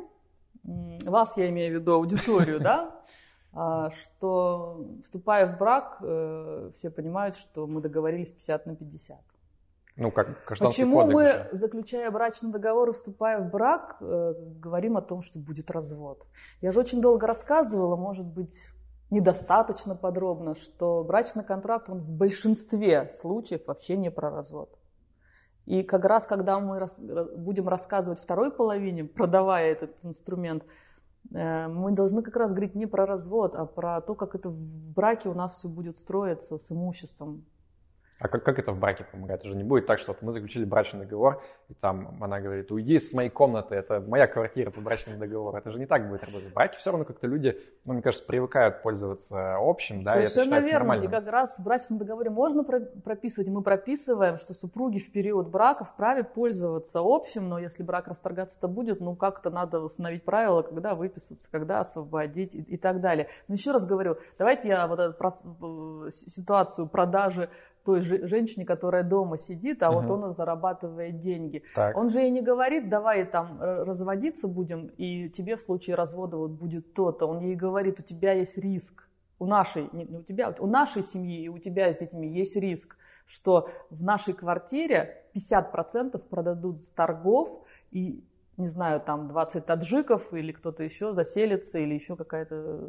вас 0.63 1.37
я 1.37 1.47
имею 1.49 1.77
в 1.77 1.81
виду 1.81 1.93
аудиторию, 1.93 2.59
да, 2.59 2.95
а, 3.53 3.91
что 3.91 4.85
вступая 5.03 5.45
в 5.47 5.57
брак, 5.57 5.97
э, 6.01 6.71
все 6.73 6.89
понимают, 6.89 7.35
что 7.35 7.67
мы 7.67 7.81
договорились 7.81 8.31
50 8.31 8.65
на 8.65 8.75
50. 8.75 9.19
Ну, 9.97 10.11
как 10.11 10.45
Почему 10.59 11.03
мы, 11.07 11.25
же. 11.25 11.49
заключая 11.53 12.11
брачный 12.11 12.51
договор 12.51 12.89
и 12.89 12.93
вступая 12.93 13.39
в 13.39 13.49
брак, 13.49 13.97
э, 13.99 14.35
говорим 14.59 14.95
о 14.95 15.01
том, 15.01 15.23
что 15.23 15.39
будет 15.39 15.71
развод? 15.71 16.23
Я 16.61 16.71
же 16.71 16.79
очень 16.79 17.01
долго 17.01 17.25
рассказывала, 17.25 17.95
может 17.95 18.25
быть, 18.25 18.67
недостаточно 19.09 19.95
подробно, 19.95 20.53
что 20.53 21.03
брачный 21.03 21.43
контракт, 21.43 21.89
он 21.89 22.01
в 22.01 22.09
большинстве 22.09 23.09
случаев 23.11 23.65
вообще 23.65 23.97
не 23.97 24.11
про 24.11 24.29
развод. 24.29 24.69
И 25.65 25.81
как 25.81 26.05
раз, 26.05 26.27
когда 26.27 26.59
мы 26.59 26.77
рас, 26.77 26.99
будем 26.99 27.67
рассказывать 27.67 28.19
второй 28.19 28.51
половине, 28.51 29.03
продавая 29.03 29.71
этот 29.71 29.95
инструмент, 30.03 30.63
э, 31.33 31.67
мы 31.69 31.91
должны 31.91 32.21
как 32.21 32.35
раз 32.35 32.51
говорить 32.51 32.75
не 32.75 32.85
про 32.85 33.07
развод, 33.07 33.55
а 33.55 33.65
про 33.65 33.99
то, 34.01 34.13
как 34.13 34.35
это 34.35 34.49
в 34.49 34.93
браке 34.93 35.27
у 35.27 35.33
нас 35.33 35.55
все 35.55 35.67
будет 35.67 35.97
строиться 35.97 36.59
с 36.59 36.71
имуществом, 36.71 37.45
а 38.19 38.27
как, 38.27 38.43
как 38.43 38.57
это 38.57 38.71
в 38.71 38.79
браке 38.79 39.05
помогает? 39.11 39.41
Это 39.41 39.49
же 39.49 39.55
не 39.55 39.63
будет 39.63 39.85
так, 39.85 39.99
что 39.99 40.15
мы 40.21 40.31
заключили 40.31 40.65
брачный 40.65 41.01
договор, 41.01 41.43
и 41.69 41.73
там 41.73 42.17
она 42.21 42.39
говорит, 42.39 42.71
уйди 42.71 42.99
с 42.99 43.13
моей 43.13 43.29
комнаты, 43.29 43.75
это 43.75 43.99
моя 43.99 44.27
квартира 44.27 44.71
по 44.71 44.81
брачному 44.81 45.19
договору. 45.19 45.57
Это 45.57 45.71
же 45.71 45.77
не 45.77 45.85
так 45.85 46.09
будет 46.09 46.23
работать. 46.23 46.49
В 46.49 46.53
браке 46.53 46.77
все 46.77 46.91
равно 46.91 47.05
как-то 47.05 47.27
люди, 47.27 47.57
ну, 47.85 47.93
мне 47.93 48.01
кажется, 48.01 48.25
привыкают 48.25 48.81
пользоваться 48.81 49.57
общим, 49.59 50.01
да, 50.01 50.13
Совершенно 50.13 50.55
и 50.55 50.57
это 50.59 50.67
верно. 50.67 50.79
Нормальным. 50.79 51.09
И 51.09 51.13
как 51.13 51.27
раз 51.27 51.57
в 51.59 51.63
брачном 51.63 51.99
договоре 51.99 52.29
можно 52.29 52.63
прописывать, 52.63 53.47
и 53.47 53.51
мы 53.51 53.61
прописываем, 53.61 54.37
что 54.37 54.53
супруги 54.53 54.97
в 54.97 55.11
период 55.11 55.49
брака 55.49 55.83
вправе 55.83 56.23
пользоваться 56.23 57.01
общим, 57.03 57.49
но 57.49 57.59
если 57.59 57.83
брак 57.83 58.07
расторгаться-то 58.07 58.67
будет, 58.67 58.99
ну, 58.99 59.15
как-то 59.15 59.49
надо 59.49 59.79
установить 59.79 60.25
правила, 60.25 60.63
когда 60.63 60.95
выписаться, 60.95 61.49
когда 61.51 61.81
освободить 61.81 62.55
и, 62.55 62.61
и 62.61 62.77
так 62.77 62.99
далее. 62.99 63.27
Но 63.47 63.53
еще 63.53 63.71
раз 63.71 63.85
говорю, 63.85 64.17
давайте 64.37 64.69
я 64.69 64.87
вот 64.87 64.99
эту 64.99 66.09
ситуацию 66.09 66.87
продажи 66.87 67.49
той 67.87 68.01
же, 68.01 68.27
женщине, 68.27 68.65
которая 68.65 69.03
дома 69.03 69.37
сидит, 69.37 69.81
а 69.81 69.89
угу. 69.89 70.01
вот 70.01 70.11
он 70.11 70.35
зарабатывает 70.35 71.19
деньги. 71.19 71.63
Так. 71.73 71.95
Он 71.95 72.09
же 72.09 72.19
ей 72.19 72.31
не 72.31 72.41
говорит, 72.41 72.89
давай 72.89 73.23
там 73.23 73.61
э, 73.61 73.83
разводиться 73.83 74.49
будем, 74.49 74.87
и 74.97 75.29
тебе 75.29 75.55
в 75.55 75.61
случае 75.61 75.95
развода 75.95 76.35
вот 76.35 76.51
будет 76.51 76.93
то-то. 76.93 77.27
Он 77.27 77.39
ей 77.39 77.55
говорит, 77.55 78.01
у 78.01 78.03
тебя 78.03 78.33
есть 78.33 78.57
риск. 78.57 79.07
У 79.39 79.45
нашей, 79.45 79.87
не, 79.93 80.03
не 80.03 80.17
у 80.17 80.21
тебя, 80.21 80.53
у 80.59 80.67
нашей 80.67 81.01
семьи 81.01 81.43
и 81.43 81.47
у 81.47 81.59
тебя 81.59 81.93
с 81.93 81.97
детьми 81.97 82.27
есть 82.27 82.57
риск, 82.57 82.97
что 83.25 83.69
в 83.89 84.03
нашей 84.03 84.33
квартире 84.33 85.23
50% 85.33 86.17
продадут 86.17 86.79
с 86.79 86.89
торгов, 86.91 87.49
и 87.91 88.21
не 88.57 88.67
знаю, 88.67 88.99
там 88.99 89.29
20 89.29 89.65
таджиков 89.65 90.33
или 90.33 90.51
кто-то 90.51 90.83
еще 90.83 91.13
заселится, 91.13 91.79
или 91.79 91.93
еще 91.93 92.17
какая-то 92.17 92.81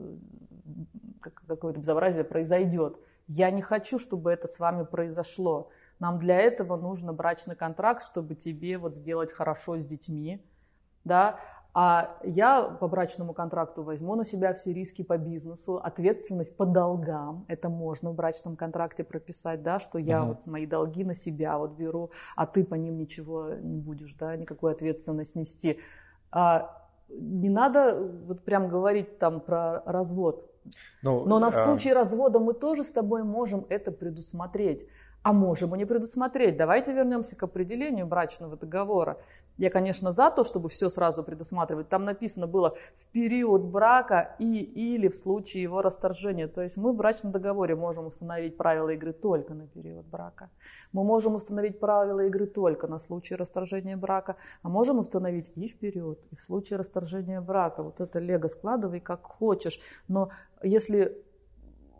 какое-то 1.46 1.78
безобразие 1.78 2.24
произойдет. 2.24 2.98
Я 3.28 3.50
не 3.50 3.62
хочу, 3.62 3.98
чтобы 3.98 4.32
это 4.32 4.48
с 4.48 4.58
вами 4.58 4.84
произошло. 4.84 5.70
Нам 6.00 6.18
для 6.18 6.40
этого 6.40 6.76
нужно 6.76 7.12
брачный 7.12 7.54
контракт, 7.54 8.02
чтобы 8.02 8.34
тебе 8.34 8.78
вот 8.78 8.96
сделать 8.96 9.32
хорошо 9.32 9.78
с 9.78 9.84
детьми, 9.84 10.44
да, 11.04 11.38
а 11.74 12.18
я 12.24 12.62
по 12.62 12.88
брачному 12.88 13.34
контракту 13.34 13.82
возьму 13.82 14.14
на 14.16 14.24
себя 14.24 14.54
все 14.54 14.72
риски 14.72 15.02
по 15.02 15.18
бизнесу, 15.18 15.76
ответственность 15.76 16.56
по 16.56 16.64
долгам. 16.64 17.44
Это 17.46 17.68
можно 17.68 18.10
в 18.10 18.14
брачном 18.14 18.56
контракте 18.56 19.04
прописать, 19.04 19.62
да, 19.62 19.78
что 19.78 19.98
я 19.98 20.22
угу. 20.22 20.30
вот 20.30 20.46
мои 20.46 20.66
долги 20.66 21.04
на 21.04 21.14
себя 21.14 21.58
вот 21.58 21.72
беру, 21.72 22.10
а 22.34 22.46
ты 22.46 22.64
по 22.64 22.74
ним 22.74 22.96
ничего 22.96 23.50
не 23.54 23.76
будешь, 23.76 24.14
да, 24.14 24.34
никакую 24.36 24.72
ответственность 24.72 25.36
нести. 25.36 25.78
А 26.32 26.88
не 27.10 27.48
надо 27.48 28.10
вот 28.26 28.44
прям 28.44 28.68
говорить 28.68 29.18
там 29.18 29.40
про 29.40 29.82
развод. 29.84 30.50
Ну, 31.02 31.24
Но 31.24 31.38
на 31.38 31.48
а 31.48 31.52
случай 31.52 31.90
а... 31.90 31.94
развода 31.94 32.38
мы 32.38 32.54
тоже 32.54 32.84
с 32.84 32.90
тобой 32.90 33.22
можем 33.22 33.66
это 33.68 33.92
предусмотреть. 33.92 34.86
А 35.22 35.32
можем 35.32 35.74
и 35.74 35.78
не 35.78 35.84
предусмотреть. 35.84 36.56
Давайте 36.56 36.92
вернемся 36.92 37.36
к 37.36 37.42
определению 37.42 38.06
брачного 38.06 38.56
договора. 38.56 39.18
Я, 39.58 39.70
конечно, 39.70 40.12
за 40.12 40.30
то, 40.30 40.44
чтобы 40.44 40.68
все 40.68 40.88
сразу 40.88 41.24
предусматривать. 41.24 41.88
Там 41.88 42.04
написано 42.04 42.46
было 42.46 42.76
в 42.96 43.06
период 43.06 43.64
брака 43.64 44.36
и 44.38 44.62
или 44.62 45.08
в 45.08 45.14
случае 45.14 45.64
его 45.64 45.82
расторжения. 45.82 46.46
То 46.46 46.62
есть 46.62 46.76
мы 46.76 46.92
в 46.92 46.96
брачном 46.96 47.32
договоре 47.32 47.74
можем 47.74 48.06
установить 48.06 48.56
правила 48.56 48.90
игры 48.90 49.12
только 49.12 49.54
на 49.54 49.66
период 49.66 50.06
брака. 50.06 50.48
Мы 50.92 51.02
можем 51.02 51.34
установить 51.34 51.80
правила 51.80 52.20
игры 52.20 52.46
только 52.46 52.86
на 52.86 52.98
случай 52.98 53.34
расторжения 53.34 53.96
брака, 53.96 54.36
а 54.62 54.68
можем 54.68 54.98
установить 54.98 55.50
и 55.56 55.68
в 55.68 55.76
период, 55.76 56.24
и 56.30 56.36
в 56.36 56.40
случае 56.40 56.78
расторжения 56.78 57.40
брака. 57.40 57.82
Вот 57.82 58.00
это 58.00 58.20
лего 58.20 58.46
складывай 58.48 59.00
как 59.00 59.24
хочешь. 59.24 59.80
Но 60.06 60.30
если 60.62 61.20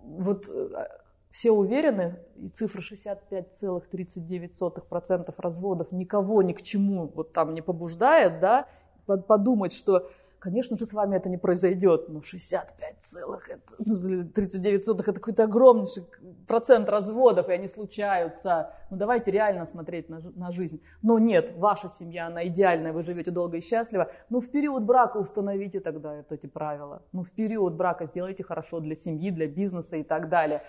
вот 0.02 0.48
э, 0.48 0.86
все 1.30 1.52
уверены, 1.52 2.16
и 2.36 2.48
цифра 2.48 2.80
65,39% 2.80 5.34
разводов 5.36 5.92
никого 5.92 6.42
ни 6.42 6.52
к 6.52 6.62
чему 6.62 7.12
вот 7.14 7.32
там 7.32 7.54
не 7.54 7.62
побуждает, 7.62 8.40
да, 8.40 8.66
подумать, 9.06 9.72
что, 9.72 10.10
конечно 10.38 10.78
же, 10.78 10.84
с 10.84 10.92
вами 10.92 11.16
это 11.16 11.28
не 11.28 11.38
произойдет, 11.38 12.08
но 12.08 12.20
65,39% 12.20 15.00
это 15.00 15.14
какой-то 15.14 15.44
огромнейший 15.44 16.04
процент 16.46 16.88
разводов, 16.88 17.48
и 17.48 17.52
они 17.52 17.68
случаются. 17.68 18.72
Ну 18.90 18.96
давайте 18.96 19.30
реально 19.30 19.66
смотреть 19.66 20.08
на, 20.08 20.20
на 20.34 20.50
жизнь. 20.50 20.82
Но 21.02 21.18
нет, 21.18 21.52
ваша 21.56 21.88
семья, 21.88 22.26
она 22.26 22.46
идеальная, 22.46 22.92
вы 22.92 23.02
живете 23.02 23.30
долго 23.30 23.58
и 23.58 23.60
счастливо. 23.60 24.10
Ну 24.28 24.40
в 24.40 24.50
период 24.50 24.84
брака 24.84 25.18
установите 25.18 25.80
тогда 25.80 26.16
вот 26.16 26.32
эти 26.32 26.46
правила. 26.46 27.02
Ну 27.12 27.22
в 27.22 27.30
период 27.30 27.74
брака 27.74 28.06
сделайте 28.06 28.44
хорошо 28.44 28.80
для 28.80 28.94
семьи, 28.94 29.30
для 29.30 29.46
бизнеса 29.46 29.96
и 29.96 30.02
так 30.02 30.28
далее. 30.28 30.62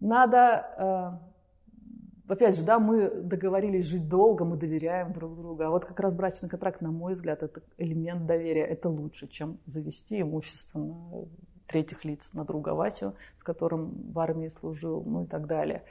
Надо 0.00 1.20
э, 2.28 2.32
опять 2.32 2.56
же, 2.56 2.62
да, 2.62 2.78
мы 2.78 3.08
договорились 3.08 3.86
жить 3.86 4.08
долго, 4.08 4.44
мы 4.44 4.56
доверяем 4.56 5.12
друг 5.12 5.36
другу. 5.36 5.62
А 5.62 5.70
вот 5.70 5.84
как 5.84 6.00
раз 6.00 6.16
брачный 6.16 6.48
контракт, 6.48 6.80
на 6.80 6.90
мой 6.90 7.14
взгляд, 7.14 7.42
это 7.42 7.62
элемент 7.78 8.26
доверия. 8.26 8.64
Это 8.64 8.88
лучше, 8.88 9.26
чем 9.28 9.58
завести 9.66 10.20
имущество 10.20 10.78
на 10.78 11.26
третьих 11.66 12.04
лиц, 12.04 12.34
на 12.34 12.44
друга 12.44 12.70
Васю, 12.70 13.14
с 13.36 13.42
которым 13.42 14.12
в 14.12 14.18
армии 14.18 14.48
служил, 14.48 15.02
ну 15.04 15.24
и 15.24 15.26
так 15.26 15.46
далее. 15.46 15.82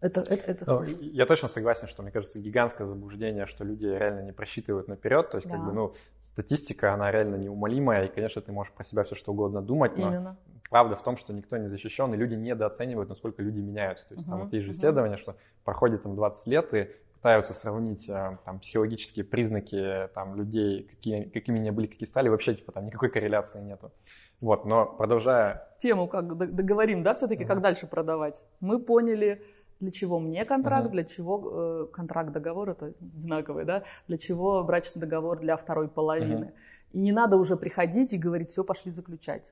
Это, 0.00 0.20
это, 0.20 0.50
это 0.50 0.64
ну, 0.66 0.82
я 0.84 1.24
точно 1.24 1.48
согласен, 1.48 1.88
что, 1.88 2.02
мне 2.02 2.12
кажется, 2.12 2.38
гигантское 2.38 2.86
заблуждение, 2.86 3.46
что 3.46 3.64
люди 3.64 3.86
реально 3.86 4.20
не 4.20 4.32
просчитывают 4.32 4.88
наперед. 4.88 5.30
То 5.30 5.38
есть, 5.38 5.48
да. 5.48 5.54
как 5.54 5.64
бы, 5.64 5.72
ну, 5.72 5.94
статистика, 6.22 6.92
она 6.92 7.10
реально 7.10 7.36
неумолимая, 7.36 8.04
и, 8.04 8.14
конечно, 8.14 8.42
ты 8.42 8.52
можешь 8.52 8.72
про 8.74 8.84
себя 8.84 9.04
все 9.04 9.14
что 9.14 9.32
угодно 9.32 9.62
думать, 9.62 9.96
но 9.96 10.08
Именно. 10.08 10.36
Правда 10.70 10.96
в 10.96 11.02
том, 11.02 11.16
что 11.16 11.32
никто 11.32 11.56
не 11.56 11.68
защищен, 11.68 12.12
и 12.14 12.16
люди 12.16 12.34
недооценивают, 12.34 13.08
насколько 13.08 13.42
люди 13.42 13.60
меняются. 13.60 14.06
То 14.08 14.14
есть, 14.14 14.26
uh 14.26 14.30
там 14.30 14.40
вот 14.42 14.52
есть 14.52 14.66
же 14.66 14.72
исследование, 14.72 15.16
что 15.16 15.36
проходит 15.64 16.02
там 16.02 16.14
20 16.14 16.46
лет, 16.46 16.74
и 16.74 16.90
пытаются 17.14 17.54
сравнить 17.54 18.08
э, 18.08 18.38
там 18.44 18.60
психологические 18.60 19.24
признаки 19.24 20.08
там 20.14 20.36
людей, 20.36 20.84
какие, 20.84 21.24
какими 21.24 21.58
они 21.58 21.70
были, 21.70 21.86
какие 21.86 22.08
стали, 22.08 22.28
вообще 22.28 22.54
типа 22.54 22.72
там 22.72 22.86
никакой 22.86 23.08
корреляции 23.08 23.60
нету. 23.60 23.92
Вот, 24.40 24.66
но 24.66 24.86
продолжая... 24.86 25.66
Тему 25.78 26.08
как 26.08 26.36
договорим, 26.36 27.02
да, 27.02 27.14
все-таки, 27.14 27.44
uh 27.44 27.46
как 27.46 27.62
дальше 27.62 27.86
продавать. 27.86 28.44
Мы 28.60 28.78
поняли, 28.78 29.42
для 29.80 29.90
чего 29.90 30.18
мне 30.18 30.44
контракт, 30.44 30.88
uh-huh. 30.88 30.92
для 30.92 31.04
чего 31.04 31.50
э, 31.52 31.86
контракт, 31.92 32.32
договор, 32.32 32.70
это 32.70 32.94
одинаковый, 33.00 33.64
да, 33.64 33.82
для 34.08 34.18
чего 34.18 34.62
брачный 34.64 35.00
договор 35.00 35.38
для 35.40 35.56
второй 35.56 35.88
половины. 35.88 36.44
Uh-huh. 36.44 36.92
И 36.92 36.98
не 36.98 37.12
надо 37.12 37.36
уже 37.36 37.56
приходить 37.56 38.12
и 38.12 38.18
говорить, 38.18 38.50
все, 38.50 38.64
пошли 38.64 38.90
заключать. 38.90 39.42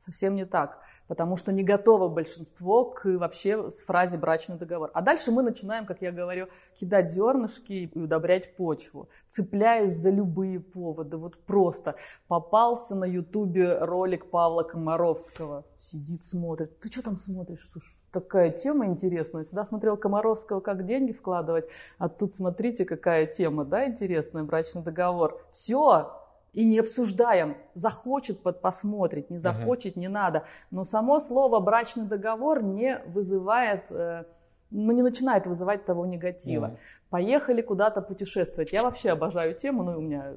Совсем 0.00 0.34
не 0.36 0.44
так, 0.44 0.80
потому 1.08 1.36
что 1.36 1.52
не 1.52 1.64
готово 1.64 2.08
большинство 2.08 2.84
к 2.84 3.04
вообще 3.04 3.70
фразе 3.70 4.16
брачный 4.16 4.56
договор. 4.56 4.90
А 4.94 5.02
дальше 5.02 5.32
мы 5.32 5.42
начинаем, 5.42 5.86
как 5.86 6.02
я 6.02 6.12
говорю, 6.12 6.48
кидать 6.74 7.10
зернышки 7.10 7.72
и 7.72 7.98
удобрять 7.98 8.56
почву, 8.56 9.08
цепляясь 9.28 9.96
за 9.96 10.10
любые 10.10 10.60
поводы. 10.60 11.16
Вот 11.16 11.38
просто 11.44 11.96
попался 12.28 12.94
на 12.94 13.04
ютубе 13.04 13.78
ролик 13.78 14.30
Павла 14.30 14.62
Комаровского, 14.62 15.64
сидит, 15.78 16.24
смотрит. 16.24 16.78
Ты 16.80 16.90
что 16.90 17.02
там 17.02 17.16
смотришь? 17.16 17.66
Слушай, 17.70 17.96
такая 18.12 18.50
тема 18.50 18.86
интересная. 18.86 19.44
Всегда 19.44 19.64
смотрел 19.64 19.96
Комаровского, 19.96 20.60
как 20.60 20.86
деньги 20.86 21.12
вкладывать, 21.12 21.68
а 21.98 22.08
тут 22.08 22.32
смотрите, 22.32 22.84
какая 22.84 23.26
тема, 23.26 23.64
да, 23.64 23.86
интересная, 23.86 24.44
брачный 24.44 24.82
договор. 24.82 25.40
Все, 25.50 26.17
и 26.52 26.64
не 26.64 26.78
обсуждаем. 26.78 27.56
Захочет, 27.74 28.42
посмотреть, 28.42 29.30
не 29.30 29.38
захочет, 29.38 29.96
uh-huh. 29.96 30.00
не 30.00 30.08
надо. 30.08 30.44
Но 30.70 30.84
само 30.84 31.20
слово 31.20 31.60
брачный 31.60 32.06
договор 32.06 32.62
не 32.62 32.98
вызывает, 33.06 33.90
э, 33.90 34.24
ну 34.70 34.92
не 34.92 35.02
начинает 35.02 35.46
вызывать 35.46 35.84
того 35.84 36.06
негатива. 36.06 36.66
Uh-huh. 36.66 36.78
Поехали 37.10 37.62
куда-то 37.62 38.02
путешествовать. 38.02 38.72
Я 38.72 38.82
вообще 38.82 39.10
обожаю 39.10 39.54
тему, 39.54 39.82
ну 39.82 39.98
у 39.98 40.00
меня 40.00 40.36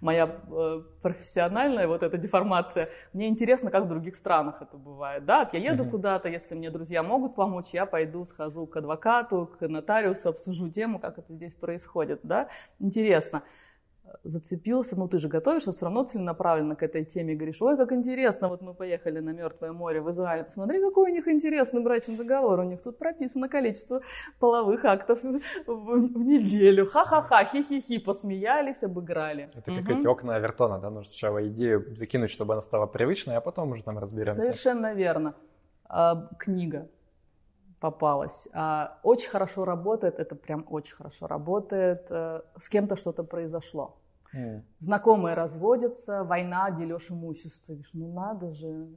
моя 0.00 0.36
э, 0.50 0.82
профессиональная 1.02 1.88
вот 1.88 2.02
эта 2.02 2.18
деформация. 2.18 2.88
Мне 3.12 3.28
интересно, 3.28 3.70
как 3.70 3.84
в 3.84 3.88
других 3.88 4.16
странах 4.16 4.62
это 4.62 4.76
бывает. 4.76 5.24
Да, 5.24 5.48
я 5.52 5.72
еду 5.72 5.84
uh-huh. 5.84 5.90
куда-то, 5.90 6.28
если 6.28 6.54
мне 6.54 6.70
друзья 6.70 7.02
могут 7.02 7.34
помочь, 7.34 7.70
я 7.72 7.84
пойду, 7.86 8.24
схожу 8.24 8.66
к 8.66 8.76
адвокату, 8.76 9.50
к 9.58 9.68
нотариусу, 9.68 10.30
обсужу 10.30 10.70
тему, 10.70 10.98
как 10.98 11.18
это 11.18 11.32
здесь 11.32 11.54
происходит. 11.54 12.20
Да, 12.22 12.48
интересно 12.78 13.42
зацепился, 14.24 14.96
ну 14.96 15.08
ты 15.08 15.18
же 15.18 15.28
готовишься 15.28 15.72
все 15.72 15.86
равно 15.86 16.04
целенаправленно 16.04 16.76
к 16.76 16.82
этой 16.82 17.04
теме, 17.04 17.34
говоришь, 17.34 17.60
ой, 17.60 17.76
как 17.76 17.92
интересно, 17.92 18.48
вот 18.48 18.62
мы 18.62 18.74
поехали 18.74 19.20
на 19.20 19.30
Мертвое 19.30 19.72
море 19.72 20.00
в 20.00 20.10
Израиль, 20.10 20.44
посмотри, 20.44 20.80
какой 20.80 21.10
у 21.10 21.14
них 21.14 21.28
интересный 21.28 21.82
брачный 21.82 22.16
договор, 22.16 22.60
у 22.60 22.64
них 22.64 22.82
тут 22.82 22.98
прописано 22.98 23.48
количество 23.48 24.02
половых 24.38 24.84
актов 24.84 25.22
в, 25.22 26.18
неделю, 26.18 26.86
ха-ха-ха, 26.86 27.44
хи-хи-хи, 27.44 27.98
посмеялись, 27.98 28.82
обыграли. 28.82 29.50
Это 29.54 29.72
угу. 29.72 29.80
как 29.80 29.98
эти 29.98 30.06
окна 30.06 30.36
Авертона, 30.36 30.78
да, 30.78 30.90
нужно 30.90 31.10
сначала 31.10 31.46
идею 31.48 31.94
закинуть, 31.96 32.30
чтобы 32.30 32.54
она 32.54 32.62
стала 32.62 32.86
привычной, 32.86 33.36
а 33.36 33.40
потом 33.40 33.72
уже 33.72 33.82
там 33.82 33.98
разберемся. 33.98 34.42
Совершенно 34.42 34.94
верно. 34.94 35.34
А, 35.88 36.28
книга 36.38 36.88
попалась. 37.80 38.48
А, 38.52 38.98
очень 39.02 39.30
хорошо 39.30 39.64
работает, 39.64 40.18
это 40.18 40.34
прям 40.34 40.66
очень 40.68 40.96
хорошо 40.96 41.26
работает. 41.26 42.06
А, 42.10 42.44
с 42.56 42.68
кем-то 42.68 42.96
что-то 42.96 43.24
произошло. 43.24 43.96
Mm. 44.34 44.62
Знакомые 44.78 45.34
разводятся, 45.34 46.24
война, 46.24 46.70
дележ 46.70 47.10
имущества. 47.10 47.76
Ну 47.92 48.12
надо 48.12 48.50
же. 48.50 48.88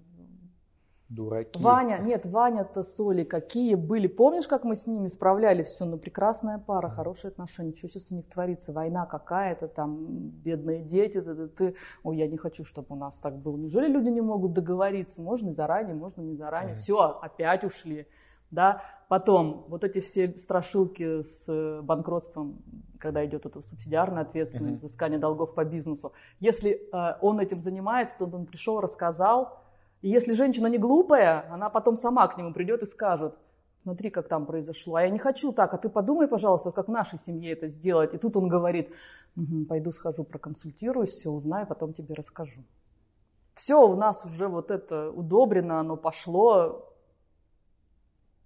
Дураки. 1.08 1.62
Ваня, 1.62 1.98
нет, 1.98 2.26
Ваня-то 2.26 2.84
соли 2.84 3.26
какие 3.26 3.76
были. 3.76 4.08
Помнишь, 4.08 4.48
как 4.48 4.64
мы 4.64 4.78
с 4.78 4.88
ними 4.88 5.08
справлялись 5.08 5.68
все? 5.68 5.84
Ну, 5.84 5.98
прекрасная 5.98 6.58
пара, 6.58 6.88
хорошие 6.88 7.30
отношения. 7.30 7.76
Что 7.76 7.90
сейчас 7.90 8.12
у 8.12 8.16
них 8.16 8.30
творится? 8.30 8.72
Война 8.72 9.06
какая-то, 9.06 9.68
там, 9.68 10.06
бедные 10.30 10.82
дети. 10.82 11.22
Ты, 11.22 11.36
ты, 11.36 11.48
ты. 11.50 11.76
Ой, 12.04 12.16
я 12.16 12.28
не 12.28 12.38
хочу, 12.38 12.64
чтобы 12.64 12.88
у 12.92 12.96
нас 12.96 13.18
так 13.18 13.38
было. 13.38 13.58
Неужели 13.58 13.92
люди 13.92 14.08
не 14.08 14.22
могут 14.22 14.54
договориться? 14.54 15.22
Можно 15.22 15.52
заранее, 15.52 15.96
можно 15.96 16.22
не 16.22 16.36
заранее. 16.36 16.76
Mm. 16.76 16.78
Все, 16.78 16.98
опять 17.22 17.66
ушли 17.66 18.08
да, 18.52 18.84
потом 19.08 19.66
вот 19.68 19.84
эти 19.84 20.00
все 20.00 20.38
страшилки 20.38 21.24
с 21.24 21.46
э, 21.48 21.82
банкротством, 21.82 22.62
когда 23.00 23.26
идет 23.26 23.46
эта 23.46 23.62
субсидиарная 23.62 24.24
ответственность, 24.24 24.84
mm-hmm. 24.84 24.88
взыскание 24.88 25.20
долгов 25.20 25.56
по 25.56 25.66
бизнесу, 25.66 26.14
если 26.40 26.72
э, 26.72 27.18
он 27.22 27.40
этим 27.40 27.62
занимается, 27.62 28.18
то 28.20 28.26
он 28.26 28.46
пришел, 28.46 28.80
рассказал, 28.80 29.58
и 30.02 30.10
если 30.10 30.34
женщина 30.34 30.68
не 30.68 30.78
глупая, 30.78 31.52
она 31.52 31.70
потом 31.70 31.96
сама 31.96 32.28
к 32.28 32.38
нему 32.38 32.54
придет 32.54 32.84
и 32.84 32.86
скажет, 32.86 33.36
смотри, 33.84 34.10
как 34.10 34.28
там 34.28 34.46
произошло, 34.46 34.96
а 34.96 35.02
я 35.02 35.10
не 35.10 35.20
хочу 35.20 35.52
так, 35.52 35.74
а 35.74 35.78
ты 35.78 35.90
подумай, 35.90 36.28
пожалуйста, 36.28 36.72
как 36.72 36.88
в 36.88 36.92
нашей 36.92 37.20
семье 37.20 37.54
это 37.54 37.68
сделать. 37.68 38.14
И 38.14 38.18
тут 38.18 38.36
он 38.38 38.48
говорит, 38.48 38.90
угу, 39.36 39.66
пойду 39.68 39.92
схожу, 39.92 40.24
проконсультируюсь, 40.24 41.12
все 41.12 41.30
узнаю, 41.30 41.68
потом 41.68 41.94
тебе 41.94 42.16
расскажу. 42.16 42.64
Все, 43.56 43.88
у 43.88 43.96
нас 43.96 44.26
уже 44.26 44.48
вот 44.48 44.72
это 44.72 45.12
удобрено, 45.12 45.80
оно 45.80 45.98
пошло, 45.98 46.91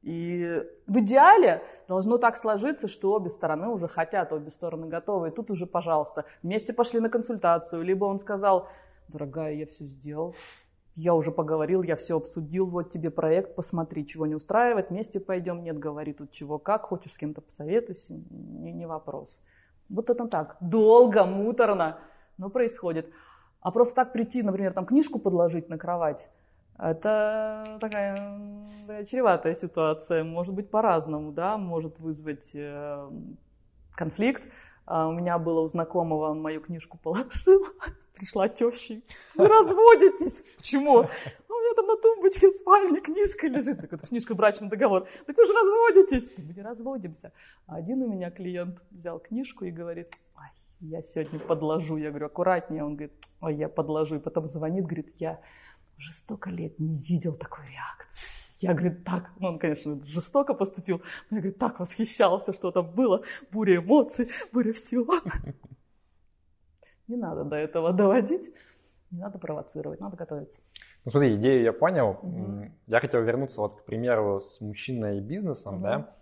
и 0.06 0.64
в 0.86 1.00
идеале 1.00 1.64
должно 1.88 2.20
так 2.20 2.38
сложиться, 2.38 2.88
что 2.88 3.12
обе 3.14 3.32
стороны 3.32 3.70
уже 3.70 3.88
хотят, 3.88 4.32
обе 4.32 4.52
стороны 4.52 4.86
готовы. 4.88 5.30
И 5.30 5.32
тут 5.32 5.50
уже, 5.50 5.66
пожалуйста, 5.66 6.26
вместе 6.44 6.74
пошли 6.74 7.00
на 7.00 7.10
консультацию. 7.10 7.82
Либо 7.82 8.06
он 8.06 8.20
сказал, 8.20 8.70
дорогая, 9.08 9.54
я 9.54 9.66
все 9.66 9.84
сделал, 9.84 10.36
я 10.94 11.16
уже 11.16 11.32
поговорил, 11.32 11.82
я 11.82 11.96
все 11.96 12.18
обсудил, 12.18 12.68
вот 12.68 12.92
тебе 12.92 13.10
проект, 13.10 13.56
посмотри, 13.56 14.06
чего 14.06 14.28
не 14.28 14.36
устраивает, 14.36 14.92
вместе 14.92 15.20
пойдем. 15.20 15.64
Нет, 15.64 15.80
говори 15.80 16.14
тут 16.14 16.30
чего 16.30 16.60
как, 16.60 16.84
хочешь 16.84 17.14
с 17.14 17.18
кем-то 17.18 17.42
посоветуйся, 17.42 18.14
не, 18.14 18.74
не 18.74 18.86
вопрос. 18.86 19.42
Вот 19.90 20.12
это 20.12 20.28
так, 20.28 20.56
долго, 20.62 21.26
муторно, 21.26 21.98
но 22.38 22.52
происходит. 22.52 23.10
А 23.60 23.72
просто 23.72 23.96
так 23.96 24.14
прийти, 24.14 24.44
например, 24.44 24.72
там 24.74 24.86
книжку 24.86 25.18
подложить 25.18 25.68
на 25.68 25.80
кровать, 25.80 26.30
это 26.78 27.78
такая 27.80 28.16
чреватая 29.06 29.54
ситуация, 29.54 30.24
может 30.24 30.54
быть 30.54 30.70
по-разному, 30.70 31.32
да, 31.32 31.58
может 31.58 32.00
вызвать 32.00 32.52
э, 32.54 33.10
конфликт. 33.96 34.44
А 34.86 35.08
у 35.08 35.14
меня 35.14 35.40
было 35.40 35.62
у 35.62 35.68
знакомого, 35.68 36.30
он 36.30 36.42
мою 36.42 36.62
книжку 36.62 37.00
положил, 37.02 37.66
пришла 38.14 38.48
теща, 38.48 39.02
вы 39.36 39.48
разводитесь, 39.48 40.44
почему? 40.58 41.08
«Ну, 41.50 41.56
у 41.56 41.60
меня 41.60 41.74
там 41.76 41.88
на 41.88 41.98
тумбочке 41.98 42.50
в 42.50 42.52
спальне 42.52 43.02
книжка 43.02 43.48
лежит, 43.48 43.82
так 43.82 43.92
это 43.92 44.06
книжка 44.06 44.36
брачный 44.36 44.70
договор, 44.70 45.08
так 45.26 45.36
вы 45.36 45.46
же 45.46 45.54
разводитесь, 45.54 46.32
мы 46.38 46.54
не 46.54 46.62
разводимся. 46.62 47.32
А 47.66 47.78
один 47.78 48.04
у 48.04 48.08
меня 48.08 48.30
клиент 48.30 48.84
взял 48.92 49.20
книжку 49.20 49.66
и 49.66 49.72
говорит, 49.72 50.14
ой, 50.36 50.50
я 50.82 51.02
сегодня 51.02 51.40
подложу, 51.40 51.98
я 51.98 52.10
говорю, 52.10 52.28
аккуратнее, 52.28 52.84
он 52.84 52.96
говорит, 52.96 53.14
ой, 53.42 53.56
я 53.56 53.70
подложу, 53.70 54.18
и 54.18 54.20
потом 54.20 54.48
звонит, 54.48 54.86
говорит, 54.86 55.16
я 55.18 55.40
уже 55.98 56.14
столько 56.14 56.50
лет 56.50 56.80
не 56.80 56.98
видел 56.98 57.34
такой 57.34 57.66
реакции. 57.66 58.30
Я, 58.60 58.74
говорит, 58.74 59.04
так, 59.04 59.32
ну, 59.40 59.50
он, 59.50 59.60
конечно, 59.60 60.00
жестоко 60.02 60.54
поступил, 60.54 61.02
но 61.30 61.38
я, 61.38 61.42
говорит, 61.42 61.60
так 61.60 61.80
восхищался, 61.80 62.54
что 62.54 62.72
там 62.72 62.90
было, 62.90 63.22
буря 63.52 63.78
эмоций, 63.78 64.30
буря 64.52 64.72
всего. 64.74 65.14
Не 67.08 67.18
надо 67.18 67.44
до 67.44 67.56
этого 67.56 67.94
доводить, 67.94 68.52
не 69.12 69.20
надо 69.20 69.38
провоцировать, 69.38 70.00
надо 70.00 70.18
готовиться. 70.18 70.62
Ну 71.04 71.12
смотри, 71.12 71.36
идею 71.36 71.64
я 71.64 71.74
понял. 71.74 72.18
Угу. 72.22 72.72
Я 72.88 73.00
хотел 73.00 73.22
вернуться 73.24 73.62
вот 73.62 73.82
к 73.82 73.86
примеру 73.86 74.40
с 74.42 74.60
мужчиной 74.62 75.20
и 75.20 75.22
бизнесом, 75.22 75.76
угу. 75.76 75.84
да. 75.84 76.16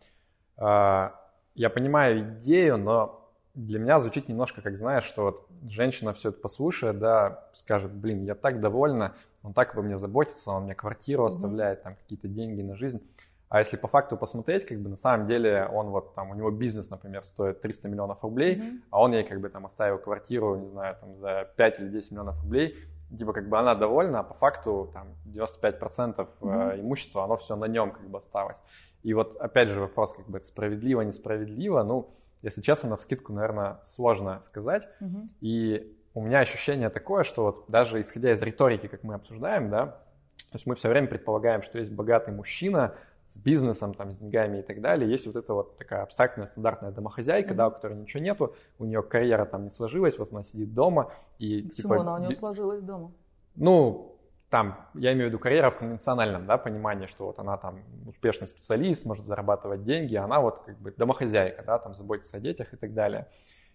А, 0.57 1.19
я 1.55 1.69
понимаю 1.69 2.39
идею, 2.39 2.77
но 2.77 3.22
для 3.55 3.79
меня 3.79 3.99
звучит 3.99 4.27
немножко, 4.27 4.61
как 4.61 4.77
знаешь, 4.77 5.03
что 5.03 5.23
вот 5.23 5.47
женщина 5.67 6.13
все 6.13 6.29
это 6.29 6.39
послушает, 6.39 6.99
да, 6.99 7.47
скажет, 7.53 7.91
блин, 7.91 8.23
я 8.23 8.35
так 8.35 8.59
довольна, 8.59 9.13
он 9.43 9.53
так 9.53 9.73
обо 9.73 9.83
мне 9.83 9.97
заботится, 9.97 10.51
он 10.51 10.63
мне 10.63 10.75
квартиру 10.75 11.25
оставляет, 11.25 11.79
mm-hmm. 11.79 11.83
там 11.83 11.95
какие-то 11.95 12.27
деньги 12.27 12.61
на 12.61 12.75
жизнь. 12.75 13.01
А 13.49 13.59
если 13.59 13.77
по 13.77 13.87
факту 13.87 14.17
посмотреть, 14.17 14.65
как 14.65 14.79
бы 14.79 14.89
на 14.89 14.97
самом 14.97 15.27
деле 15.27 15.69
он 15.71 15.89
вот 15.89 16.15
там, 16.15 16.31
у 16.31 16.33
него 16.33 16.49
бизнес, 16.49 16.89
например, 16.89 17.23
стоит 17.23 17.61
300 17.61 17.87
миллионов 17.87 18.23
рублей, 18.23 18.55
mm-hmm. 18.55 18.79
а 18.89 19.01
он 19.01 19.13
ей 19.13 19.23
как 19.23 19.39
бы 19.39 19.49
там 19.49 19.67
оставил 19.67 19.99
квартиру, 19.99 20.55
не 20.55 20.69
знаю, 20.69 20.97
там 20.99 21.15
за 21.17 21.47
5 21.55 21.79
или 21.79 21.89
10 21.89 22.11
миллионов 22.11 22.41
рублей, 22.41 22.75
типа 23.15 23.33
как 23.33 23.47
бы 23.47 23.59
она 23.59 23.75
довольна, 23.75 24.21
а 24.21 24.23
по 24.23 24.33
факту 24.33 24.89
там 24.93 25.09
95% 25.27 26.27
mm-hmm. 26.41 26.79
имущества, 26.79 27.25
оно 27.25 27.37
все 27.37 27.55
на 27.55 27.65
нем 27.65 27.91
как 27.91 28.09
бы 28.09 28.17
осталось. 28.17 28.57
И 29.03 29.13
вот 29.13 29.37
опять 29.37 29.69
же 29.69 29.81
вопрос, 29.81 30.13
как 30.13 30.25
бы 30.27 30.39
это 30.39 30.47
справедливо, 30.47 31.01
несправедливо, 31.01 31.83
ну, 31.83 32.09
если 32.43 32.61
честно, 32.61 32.89
на 32.89 32.97
вскидку, 32.97 33.33
наверное, 33.33 33.79
сложно 33.85 34.41
сказать. 34.43 34.87
Угу. 35.01 35.29
И 35.41 35.97
у 36.13 36.21
меня 36.21 36.39
ощущение 36.39 36.89
такое, 36.89 37.23
что 37.23 37.43
вот 37.43 37.65
даже 37.69 37.99
исходя 37.99 38.33
из 38.33 38.41
риторики, 38.41 38.87
как 38.87 39.03
мы 39.03 39.15
обсуждаем, 39.15 39.69
да, 39.69 39.87
то 39.87 40.57
есть 40.57 40.67
мы 40.67 40.75
все 40.75 40.89
время 40.89 41.07
предполагаем, 41.07 41.63
что 41.63 41.79
есть 41.79 41.91
богатый 41.91 42.31
мужчина, 42.31 42.93
с 43.33 43.37
бизнесом, 43.37 43.95
там, 43.95 44.11
с 44.11 44.15
деньгами 44.15 44.59
и 44.59 44.61
так 44.61 44.79
далее. 44.79 45.09
Есть 45.09 45.25
вот 45.25 45.35
эта 45.35 45.53
вот 45.53 45.77
такая 45.77 46.03
абстрактная 46.03 46.45
стандартная 46.45 46.91
домохозяйка, 46.91 47.53
mm-hmm. 47.53 47.57
да, 47.57 47.67
у 47.67 47.71
которой 47.71 47.97
ничего 47.97 48.21
нету, 48.21 48.55
у 48.77 48.85
нее 48.85 49.01
карьера 49.01 49.45
там 49.45 49.63
не 49.63 49.71
сложилась, 49.71 50.19
вот 50.19 50.31
она 50.31 50.43
сидит 50.43 50.73
дома 50.73 51.11
и... 51.39 51.63
Почему 51.63 51.93
типа, 51.93 52.01
она 52.01 52.15
у 52.15 52.17
нее 52.19 52.35
сложилась 52.35 52.81
дома? 52.83 53.11
Ну, 53.55 54.12
там, 54.53 54.77
я 54.93 55.13
имею 55.13 55.29
в 55.29 55.29
виду 55.29 55.39
карьера 55.39 55.71
в 55.71 55.77
конвенциональном, 55.77 56.45
да, 56.45 56.59
понимании, 56.59 57.07
что 57.07 57.25
вот 57.25 57.39
она 57.39 57.57
там 57.57 57.79
успешный 58.05 58.45
специалист, 58.45 59.03
может 59.03 59.25
зарабатывать 59.25 59.83
деньги, 59.83 60.15
она 60.15 60.39
вот 60.39 60.61
как 60.63 60.77
бы 60.77 60.93
домохозяйка, 60.95 61.63
да, 61.63 61.79
там 61.79 61.95
заботится 61.95 62.37
о 62.37 62.39
детях 62.39 62.71
и 62.71 62.77
так 62.77 62.93
далее. 62.93 63.27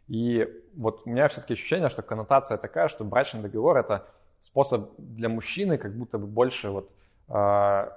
И 0.06 0.48
вот 0.76 1.02
у 1.04 1.10
меня 1.10 1.26
все-таки 1.26 1.54
ощущение, 1.54 1.88
что 1.88 2.02
коннотация 2.02 2.58
такая, 2.58 2.86
что 2.86 3.02
брачный 3.02 3.42
договор 3.42 3.76
это 3.76 4.06
способ 4.40 4.92
для 4.98 5.28
мужчины 5.28 5.78
как 5.78 5.96
будто 5.96 6.16
бы 6.16 6.28
больше 6.28 6.70
вот 6.70 6.92
э, 7.26 7.90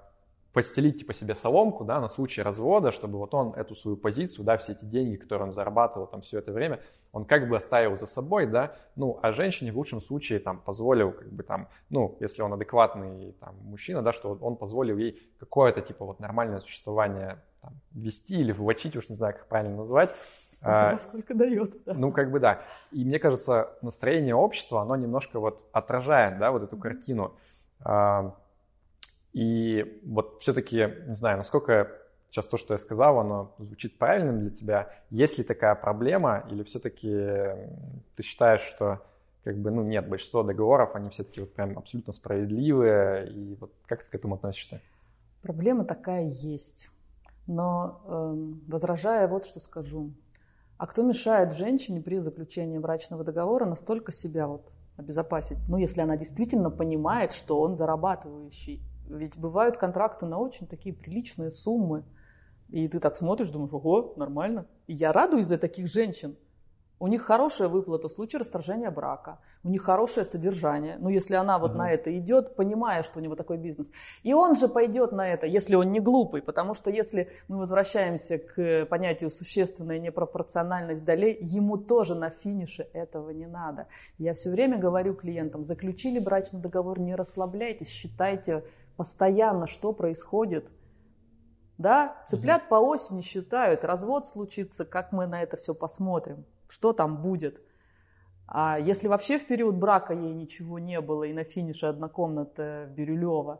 подстелить 0.54 1.00
типа 1.00 1.14
себе 1.14 1.36
соломку, 1.36 1.86
да, 1.86 2.02
на 2.02 2.10
случай 2.10 2.42
развода, 2.42 2.92
чтобы 2.92 3.18
вот 3.18 3.34
он 3.34 3.54
эту 3.54 3.76
свою 3.76 3.98
позицию, 3.98 4.46
да, 4.46 4.58
все 4.58 4.74
эти 4.74 4.84
деньги, 4.86 5.16
которые 5.16 5.48
он 5.48 5.54
зарабатывал 5.54 6.08
там 6.08 6.22
все 6.22 6.40
это 6.40 6.52
время, 6.52 6.82
он 7.12 7.26
как 7.26 7.48
бы 7.48 7.56
оставил 7.56 7.98
за 7.98 8.06
собой, 8.06 8.48
да, 8.48 8.76
ну, 8.96 9.18
а 9.22 9.32
женщине 9.32 9.72
в 9.72 9.78
лучшем 9.78 10.02
случае 10.02 10.40
там 10.40 10.60
позволил, 10.60 11.12
как 11.12 11.32
бы 11.32 11.44
там, 11.44 11.70
ну, 11.90 12.18
если 12.20 12.42
он 12.42 12.54
адекватный 12.54 13.34
там 13.40 13.56
мужчина, 13.64 14.02
да, 14.02 14.12
что 14.12 14.38
он 14.42 14.58
позволил 14.58 14.98
ей 14.98 15.22
какое-то 15.40 15.82
типа 15.82 16.06
вот 16.06 16.20
нормальное 16.20 16.60
существование 16.60 17.40
там, 17.62 17.74
вести 17.92 18.40
или 18.40 18.52
влачить, 18.52 18.96
уж 18.96 19.10
не 19.10 19.16
знаю, 19.16 19.34
как 19.36 19.48
правильно 19.48 19.78
назвать. 19.78 20.14
Сколько, 20.50 20.90
а, 20.90 20.98
сколько 20.98 21.34
дает. 21.36 21.84
Да. 21.86 21.94
Ну, 21.94 22.12
как 22.12 22.32
бы 22.32 22.40
да. 22.40 22.62
И 22.92 23.06
мне 23.06 23.20
кажется, 23.20 23.78
настроение 23.82 24.36
общества, 24.36 24.82
оно 24.82 24.96
немножко 24.96 25.40
вот 25.40 25.70
отражает, 25.72 26.40
да, 26.40 26.52
вот 26.52 26.64
эту 26.64 26.78
картину. 26.78 27.36
А, 27.80 28.36
и 29.34 30.02
вот 30.06 30.42
все-таки, 30.42 30.90
не 31.08 31.16
знаю, 31.16 31.38
насколько 31.38 31.92
сейчас 32.30 32.48
то, 32.48 32.58
что 32.58 32.74
я 32.74 32.78
сказал, 32.78 33.20
оно 33.20 33.54
звучит 33.58 33.98
правильным 33.98 34.40
для 34.40 34.50
тебя. 34.50 34.90
Есть 35.10 35.38
ли 35.38 35.44
такая 35.44 35.76
проблема, 35.76 36.46
или 36.50 36.64
все-таки 36.64 37.10
ты 38.16 38.24
считаешь, 38.24 38.62
что 38.62 39.02
как 39.44 39.58
бы, 39.58 39.72
ну, 39.72 39.84
нет, 39.84 40.08
большинство 40.08 40.44
договоров, 40.44 40.96
они 40.96 41.10
все-таки 41.10 41.42
вот 41.42 41.54
прям 41.54 41.78
абсолютно 41.78 42.14
справедливые, 42.14 43.30
и 43.30 43.56
вот 43.60 43.72
как 43.88 44.04
ты 44.04 44.10
к 44.10 44.16
этому 44.16 44.36
относишься? 44.36 44.82
Проблема 45.42 45.84
такая 45.84 46.26
есть. 46.26 46.90
Но 47.48 48.02
э, 48.06 48.72
возражая, 48.72 49.28
вот 49.28 49.46
что 49.46 49.60
скажу. 49.60 50.12
А 50.78 50.88
кто 50.88 51.02
мешает 51.02 51.54
женщине 51.54 52.02
при 52.02 52.20
заключении 52.20 52.78
брачного 52.78 53.24
договора 53.24 53.66
настолько 53.66 54.12
себя 54.12 54.48
вот 54.48 54.72
обезопасить? 54.96 55.58
Ну, 55.68 55.78
если 55.78 56.02
она 56.02 56.18
действительно 56.18 56.70
понимает, 56.70 57.34
что 57.34 57.60
он 57.60 57.78
зарабатывающий 57.78 58.82
ведь 59.08 59.38
бывают 59.38 59.78
контракты 59.78 60.26
на 60.26 60.40
очень 60.40 60.68
такие 60.68 60.96
приличные 60.96 61.52
суммы. 61.52 62.04
И 62.70 62.88
ты 62.88 63.00
так 63.00 63.16
смотришь, 63.16 63.50
думаешь, 63.50 63.74
ого, 63.74 64.14
нормально. 64.16 64.66
И 64.88 64.94
я 64.94 65.12
радуюсь 65.12 65.48
за 65.48 65.58
таких 65.58 65.88
женщин. 65.88 66.38
У 67.02 67.08
них 67.08 67.24
хорошая 67.24 67.68
выплата 67.68 68.10
в 68.10 68.12
случае 68.12 68.42
расторжения 68.42 68.92
брака, 68.92 69.40
у 69.64 69.70
них 69.70 69.82
хорошее 69.82 70.24
содержание. 70.24 70.98
Ну, 71.00 71.10
если 71.10 71.34
она 71.34 71.58
вот 71.58 71.72
uh-huh. 71.72 71.78
на 71.78 71.92
это 71.92 72.16
идет, 72.16 72.56
понимая, 72.56 73.02
что 73.02 73.18
у 73.18 73.24
него 73.24 73.36
такой 73.36 73.58
бизнес. 73.58 73.92
И 74.22 74.34
он 74.36 74.56
же 74.56 74.68
пойдет 74.68 75.12
на 75.12 75.28
это, 75.28 75.48
если 75.48 75.74
он 75.74 75.92
не 75.92 76.00
глупый. 76.00 76.44
Потому 76.44 76.76
что 76.76 76.92
если 76.92 77.32
мы 77.48 77.58
возвращаемся 77.58 78.38
к 78.38 78.86
понятию 78.86 79.32
существенная 79.32 79.98
непропорциональность 79.98 81.04
долей, 81.04 81.40
ему 81.42 81.78
тоже 81.78 82.14
на 82.14 82.30
финише 82.30 82.88
этого 82.94 83.32
не 83.32 83.48
надо. 83.48 83.88
Я 84.20 84.36
все 84.36 84.52
время 84.52 84.78
говорю 84.78 85.16
клиентам, 85.16 85.66
заключили 85.66 86.20
брачный 86.20 86.62
договор, 86.62 87.00
не 87.00 87.16
расслабляйтесь, 87.16 87.90
считайте 87.90 88.64
постоянно, 89.02 89.66
что 89.66 89.94
происходит. 89.94 90.72
Да, 91.80 92.22
цыплят 92.28 92.62
угу. 92.62 92.70
по 92.70 92.76
осени 92.76 93.22
считают, 93.22 93.84
развод 93.84 94.28
случится, 94.28 94.86
как 94.86 95.12
мы 95.12 95.26
на 95.26 95.42
это 95.42 95.58
все 95.58 95.74
посмотрим, 95.74 96.46
что 96.70 96.94
там 96.94 97.18
будет. 97.18 97.64
А 98.46 98.78
если 98.78 99.08
вообще 99.08 99.40
в 99.40 99.48
период 99.48 99.74
брака 99.74 100.14
ей 100.14 100.36
ничего 100.36 100.78
не 100.78 101.02
было, 101.02 101.24
и 101.24 101.34
на 101.34 101.44
финише 101.44 101.88
одна 101.88 102.10
комната 102.10 102.86
Бирюлева, 102.96 103.60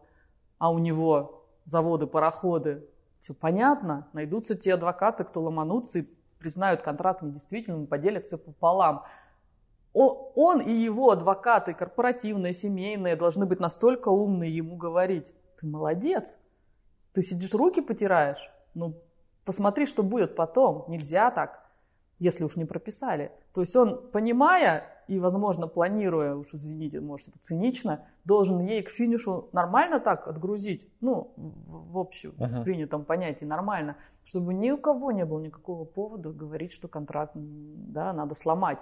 а 0.60 0.72
у 0.72 0.78
него 0.78 1.44
заводы, 1.66 2.06
пароходы, 2.06 2.88
все 3.20 3.34
понятно, 3.34 4.08
найдутся 4.14 4.54
те 4.56 4.76
адвокаты, 4.76 5.24
кто 5.24 5.42
ломанутся 5.42 6.00
и 6.00 6.08
признают 6.38 6.84
контракт 6.84 7.24
недействительным, 7.24 7.88
поделятся 7.88 8.38
пополам 8.38 9.06
он 9.94 10.62
и 10.62 10.72
его 10.72 11.12
адвокаты, 11.12 11.74
корпоративные, 11.74 12.54
семейные, 12.54 13.16
должны 13.16 13.46
быть 13.46 13.60
настолько 13.60 14.10
умные 14.10 14.56
ему 14.56 14.78
говорить, 14.78 15.34
ты 15.60 15.68
молодец, 15.68 16.40
ты 17.14 17.22
сидишь, 17.22 17.54
руки 17.54 17.82
потираешь, 17.82 18.50
ну 18.74 18.96
посмотри, 19.44 19.86
что 19.86 20.04
будет 20.04 20.36
потом, 20.36 20.86
нельзя 20.88 21.30
так, 21.32 21.70
если 22.20 22.44
уж 22.44 22.56
не 22.56 22.66
прописали. 22.66 23.32
То 23.54 23.62
есть 23.62 23.76
он, 23.76 24.10
понимая 24.12 24.86
и, 25.08 25.20
возможно, 25.20 25.68
планируя, 25.68 26.36
уж 26.36 26.54
извините, 26.54 27.02
может, 27.02 27.30
это 27.30 27.40
цинично, 27.40 28.06
должен 28.24 28.60
ей 28.62 28.82
к 28.84 28.90
финишу 28.90 29.50
нормально 29.52 30.00
так 30.00 30.28
отгрузить, 30.28 30.88
ну, 31.02 31.34
в 31.36 31.98
общем 31.98 32.32
uh-huh. 32.38 32.64
принятом 32.64 33.04
понятии 33.04 33.44
нормально, 33.44 33.98
чтобы 34.24 34.54
ни 34.54 34.72
у 34.72 34.78
кого 34.78 35.12
не 35.12 35.26
было 35.26 35.40
никакого 35.40 35.84
повода 35.84 36.32
говорить, 36.32 36.72
что 36.72 36.88
контракт, 36.88 37.34
да, 37.36 38.14
надо 38.14 38.36
сломать 38.36 38.78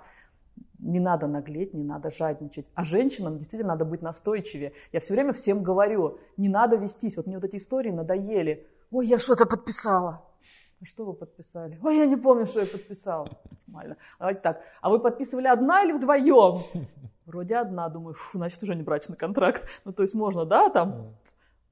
не 0.80 1.00
надо 1.00 1.28
наглеть, 1.28 1.74
не 1.74 1.84
надо 1.84 2.10
жадничать. 2.10 2.66
А 2.74 2.84
женщинам 2.84 3.38
действительно 3.38 3.74
надо 3.74 3.86
быть 3.86 4.02
настойчивее. 4.02 4.74
Я 4.92 5.00
все 5.00 5.14
время 5.14 5.34
всем 5.34 5.62
говорю, 5.62 6.20
не 6.38 6.50
надо 6.50 6.78
вестись. 6.78 7.18
Вот 7.18 7.28
мне 7.28 7.38
вот 7.38 7.44
эти 7.44 7.58
истории 7.58 7.92
надоели. 7.92 8.68
Ой, 8.92 9.08
я 9.08 9.20
что-то 9.20 9.46
подписала. 9.46 10.26
А 10.82 10.86
что 10.86 11.06
вы 11.06 11.14
подписали? 11.14 11.78
Ой, 11.84 11.98
я 11.98 12.06
не 12.06 12.16
помню, 12.16 12.46
что 12.46 12.62
я 12.62 12.66
подписала. 12.66 13.28
Нормально. 13.68 13.98
Давайте 14.18 14.40
так. 14.40 14.62
А 14.82 14.90
вы 14.90 15.00
подписывали 15.00 15.48
одна 15.48 15.84
или 15.84 15.92
вдвоем? 15.92 16.62
Вроде 17.26 17.58
одна. 17.58 17.90
Думаю, 17.90 18.14
фу, 18.14 18.38
значит, 18.38 18.64
уже 18.64 18.76
не 18.76 18.84
брачный 18.84 19.18
контракт. 19.18 19.68
Ну, 19.84 19.92
то 19.92 20.04
есть 20.04 20.16
можно, 20.16 20.46
да, 20.46 20.70
там 20.70 21.18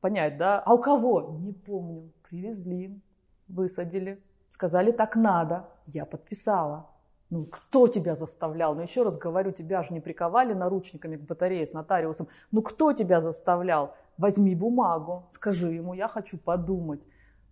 понять, 0.02 0.38
да? 0.38 0.60
А 0.60 0.74
у 0.74 0.78
кого? 0.78 1.38
Не 1.40 1.54
помню. 1.54 2.12
Привезли, 2.30 3.02
высадили, 3.48 4.22
сказали, 4.52 4.92
так 4.92 5.16
надо. 5.16 5.70
Я 5.86 6.06
подписала. 6.06 6.90
Ну, 7.30 7.46
кто 7.46 7.88
тебя 7.88 8.16
заставлял? 8.16 8.74
Ну, 8.74 8.82
еще 8.82 9.04
раз 9.04 9.18
говорю, 9.18 9.52
тебя 9.52 9.84
же 9.84 9.94
не 9.94 10.00
приковали 10.00 10.54
наручниками 10.54 11.18
к 11.18 11.22
батарее 11.22 11.66
с 11.66 11.74
нотариусом. 11.74 12.30
Ну, 12.52 12.62
кто 12.62 12.94
тебя 12.94 13.20
заставлял? 13.20 13.96
Возьми 14.18 14.56
бумагу, 14.56 15.26
скажи 15.30 15.74
ему, 15.74 15.94
я 15.94 16.08
хочу 16.08 16.38
подумать. 16.38 17.02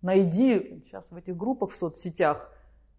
Найди 0.00 0.82
сейчас 0.84 1.12
в 1.12 1.16
этих 1.16 1.36
группах 1.36 1.70
в 1.70 1.76
соцсетях, 1.76 2.50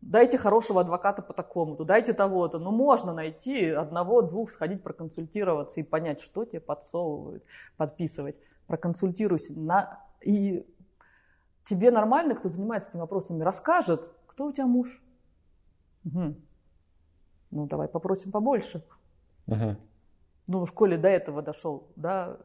дайте 0.01 0.37
хорошего 0.37 0.81
адвоката 0.81 1.21
по 1.23 1.33
такому-то, 1.33 1.83
дайте 1.83 2.13
того-то. 2.13 2.59
Ну, 2.59 2.71
можно 2.71 3.11
найти 3.11 3.69
одного-двух, 3.69 4.51
сходить 4.51 4.83
проконсультироваться 4.83 5.79
и 5.79 5.83
понять, 5.83 6.19
что 6.21 6.45
тебе 6.45 6.59
подсовывают, 6.59 7.43
подписывать. 7.75 8.35
Проконсультируйся. 8.67 9.59
На... 9.59 9.99
И 10.21 10.65
тебе 11.65 11.89
нормально, 11.89 12.35
кто 12.35 12.49
занимается 12.49 12.91
этими 12.91 13.01
вопросами, 13.01 13.43
расскажет, 13.43 14.11
кто 14.27 14.45
у 14.45 14.51
тебя 14.51 14.67
муж. 14.67 15.01
Угу. 16.05 16.35
Ну, 17.51 17.67
давай 17.67 17.87
попросим 17.87 18.31
побольше. 18.31 18.83
Угу. 19.47 19.75
Ну, 20.47 20.65
в 20.65 20.67
школе 20.67 20.97
до 20.97 21.07
этого 21.07 21.41
дошел, 21.41 21.87
да, 21.95 22.37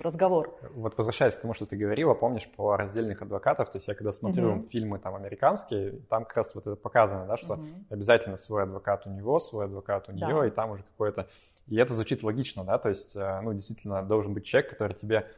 разговор. 0.00 0.58
Вот 0.74 0.96
возвращаясь 0.96 1.34
к 1.34 1.40
тому, 1.40 1.54
что 1.54 1.66
ты 1.66 1.76
говорила, 1.76 2.14
помнишь, 2.14 2.48
про 2.56 2.76
раздельных 2.76 3.22
адвокатов, 3.22 3.70
то 3.70 3.76
есть 3.76 3.88
я 3.88 3.94
когда 3.94 4.12
смотрю 4.12 4.52
угу. 4.52 4.62
фильмы 4.68 4.98
там 4.98 5.14
американские, 5.14 6.00
там 6.08 6.24
как 6.24 6.36
раз 6.36 6.54
вот 6.54 6.66
это 6.66 6.76
показано, 6.76 7.26
да, 7.26 7.36
что 7.36 7.54
угу. 7.54 7.66
обязательно 7.90 8.36
свой 8.36 8.62
адвокат 8.62 9.06
у 9.06 9.10
него, 9.10 9.38
свой 9.38 9.66
адвокат 9.66 10.08
у 10.08 10.12
нее, 10.12 10.40
да. 10.40 10.46
и 10.46 10.50
там 10.50 10.70
уже 10.70 10.82
какое-то... 10.82 11.28
И 11.68 11.76
это 11.76 11.94
звучит 11.94 12.22
логично, 12.22 12.64
да, 12.64 12.78
то 12.78 12.88
есть, 12.88 13.14
э, 13.14 13.40
ну, 13.40 13.54
действительно, 13.54 14.02
должен 14.02 14.34
быть 14.34 14.44
человек, 14.44 14.70
который 14.70 14.94
тебе 14.94 15.28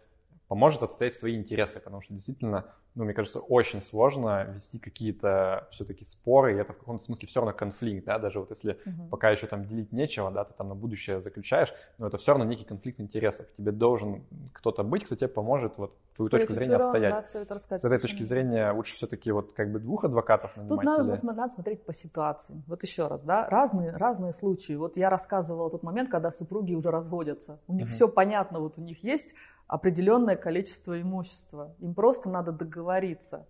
поможет 0.54 0.84
отстоять 0.84 1.14
свои 1.14 1.34
интересы, 1.34 1.80
потому 1.80 2.00
что 2.00 2.14
действительно 2.14 2.64
ну, 2.94 3.04
мне 3.04 3.12
кажется, 3.12 3.40
очень 3.40 3.82
сложно 3.82 4.44
вести 4.54 4.78
какие-то 4.78 5.66
все-таки 5.72 6.04
споры, 6.04 6.54
и 6.54 6.56
это 6.56 6.72
в 6.72 6.78
каком-то 6.78 7.04
смысле 7.04 7.26
все 7.26 7.40
равно 7.40 7.52
конфликт, 7.52 8.06
да, 8.06 8.20
даже 8.20 8.38
вот 8.38 8.50
если 8.50 8.78
угу. 8.86 9.08
пока 9.10 9.30
еще 9.30 9.48
там 9.48 9.64
делить 9.64 9.90
нечего, 9.90 10.30
да, 10.30 10.44
ты 10.44 10.54
там 10.54 10.68
на 10.68 10.76
будущее 10.76 11.20
заключаешь, 11.20 11.74
но 11.98 12.06
это 12.06 12.18
все 12.18 12.32
равно 12.32 12.44
некий 12.44 12.64
конфликт 12.64 13.00
интересов. 13.00 13.46
Тебе 13.56 13.72
должен 13.72 14.24
кто-то 14.52 14.84
быть, 14.84 15.04
кто 15.04 15.16
тебе 15.16 15.26
поможет 15.26 15.76
вот 15.76 15.96
твою 16.14 16.28
точку 16.28 16.54
зрения 16.54 16.76
отстоять. 16.76 17.14
Да, 17.14 17.22
все 17.22 17.40
это 17.40 17.58
С 17.58 17.84
этой 17.84 17.98
точки 17.98 18.22
зрения 18.22 18.70
лучше 18.70 18.94
все-таки 18.94 19.32
вот 19.32 19.52
как 19.54 19.72
бы 19.72 19.80
двух 19.80 20.04
адвокатов 20.04 20.56
нанимать. 20.56 20.68
Тут 20.68 20.84
надо, 20.84 21.12
или... 21.12 21.26
надо 21.26 21.52
смотреть 21.52 21.84
по 21.84 21.92
ситуации. 21.92 22.62
Вот 22.68 22.84
еще 22.84 23.08
раз, 23.08 23.24
да, 23.24 23.48
разные, 23.48 23.90
разные 23.90 24.32
случаи. 24.32 24.74
Вот 24.74 24.96
я 24.96 25.10
рассказывала 25.10 25.68
тот 25.68 25.82
момент, 25.82 26.10
когда 26.10 26.30
супруги 26.30 26.74
уже 26.74 26.92
разводятся. 26.92 27.58
У 27.66 27.74
них 27.74 27.86
угу. 27.86 27.92
все 27.92 28.08
понятно, 28.08 28.60
вот 28.60 28.78
у 28.78 28.82
них 28.82 29.02
есть 29.02 29.34
определенное 29.66 30.36
количество 30.36 31.00
имущества. 31.00 31.74
Им 31.78 31.94
просто 31.94 32.30
надо 32.30 32.52
договориться. 32.52 33.46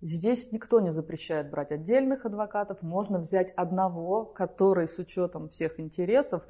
Здесь 0.00 0.50
никто 0.52 0.80
не 0.80 0.92
запрещает 0.92 1.50
брать 1.50 1.72
отдельных 1.72 2.24
адвокатов, 2.24 2.82
можно 2.82 3.18
взять 3.18 3.50
одного, 3.50 4.24
который 4.24 4.88
с 4.88 4.98
учетом 4.98 5.50
всех 5.50 5.78
интересов 5.78 6.42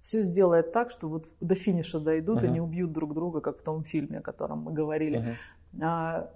все 0.00 0.22
сделает 0.22 0.72
так, 0.72 0.90
что 0.90 1.08
вот 1.08 1.32
до 1.40 1.54
финиша 1.54 2.00
дойдут 2.00 2.42
uh-huh. 2.42 2.46
и 2.46 2.50
не 2.50 2.60
убьют 2.60 2.92
друг 2.92 3.14
друга, 3.14 3.40
как 3.40 3.58
в 3.58 3.62
том 3.62 3.84
фильме, 3.84 4.18
о 4.18 4.22
котором 4.22 4.60
мы 4.60 4.72
говорили. 4.72 5.18
Uh-huh. 5.18 5.82
А, 5.82 6.30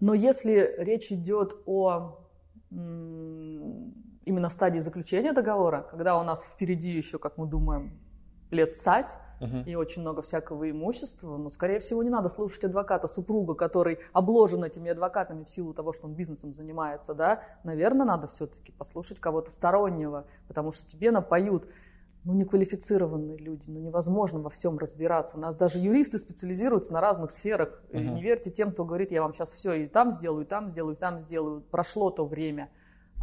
но 0.00 0.14
если 0.14 0.74
речь 0.78 1.10
идет 1.12 1.56
о 1.66 2.20
именно 2.70 4.48
стадии 4.48 4.80
заключения 4.80 5.32
договора, 5.32 5.86
когда 5.90 6.18
у 6.18 6.24
нас 6.24 6.48
впереди 6.48 6.90
еще, 6.90 7.18
как 7.18 7.38
мы 7.38 7.46
думаем, 7.46 7.98
лет 8.50 8.76
сать, 8.76 9.16
и 9.66 9.74
очень 9.74 10.02
много 10.02 10.22
всякого 10.22 10.70
имущества, 10.70 11.36
но, 11.36 11.50
скорее 11.50 11.80
всего, 11.80 12.02
не 12.02 12.10
надо 12.10 12.28
слушать 12.28 12.64
адвоката 12.64 13.06
супруга, 13.06 13.54
который 13.54 13.98
обложен 14.12 14.64
этими 14.64 14.90
адвокатами 14.90 15.44
в 15.44 15.50
силу 15.50 15.74
того, 15.74 15.92
что 15.92 16.06
он 16.06 16.14
бизнесом 16.14 16.54
занимается, 16.54 17.14
да, 17.14 17.42
наверное, 17.64 18.06
надо 18.06 18.26
все-таки 18.28 18.72
послушать 18.72 19.20
кого-то 19.20 19.50
стороннего, 19.50 20.26
потому 20.48 20.72
что 20.72 20.86
тебе 20.86 21.10
напоют 21.10 21.68
ну, 22.24 22.32
неквалифицированные 22.32 23.36
люди, 23.36 23.64
ну, 23.66 23.80
невозможно 23.80 24.40
во 24.40 24.48
всем 24.48 24.78
разбираться. 24.78 25.36
У 25.36 25.40
нас 25.40 25.56
даже 25.56 25.78
юристы 25.78 26.18
специализируются 26.18 26.92
на 26.92 27.00
разных 27.00 27.30
сферах. 27.30 27.82
Uh-huh. 27.90 28.00
Не 28.00 28.22
верьте 28.22 28.50
тем, 28.50 28.72
кто 28.72 28.84
говорит, 28.84 29.10
я 29.12 29.20
вам 29.20 29.34
сейчас 29.34 29.50
все 29.50 29.74
и 29.74 29.86
там 29.86 30.10
сделаю, 30.10 30.44
и 30.44 30.48
там 30.48 30.70
сделаю, 30.70 30.94
и 30.94 30.98
там 30.98 31.20
сделаю. 31.20 31.60
Прошло 31.70 32.10
то 32.10 32.24
время. 32.24 32.70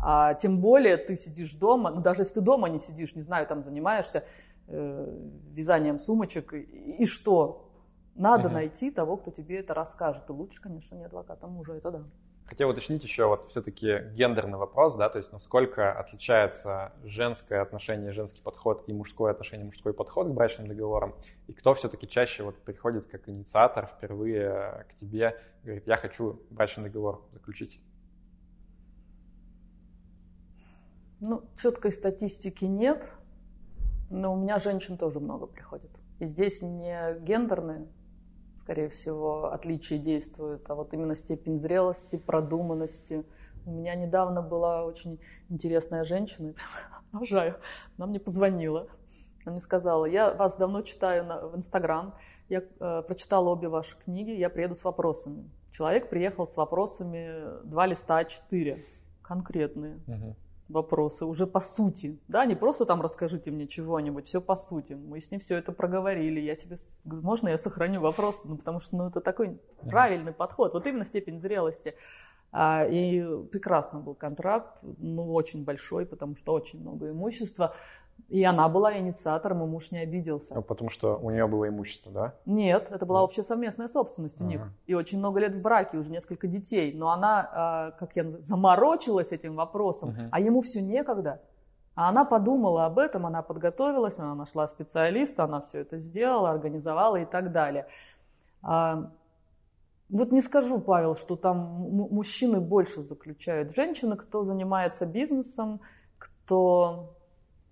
А 0.03 0.33
тем 0.35 0.59
более 0.59 0.97
ты 0.97 1.15
сидишь 1.15 1.53
дома, 1.55 1.91
ну, 1.91 2.01
даже 2.01 2.21
если 2.21 2.35
ты 2.35 2.41
дома 2.41 2.69
не 2.69 2.79
сидишь, 2.79 3.15
не 3.15 3.21
знаю, 3.21 3.45
там 3.47 3.63
занимаешься 3.63 4.23
вязанием 4.71 5.99
сумочек, 5.99 6.53
и, 6.53 7.05
что? 7.05 7.67
Надо 8.15 8.49
uh-huh. 8.49 8.53
найти 8.53 8.91
того, 8.91 9.17
кто 9.17 9.31
тебе 9.31 9.59
это 9.59 9.73
расскажет. 9.73 10.29
И 10.29 10.31
лучше, 10.33 10.61
конечно, 10.61 10.95
не 10.95 11.05
адвоката 11.05 11.47
мужа, 11.47 11.73
это 11.73 11.91
да. 11.91 12.03
Хотел 12.45 12.69
уточнить 12.69 13.01
еще 13.03 13.27
вот 13.27 13.49
все-таки 13.51 14.09
гендерный 14.13 14.57
вопрос, 14.57 14.95
да, 14.95 15.07
то 15.07 15.19
есть 15.19 15.31
насколько 15.31 15.97
отличается 15.97 16.91
женское 17.05 17.61
отношение, 17.61 18.11
женский 18.11 18.41
подход 18.41 18.83
и 18.87 18.93
мужское 18.93 19.31
отношение, 19.31 19.65
мужской 19.65 19.93
подход 19.93 20.27
к 20.27 20.31
брачным 20.31 20.67
договорам, 20.67 21.15
и 21.47 21.53
кто 21.53 21.73
все-таки 21.73 22.09
чаще 22.09 22.43
вот 22.43 22.57
приходит 22.57 23.07
как 23.07 23.29
инициатор 23.29 23.85
впервые 23.85 24.85
к 24.89 24.99
тебе, 24.99 25.39
говорит, 25.63 25.87
я 25.87 25.95
хочу 25.95 26.41
брачный 26.49 26.83
договор 26.83 27.23
заключить. 27.31 27.79
Ну, 31.21 31.43
четкой 31.61 31.93
статистики 31.93 32.65
нет, 32.65 33.13
но 34.11 34.33
у 34.33 34.37
меня 34.37 34.59
женщин 34.59 34.97
тоже 34.97 35.19
много 35.19 35.47
приходит. 35.47 35.89
И 36.19 36.25
здесь 36.25 36.61
не 36.61 37.17
гендерные 37.21 37.87
скорее 38.61 38.89
всего, 38.89 39.51
отличия 39.51 39.97
действуют, 39.97 40.69
а 40.69 40.75
вот 40.75 40.93
именно 40.93 41.15
степень 41.15 41.59
зрелости, 41.59 42.15
продуманности. 42.15 43.25
У 43.65 43.71
меня 43.71 43.95
недавно 43.95 44.41
была 44.41 44.85
очень 44.85 45.19
интересная 45.49 46.03
женщина, 46.03 46.53
обожаю, 47.11 47.57
она 47.97 48.07
мне 48.07 48.19
позвонила, 48.19 48.87
она 49.43 49.53
мне 49.53 49.59
сказала, 49.59 50.05
я 50.05 50.33
вас 50.33 50.55
давно 50.55 50.83
читаю 50.83 51.25
на, 51.25 51.47
в 51.47 51.55
Инстаграм, 51.57 52.15
я 52.49 52.59
э, 52.61 53.03
прочитала 53.05 53.49
обе 53.49 53.67
ваши 53.67 53.97
книги, 53.97 54.31
я 54.31 54.49
приеду 54.49 54.75
с 54.75 54.83
вопросами. 54.83 55.49
Человек 55.71 56.09
приехал 56.09 56.45
с 56.45 56.55
вопросами 56.57 57.63
два 57.65 57.87
листа 57.87 58.21
А4, 58.21 58.83
конкретные. 59.21 59.99
Угу 60.07 60.35
вопросы 60.71 61.25
уже 61.25 61.47
по 61.47 61.59
сути, 61.59 62.19
да, 62.27 62.45
не 62.45 62.55
просто 62.55 62.85
там 62.85 63.01
расскажите 63.01 63.51
мне 63.51 63.67
чего-нибудь, 63.67 64.27
все 64.27 64.41
по 64.41 64.55
сути. 64.55 64.93
Мы 64.93 65.19
с 65.19 65.31
ним 65.31 65.39
все 65.39 65.55
это 65.55 65.71
проговорили, 65.71 66.39
я 66.39 66.55
себе, 66.55 66.75
можно 67.03 67.49
я 67.49 67.57
сохраню 67.57 68.01
вопросы, 68.01 68.47
ну, 68.47 68.57
потому 68.57 68.79
что, 68.79 68.95
ну, 68.95 69.07
это 69.07 69.21
такой 69.21 69.59
правильный 69.89 70.33
подход, 70.33 70.73
вот 70.73 70.87
именно 70.87 71.05
степень 71.05 71.39
зрелости. 71.39 71.95
А, 72.53 72.85
и 72.85 73.23
прекрасно 73.45 73.99
был 73.99 74.13
контракт, 74.13 74.79
ну, 74.97 75.33
очень 75.33 75.63
большой, 75.63 76.05
потому 76.05 76.35
что 76.35 76.53
очень 76.53 76.81
много 76.81 77.09
имущества. 77.09 77.75
И 78.29 78.43
она 78.43 78.69
была 78.69 78.97
инициатором, 78.97 79.63
и 79.63 79.67
муж 79.67 79.91
не 79.91 79.99
обиделся. 79.99 80.55
Ну, 80.55 80.61
потому 80.61 80.89
что 80.89 81.17
у 81.17 81.31
нее 81.31 81.47
было 81.47 81.67
имущество, 81.67 82.11
да? 82.11 82.33
Нет, 82.45 82.89
это 82.89 83.05
была 83.05 83.23
общая 83.23 83.43
совместная 83.43 83.87
собственность 83.87 84.39
у 84.39 84.43
ага. 84.43 84.51
них. 84.51 84.61
И 84.87 84.93
очень 84.93 85.19
много 85.19 85.39
лет 85.39 85.55
в 85.55 85.61
браке, 85.61 85.97
уже 85.97 86.11
несколько 86.11 86.47
детей. 86.47 86.93
Но 86.93 87.09
она, 87.09 87.49
а, 87.53 87.91
как 87.91 88.15
я 88.15 88.23
заморочилась 88.39 89.31
этим 89.31 89.55
вопросом, 89.55 90.09
угу. 90.09 90.21
а 90.31 90.39
ему 90.39 90.61
все 90.61 90.81
некогда. 90.81 91.41
А 91.95 92.09
она 92.09 92.23
подумала 92.23 92.85
об 92.85 92.99
этом, 92.99 93.25
она 93.25 93.41
подготовилась, 93.41 94.17
она 94.19 94.33
нашла 94.33 94.65
специалиста, 94.67 95.43
она 95.43 95.59
все 95.59 95.79
это 95.79 95.97
сделала, 95.97 96.51
организовала 96.51 97.17
и 97.17 97.25
так 97.25 97.51
далее. 97.51 97.87
А, 98.61 99.11
вот 100.09 100.31
не 100.31 100.41
скажу, 100.41 100.79
Павел, 100.79 101.15
что 101.15 101.35
там 101.35 101.57
мужчины 101.57 102.59
больше 102.59 103.01
заключают. 103.01 103.73
Женщины, 103.73 104.17
кто 104.17 104.43
занимается 104.43 105.05
бизнесом, 105.05 105.79
кто 106.17 107.15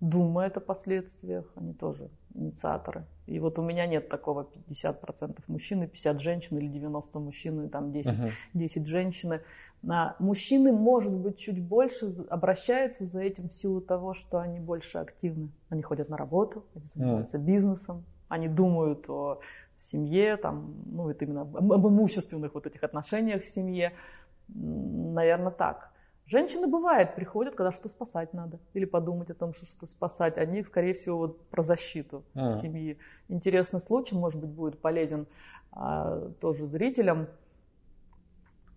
думает 0.00 0.56
о 0.56 0.60
последствиях, 0.60 1.44
они 1.56 1.74
тоже 1.74 2.08
инициаторы. 2.34 3.04
И 3.26 3.38
вот 3.38 3.58
у 3.58 3.62
меня 3.62 3.86
нет 3.86 4.08
такого 4.08 4.48
50% 4.68 5.42
мужчин 5.46 5.82
и 5.82 5.86
50 5.86 6.20
женщин, 6.20 6.58
или 6.58 6.68
90 6.68 7.18
мужчин, 7.18 7.64
и 7.64 7.68
там 7.68 7.92
10, 7.92 8.12
uh-huh. 8.12 8.30
10 8.54 8.86
женщин. 8.86 9.40
А 9.88 10.16
мужчины, 10.18 10.72
может 10.72 11.12
быть, 11.12 11.38
чуть 11.38 11.62
больше 11.62 12.14
обращаются 12.28 13.04
за 13.04 13.20
этим 13.20 13.48
в 13.48 13.54
силу 13.54 13.80
того, 13.80 14.14
что 14.14 14.38
они 14.38 14.58
больше 14.58 14.98
активны. 14.98 15.50
Они 15.68 15.82
ходят 15.82 16.08
на 16.08 16.16
работу, 16.16 16.64
они 16.74 16.86
занимаются 16.86 17.38
uh-huh. 17.38 17.44
бизнесом, 17.44 18.04
они 18.28 18.48
думают 18.48 19.08
о 19.08 19.40
семье, 19.76 20.36
там, 20.36 20.74
ну, 20.86 21.08
это 21.08 21.24
именно 21.24 21.42
об 21.42 21.86
имущественных 21.86 22.54
вот 22.54 22.66
этих 22.66 22.82
отношениях 22.82 23.42
в 23.42 23.48
семье. 23.48 23.92
Наверное, 24.48 25.52
так. 25.52 25.90
Женщины 26.30 26.68
бывает 26.68 27.16
приходят, 27.16 27.56
когда 27.56 27.72
что 27.72 27.88
спасать 27.88 28.32
надо, 28.32 28.60
или 28.72 28.84
подумать 28.84 29.30
о 29.30 29.34
том, 29.34 29.52
что 29.52 29.66
что 29.66 29.84
спасать. 29.84 30.38
Они, 30.38 30.62
скорее 30.62 30.94
всего, 30.94 31.18
вот 31.18 31.44
про 31.48 31.60
защиту 31.60 32.22
а. 32.34 32.48
семьи. 32.48 32.98
Интересный 33.28 33.80
случай, 33.80 34.14
может 34.14 34.40
быть, 34.40 34.50
будет 34.50 34.80
полезен 34.80 35.26
а, 35.72 36.30
тоже 36.40 36.68
зрителям. 36.68 37.26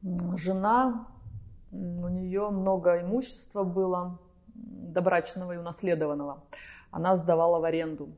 Жена, 0.01 1.07
у 1.71 2.07
нее 2.07 2.49
много 2.49 3.01
имущества 3.01 3.63
было, 3.63 4.19
добрачного 4.55 5.51
и 5.51 5.57
унаследованного. 5.57 6.43
Она 6.89 7.15
сдавала 7.17 7.59
в 7.59 7.65
аренду 7.65 8.09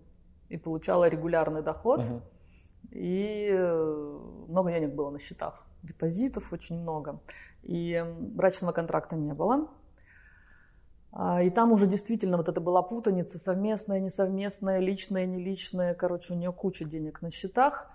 и 0.48 0.56
получала 0.56 1.10
регулярный 1.10 1.62
доход, 1.62 2.06
угу. 2.06 2.22
и 2.92 3.50
э, 3.52 4.20
много 4.48 4.72
денег 4.72 4.94
было 4.94 5.10
на 5.10 5.20
счетах 5.20 5.66
депозитов 5.86 6.52
очень 6.52 6.82
много. 6.82 7.20
И 7.66 8.04
брачного 8.20 8.72
контракта 8.72 9.16
не 9.16 9.34
было. 9.34 9.68
А, 11.12 11.42
и 11.42 11.50
там 11.50 11.72
уже 11.72 11.88
действительно 11.88 12.38
вот 12.38 12.50
это 12.50 12.62
была 12.62 12.82
путаница, 12.84 13.40
совместная, 13.40 14.00
несовместная, 14.00 14.80
личная, 14.80 15.26
неличная. 15.26 15.94
Короче, 15.96 16.34
у 16.34 16.38
нее 16.38 16.52
куча 16.52 16.86
денег 16.86 17.22
на 17.22 17.32
счетах. 17.32 17.90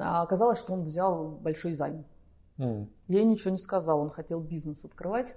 А 0.00 0.22
оказалось, 0.22 0.58
что 0.58 0.74
он 0.74 0.84
взял 0.84 1.28
большой 1.28 1.72
займ. 1.72 2.04
Mm. 2.58 2.86
Ей 3.08 3.24
ничего 3.24 3.50
не 3.50 3.58
сказал, 3.58 4.00
он 4.00 4.10
хотел 4.10 4.40
бизнес 4.40 4.84
открывать. 4.84 5.34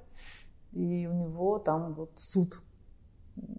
И 0.73 1.07
у 1.07 1.13
него 1.13 1.59
там 1.59 1.93
вот 1.93 2.11
суд. 2.15 2.61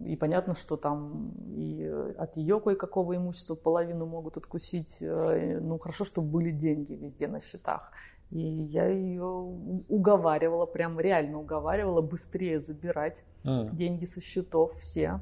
И 0.05 0.15
понятно, 0.15 0.53
что 0.53 0.77
там 0.77 1.31
и 1.55 1.83
от 2.17 2.37
ее 2.37 2.59
кое-какого 2.59 3.15
имущества 3.15 3.55
половину 3.55 4.05
могут 4.05 4.37
откусить. 4.37 4.97
Э, 5.01 5.59
ну, 5.59 5.79
хорошо, 5.79 6.05
что 6.05 6.21
были 6.21 6.51
деньги 6.51 6.93
везде 6.93 7.27
на 7.27 7.41
счетах. 7.41 7.91
И 8.29 8.39
я 8.39 8.87
ее 8.87 9.23
уговаривала, 9.23 10.65
прям 10.65 10.99
реально 10.99 11.39
уговаривала 11.39 12.01
быстрее 12.01 12.59
забирать 12.59 13.23
mm. 13.43 13.75
деньги 13.75 14.05
со 14.05 14.21
счетов 14.21 14.73
все, 14.79 15.19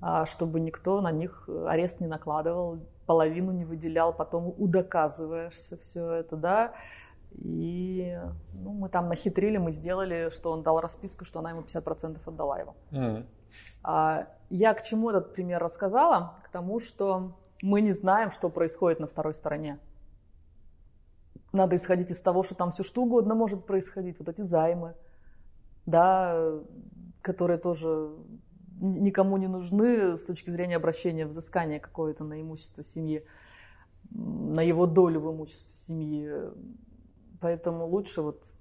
а, 0.00 0.24
чтобы 0.26 0.60
никто 0.60 1.00
на 1.00 1.10
них 1.10 1.48
арест 1.66 2.00
не 2.00 2.06
накладывал, 2.06 2.78
половину 3.06 3.52
не 3.52 3.64
выделял, 3.64 4.12
потом 4.12 4.54
удоказываешься 4.56 5.76
все 5.78 6.10
это, 6.12 6.36
да. 6.36 6.74
И 7.32 8.16
ну, 8.52 8.72
мы 8.72 8.88
там 8.88 9.08
нахитрили, 9.08 9.56
мы 9.56 9.72
сделали, 9.72 10.30
что 10.30 10.52
он 10.52 10.62
дал 10.62 10.80
расписку, 10.80 11.24
что 11.24 11.40
она 11.40 11.50
ему 11.50 11.62
50% 11.62 12.18
отдала 12.24 12.60
его. 12.60 12.76
Mm. 12.92 13.26
А, 13.82 14.28
я 14.50 14.74
к 14.74 14.82
чему 14.82 15.10
этот 15.10 15.32
пример 15.34 15.60
рассказала? 15.60 16.34
К 16.44 16.48
тому, 16.50 16.78
что 16.78 17.32
мы 17.62 17.80
не 17.80 17.92
знаем, 17.92 18.30
что 18.30 18.48
происходит 18.48 19.00
на 19.00 19.06
второй 19.06 19.34
стороне 19.34 19.78
надо 21.54 21.76
исходить 21.76 22.10
из 22.10 22.20
того, 22.20 22.42
что 22.42 22.54
там 22.54 22.70
все 22.70 22.82
что 22.82 23.02
угодно 23.02 23.34
может 23.34 23.64
происходить. 23.64 24.18
Вот 24.18 24.28
эти 24.28 24.42
займы, 24.42 24.94
да, 25.86 26.60
которые 27.22 27.58
тоже 27.58 28.10
никому 28.80 29.36
не 29.36 29.46
нужны 29.46 30.16
с 30.16 30.24
точки 30.24 30.50
зрения 30.50 30.76
обращения, 30.76 31.26
взыскания 31.26 31.78
какое-то 31.78 32.24
на 32.24 32.40
имущество 32.40 32.82
семьи, 32.82 33.24
на 34.10 34.62
его 34.62 34.86
долю 34.86 35.20
в 35.20 35.32
имуществе 35.32 35.74
семьи. 35.74 36.30
Поэтому 37.40 37.86
лучше 37.86 38.22
вот 38.22 38.52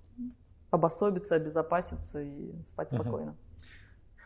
обособиться, 0.70 1.36
обезопаситься 1.36 2.22
и 2.22 2.54
спать 2.68 2.92
спокойно. 2.92 3.36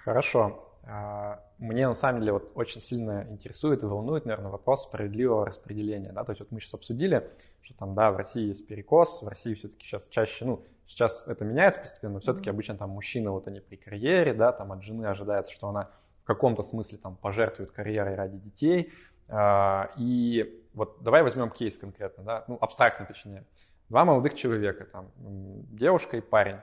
Хорошо. 0.04 0.67
А, 0.90 1.44
мне 1.58 1.88
на 1.88 1.94
самом 1.94 2.22
деле 2.22 2.34
вот 2.34 2.52
очень 2.56 2.82
сильно 2.82 3.28
интересует 3.30 3.84
и 3.84 3.86
волнует, 3.86 4.26
наверное, 4.26 4.52
вопрос 4.52 4.84
справедливого 4.84 5.46
распределения. 5.46 6.12
Да? 6.12 6.24
То 6.24 6.32
есть 6.32 6.40
вот 6.40 6.52
мы 6.52 6.60
сейчас 6.60 6.76
обсудили, 6.76 7.30
что 7.62 7.76
там, 7.76 7.94
да, 7.94 8.12
в 8.12 8.18
России 8.18 8.48
есть 8.48 8.66
перекос, 8.68 9.22
в 9.22 9.28
России 9.28 9.54
все-таки 9.54 9.86
сейчас 9.86 10.08
чаще, 10.10 10.46
ну, 10.46 10.64
Сейчас 10.88 11.26
это 11.28 11.44
меняется 11.44 11.82
постепенно, 11.82 12.16
но 12.16 12.20
все-таки 12.22 12.50
обычно 12.50 12.78
там 12.78 12.92
мужчины, 12.92 13.30
вот 13.30 13.48
они 13.48 13.60
при 13.60 13.76
карьере, 13.76 14.34
да, 14.34 14.54
там 14.54 14.72
от 14.72 14.84
жены 14.84 15.06
ожидается, 15.06 15.52
что 15.52 15.68
она 15.68 15.90
в 16.24 16.26
каком-то 16.26 16.64
смысле 16.64 16.98
там 16.98 17.18
пожертвует 17.18 17.72
карьерой 17.72 18.16
ради 18.16 18.38
детей. 18.38 18.94
А, 19.28 19.90
и 19.98 20.64
вот 20.74 21.04
давай 21.04 21.24
возьмем 21.24 21.50
кейс 21.50 21.78
конкретно, 21.78 22.24
да, 22.24 22.46
ну 22.48 22.58
абстрактно 22.62 23.06
точнее. 23.06 23.44
Два 23.90 24.06
молодых 24.06 24.36
человека, 24.36 24.86
там 24.86 25.12
девушка 25.18 26.18
и 26.18 26.22
парень. 26.22 26.58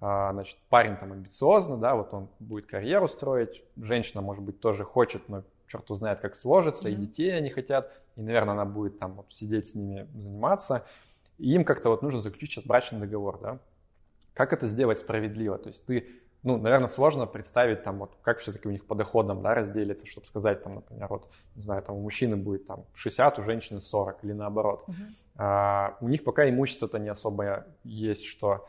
А, 0.00 0.32
значит, 0.32 0.56
парень 0.68 0.96
там 0.96 1.12
амбициозно, 1.12 1.76
да, 1.76 1.96
вот 1.96 2.14
он 2.14 2.28
будет 2.38 2.66
карьеру 2.66 3.08
строить, 3.08 3.62
женщина, 3.76 4.20
может 4.20 4.44
быть, 4.44 4.60
тоже 4.60 4.84
хочет, 4.84 5.28
но 5.28 5.42
черт 5.66 5.90
узнает, 5.90 6.20
как 6.20 6.36
сложится, 6.36 6.88
mm-hmm. 6.88 6.92
и 6.92 6.96
детей 6.96 7.36
они 7.36 7.50
хотят, 7.50 7.92
и, 8.16 8.22
наверное, 8.22 8.54
она 8.54 8.64
будет 8.64 8.98
там 8.98 9.14
вот, 9.14 9.26
сидеть 9.30 9.70
с 9.70 9.74
ними, 9.74 10.06
заниматься. 10.14 10.84
И 11.38 11.52
им 11.52 11.64
как-то 11.64 11.90
вот 11.90 12.02
нужно 12.02 12.20
заключить 12.20 12.52
сейчас 12.52 12.64
брачный 12.64 13.00
договор, 13.00 13.38
да. 13.40 13.58
Как 14.34 14.52
это 14.52 14.68
сделать 14.68 14.98
справедливо? 14.98 15.58
То 15.58 15.68
есть 15.68 15.84
ты, 15.84 16.08
ну, 16.44 16.58
наверное, 16.58 16.88
сложно 16.88 17.26
представить 17.26 17.82
там 17.82 17.98
вот, 17.98 18.12
как 18.22 18.38
все-таки 18.38 18.68
у 18.68 18.70
них 18.70 18.86
по 18.86 18.94
доходам, 18.94 19.42
да, 19.42 19.54
разделится, 19.54 20.06
чтобы 20.06 20.28
сказать 20.28 20.62
там, 20.62 20.76
например, 20.76 21.08
вот, 21.08 21.28
не 21.56 21.62
знаю, 21.62 21.82
там 21.82 21.96
у 21.96 22.02
мужчины 22.02 22.36
будет 22.36 22.68
там 22.68 22.84
60, 22.94 23.40
у 23.40 23.42
женщины 23.42 23.80
40 23.80 24.22
или 24.22 24.32
наоборот. 24.32 24.84
Uh-huh. 24.86 24.94
А, 25.38 25.96
у 26.00 26.08
них 26.08 26.22
пока 26.22 26.48
имущество-то 26.48 27.00
не 27.00 27.08
особо 27.08 27.66
есть, 27.82 28.24
что 28.24 28.68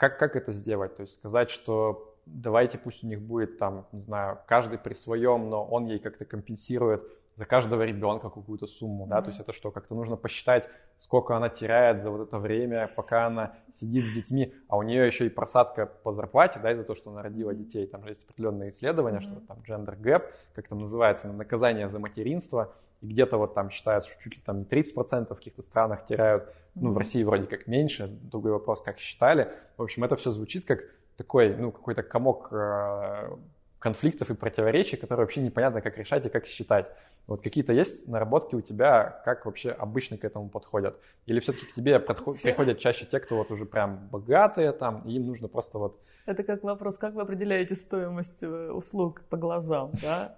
как, 0.00 0.18
как 0.18 0.34
это 0.34 0.52
сделать? 0.52 0.96
То 0.96 1.02
есть 1.02 1.14
сказать, 1.14 1.50
что 1.50 2.16
давайте 2.24 2.78
пусть 2.78 3.04
у 3.04 3.06
них 3.06 3.20
будет 3.20 3.58
там, 3.58 3.86
не 3.92 4.00
знаю, 4.00 4.38
каждый 4.46 4.78
при 4.78 4.94
своем, 4.94 5.50
но 5.50 5.62
он 5.62 5.84
ей 5.84 5.98
как-то 5.98 6.24
компенсирует 6.24 7.02
за 7.34 7.44
каждого 7.44 7.82
ребенка 7.82 8.30
какую-то 8.30 8.66
сумму, 8.66 9.04
mm-hmm. 9.04 9.08
да, 9.08 9.20
то 9.20 9.28
есть 9.28 9.40
это 9.40 9.52
что, 9.52 9.70
как-то 9.70 9.94
нужно 9.94 10.16
посчитать, 10.16 10.64
сколько 10.98 11.36
она 11.36 11.50
теряет 11.50 12.02
за 12.02 12.10
вот 12.10 12.26
это 12.26 12.38
время, 12.38 12.88
пока 12.96 13.26
она 13.26 13.52
сидит 13.74 14.04
с 14.04 14.12
детьми, 14.14 14.54
а 14.68 14.78
у 14.78 14.82
нее 14.82 15.06
еще 15.06 15.26
и 15.26 15.28
просадка 15.28 15.84
по 15.84 16.12
зарплате, 16.14 16.60
да, 16.60 16.72
из-за 16.72 16.84
того, 16.84 16.96
что 16.96 17.10
она 17.10 17.22
родила 17.22 17.52
детей, 17.52 17.86
там 17.86 18.02
же 18.02 18.10
есть 18.10 18.24
определенные 18.24 18.70
исследования, 18.70 19.18
mm-hmm. 19.18 19.42
что 19.42 19.46
там 19.46 19.58
gender 19.68 20.00
gap, 20.00 20.24
как 20.54 20.66
там 20.66 20.78
называется, 20.78 21.28
наказание 21.28 21.90
за 21.90 21.98
материнство, 21.98 22.72
и 23.00 23.06
где-то 23.06 23.38
вот 23.38 23.54
там 23.54 23.70
считается, 23.70 24.10
что 24.10 24.22
чуть 24.22 24.36
ли 24.36 24.42
там 24.44 24.58
не 24.58 24.64
30% 24.64 25.32
в 25.32 25.36
каких-то 25.36 25.62
странах 25.62 26.06
теряют, 26.06 26.52
ну, 26.74 26.92
в 26.92 26.98
России 26.98 27.22
вроде 27.22 27.46
как 27.46 27.66
меньше, 27.66 28.06
другой 28.06 28.52
вопрос, 28.52 28.82
как 28.82 28.98
считали. 28.98 29.48
В 29.76 29.82
общем, 29.82 30.04
это 30.04 30.16
все 30.16 30.30
звучит 30.32 30.64
как 30.64 30.80
такой, 31.16 31.54
ну, 31.54 31.72
какой-то 31.72 32.02
комок 32.02 32.48
э, 32.52 33.30
конфликтов 33.78 34.30
и 34.30 34.34
противоречий, 34.34 34.96
которые 34.96 35.24
вообще 35.24 35.40
непонятно, 35.40 35.80
как 35.80 35.98
решать 35.98 36.24
и 36.26 36.28
как 36.28 36.46
считать. 36.46 36.86
Вот 37.26 37.42
какие-то 37.42 37.72
есть 37.72 38.08
наработки 38.08 38.54
у 38.54 38.60
тебя, 38.60 39.22
как 39.24 39.46
вообще 39.46 39.70
обычно 39.70 40.16
к 40.16 40.24
этому 40.24 40.48
подходят? 40.48 40.98
Или 41.26 41.40
все-таки 41.40 41.66
к 41.66 41.74
тебе 41.74 41.98
подход, 41.98 42.40
приходят 42.40 42.78
чаще 42.78 43.06
те, 43.06 43.20
кто 43.20 43.36
вот 43.36 43.50
уже 43.50 43.66
прям 43.66 44.08
богатые 44.10 44.72
там, 44.72 45.02
и 45.06 45.14
им 45.14 45.26
нужно 45.26 45.48
просто 45.48 45.78
вот... 45.78 46.00
Это 46.26 46.42
как 46.42 46.62
вопрос, 46.62 46.98
как 46.98 47.14
вы 47.14 47.22
определяете 47.22 47.74
стоимость 47.74 48.42
э, 48.42 48.70
услуг 48.70 49.22
по 49.30 49.36
глазам, 49.36 49.90
да? 50.02 50.36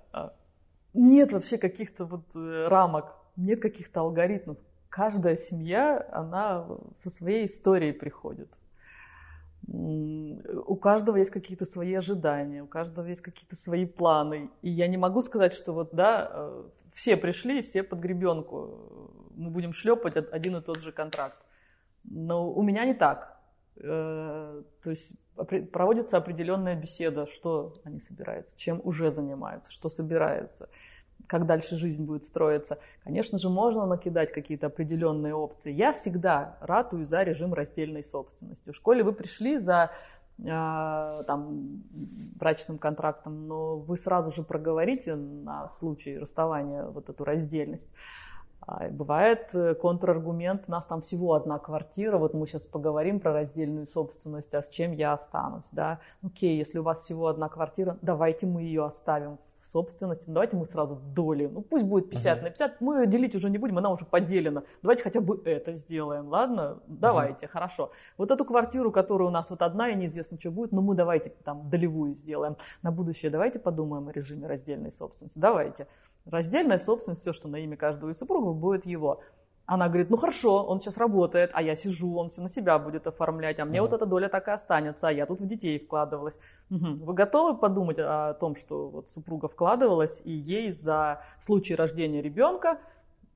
Нет 0.94 1.32
вообще 1.32 1.58
каких-то 1.58 2.04
вот 2.04 2.24
э, 2.34 2.68
рамок, 2.68 3.16
нет 3.36 3.60
каких-то 3.60 4.00
алгоритмов. 4.00 4.58
Каждая 4.88 5.36
семья, 5.36 6.06
она 6.12 6.66
со 6.98 7.08
своей 7.08 7.46
историей 7.46 7.92
приходит. 7.92 8.58
У 9.66 10.76
каждого 10.76 11.16
есть 11.16 11.30
какие-то 11.30 11.64
свои 11.64 11.94
ожидания, 11.94 12.62
у 12.62 12.66
каждого 12.66 13.06
есть 13.06 13.22
какие-то 13.22 13.56
свои 13.56 13.86
планы. 13.86 14.50
И 14.60 14.70
я 14.70 14.88
не 14.88 14.98
могу 14.98 15.22
сказать, 15.22 15.54
что 15.54 15.72
вот, 15.72 15.90
да, 15.92 16.30
э, 16.30 16.64
все 16.92 17.16
пришли, 17.16 17.62
все 17.62 17.82
под 17.82 18.00
гребенку, 18.00 19.10
мы 19.34 19.50
будем 19.50 19.72
шлепать 19.72 20.16
один 20.16 20.56
и 20.56 20.60
тот 20.60 20.80
же 20.80 20.92
контракт. 20.92 21.38
Но 22.04 22.52
у 22.52 22.62
меня 22.62 22.84
не 22.84 22.94
так. 22.94 23.40
Э, 23.76 24.62
то 24.82 24.90
есть 24.90 25.14
проводится 25.72 26.16
определенная 26.16 26.74
беседа, 26.74 27.26
что 27.26 27.74
они 27.84 28.00
собираются, 28.00 28.56
чем 28.58 28.80
уже 28.84 29.10
занимаются, 29.10 29.72
что 29.72 29.88
собираются, 29.88 30.68
как 31.26 31.46
дальше 31.46 31.76
жизнь 31.76 32.04
будет 32.04 32.24
строиться. 32.24 32.78
Конечно 33.04 33.38
же, 33.38 33.48
можно 33.48 33.86
накидать 33.86 34.32
какие-то 34.32 34.66
определенные 34.66 35.34
опции. 35.34 35.72
Я 35.72 35.92
всегда 35.92 36.56
ратую 36.60 37.04
за 37.04 37.22
режим 37.22 37.54
раздельной 37.54 38.02
собственности. 38.02 38.70
В 38.70 38.76
школе 38.76 39.02
вы 39.02 39.12
пришли 39.12 39.58
за 39.58 39.90
э, 40.38 40.44
там, 41.26 41.82
брачным 42.36 42.78
контрактом, 42.78 43.46
но 43.46 43.76
вы 43.76 43.96
сразу 43.96 44.30
же 44.32 44.42
проговорите 44.42 45.14
на 45.14 45.68
случай 45.68 46.18
расставания 46.18 46.84
вот 46.84 47.08
эту 47.08 47.24
раздельность. 47.24 47.88
А, 48.64 48.88
бывает 48.88 49.50
э, 49.54 49.74
контраргумент, 49.74 50.64
у 50.68 50.70
нас 50.70 50.86
там 50.86 51.00
всего 51.00 51.34
одна 51.34 51.58
квартира, 51.58 52.16
вот 52.16 52.32
мы 52.32 52.46
сейчас 52.46 52.64
поговорим 52.64 53.18
про 53.18 53.32
раздельную 53.32 53.88
собственность, 53.88 54.54
а 54.54 54.62
с 54.62 54.68
чем 54.68 54.92
я 54.92 55.12
останусь, 55.12 55.66
да. 55.72 55.98
Окей, 56.22 56.56
если 56.56 56.78
у 56.78 56.84
вас 56.84 57.00
всего 57.00 57.26
одна 57.26 57.48
квартира, 57.48 57.98
давайте 58.02 58.46
мы 58.46 58.62
ее 58.62 58.84
оставим 58.84 59.38
в 59.58 59.66
собственности, 59.66 60.30
давайте 60.30 60.56
мы 60.56 60.66
сразу 60.66 60.94
доли, 60.94 61.50
ну 61.52 61.62
пусть 61.62 61.84
будет 61.84 62.08
50 62.08 62.38
uh-huh. 62.38 62.42
на 62.42 62.50
50, 62.50 62.80
мы 62.80 63.00
ее 63.00 63.06
делить 63.08 63.34
уже 63.34 63.50
не 63.50 63.58
будем, 63.58 63.78
она 63.78 63.90
уже 63.90 64.04
поделена, 64.04 64.62
давайте 64.80 65.02
хотя 65.02 65.20
бы 65.20 65.42
это 65.44 65.72
сделаем, 65.72 66.28
ладно, 66.28 66.78
давайте, 66.86 67.46
uh-huh. 67.46 67.50
хорошо. 67.50 67.90
Вот 68.16 68.30
эту 68.30 68.44
квартиру, 68.44 68.92
которая 68.92 69.26
у 69.26 69.32
нас 69.32 69.50
вот 69.50 69.62
одна 69.62 69.88
и 69.88 69.96
неизвестно, 69.96 70.38
что 70.38 70.52
будет, 70.52 70.70
но 70.70 70.82
мы 70.82 70.94
давайте 70.94 71.30
там 71.42 71.68
долевую 71.68 72.14
сделаем. 72.14 72.56
На 72.82 72.92
будущее 72.92 73.32
давайте 73.32 73.58
подумаем 73.58 74.06
о 74.06 74.12
режиме 74.12 74.46
раздельной 74.46 74.92
собственности, 74.92 75.40
давайте. 75.40 75.88
Раздельная 76.24 76.78
собственность, 76.78 77.22
все, 77.22 77.32
что 77.32 77.48
на 77.48 77.56
имя 77.56 77.76
каждого 77.76 78.10
из 78.10 78.18
супругов, 78.18 78.56
будет 78.56 78.86
его. 78.86 79.20
Она 79.64 79.88
говорит, 79.88 80.10
ну 80.10 80.16
хорошо, 80.16 80.64
он 80.64 80.80
сейчас 80.80 80.98
работает, 80.98 81.50
а 81.54 81.62
я 81.62 81.76
сижу, 81.76 82.16
он 82.16 82.28
все 82.28 82.42
на 82.42 82.48
себя 82.48 82.78
будет 82.78 83.06
оформлять, 83.06 83.60
а 83.60 83.64
мне 83.64 83.78
mm 83.78 83.82
вот 83.82 83.92
эта 83.92 84.06
доля 84.06 84.28
так 84.28 84.48
и 84.48 84.50
останется, 84.50 85.08
а 85.08 85.12
я 85.12 85.24
тут 85.24 85.40
в 85.40 85.46
детей 85.46 85.78
вкладывалась. 85.78 86.38
Угу. 86.70 87.04
Вы 87.04 87.14
готовы 87.14 87.56
подумать 87.56 87.98
о 87.98 88.34
том, 88.34 88.56
что 88.56 88.88
вот 88.88 89.08
супруга 89.08 89.48
вкладывалась, 89.48 90.20
и 90.24 90.32
ей 90.32 90.72
за 90.72 91.22
случай 91.38 91.74
рождения 91.74 92.20
ребенка 92.20 92.78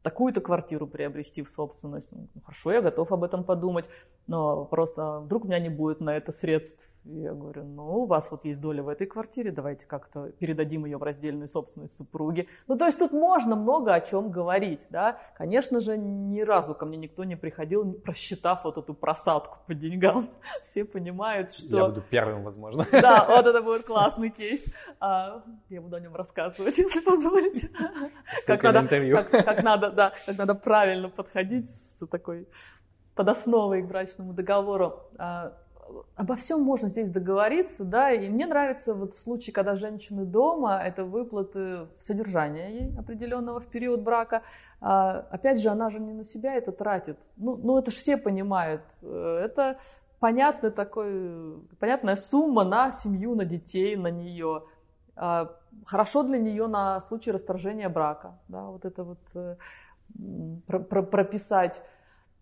такую-то 0.03 0.41
квартиру 0.41 0.87
приобрести 0.87 1.43
в 1.43 1.51
собственность. 1.51 2.13
Ну, 2.13 2.29
хорошо, 2.45 2.73
я 2.73 2.83
готов 2.83 3.11
об 3.13 3.25
этом 3.25 3.43
подумать, 3.43 3.89
но 4.27 4.57
вопрос, 4.57 4.99
а 4.99 5.21
вдруг 5.21 5.45
у 5.45 5.49
меня 5.49 5.59
не 5.59 5.69
будет 5.69 6.01
на 6.01 6.17
это 6.17 6.33
средств? 6.33 6.91
И 7.05 7.21
я 7.21 7.33
говорю, 7.33 7.63
ну, 7.65 8.03
у 8.03 8.07
вас 8.07 8.31
вот 8.33 8.45
есть 8.45 8.61
доля 8.61 8.83
в 8.83 8.89
этой 8.89 9.07
квартире, 9.07 9.53
давайте 9.53 9.87
как-то 9.87 10.31
передадим 10.41 10.85
ее 10.87 10.99
в 10.99 11.03
раздельную 11.05 11.47
собственность 11.47 11.97
супруги. 11.97 12.49
Ну, 12.67 12.77
то 12.77 12.87
есть 12.87 12.99
тут 12.99 13.13
можно 13.13 13.55
много 13.55 13.95
о 13.95 14.01
чем 14.01 14.31
говорить, 14.31 14.87
да. 14.91 15.19
Конечно 15.37 15.81
же, 15.81 15.97
ни 15.97 16.41
разу 16.41 16.75
ко 16.75 16.85
мне 16.85 16.97
никто 16.97 17.23
не 17.23 17.37
приходил, 17.37 17.93
просчитав 17.93 18.65
вот 18.65 18.79
эту 18.79 18.93
просадку 18.93 19.59
по 19.67 19.75
деньгам. 19.75 20.29
Все 20.63 20.85
понимают, 20.85 21.53
что... 21.53 21.77
Я 21.77 21.87
буду 21.87 22.03
первым, 22.11 22.43
возможно. 22.43 22.87
Да, 23.07 23.25
вот 23.29 23.47
это 23.47 23.63
будет 23.63 23.85
классный 23.85 24.31
кейс. 24.31 24.65
А, 24.99 25.45
я 25.69 25.81
буду 25.81 25.97
о 25.97 26.01
нем 26.01 26.17
рассказывать, 26.17 26.77
если 26.79 27.01
позволите. 27.01 27.71
Как 28.47 28.63
надо, 28.63 28.89
как, 28.89 29.31
как 29.31 29.63
надо 29.63 29.91
да, 29.91 30.13
как 30.25 30.39
надо 30.39 30.55
правильно 30.55 31.09
подходить 31.09 31.71
с 31.71 32.05
такой 32.07 32.49
подосновой 33.17 33.83
к 33.83 33.87
брачному 33.87 34.33
договору. 34.33 35.01
А, 35.19 35.55
обо 36.15 36.37
всем 36.37 36.63
можно 36.63 36.89
здесь 36.89 37.09
договориться, 37.09 37.85
да, 37.85 38.13
и 38.13 38.29
мне 38.29 38.47
нравится 38.47 38.95
вот 38.95 39.15
в 39.15 39.19
случае, 39.19 39.53
когда 39.53 39.75
женщины 39.75 40.25
дома, 40.25 40.81
это 40.85 41.05
выплаты 41.05 41.89
содержания 41.99 42.71
ей 42.71 42.99
определенного 42.99 43.61
в 43.61 43.67
период 43.67 44.03
брака. 44.03 44.43
А, 44.81 45.27
опять 45.31 45.61
же, 45.61 45.71
она 45.71 45.91
же 45.91 45.99
не 45.99 46.13
на 46.13 46.25
себя 46.25 46.55
это 46.55 46.71
тратит. 46.71 47.19
Ну, 47.37 47.57
ну 47.57 47.79
это 47.79 47.91
же 47.91 47.97
все 47.97 48.17
понимают. 48.17 48.83
Это 49.03 49.79
понятный 50.21 50.71
такой, 50.71 51.59
понятная 51.81 52.17
сумма 52.17 52.65
на 52.65 52.91
семью, 52.93 53.35
на 53.35 53.45
детей, 53.45 53.97
на 53.97 54.11
нее. 54.11 54.65
А, 55.17 55.57
хорошо 55.87 56.23
для 56.23 56.39
нее 56.39 56.67
на 56.67 57.01
случай 57.01 57.31
расторжения 57.31 57.89
брака, 57.89 58.39
да, 58.49 58.65
вот 58.65 58.85
это 58.85 59.05
вот 59.05 59.19
э, 59.35 59.57
про 60.67 60.79
про 60.81 61.03
прописать, 61.03 61.83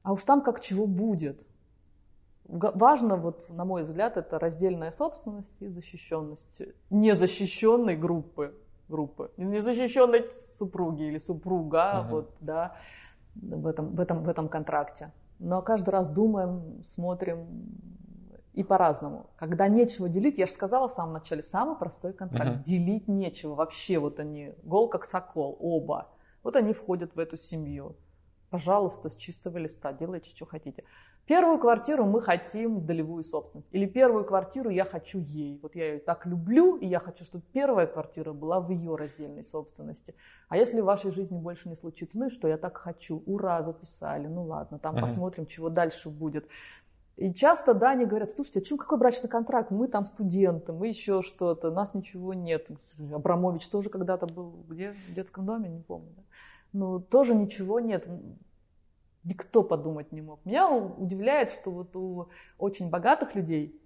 а 0.05 0.12
уж 0.12 0.22
там 0.22 0.43
как 0.43 0.60
чего 0.60 0.86
будет. 0.86 1.48
Важно, 2.47 3.16
вот, 3.16 3.48
на 3.48 3.64
мой 3.64 3.82
взгляд, 3.85 4.18
это 4.18 4.39
раздельная 4.39 4.90
собственность 4.90 5.60
и 5.62 5.68
защищенность 5.68 6.62
незащищенной 6.90 7.97
группы, 7.97 8.55
группы, 8.89 9.32
незащищенной 9.39 10.31
супруги 10.59 11.05
или 11.05 11.18
супруга, 11.18 11.78
uh-huh. 11.78 12.10
вот, 12.10 12.36
да, 12.40 12.76
в 13.35 13.66
этом, 13.66 13.94
в, 13.94 14.01
этом, 14.01 14.22
в 14.22 14.28
этом 14.28 14.48
контракте. 14.48 15.10
Но 15.39 15.62
каждый 15.62 15.90
раз 15.90 16.10
думаем, 16.10 16.82
смотрим 16.85 17.47
и 18.52 18.62
по-разному. 18.62 19.31
Когда 19.36 19.68
нечего 19.68 20.10
делить, 20.10 20.36
я 20.36 20.47
же 20.47 20.52
сказала 20.52 20.89
в 20.89 20.93
самом 20.93 21.14
начале, 21.14 21.43
самый 21.43 21.76
простой 21.76 22.12
контракт. 22.12 22.59
Uh-huh. 22.59 22.64
Делить 22.64 23.09
нечего 23.09 23.55
вообще, 23.55 23.98
вот 23.98 24.20
они, 24.20 24.52
гол 24.64 24.89
как 24.89 25.06
сокол, 25.06 25.56
оба. 25.59 26.09
Вот 26.43 26.56
они 26.56 26.74
входят 26.74 27.16
в 27.16 27.18
эту 27.18 27.39
семью. 27.39 27.97
Пожалуйста, 28.55 29.09
с 29.09 29.16
чистого 29.16 29.59
листа, 29.59 29.93
делайте, 29.93 30.31
что 30.31 30.47
хотите. 30.47 30.85
Первую 31.26 31.59
квартиру 31.59 32.05
мы 32.05 32.22
хотим 32.22 32.86
долевую 32.86 33.24
собственность. 33.24 33.66
Или 33.72 33.86
первую 33.86 34.24
квартиру 34.24 34.70
я 34.70 34.85
хочу 34.85 35.18
ей. 35.18 35.59
Вот 35.60 35.74
я 35.74 35.94
ее 35.94 35.98
так 35.98 36.24
люблю, 36.24 36.76
и 36.76 36.86
я 36.86 37.01
хочу, 37.01 37.24
чтобы 37.24 37.43
первая 37.52 37.89
квартира 37.89 38.32
была 38.32 38.60
в 38.60 38.70
ее 38.70 38.94
раздельной 38.94 39.43
собственности. 39.43 40.14
А 40.48 40.56
если 40.56 40.81
в 40.81 40.85
вашей 40.85 41.10
жизни 41.10 41.36
больше 41.36 41.68
не 41.68 41.74
случится, 41.74 42.16
ну 42.16 42.26
и 42.28 42.31
что, 42.31 42.47
я 42.47 42.56
так 42.56 42.76
хочу. 42.76 43.24
Ура, 43.26 43.60
записали. 43.64 44.28
Ну 44.28 44.44
ладно, 44.44 44.78
там 44.78 44.94
uh-huh. 44.94 45.01
посмотрим, 45.01 45.47
чего 45.47 45.68
дальше 45.68 46.09
будет. 46.09 46.47
И 47.16 47.35
часто, 47.35 47.74
да, 47.74 47.90
они 47.90 48.06
говорят, 48.06 48.31
слушайте, 48.31 48.60
а 48.60 48.62
чем 48.62 48.78
какой 48.78 48.98
брачный 48.98 49.28
контракт? 49.28 49.72
Мы 49.72 49.89
там 49.89 50.06
студенты, 50.06 50.72
мы 50.72 50.86
еще 50.86 51.22
что-то, 51.22 51.72
нас 51.72 51.93
ничего 51.93 52.35
нет. 52.35 52.68
Абрамович 53.12 53.68
тоже 53.68 53.90
когда-то 53.90 54.28
был 54.28 54.64
где? 54.68 54.94
В 55.09 55.14
детском 55.14 55.44
доме, 55.44 55.68
не 55.68 55.81
помню. 55.81 56.12
Да? 56.16 56.22
Ну, 56.74 56.98
тоже 56.98 57.36
ничего 57.36 57.78
нет. 57.78 58.06
Никто 59.25 59.63
подумать 59.63 60.13
не 60.13 60.21
мог. 60.21 60.41
Меня 60.45 60.71
удивляет, 60.71 61.51
что 61.51 61.71
вот 61.71 61.97
у 61.97 62.29
очень 62.59 62.91
богатых 62.91 63.35
людей 63.35 63.81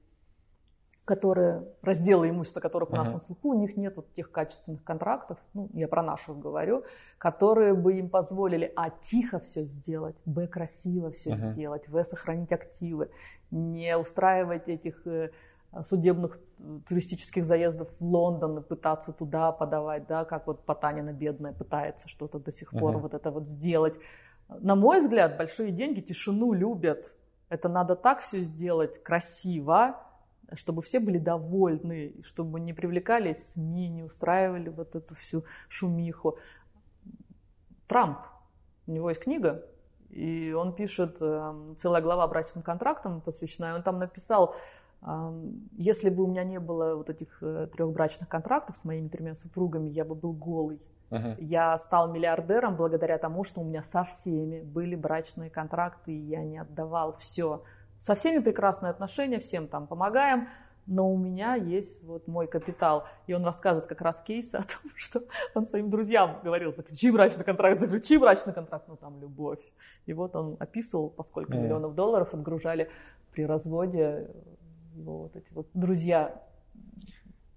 которые, 1.08 1.64
разделы 1.80 2.28
имущества 2.28 2.60
которых 2.60 2.90
у 2.90 2.96
нас 2.96 3.08
uh-huh. 3.08 3.14
на 3.14 3.20
слуху, 3.20 3.48
у 3.48 3.54
них 3.54 3.78
нет 3.78 3.96
вот 3.96 4.12
тех 4.12 4.30
качественных 4.30 4.84
контрактов, 4.84 5.38
ну, 5.54 5.70
я 5.72 5.88
про 5.88 6.02
наших 6.02 6.38
говорю, 6.38 6.84
которые 7.16 7.72
бы 7.72 7.94
им 7.94 8.10
позволили, 8.10 8.70
а, 8.76 8.90
тихо 8.90 9.38
все 9.38 9.64
сделать, 9.64 10.16
б, 10.26 10.46
красиво 10.46 11.10
все 11.10 11.30
uh-huh. 11.30 11.52
сделать, 11.52 11.88
в, 11.88 12.04
сохранить 12.04 12.52
активы, 12.52 13.10
не 13.50 13.96
устраивать 13.96 14.68
этих 14.68 15.06
э, 15.06 15.30
судебных 15.82 16.38
туристических 16.86 17.42
заездов 17.42 17.88
в 17.98 18.04
Лондон 18.04 18.58
и 18.58 18.60
пытаться 18.60 19.12
туда 19.12 19.50
подавать, 19.50 20.06
да, 20.06 20.26
как 20.26 20.46
вот 20.46 20.66
Потанина 20.66 21.14
бедная 21.14 21.54
пытается 21.54 22.08
что-то 22.08 22.38
до 22.38 22.52
сих 22.52 22.70
пор 22.70 22.96
uh-huh. 22.96 23.00
вот 23.00 23.14
это 23.14 23.30
вот 23.30 23.48
сделать. 23.48 23.98
На 24.48 24.74
мой 24.74 25.00
взгляд, 25.00 25.36
большие 25.36 25.70
деньги 25.70 26.00
тишину 26.00 26.52
любят. 26.52 27.14
Это 27.48 27.68
надо 27.68 27.96
так 27.96 28.20
все 28.20 28.40
сделать 28.40 29.02
красиво, 29.02 30.02
чтобы 30.54 30.82
все 30.82 31.00
были 31.00 31.18
довольны, 31.18 32.14
чтобы 32.22 32.60
не 32.60 32.72
привлекались 32.72 33.52
СМИ, 33.52 33.88
не 33.88 34.02
устраивали 34.02 34.70
вот 34.70 34.96
эту 34.96 35.14
всю 35.14 35.44
шумиху. 35.68 36.38
Трамп, 37.86 38.18
у 38.86 38.92
него 38.92 39.10
есть 39.10 39.22
книга, 39.22 39.64
и 40.10 40.52
он 40.52 40.74
пишет, 40.74 41.18
эм, 41.20 41.76
целая 41.76 42.02
глава 42.02 42.26
брачным 42.26 42.62
контрактам 42.62 43.20
посвящена, 43.20 43.70
и 43.70 43.72
он 43.72 43.82
там 43.82 43.98
написал, 43.98 44.54
если 45.76 46.10
бы 46.10 46.24
у 46.24 46.26
меня 46.26 46.44
не 46.44 46.58
было 46.58 46.96
вот 46.96 47.08
этих 47.08 47.42
э, 47.42 47.68
трех 47.72 47.92
брачных 47.92 48.28
контрактов 48.28 48.76
с 48.76 48.84
моими 48.84 49.08
тремя 49.08 49.34
супругами, 49.34 49.88
я 49.88 50.04
бы 50.04 50.14
был 50.14 50.32
голый. 50.32 50.80
Uh-huh. 51.10 51.36
Я 51.38 51.78
стал 51.78 52.12
миллиардером 52.12 52.76
благодаря 52.76 53.16
тому, 53.16 53.44
что 53.44 53.60
у 53.60 53.64
меня 53.64 53.82
со 53.82 54.04
всеми 54.04 54.60
были 54.60 54.96
брачные 54.96 55.50
контракты, 55.50 56.12
и 56.12 56.18
я 56.18 56.42
не 56.42 56.58
отдавал 56.58 57.14
все 57.14 57.62
со 57.98 58.14
всеми 58.14 58.38
прекрасные 58.38 58.90
отношения, 58.90 59.38
всем 59.38 59.68
там 59.68 59.86
помогаем, 59.86 60.48
но 60.86 61.12
у 61.12 61.18
меня 61.18 61.54
есть 61.54 62.02
вот 62.04 62.26
мой 62.26 62.46
капитал. 62.46 63.04
И 63.26 63.34
он 63.34 63.44
рассказывает 63.44 63.86
как 63.86 64.00
раз 64.00 64.22
кейсы 64.22 64.54
о 64.56 64.62
том, 64.62 64.90
что 64.94 65.22
он 65.54 65.66
своим 65.66 65.90
друзьям 65.90 66.40
говорил, 66.42 66.74
заключи 66.74 67.10
брачный 67.10 67.44
контракт, 67.44 67.78
заключи 67.78 68.16
брачный 68.16 68.54
контракт, 68.54 68.86
ну 68.88 68.96
там 68.96 69.20
любовь. 69.20 69.60
И 70.06 70.12
вот 70.12 70.34
он 70.34 70.56
описывал, 70.58 71.10
по 71.10 71.22
сколько 71.22 71.52
mm. 71.52 71.62
миллионов 71.62 71.94
долларов 71.94 72.32
отгружали 72.32 72.90
при 73.32 73.44
разводе 73.44 74.30
его 74.98 75.22
вот 75.22 75.36
эти 75.36 75.52
вот 75.52 75.68
друзья. 75.74 76.42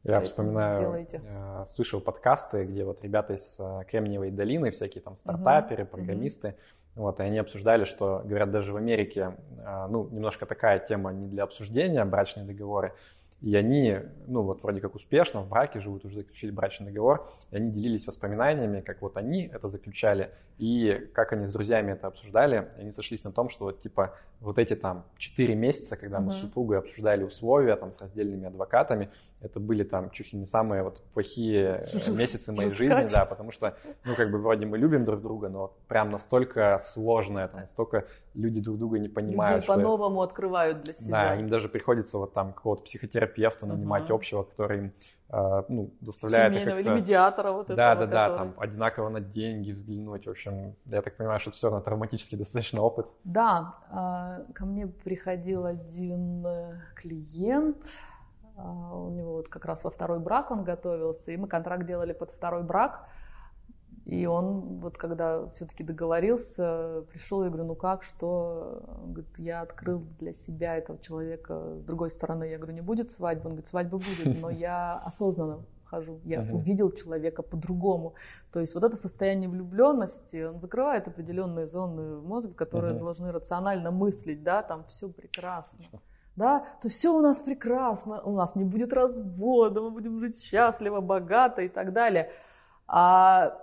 Я 0.03 0.22
вспоминаю, 0.22 0.80
делаете. 0.81 1.22
Э, 1.23 1.65
слышал 1.69 2.01
подкасты, 2.01 2.65
где 2.65 2.84
вот 2.84 3.03
ребята 3.03 3.34
из 3.35 3.55
э, 3.59 3.84
Кремниевой 3.88 4.31
долины, 4.31 4.72
всякие 4.72 5.01
там 5.01 5.15
стартаперы, 5.15 5.84
uh-huh. 5.84 5.88
программисты, 5.88 6.47
uh-huh 6.47 6.81
вот, 6.95 7.19
и 7.19 7.23
они 7.23 7.38
обсуждали, 7.38 7.85
что, 7.85 8.22
говорят, 8.26 8.51
даже 8.51 8.73
в 8.73 8.76
Америке, 8.76 9.38
а, 9.63 9.88
ну, 9.88 10.09
немножко 10.11 10.45
такая 10.45 10.80
тема 10.80 11.13
не 11.13 11.27
для 11.27 11.43
обсуждения, 11.43 12.03
брачные 12.03 12.45
договоры, 12.45 12.93
и 13.41 13.55
они, 13.55 13.97
ну 14.27 14.43
вот 14.43 14.61
вроде 14.61 14.81
как 14.81 14.93
успешно 14.93 15.41
в 15.41 15.49
браке 15.49 15.80
живут, 15.80 16.05
уже 16.05 16.18
заключили 16.18 16.51
брачный 16.51 16.88
договор, 16.88 17.31
и 17.49 17.55
они 17.55 17.72
делились 17.72 18.05
воспоминаниями, 18.05 18.81
как 18.81 19.01
вот 19.01 19.18
они 19.18 19.49
это 19.51 19.68
заключали, 19.68 20.30
и 20.59 21.09
как 21.13 21.34
они 21.34 21.47
с 21.47 21.51
друзьями 21.51 21.93
это 21.93 22.07
обсуждали. 22.07 22.69
И 22.77 22.81
они 22.81 22.91
сошлись 22.91 23.23
на 23.23 23.31
том, 23.31 23.49
что 23.49 23.65
вот 23.65 23.81
типа 23.81 24.15
вот 24.41 24.59
эти 24.59 24.76
там 24.76 25.05
4 25.18 25.55
месяца, 25.55 25.97
когда 25.97 26.19
мы 26.19 26.27
mm-hmm. 26.30 26.35
с 26.35 26.41
супругой 26.41 26.77
обсуждали 26.77 27.23
условия 27.23 27.76
там 27.77 27.91
с 27.91 27.99
раздельными 27.99 28.45
адвокатами, 28.45 29.09
это 29.41 29.59
были 29.59 29.84
там 29.84 30.11
чуть 30.11 30.34
ли 30.34 30.39
не 30.39 30.45
самые 30.45 30.84
вот 30.84 31.01
плохие 31.13 31.85
месяцы 32.07 32.51
моей 32.51 32.69
жизни, 32.69 33.07
да, 33.11 33.26
потому 33.26 33.51
что, 33.51 33.76
ну, 34.05 34.15
как 34.15 34.31
бы 34.31 34.38
вроде 34.38 34.65
мы 34.65 34.77
любим 34.77 35.03
друг 35.03 35.22
друга, 35.22 35.49
но 35.49 35.73
прям 35.88 36.11
настолько 36.11 36.80
сложно 36.84 37.39
это, 37.39 37.57
настолько 37.57 38.05
люди 38.35 38.61
друг 38.61 38.77
друга 38.77 38.99
не 38.99 39.09
понимают. 39.09 39.57
Люди 39.57 39.68
по-новому 39.68 40.22
открывают 40.22 40.84
для 40.84 40.93
себя. 40.93 41.11
Да, 41.11 41.35
им 41.35 41.49
даже 41.49 41.69
приходится 41.69 42.18
вот 42.18 42.34
там 42.34 42.53
какого-то 42.53 42.84
психотерапевта 42.84 43.65
нанимать 43.65 44.09
uh-huh. 44.09 44.15
общего, 44.15 44.43
который 44.43 44.77
им 44.77 44.93
э, 45.30 45.63
ну, 45.69 45.91
доставляет... 46.01 46.53
Семейного 46.53 46.80
или 46.80 46.89
медиатора 46.89 47.51
вот 47.51 47.68
да, 47.68 47.93
этого. 47.93 48.07
Да, 48.07 48.30
да, 48.30 48.30
да, 48.30 48.38
там 48.38 48.53
одинаково 48.57 49.09
на 49.09 49.22
деньги 49.22 49.72
взглянуть, 49.72 50.27
в 50.27 50.30
общем, 50.30 50.76
я 50.85 51.01
так 51.01 51.18
понимаю, 51.18 51.39
что 51.39 51.49
это 51.49 51.57
все 51.57 51.68
равно 51.68 51.81
травматический 51.81 52.38
достаточно 52.38 52.81
опыт. 52.81 53.07
Да, 53.23 53.76
э, 53.89 54.53
ко 54.53 54.65
мне 54.65 54.88
приходил 54.88 55.65
один 55.65 56.45
э, 56.45 56.80
клиент, 56.95 57.85
а, 57.85 58.10
у 58.63 59.09
него 59.09 59.33
вот 59.33 59.47
как 59.47 59.65
раз 59.65 59.83
во 59.83 59.89
второй 59.89 60.19
брак 60.19 60.51
он 60.51 60.63
готовился, 60.63 61.31
и 61.31 61.38
мы 61.38 61.47
контракт 61.47 61.85
делали 61.85 62.13
под 62.13 62.31
второй 62.31 62.63
брак. 62.63 63.07
И 64.05 64.25
он 64.25 64.79
вот 64.79 64.97
когда 64.97 65.47
все-таки 65.49 65.83
договорился, 65.83 67.03
пришел, 67.11 67.43
я 67.43 67.49
говорю, 67.49 67.67
ну 67.67 67.75
как, 67.75 68.03
что? 68.03 68.83
Он 69.03 69.13
говорит, 69.13 69.38
я 69.38 69.61
открыл 69.61 70.03
для 70.19 70.33
себя 70.33 70.75
этого 70.75 70.99
человека. 70.99 71.77
С 71.79 71.83
другой 71.83 72.09
стороны, 72.09 72.45
я 72.45 72.57
говорю, 72.57 72.73
не 72.73 72.81
будет 72.81 73.11
свадьбы? 73.11 73.45
Он 73.45 73.51
говорит, 73.51 73.67
свадьба 73.67 73.97
будет, 73.97 74.41
но 74.41 74.49
я 74.49 74.97
осознанно 75.05 75.59
хожу. 75.85 76.19
Я 76.23 76.41
uh-huh. 76.41 76.53
увидел 76.53 76.91
человека 76.91 77.43
по-другому. 77.43 78.15
То 78.51 78.59
есть 78.59 78.73
вот 78.73 78.83
это 78.83 78.95
состояние 78.95 79.49
влюбленности, 79.49 80.45
он 80.45 80.59
закрывает 80.61 81.07
определенные 81.07 81.65
зоны 81.65 82.21
мозга, 82.21 82.53
которые 82.53 82.95
uh-huh. 82.95 82.99
должны 82.99 83.31
рационально 83.31 83.91
мыслить, 83.91 84.41
да, 84.41 84.63
там 84.63 84.85
все 84.85 85.09
прекрасно 85.09 85.85
да, 86.36 86.66
то 86.82 86.90
все 86.90 87.14
у 87.14 87.22
нас 87.22 87.40
прекрасно, 87.40 88.22
у 88.22 88.32
нас 88.32 88.56
не 88.56 88.64
будет 88.64 88.94
развода, 88.94 89.82
мы 89.82 89.91
будем 89.91 90.20
жить 90.20 90.41
счастливо, 90.41 91.02
богато 91.02 91.62
и 91.62 91.70
так 91.70 91.94
далее. 91.94 92.32
А 92.88 93.58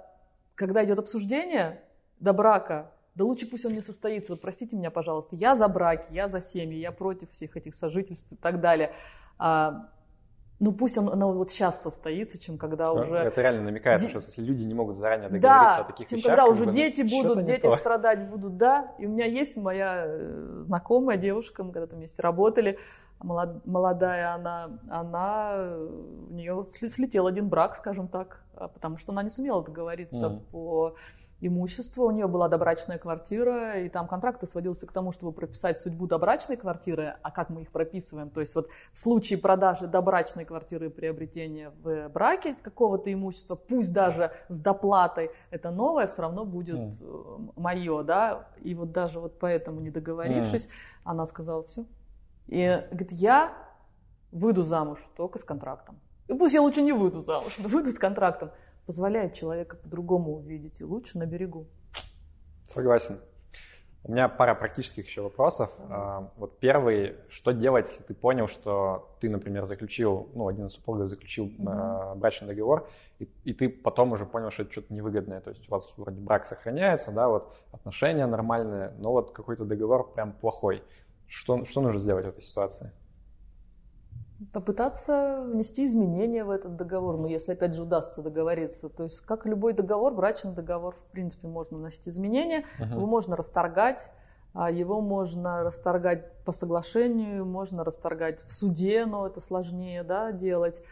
когда 0.55 0.85
идет 0.85 0.99
обсуждение 0.99 1.83
до 2.21 2.33
брака, 2.33 2.91
да 3.15 3.25
лучше 3.25 3.47
пусть 3.47 3.65
он 3.65 3.73
не 3.73 3.81
состоится. 3.81 4.33
Вот 4.33 4.41
простите 4.41 4.77
меня, 4.77 4.91
пожалуйста, 4.91 5.35
я 5.35 5.57
за 5.57 5.67
браки, 5.69 6.13
я 6.13 6.29
за 6.29 6.41
семьи, 6.41 6.79
я 6.79 6.93
против 6.93 7.31
всех 7.31 7.57
этих 7.57 7.75
сожительств 7.75 8.33
и 8.33 8.37
так 8.37 8.61
далее. 8.61 8.95
А 9.39 9.89
ну 10.61 10.73
пусть 10.73 10.99
он, 10.99 11.09
оно 11.09 11.33
вот 11.33 11.51
сейчас 11.51 11.83
состоится, 11.83 12.39
чем 12.39 12.59
когда 12.59 12.93
уже... 12.93 13.15
Это 13.15 13.41
реально 13.43 13.63
намекает, 13.63 14.01
Ди... 14.01 14.09
что 14.09 14.19
если 14.19 14.43
люди 14.43 14.63
не 14.63 14.75
могут 14.75 14.97
заранее 14.97 15.29
договориться 15.29 15.79
да, 15.79 15.85
о 15.85 15.85
таких 15.85 16.09
чем 16.09 16.19
вещах... 16.19 16.31
когда 16.37 16.51
уже 16.51 16.67
бы, 16.67 16.73
дети 16.73 17.03
будут, 17.03 17.45
дети 17.45 17.63
то. 17.63 17.77
страдать 17.77 18.29
будут, 18.29 18.57
да. 18.57 18.93
И 18.99 19.07
у 19.07 19.11
меня 19.11 19.27
есть 19.27 19.57
моя 19.57 20.05
э, 20.07 20.63
знакомая 20.65 21.17
девушка, 21.17 21.63
мы 21.63 21.73
когда-то 21.73 21.95
вместе 21.95 22.23
работали, 22.23 22.79
молодая 23.21 24.35
она, 24.35 24.71
она, 24.89 25.77
у 26.31 26.35
нее 26.35 26.65
слетел 26.65 27.27
один 27.27 27.49
брак, 27.49 27.77
скажем 27.77 28.09
так, 28.09 28.43
а, 28.55 28.69
потому 28.69 28.97
что 28.97 29.13
она 29.13 29.23
не 29.23 29.31
сумела 29.31 29.63
договориться 29.63 30.27
mm. 30.27 30.41
по 30.51 30.95
имущество. 31.41 32.05
У 32.05 32.11
нее 32.11 32.27
была 32.27 32.49
добрачная 32.49 32.99
квартира, 32.99 33.81
и 33.81 33.89
там 33.89 34.09
контракт 34.09 34.47
сводился 34.49 34.87
к 34.87 34.93
тому, 34.93 35.13
чтобы 35.13 35.33
прописать 35.33 35.79
судьбу 35.79 36.07
добрачной 36.07 36.57
квартиры, 36.57 37.17
а 37.23 37.31
как 37.31 37.51
мы 37.51 37.63
их 37.63 37.71
прописываем. 37.71 38.31
То 38.31 38.41
есть 38.41 38.55
вот 38.55 38.69
в 38.93 38.99
случае 38.99 39.39
продажи 39.39 39.87
добрачной 39.87 40.45
квартиры 40.45 40.87
и 40.87 40.91
приобретения 40.91 41.73
в 41.83 42.09
браке 42.09 42.57
какого-то 42.61 43.13
имущества, 43.13 43.55
пусть 43.55 43.93
даже 43.93 44.33
с 44.49 44.59
доплатой, 44.61 45.31
это 45.51 45.71
новое 45.71 46.07
все 46.09 46.23
равно 46.23 46.45
будет 46.45 46.79
mm. 46.79 46.89
Э, 47.01 47.61
мое, 47.61 48.03
да. 48.03 48.49
И 48.61 48.75
вот 48.75 48.93
даже 48.93 49.21
вот 49.21 49.39
поэтому, 49.39 49.81
не 49.81 49.91
договорившись, 49.91 50.67
mm. 50.67 50.71
она 51.05 51.27
сказала, 51.27 51.63
все. 51.65 51.85
И 52.47 52.65
говорит, 52.91 53.13
я 53.13 53.53
выйду 54.33 54.63
замуж 54.63 54.99
только 55.17 55.39
с 55.39 55.45
контрактом. 55.45 56.01
И 56.27 56.35
пусть 56.35 56.55
я 56.55 56.61
лучше 56.61 56.83
не 56.83 56.93
выйду 56.93 57.21
замуж, 57.21 57.55
но 57.59 57.69
выйду 57.69 57.91
с 57.91 57.99
контрактом 57.99 58.51
позволяет 58.89 59.35
человека 59.35 59.77
по-другому 59.77 60.37
увидеть 60.37 60.81
и 60.81 60.85
лучше 60.85 61.19
на 61.19 61.27
берегу. 61.27 61.67
Согласен. 62.73 63.21
У 64.03 64.13
меня 64.13 64.31
пара 64.31 64.55
практических 64.55 65.07
еще 65.07 65.21
вопросов. 65.21 65.71
А, 65.91 66.33
вот 66.39 66.59
первый, 66.59 67.17
что 67.29 67.53
делать, 67.53 67.91
если 67.91 68.03
ты 68.05 68.15
понял, 68.15 68.49
что 68.49 69.15
ты, 69.21 69.29
например, 69.29 69.67
заключил, 69.67 70.31
ну, 70.33 70.49
один 70.49 70.69
из 70.69 70.73
супругов 70.73 71.11
заключил 71.11 71.49
mm-hmm. 71.49 72.15
брачный 72.15 72.49
договор, 72.49 72.89
и, 73.19 73.29
и 73.45 73.53
ты 73.53 73.69
потом 73.69 74.13
уже 74.13 74.25
понял, 74.25 74.51
что 74.51 74.63
это 74.63 74.73
что-то 74.73 74.95
невыгодное. 74.95 75.43
То 75.43 75.51
есть 75.51 75.69
у 75.69 75.71
вас 75.71 75.93
вроде 75.99 76.19
брак 76.23 76.47
сохраняется, 76.47 77.13
да, 77.13 77.29
вот 77.29 77.55
отношения 77.73 78.25
нормальные, 78.25 78.95
но 78.97 79.13
вот 79.13 79.33
какой-то 79.33 79.67
договор 79.67 80.15
прям 80.15 80.33
плохой. 80.33 80.83
Что, 81.27 81.67
что 81.67 81.83
нужно 81.83 82.01
сделать 82.01 82.25
в 82.25 82.29
этой 82.31 82.43
ситуации? 82.43 82.91
Попытаться 84.53 85.43
внести 85.47 85.85
изменения 85.85 86.45
в 86.45 86.51
этот 86.51 86.77
договор, 86.77 87.17
но 87.17 87.23
ну, 87.23 87.29
если 87.29 87.53
опять 87.53 87.75
же 87.75 87.83
удастся 87.83 88.23
договориться. 88.23 88.89
То 88.89 89.05
есть, 89.05 89.21
как 89.21 89.47
любой 89.47 89.73
договор, 89.73 90.15
брачный 90.15 90.53
договор, 90.53 90.95
в 90.95 91.03
принципе, 91.13 91.49
можно 91.49 91.79
вносить 91.79 92.09
изменения, 92.09 92.65
uh-huh. 92.79 92.95
его 92.95 93.07
можно 93.07 93.37
расторгать, 93.37 94.11
а 94.55 94.71
его 94.71 95.01
можно 95.01 95.63
расторгать 95.65 96.33
по 96.45 96.53
соглашению, 96.53 97.45
можно 97.45 97.85
расторгать 97.85 98.43
в 98.45 98.53
суде, 98.53 99.07
но 99.07 99.27
это 99.27 99.41
сложнее 99.41 100.05
да, 100.05 100.33
делать. 100.33 100.83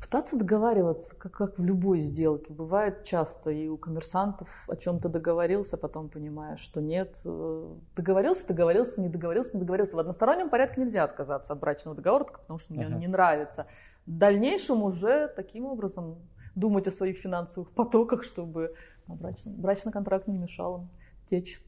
Пытаться 0.00 0.36
договариваться, 0.36 1.16
как, 1.16 1.32
как 1.32 1.58
в 1.58 1.64
любой 1.64 1.98
сделке. 1.98 2.52
Бывает 2.52 3.02
часто, 3.04 3.50
и 3.50 3.66
у 3.66 3.78
коммерсантов 3.78 4.48
о 4.68 4.76
чем-то 4.76 5.08
договорился, 5.08 5.78
потом 5.78 6.10
понимаешь, 6.10 6.60
что 6.60 6.80
нет. 6.80 7.18
Э, 7.24 7.74
договорился, 7.96 8.46
договорился, 8.46 9.00
не 9.00 9.08
договорился, 9.08 9.56
не 9.56 9.60
договорился. 9.60 9.96
В 9.96 9.98
одностороннем 9.98 10.50
порядке 10.50 10.82
нельзя 10.82 11.02
отказаться 11.02 11.54
от 11.54 11.60
брачного 11.60 11.96
договора, 11.96 12.24
потому 12.24 12.58
что 12.58 12.74
мне 12.74 12.86
он 12.86 12.98
не 12.98 13.08
нравится. 13.08 13.66
В 14.06 14.16
дальнейшем 14.18 14.82
уже 14.82 15.28
таким 15.28 15.64
образом 15.64 16.18
думать 16.54 16.86
о 16.86 16.90
своих 16.90 17.18
финансовых 17.18 17.70
потоках, 17.70 18.22
чтобы 18.22 18.74
брачный, 19.06 19.52
брачный 19.52 19.92
контракт 19.92 20.26
не 20.26 20.38
мешал 20.38 20.78
им 20.78 20.88
течь 21.26 21.62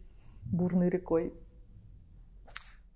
бурной 0.44 0.90
рекой. 0.90 1.32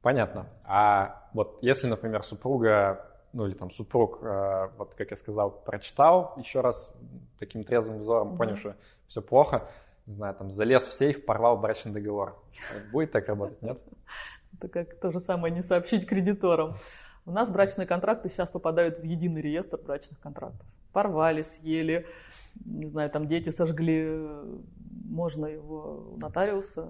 Понятно. 0.01 0.47
А 0.65 1.29
вот 1.33 1.59
если, 1.63 1.87
например, 1.87 2.25
супруга 2.25 3.12
ну 3.33 3.47
или 3.47 3.55
там 3.55 3.71
супруг, 3.71 4.19
э, 4.23 4.69
вот 4.77 4.95
как 4.95 5.11
я 5.11 5.17
сказал, 5.17 5.51
прочитал 5.51 6.35
еще 6.37 6.61
раз 6.61 6.93
таким 7.39 7.65
трезвым 7.65 7.99
взором, 7.99 8.33
mm-hmm. 8.33 8.37
понял, 8.37 8.57
что 8.57 8.77
все 9.09 9.23
плохо, 9.23 9.69
не 10.07 10.15
знаю, 10.15 10.35
там 10.35 10.51
залез 10.51 10.85
в 10.85 10.93
сейф, 10.93 11.25
порвал 11.25 11.57
брачный 11.59 11.93
договор. 11.93 12.37
Будет 12.93 13.13
так 13.13 13.29
работать, 13.29 13.61
нет? 13.63 13.81
Это 14.59 14.69
как 14.69 14.95
то 14.99 15.11
же 15.11 15.21
самое 15.21 15.53
не 15.53 15.63
сообщить 15.63 16.07
кредиторам. 16.07 16.77
У 17.25 17.31
нас 17.31 17.51
брачные 17.51 17.87
контракты 17.87 18.29
сейчас 18.29 18.51
попадают 18.51 18.99
в 18.99 19.05
единый 19.05 19.41
реестр 19.41 19.79
брачных 19.79 20.19
контрактов. 20.21 20.67
Порвали, 20.93 21.43
съели, 21.43 22.07
не 22.65 22.89
знаю, 22.89 23.11
там 23.11 23.27
дети 23.27 23.51
сожгли, 23.51 24.29
можно 25.05 25.47
его 25.47 26.13
у 26.15 26.17
нотариуса 26.19 26.89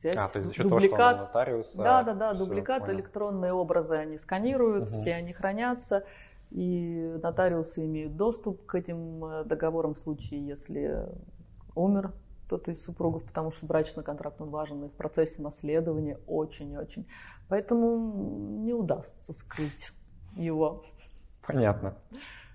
взять 0.00 0.16
а, 0.16 0.26
то 0.26 0.38
есть 0.38 0.56
за 0.56 0.64
дубликат. 0.64 1.16
Того, 1.16 1.28
нотариуса, 1.28 1.76
да, 1.76 2.02
да, 2.02 2.14
да, 2.14 2.34
дубликат, 2.34 2.82
понял. 2.82 2.94
электронные 2.94 3.52
образы 3.52 3.96
они 3.96 4.18
сканируют, 4.18 4.88
угу. 4.88 4.94
все 4.94 5.14
они 5.14 5.32
хранятся, 5.32 6.04
и 6.50 7.16
нотариусы 7.22 7.84
имеют 7.84 8.16
доступ 8.16 8.66
к 8.66 8.74
этим 8.74 9.24
э, 9.24 9.44
договорам 9.44 9.94
в 9.94 9.98
случае, 9.98 10.46
если 10.46 11.06
умер 11.74 12.12
кто-то 12.46 12.72
из 12.72 12.84
супругов, 12.84 13.24
потому 13.24 13.52
что 13.52 13.64
брачный 13.66 14.02
контракт 14.02 14.40
он 14.40 14.50
важен 14.50 14.84
и 14.84 14.88
в 14.88 14.92
процессе 14.92 15.40
наследования 15.40 16.18
очень-очень. 16.26 17.06
Поэтому 17.48 18.58
не 18.64 18.74
удастся 18.74 19.32
скрыть 19.32 19.92
его. 20.34 20.82
Понятно. 21.46 21.94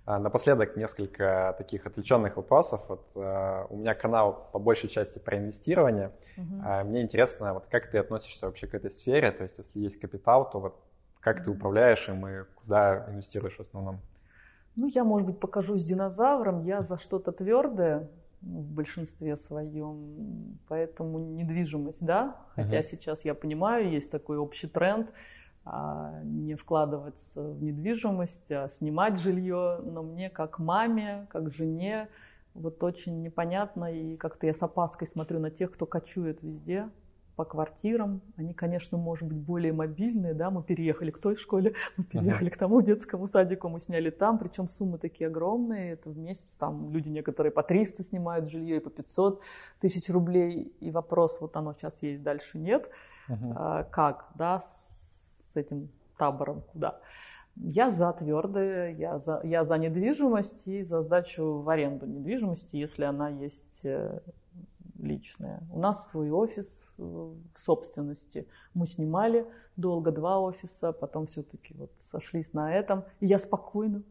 А, 0.07 0.19
напоследок 0.19 0.77
несколько 0.77 1.55
таких 1.57 1.87
отвлеченных 1.87 2.37
вопросов. 2.37 2.81
Вот, 2.87 3.07
uh, 3.15 3.65
у 3.71 3.77
меня 3.77 3.95
канал 3.95 4.49
по 4.53 4.59
большей 4.59 4.87
части 4.87 5.17
про 5.17 5.37
инвестирование. 5.37 6.11
Uh, 6.37 6.83
мне 6.83 7.01
интересно, 7.01 7.55
вот 7.55 7.65
как 7.71 7.89
ты 7.89 7.97
относишься 7.97 8.45
вообще 8.45 8.67
к 8.67 8.75
этой 8.75 8.91
сфере? 8.91 9.31
То 9.31 9.41
есть, 9.43 9.57
если 9.57 9.79
есть 9.79 9.99
капитал, 9.99 10.47
то 10.47 10.59
вот 10.59 10.75
как 11.21 11.43
ты 11.43 11.49
управляешь 11.49 12.07
им 12.07 12.27
и 12.27 12.43
куда 12.53 13.07
инвестируешь 13.09 13.55
в 13.55 13.61
основном? 13.61 13.99
Ну, 14.75 14.85
я, 14.85 15.03
может 15.03 15.25
быть, 15.25 15.39
покажусь 15.39 15.83
динозавром. 15.83 16.61
Я 16.61 16.83
за 16.83 16.99
что-то 16.99 17.31
твердое 17.31 18.07
в 18.41 18.73
большинстве 18.73 19.35
своем, 19.35 20.59
поэтому 20.67 21.17
недвижимость, 21.17 22.05
да. 22.05 22.35
Хотя 22.53 22.77
uh-huh. 22.77 22.83
сейчас 22.83 23.25
я 23.25 23.33
понимаю, 23.33 23.89
есть 23.89 24.11
такой 24.11 24.37
общий 24.37 24.67
тренд– 24.67 25.11
а, 25.19 25.44
не 26.23 26.55
вкладываться 26.55 27.41
в 27.41 27.63
недвижимость, 27.63 28.51
а 28.51 28.67
снимать 28.67 29.19
жилье. 29.19 29.79
Но 29.83 30.03
мне 30.03 30.29
как 30.29 30.59
маме, 30.59 31.27
как 31.29 31.51
жене, 31.51 32.09
вот 32.53 32.83
очень 32.83 33.21
непонятно. 33.21 33.93
И 33.93 34.15
как-то 34.17 34.47
я 34.47 34.53
с 34.53 34.61
опаской 34.61 35.07
смотрю 35.07 35.39
на 35.39 35.49
тех, 35.49 35.71
кто 35.71 35.85
кочует 35.85 36.43
везде 36.43 36.89
по 37.35 37.43
квартирам. 37.45 38.21
Они, 38.37 38.53
конечно, 38.53 38.97
может 38.97 39.27
быть, 39.27 39.37
более 39.37 39.73
мобильные, 39.73 40.33
да, 40.33 40.49
мы 40.49 40.63
переехали 40.63 41.11
к 41.11 41.19
той 41.19 41.35
школе, 41.35 41.73
мы 41.97 42.03
переехали 42.05 42.49
uh-huh. 42.49 42.53
к 42.53 42.57
тому 42.57 42.81
детскому 42.81 43.27
садику, 43.27 43.69
мы 43.69 43.79
сняли 43.79 44.09
там, 44.09 44.37
причем 44.37 44.69
суммы 44.69 44.97
такие 44.97 45.27
огромные, 45.27 45.93
это 45.93 46.09
в 46.09 46.17
месяц, 46.17 46.55
там 46.55 46.91
люди 46.91 47.09
некоторые 47.09 47.51
по 47.51 47.63
300 47.63 48.03
снимают 48.03 48.49
жилье 48.49 48.77
и 48.77 48.79
по 48.79 48.89
500 48.89 49.41
тысяч 49.79 50.09
рублей, 50.09 50.73
и 50.79 50.91
вопрос, 50.91 51.41
вот 51.41 51.55
оно 51.57 51.73
сейчас 51.73 52.01
есть, 52.03 52.23
дальше 52.23 52.57
нет, 52.57 52.89
uh-huh. 53.27 53.53
а, 53.55 53.83
как, 53.83 54.29
да, 54.35 54.59
с 54.59 55.04
этим 55.57 55.89
табором 56.17 56.61
куда. 56.71 56.99
Я 57.55 57.89
за 57.89 58.11
твердое, 58.11 58.93
я 58.95 59.17
за, 59.17 59.39
я 59.43 59.63
за 59.63 59.77
недвижимость 59.77 60.67
и 60.67 60.81
за 60.83 61.01
сдачу 61.01 61.61
в 61.61 61.69
аренду 61.69 62.05
недвижимости, 62.05 62.75
если 62.75 63.05
она 63.05 63.29
есть 63.29 63.85
э, 63.85 64.19
личная. 64.99 65.63
У 65.71 65.79
нас 65.79 66.09
свой 66.09 66.31
офис 66.31 66.93
э, 66.97 67.01
в 67.01 67.57
собственности. 67.57 68.47
Мы 68.73 68.87
снимали 68.87 69.45
долго 69.77 70.11
два 70.11 70.39
офиса, 70.39 70.91
потом 70.91 71.27
все-таки 71.27 71.73
вот 71.75 71.91
сошлись 71.97 72.53
на 72.53 72.75
этом. 72.75 73.05
И 73.21 73.27
я 73.27 73.39
спокойно, 73.39 74.03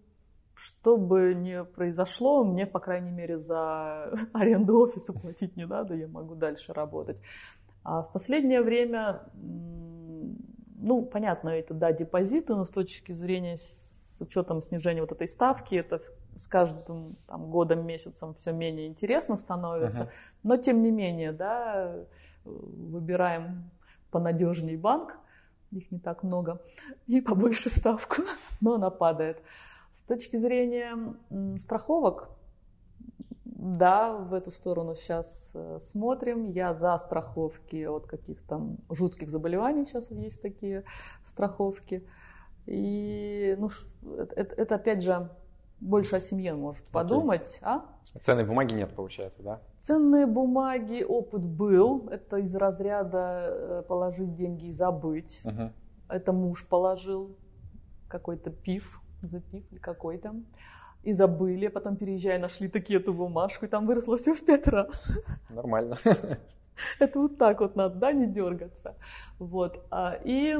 что 0.54 0.96
бы 0.96 1.34
ни 1.34 1.64
произошло, 1.64 2.44
мне, 2.44 2.66
по 2.66 2.80
крайней 2.80 3.10
мере, 3.10 3.38
за 3.38 4.10
аренду 4.32 4.78
офиса 4.78 5.12
платить 5.12 5.56
не 5.56 5.66
надо, 5.66 5.94
я 5.94 6.08
могу 6.08 6.34
дальше 6.34 6.72
работать. 6.72 7.18
А 7.82 8.02
в 8.02 8.12
последнее 8.12 8.62
время 8.62 9.20
ну, 10.74 11.02
понятно, 11.02 11.50
это, 11.50 11.74
да, 11.74 11.92
депозиты, 11.92 12.54
но 12.54 12.64
с 12.64 12.70
точки 12.70 13.12
зрения, 13.12 13.56
с 13.56 14.18
учетом 14.20 14.62
снижения 14.62 15.00
вот 15.00 15.12
этой 15.12 15.28
ставки, 15.28 15.74
это 15.74 16.00
с 16.36 16.46
каждым 16.46 17.12
там, 17.26 17.50
годом, 17.50 17.86
месяцем 17.86 18.34
все 18.34 18.52
менее 18.52 18.86
интересно 18.86 19.36
становится. 19.36 20.02
Uh-huh. 20.02 20.10
Но, 20.42 20.56
тем 20.56 20.82
не 20.82 20.90
менее, 20.90 21.32
да, 21.32 21.94
выбираем 22.44 23.70
понадежней 24.10 24.76
банк, 24.76 25.16
их 25.70 25.90
не 25.90 25.98
так 25.98 26.22
много, 26.22 26.60
и 27.06 27.20
побольше 27.20 27.68
ставку, 27.68 28.22
но 28.60 28.74
она 28.74 28.90
падает. 28.90 29.42
С 29.92 30.02
точки 30.02 30.36
зрения 30.36 31.14
страховок, 31.58 32.30
да, 33.64 34.12
в 34.12 34.34
эту 34.34 34.50
сторону 34.50 34.94
сейчас 34.94 35.50
э, 35.54 35.78
смотрим. 35.80 36.44
Я 36.44 36.74
за 36.74 36.98
страховки 36.98 37.84
от 37.86 38.06
каких-то 38.06 38.76
жутких 38.90 39.30
заболеваний. 39.30 39.86
Сейчас 39.86 40.10
есть 40.10 40.42
такие 40.42 40.84
страховки. 41.24 42.06
И 42.66 43.56
ну, 43.58 43.70
это, 44.36 44.54
это 44.54 44.74
опять 44.74 45.02
же 45.02 45.30
больше 45.80 46.16
о 46.16 46.20
семье 46.20 46.54
может 46.54 46.84
подумать. 46.88 47.58
А? 47.62 47.86
Ценной 48.20 48.44
бумаги 48.44 48.74
нет, 48.74 48.94
получается, 48.94 49.42
да? 49.42 49.62
Ценные 49.80 50.26
бумаги, 50.26 51.02
опыт 51.02 51.42
был. 51.42 52.08
Это 52.10 52.36
из 52.36 52.54
разряда 52.54 53.46
э, 53.48 53.82
положить 53.88 54.34
деньги 54.34 54.66
и 54.66 54.72
забыть. 54.72 55.40
Угу. 55.42 55.72
Это 56.10 56.32
муж 56.34 56.66
положил 56.68 57.34
какой-то 58.08 58.50
пив, 58.50 59.00
запив 59.22 59.64
или 59.72 59.78
какой 59.78 60.18
там 60.18 60.44
и 61.04 61.12
забыли, 61.12 61.68
потом 61.68 61.96
переезжая 61.96 62.38
нашли 62.38 62.68
такие 62.68 62.98
эту 62.98 63.12
бумажку, 63.12 63.66
и 63.66 63.68
там 63.68 63.86
выросло 63.86 64.16
все 64.16 64.34
в 64.34 64.44
пять 64.44 64.66
раз. 64.66 65.10
Нормально. 65.50 65.98
Это 66.98 67.18
вот 67.20 67.38
так 67.38 67.60
вот 67.60 67.76
надо, 67.76 67.96
да, 67.96 68.12
не 68.12 68.26
дергаться. 68.26 68.96
Вот. 69.38 69.84
А, 69.90 70.18
и 70.24 70.58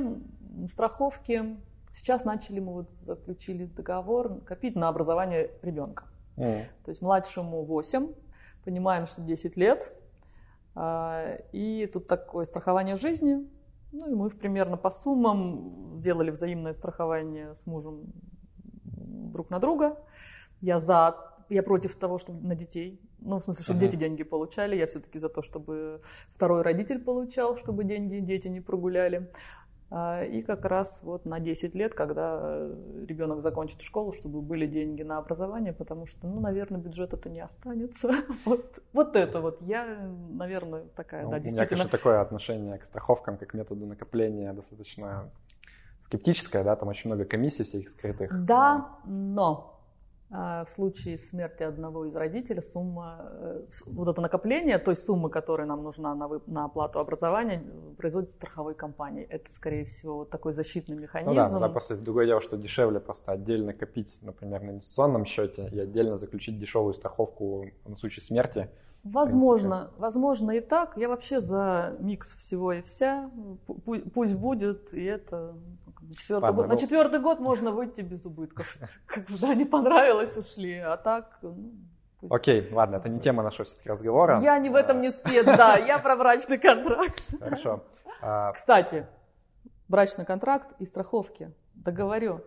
страховки. 0.69 1.57
Сейчас 1.93 2.25
начали 2.25 2.61
мы 2.61 2.73
вот 2.73 2.91
заключили 3.01 3.67
договор 3.67 4.41
копить 4.41 4.75
на 4.77 4.89
образование 4.89 5.51
ребенка. 5.63 6.05
Mm. 6.37 6.65
То 6.85 6.89
есть 6.91 7.03
младшему 7.03 7.63
8, 7.63 8.13
понимаем, 8.65 9.07
что 9.07 9.23
10 9.23 9.57
лет. 9.57 9.93
А, 10.75 11.39
и 11.53 11.87
тут 11.93 12.07
такое 12.07 12.45
страхование 12.45 12.97
жизни. 12.97 13.49
Ну 13.93 14.11
и 14.11 14.15
мы 14.15 14.29
примерно 14.31 14.77
по 14.77 14.91
суммам 14.91 15.93
сделали 15.93 16.31
взаимное 16.31 16.73
страхование 16.73 17.55
с 17.55 17.65
мужем 17.65 18.13
друг 18.85 19.51
на 19.51 19.61
друга. 19.61 19.97
Я 20.65 20.79
за, 20.79 21.15
я 21.51 21.63
против 21.63 21.95
того, 21.97 22.17
чтобы 22.19 22.47
на 22.47 22.55
детей, 22.55 22.99
ну, 23.21 23.39
в 23.39 23.43
смысле, 23.43 23.65
чтобы 23.65 23.81
uh-huh. 23.81 23.83
дети 23.83 23.97
деньги 23.97 24.23
получали. 24.23 24.77
Я 24.77 24.87
все-таки 24.87 25.19
за 25.19 25.29
то, 25.29 25.43
чтобы 25.43 26.01
второй 26.33 26.63
родитель 26.63 26.99
получал, 26.99 27.59
чтобы 27.59 27.85
деньги 27.85 28.21
дети 28.21 28.49
не 28.49 28.61
прогуляли. 28.61 29.31
А, 29.91 30.25
и 30.25 30.41
как 30.41 30.65
раз 30.65 31.03
вот 31.03 31.27
на 31.27 31.41
10 31.41 31.75
лет, 31.75 31.95
когда 31.95 32.67
ребенок 33.07 33.43
закончит 33.43 33.83
школу, 33.83 34.15
чтобы 34.15 34.41
были 34.41 34.67
деньги 34.67 35.03
на 35.03 35.19
образование, 35.19 35.75
потому 35.75 36.07
что, 36.07 36.27
ну, 36.27 36.41
наверное, 36.41 36.81
бюджета-то 36.81 37.29
не 37.29 37.41
останется. 37.41 38.11
Вот, 38.47 38.83
вот 38.95 39.17
это 39.17 39.41
вот. 39.43 39.61
Я, 39.61 40.11
наверное, 40.31 40.85
такая, 40.97 41.25
ну, 41.25 41.31
да, 41.31 41.41
действительно. 41.41 41.67
У 41.67 41.77
меня, 41.77 41.85
конечно, 41.85 41.99
такое 41.99 42.21
отношение 42.23 42.79
к 42.79 42.87
страховкам, 42.87 43.37
как 43.37 43.51
к 43.51 43.55
методу 43.55 43.85
накопления 43.87 44.53
достаточно 44.55 45.31
скептическое, 46.03 46.65
да, 46.65 46.75
там 46.77 46.89
очень 46.89 47.11
много 47.11 47.25
комиссий 47.25 47.65
всяких 47.65 47.91
скрытых. 47.91 48.45
Да, 48.45 48.99
но 49.05 49.74
а, 49.74 49.74
в 50.35 50.67
случае 50.69 51.17
смерти 51.17 51.63
одного 51.63 52.07
из 52.07 52.17
родителей 52.17 52.63
сумма, 52.63 53.19
э, 53.23 53.63
вот 53.87 54.09
это 54.09 54.21
накопление 54.21 54.79
той 54.79 54.97
суммы, 54.97 55.31
которая 55.31 55.67
нам 55.67 55.83
нужна 55.83 56.15
на, 56.15 56.29
на 56.47 56.65
оплату 56.65 56.99
образования, 56.99 57.63
производит 57.97 58.31
страховой 58.31 58.75
компанией. 58.75 59.27
Это, 59.31 59.53
скорее 59.53 59.85
всего, 59.85 60.19
вот 60.19 60.31
такой 60.31 60.53
защитный 60.53 60.97
механизм. 60.97 61.31
Ну 61.31 61.37
да, 61.37 61.59
да, 61.59 61.69
просто 61.69 61.97
другое 61.97 62.27
дело, 62.27 62.41
что 62.41 62.57
дешевле 62.57 62.99
просто 62.99 63.33
отдельно 63.33 63.73
копить, 63.73 64.19
например, 64.23 64.63
на 64.63 64.71
инвестиционном 64.71 65.25
счете 65.25 65.69
и 65.73 65.79
отдельно 65.79 66.19
заключить 66.19 66.59
дешевую 66.59 66.95
страховку 66.95 67.67
на 67.87 67.97
случай 67.97 68.21
смерти. 68.21 68.69
Возможно, 69.05 69.91
возможно 69.99 70.53
и 70.53 70.61
так. 70.61 70.97
Я 70.97 71.09
вообще 71.09 71.39
за 71.39 71.95
микс 72.01 72.35
всего 72.37 72.73
и 72.73 72.81
вся. 72.83 73.31
Пусть 74.15 74.35
будет, 74.35 74.95
и 74.95 75.05
это 75.05 75.55
Четвертый 76.15 76.45
Ладно, 76.45 76.57
год. 76.57 76.67
Ну... 76.69 76.75
На 76.75 76.81
четвертый 76.81 77.21
год 77.21 77.41
можно 77.41 77.71
выйти 77.71 78.01
без 78.01 78.25
убытков. 78.25 78.77
Когда 79.07 79.55
не 79.55 79.65
понравилось, 79.65 80.37
ушли. 80.37 80.79
А 80.79 80.97
так... 80.97 81.39
Ну, 81.43 81.73
Окей, 82.31 82.73
ладно, 82.73 82.97
это 82.97 83.09
не 83.09 83.21
тема 83.21 83.43
нашего 83.43 83.65
все-таки 83.65 83.91
разговора. 83.91 84.41
Я 84.41 84.59
не 84.59 84.71
в 84.71 84.75
этом 84.75 85.01
не 85.01 85.11
спец, 85.11 85.45
да, 85.45 85.77
я 85.77 85.99
про 85.99 86.17
брачный 86.17 86.59
контракт. 86.59 87.23
Хорошо. 87.39 87.85
А, 88.23 88.53
Кстати, 88.53 89.07
брачный 89.89 90.25
контракт 90.25 90.75
и 90.79 90.87
страховки. 90.87 91.53
Договорю. 91.75 92.41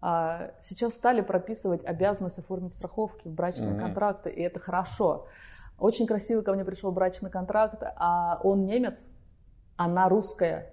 А, 0.00 0.52
сейчас 0.62 0.94
стали 0.94 1.20
прописывать 1.20 1.84
обязанность 1.84 2.38
оформить 2.38 2.72
страховки 2.72 3.28
в 3.28 3.32
брачные 3.32 3.74
mm-hmm. 3.74 3.80
контракты, 3.80 4.30
и 4.30 4.40
это 4.40 4.60
хорошо. 4.60 5.26
Очень 5.78 6.06
красиво 6.06 6.42
ко 6.42 6.52
мне 6.52 6.64
пришел 6.64 6.90
брачный 6.90 7.30
контракт, 7.30 7.82
а 7.82 8.40
он 8.42 8.64
немец, 8.64 9.10
она 9.76 10.08
русская. 10.08 10.72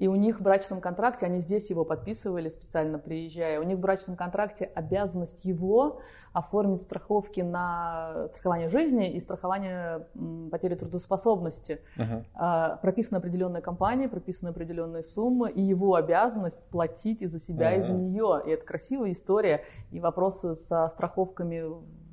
И 0.00 0.08
у 0.08 0.14
них 0.14 0.40
в 0.40 0.42
брачном 0.42 0.80
контракте, 0.80 1.26
они 1.26 1.40
здесь 1.40 1.68
его 1.68 1.84
подписывали 1.84 2.48
специально 2.48 2.98
приезжая, 2.98 3.60
у 3.60 3.64
них 3.64 3.76
в 3.76 3.80
брачном 3.80 4.16
контракте 4.16 4.64
обязанность 4.64 5.44
его 5.44 6.00
оформить 6.32 6.80
страховки 6.80 7.42
на 7.42 8.28
страхование 8.30 8.68
жизни 8.68 9.12
и 9.12 9.20
страхование 9.20 10.06
потери 10.50 10.74
трудоспособности. 10.74 11.82
Uh-huh. 11.98 12.80
Прописана 12.80 13.18
определенная 13.18 13.60
компания, 13.60 14.08
прописаны 14.08 14.48
определенные 14.48 15.02
суммы, 15.02 15.50
и 15.50 15.60
его 15.60 15.96
обязанность 15.96 16.66
платить 16.70 17.20
и 17.20 17.26
за 17.26 17.38
себя, 17.38 17.74
uh-huh. 17.74 17.78
и 17.78 17.80
за 17.82 17.94
нее. 17.94 18.42
И 18.46 18.50
это 18.52 18.64
красивая 18.64 19.12
история. 19.12 19.64
И 19.90 20.00
вопросы 20.00 20.54
со 20.54 20.88
страховками 20.88 21.62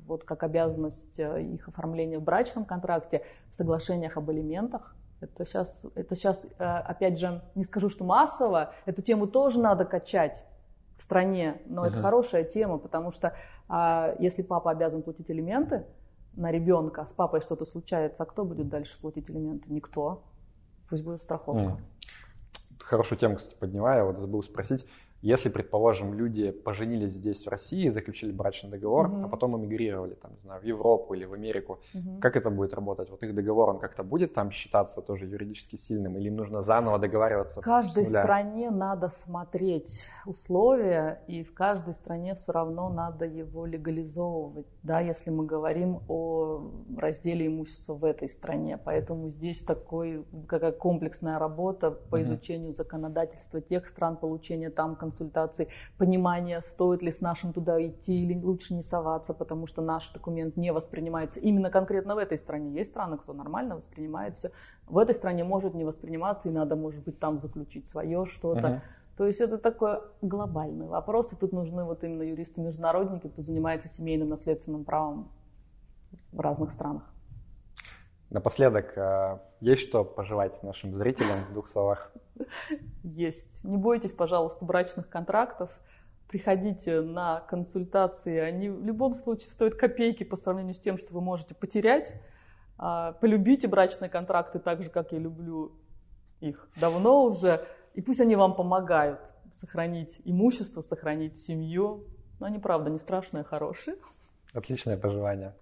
вот 0.06 0.24
как 0.24 0.42
обязанность 0.42 1.18
э, 1.20 1.42
их 1.42 1.68
оформления 1.68 2.18
в 2.18 2.22
брачном 2.22 2.66
контракте, 2.66 3.24
в 3.50 3.54
соглашениях 3.54 4.18
об 4.18 4.28
алиментах, 4.28 4.94
это 5.20 5.44
сейчас, 5.44 5.86
это 5.94 6.14
сейчас, 6.14 6.46
э, 6.58 6.64
опять 6.64 7.18
же, 7.18 7.42
не 7.54 7.64
скажу, 7.64 7.88
что 7.88 8.04
массово, 8.04 8.72
эту 8.86 9.02
тему 9.02 9.26
тоже 9.26 9.60
надо 9.60 9.84
качать 9.84 10.44
в 10.96 11.02
стране, 11.02 11.60
но 11.66 11.84
uh-huh. 11.84 11.90
это 11.90 11.98
хорошая 11.98 12.44
тема, 12.44 12.78
потому 12.78 13.10
что 13.12 13.34
а, 13.68 14.14
если 14.18 14.42
папа 14.42 14.70
обязан 14.70 15.02
платить 15.02 15.30
элементы 15.30 15.84
на 16.34 16.50
ребенка, 16.50 17.04
с 17.04 17.12
папой 17.12 17.40
что-то 17.40 17.64
случается, 17.64 18.22
а 18.22 18.26
кто 18.26 18.44
будет 18.44 18.68
дальше 18.68 18.98
платить 19.00 19.30
элементы? 19.30 19.72
Никто. 19.72 20.24
Пусть 20.88 21.04
будет 21.04 21.20
страховка. 21.20 21.62
Mm. 21.62 21.78
Хорошую 22.78 23.18
тему, 23.18 23.36
кстати, 23.36 23.54
поднимаю. 23.56 24.06
Вот 24.06 24.18
забыл 24.18 24.42
спросить. 24.42 24.86
Если, 25.20 25.48
предположим, 25.48 26.14
люди 26.14 26.52
поженились 26.52 27.14
здесь, 27.14 27.44
в 27.44 27.48
России, 27.48 27.88
заключили 27.88 28.30
брачный 28.30 28.70
договор, 28.70 29.06
угу. 29.06 29.24
а 29.24 29.28
потом 29.28 29.56
эмигрировали 29.56 30.14
там, 30.14 30.30
не 30.32 30.40
знаю, 30.42 30.60
в 30.60 30.64
Европу 30.64 31.14
или 31.14 31.24
в 31.24 31.32
Америку, 31.32 31.80
угу. 31.94 32.20
как 32.20 32.36
это 32.36 32.50
будет 32.50 32.72
работать? 32.74 33.10
Вот 33.10 33.22
их 33.24 33.34
договор, 33.34 33.70
он 33.70 33.78
как-то 33.80 34.04
будет 34.04 34.34
там 34.34 34.52
считаться 34.52 35.02
тоже 35.02 35.26
юридически 35.26 35.74
сильным, 35.76 36.16
или 36.16 36.28
им 36.28 36.36
нужно 36.36 36.62
заново 36.62 36.98
договариваться? 36.98 37.60
В 37.60 37.64
каждой 37.64 38.06
стране 38.06 38.70
надо 38.70 39.08
смотреть 39.08 40.06
условия, 40.24 41.22
и 41.26 41.42
в 41.42 41.52
каждой 41.52 41.94
стране 41.94 42.34
все 42.36 42.52
равно 42.52 42.88
надо 42.88 43.24
его 43.24 43.66
легализовывать, 43.66 44.66
да, 44.84 45.00
если 45.00 45.30
мы 45.30 45.46
говорим 45.46 46.00
о 46.08 46.70
разделе 46.96 47.46
имущества 47.48 47.94
в 47.94 48.04
этой 48.04 48.28
стране. 48.28 48.78
Поэтому 48.84 49.30
здесь 49.30 49.64
такой, 49.64 50.24
какая 50.46 50.72
комплексная 50.72 51.40
работа 51.40 51.90
по 51.90 52.16
угу. 52.16 52.22
изучению 52.22 52.72
законодательства 52.72 53.60
тех 53.60 53.88
стран, 53.88 54.16
получения 54.16 54.70
там 54.70 54.94
консультаций, 55.08 55.68
понимание, 55.98 56.60
стоит 56.60 57.02
ли 57.02 57.10
с 57.10 57.20
нашим 57.20 57.52
туда 57.52 57.84
идти 57.86 58.24
или 58.24 58.40
лучше 58.44 58.74
не 58.74 58.82
соваться, 58.82 59.34
потому 59.34 59.66
что 59.66 59.82
наш 59.82 60.08
документ 60.10 60.56
не 60.56 60.72
воспринимается 60.72 61.40
именно 61.40 61.70
конкретно 61.70 62.14
в 62.14 62.18
этой 62.18 62.38
стране. 62.38 62.70
Есть 62.78 62.90
страны, 62.90 63.16
кто 63.16 63.32
нормально 63.32 63.76
воспринимает 63.76 64.36
все. 64.36 64.50
В 64.86 64.98
этой 64.98 65.14
стране 65.14 65.44
может 65.44 65.74
не 65.74 65.84
восприниматься, 65.84 66.48
и 66.48 66.52
надо, 66.52 66.76
может 66.76 67.04
быть, 67.04 67.18
там 67.18 67.40
заключить 67.40 67.88
свое 67.88 68.26
что-то. 68.26 68.68
Uh-huh. 68.68 68.80
То 69.16 69.26
есть 69.26 69.40
это 69.40 69.58
такой 69.58 70.00
глобальный 70.22 70.86
вопрос, 70.86 71.32
и 71.32 71.36
тут 71.36 71.52
нужны 71.52 71.84
вот 71.84 72.04
именно 72.04 72.22
юристы-международники, 72.22 73.28
кто 73.28 73.42
занимается 73.42 73.88
семейным 73.88 74.28
наследственным 74.28 74.84
правом 74.84 75.28
в 76.32 76.40
разных 76.40 76.70
странах. 76.70 77.02
Напоследок, 78.30 78.96
э, 78.96 79.38
есть 79.60 79.82
что 79.82 80.04
пожелать 80.04 80.62
нашим 80.62 80.94
зрителям 80.94 81.44
в 81.46 81.52
двух 81.52 81.68
словах? 81.68 82.12
Есть. 83.02 83.64
Не 83.64 83.78
бойтесь, 83.78 84.12
пожалуйста, 84.12 84.66
брачных 84.66 85.08
контрактов. 85.08 85.80
Приходите 86.28 87.00
на 87.00 87.40
консультации. 87.40 88.38
Они 88.38 88.68
в 88.68 88.84
любом 88.84 89.14
случае 89.14 89.48
стоят 89.48 89.76
копейки 89.76 90.24
по 90.24 90.36
сравнению 90.36 90.74
с 90.74 90.80
тем, 90.80 90.98
что 90.98 91.14
вы 91.14 91.22
можете 91.22 91.54
потерять. 91.54 92.20
А, 92.76 93.12
полюбите 93.12 93.66
брачные 93.66 94.10
контракты 94.10 94.58
так 94.58 94.82
же, 94.82 94.90
как 94.90 95.12
я 95.12 95.18
люблю 95.18 95.72
их 96.40 96.68
давно 96.76 97.24
уже. 97.24 97.66
И 97.94 98.02
пусть 98.02 98.20
они 98.20 98.36
вам 98.36 98.54
помогают 98.54 99.20
сохранить 99.54 100.20
имущество, 100.24 100.82
сохранить 100.82 101.38
семью. 101.38 102.04
Но 102.40 102.46
они, 102.46 102.58
правда, 102.58 102.90
не 102.90 102.98
страшные, 102.98 103.40
а 103.40 103.44
хорошие. 103.44 103.96
Отличное 104.52 104.98
пожелание. 104.98 105.56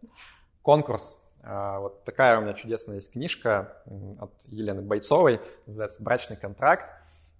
Конкурс 0.62 1.22
вот 1.46 2.04
такая 2.04 2.38
у 2.38 2.42
меня 2.42 2.54
чудесная 2.54 2.96
есть 2.96 3.12
книжка 3.12 3.82
от 4.18 4.32
Елены 4.46 4.82
Бойцовой, 4.82 5.40
называется 5.66 6.02
«Брачный 6.02 6.36
контракт». 6.36 6.92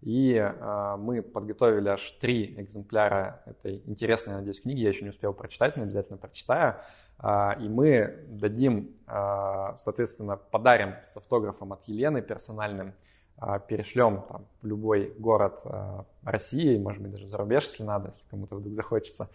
И 0.03 0.35
э, 0.35 0.97
мы 0.99 1.23
подготовили 1.23 1.89
аж 1.89 2.11
три 2.21 2.55
экземпляра 2.61 3.43
этой 3.47 3.83
интересной, 3.87 4.35
надеюсь, 4.35 4.61
книги. 4.61 4.81
Я 4.81 4.91
еще 4.91 5.03
не 5.03 5.11
успел 5.11 5.33
прочитать, 5.33 5.77
но 5.77 5.85
обязательно 5.85 6.19
прочитаю. 6.19 6.77
Э, 7.19 7.59
и 7.59 7.69
мы 7.69 8.25
дадим, 8.29 8.95
соответственно, 9.07 10.37
подарим 10.37 10.95
с 11.05 11.17
автографом 11.17 11.73
от 11.73 11.83
Елены 11.89 12.23
персональным, 12.23 12.95
перешлем 13.69 14.23
там, 14.29 14.47
в 14.63 14.67
любой 14.67 15.13
город 15.19 15.63
России, 16.23 16.79
может 16.79 17.03
быть, 17.03 17.13
даже 17.13 17.27
за 17.27 17.37
рубеж, 17.37 17.65
если 17.65 17.83
надо, 17.83 18.13
если 18.15 18.27
кому-то 18.29 18.57
вдруг 18.57 18.75
захочется, 18.75 19.29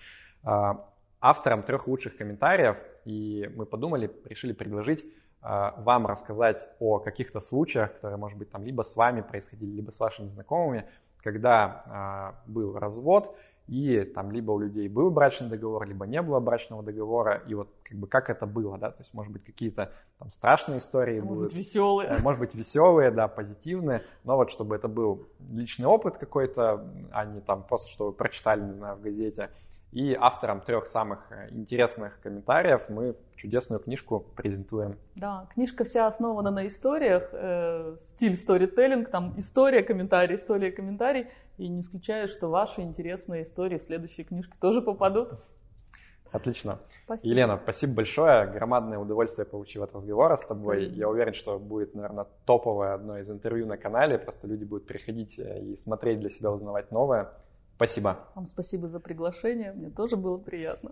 авторам 1.20 1.64
трех 1.64 1.88
лучших 1.88 2.18
комментариев, 2.18 2.78
и 3.06 3.50
мы 3.56 3.66
подумали, 3.66 4.12
решили 4.26 4.54
предложить 4.54 5.04
э, 5.04 5.72
вам 5.78 6.08
рассказать 6.08 6.68
о 6.80 7.00
каких-то 7.00 7.40
случаях, 7.40 7.94
которые, 7.94 8.18
может 8.18 8.38
быть, 8.38 8.50
там 8.52 8.64
либо 8.64 8.82
с 8.82 8.96
вами 8.96 9.22
происходили, 9.22 9.72
либо 9.72 9.92
с 9.92 10.00
вашими 10.00 10.28
знакомыми, 10.28 10.86
когда 11.18 12.36
э, 12.46 12.52
был 12.52 12.78
развод, 12.78 13.36
и 13.68 14.04
там 14.04 14.32
либо 14.32 14.52
у 14.52 14.60
людей 14.60 14.90
был 14.90 15.12
брачный 15.12 15.48
договор, 15.48 15.88
либо 15.88 16.06
не 16.06 16.22
было 16.22 16.40
брачного 16.40 16.84
договора, 16.84 17.42
и 17.48 17.54
вот 17.54 17.70
как 17.84 17.98
бы 17.98 18.08
как 18.08 18.30
это 18.30 18.46
было, 18.46 18.78
да, 18.78 18.92
то 18.92 19.02
есть 19.02 19.14
может 19.14 19.32
быть 19.32 19.46
какие-то 19.46 19.92
там 20.20 20.30
страшные 20.30 20.80
истории 20.80 21.20
а 21.20 21.22
будут. 21.22 21.38
Может 21.38 21.54
быть 21.54 21.56
веселые. 21.56 22.10
Э, 22.10 22.22
может 22.22 22.40
быть 22.42 22.56
веселые, 22.56 23.12
да, 23.12 23.28
позитивные, 23.28 24.04
но 24.24 24.36
вот 24.36 24.52
чтобы 24.52 24.76
это 24.76 24.88
был 24.88 25.28
личный 25.50 25.86
опыт 25.86 26.18
какой-то, 26.18 26.86
а 27.12 27.26
не 27.26 27.40
там 27.40 27.64
просто, 27.64 27.90
что 27.90 28.08
вы 28.08 28.14
прочитали, 28.14 28.62
не 28.62 28.74
знаю, 28.74 28.98
в 28.98 29.02
газете, 29.02 29.50
и 29.92 30.14
авторам 30.14 30.62
трех 30.62 30.88
самых 30.88 31.20
э, 31.32 31.50
интересных 31.52 32.20
комментариев 32.22 32.88
мы 32.90 33.16
чудесную 33.36 33.80
книжку 33.80 34.26
презентуем. 34.36 34.98
Да, 35.16 35.48
книжка 35.54 35.84
вся 35.84 36.08
основана 36.08 36.50
на 36.50 36.66
историях, 36.66 37.30
э, 37.34 37.98
стиль 38.00 38.36
сторителлинг, 38.36 39.10
там 39.10 39.34
история, 39.38 39.84
комментарий, 39.84 40.36
история, 40.36 40.72
комментарий. 40.72 41.28
И 41.58 41.68
не 41.68 41.82
исключаю, 41.82 42.28
что 42.28 42.48
ваши 42.48 42.82
интересные 42.82 43.44
истории 43.44 43.78
в 43.78 43.84
следующей 43.84 44.24
книжке 44.24 44.58
тоже 44.60 44.82
попадут. 44.82 45.34
Отлично. 46.32 46.80
Спасибо. 47.04 47.30
Елена, 47.30 47.60
спасибо 47.62 47.94
большое. 47.96 48.48
Громадное 48.48 48.98
удовольствие 48.98 49.46
получил 49.46 49.84
от 49.84 49.94
разговора 49.94 50.38
с 50.38 50.46
тобой. 50.46 50.84
Спасибо. 50.84 50.98
Я 50.98 51.10
уверен, 51.10 51.34
что 51.34 51.60
будет, 51.60 51.94
наверное, 51.94 52.26
топовое 52.46 52.94
одно 52.94 53.18
из 53.18 53.30
интервью 53.30 53.68
на 53.68 53.78
канале. 53.78 54.18
Просто 54.18 54.48
люди 54.48 54.64
будут 54.64 54.88
приходить 54.88 55.38
э, 55.38 55.60
и 55.60 55.76
смотреть 55.76 56.22
для 56.22 56.30
себя, 56.30 56.52
узнавать 56.52 56.92
новое. 56.92 57.34
Спасибо. 57.76 58.20
Вам 58.36 58.48
спасибо 58.48 58.88
за 58.88 59.00
приглашение, 59.00 59.72
мне 59.74 59.90
тоже 59.90 60.18
было 60.18 60.38
приятно. 60.38 60.92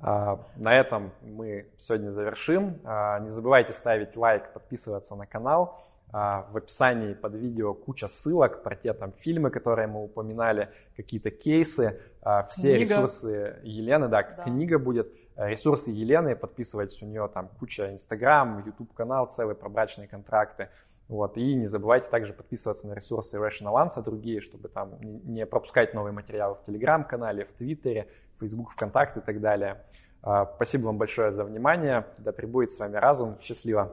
А, 0.00 0.40
на 0.56 0.74
этом 0.74 1.12
мы 1.22 1.66
сегодня 1.78 2.10
завершим. 2.10 2.80
А, 2.84 3.20
не 3.20 3.28
забывайте 3.28 3.72
ставить 3.72 4.16
лайк, 4.16 4.52
подписываться 4.52 5.14
на 5.14 5.26
канал. 5.26 5.86
А, 6.12 6.46
в 6.50 6.56
описании 6.56 7.14
под 7.14 7.34
видео 7.34 7.74
куча 7.74 8.08
ссылок 8.08 8.62
про 8.62 8.74
те 8.76 8.94
там 8.94 9.12
фильмы, 9.12 9.50
которые 9.50 9.86
мы 9.86 10.04
упоминали, 10.04 10.70
какие-то 10.96 11.30
кейсы, 11.30 12.00
все 12.48 12.76
книга. 12.76 12.94
ресурсы 12.94 13.60
Елены, 13.62 14.08
да, 14.08 14.22
да, 14.22 14.42
книга 14.42 14.78
будет. 14.78 15.12
Ресурсы 15.36 15.90
Елены, 15.90 16.34
подписывайтесь, 16.34 17.00
у 17.02 17.06
нее 17.06 17.28
там 17.32 17.48
куча 17.58 17.92
Инстаграм, 17.92 18.62
Ютуб 18.66 18.92
канал 18.92 19.26
целый 19.26 19.54
про 19.54 19.68
брачные 19.68 20.08
контракты. 20.08 20.68
Вот, 21.10 21.36
и 21.36 21.54
не 21.56 21.66
забывайте 21.66 22.08
также 22.08 22.32
подписываться 22.32 22.86
на 22.86 22.92
ресурсы 22.92 23.36
Rational 23.36 23.74
Answer 23.84 24.00
другие, 24.00 24.40
чтобы 24.40 24.68
там 24.68 24.96
не 25.00 25.44
пропускать 25.44 25.92
новые 25.92 26.12
материалы 26.12 26.54
в 26.54 26.64
Телеграм-канале, 26.64 27.44
в 27.44 27.52
Твиттере, 27.52 28.06
Facebook, 28.38 28.70
ВКонтакте 28.70 29.18
и 29.18 29.22
так 29.24 29.40
далее. 29.40 29.84
А, 30.22 30.48
спасибо 30.54 30.86
вам 30.86 30.98
большое 30.98 31.32
за 31.32 31.42
внимание. 31.44 32.06
Да 32.18 32.30
пребудет 32.30 32.70
с 32.70 32.78
вами 32.78 32.94
разум. 32.94 33.38
Счастливо. 33.40 33.88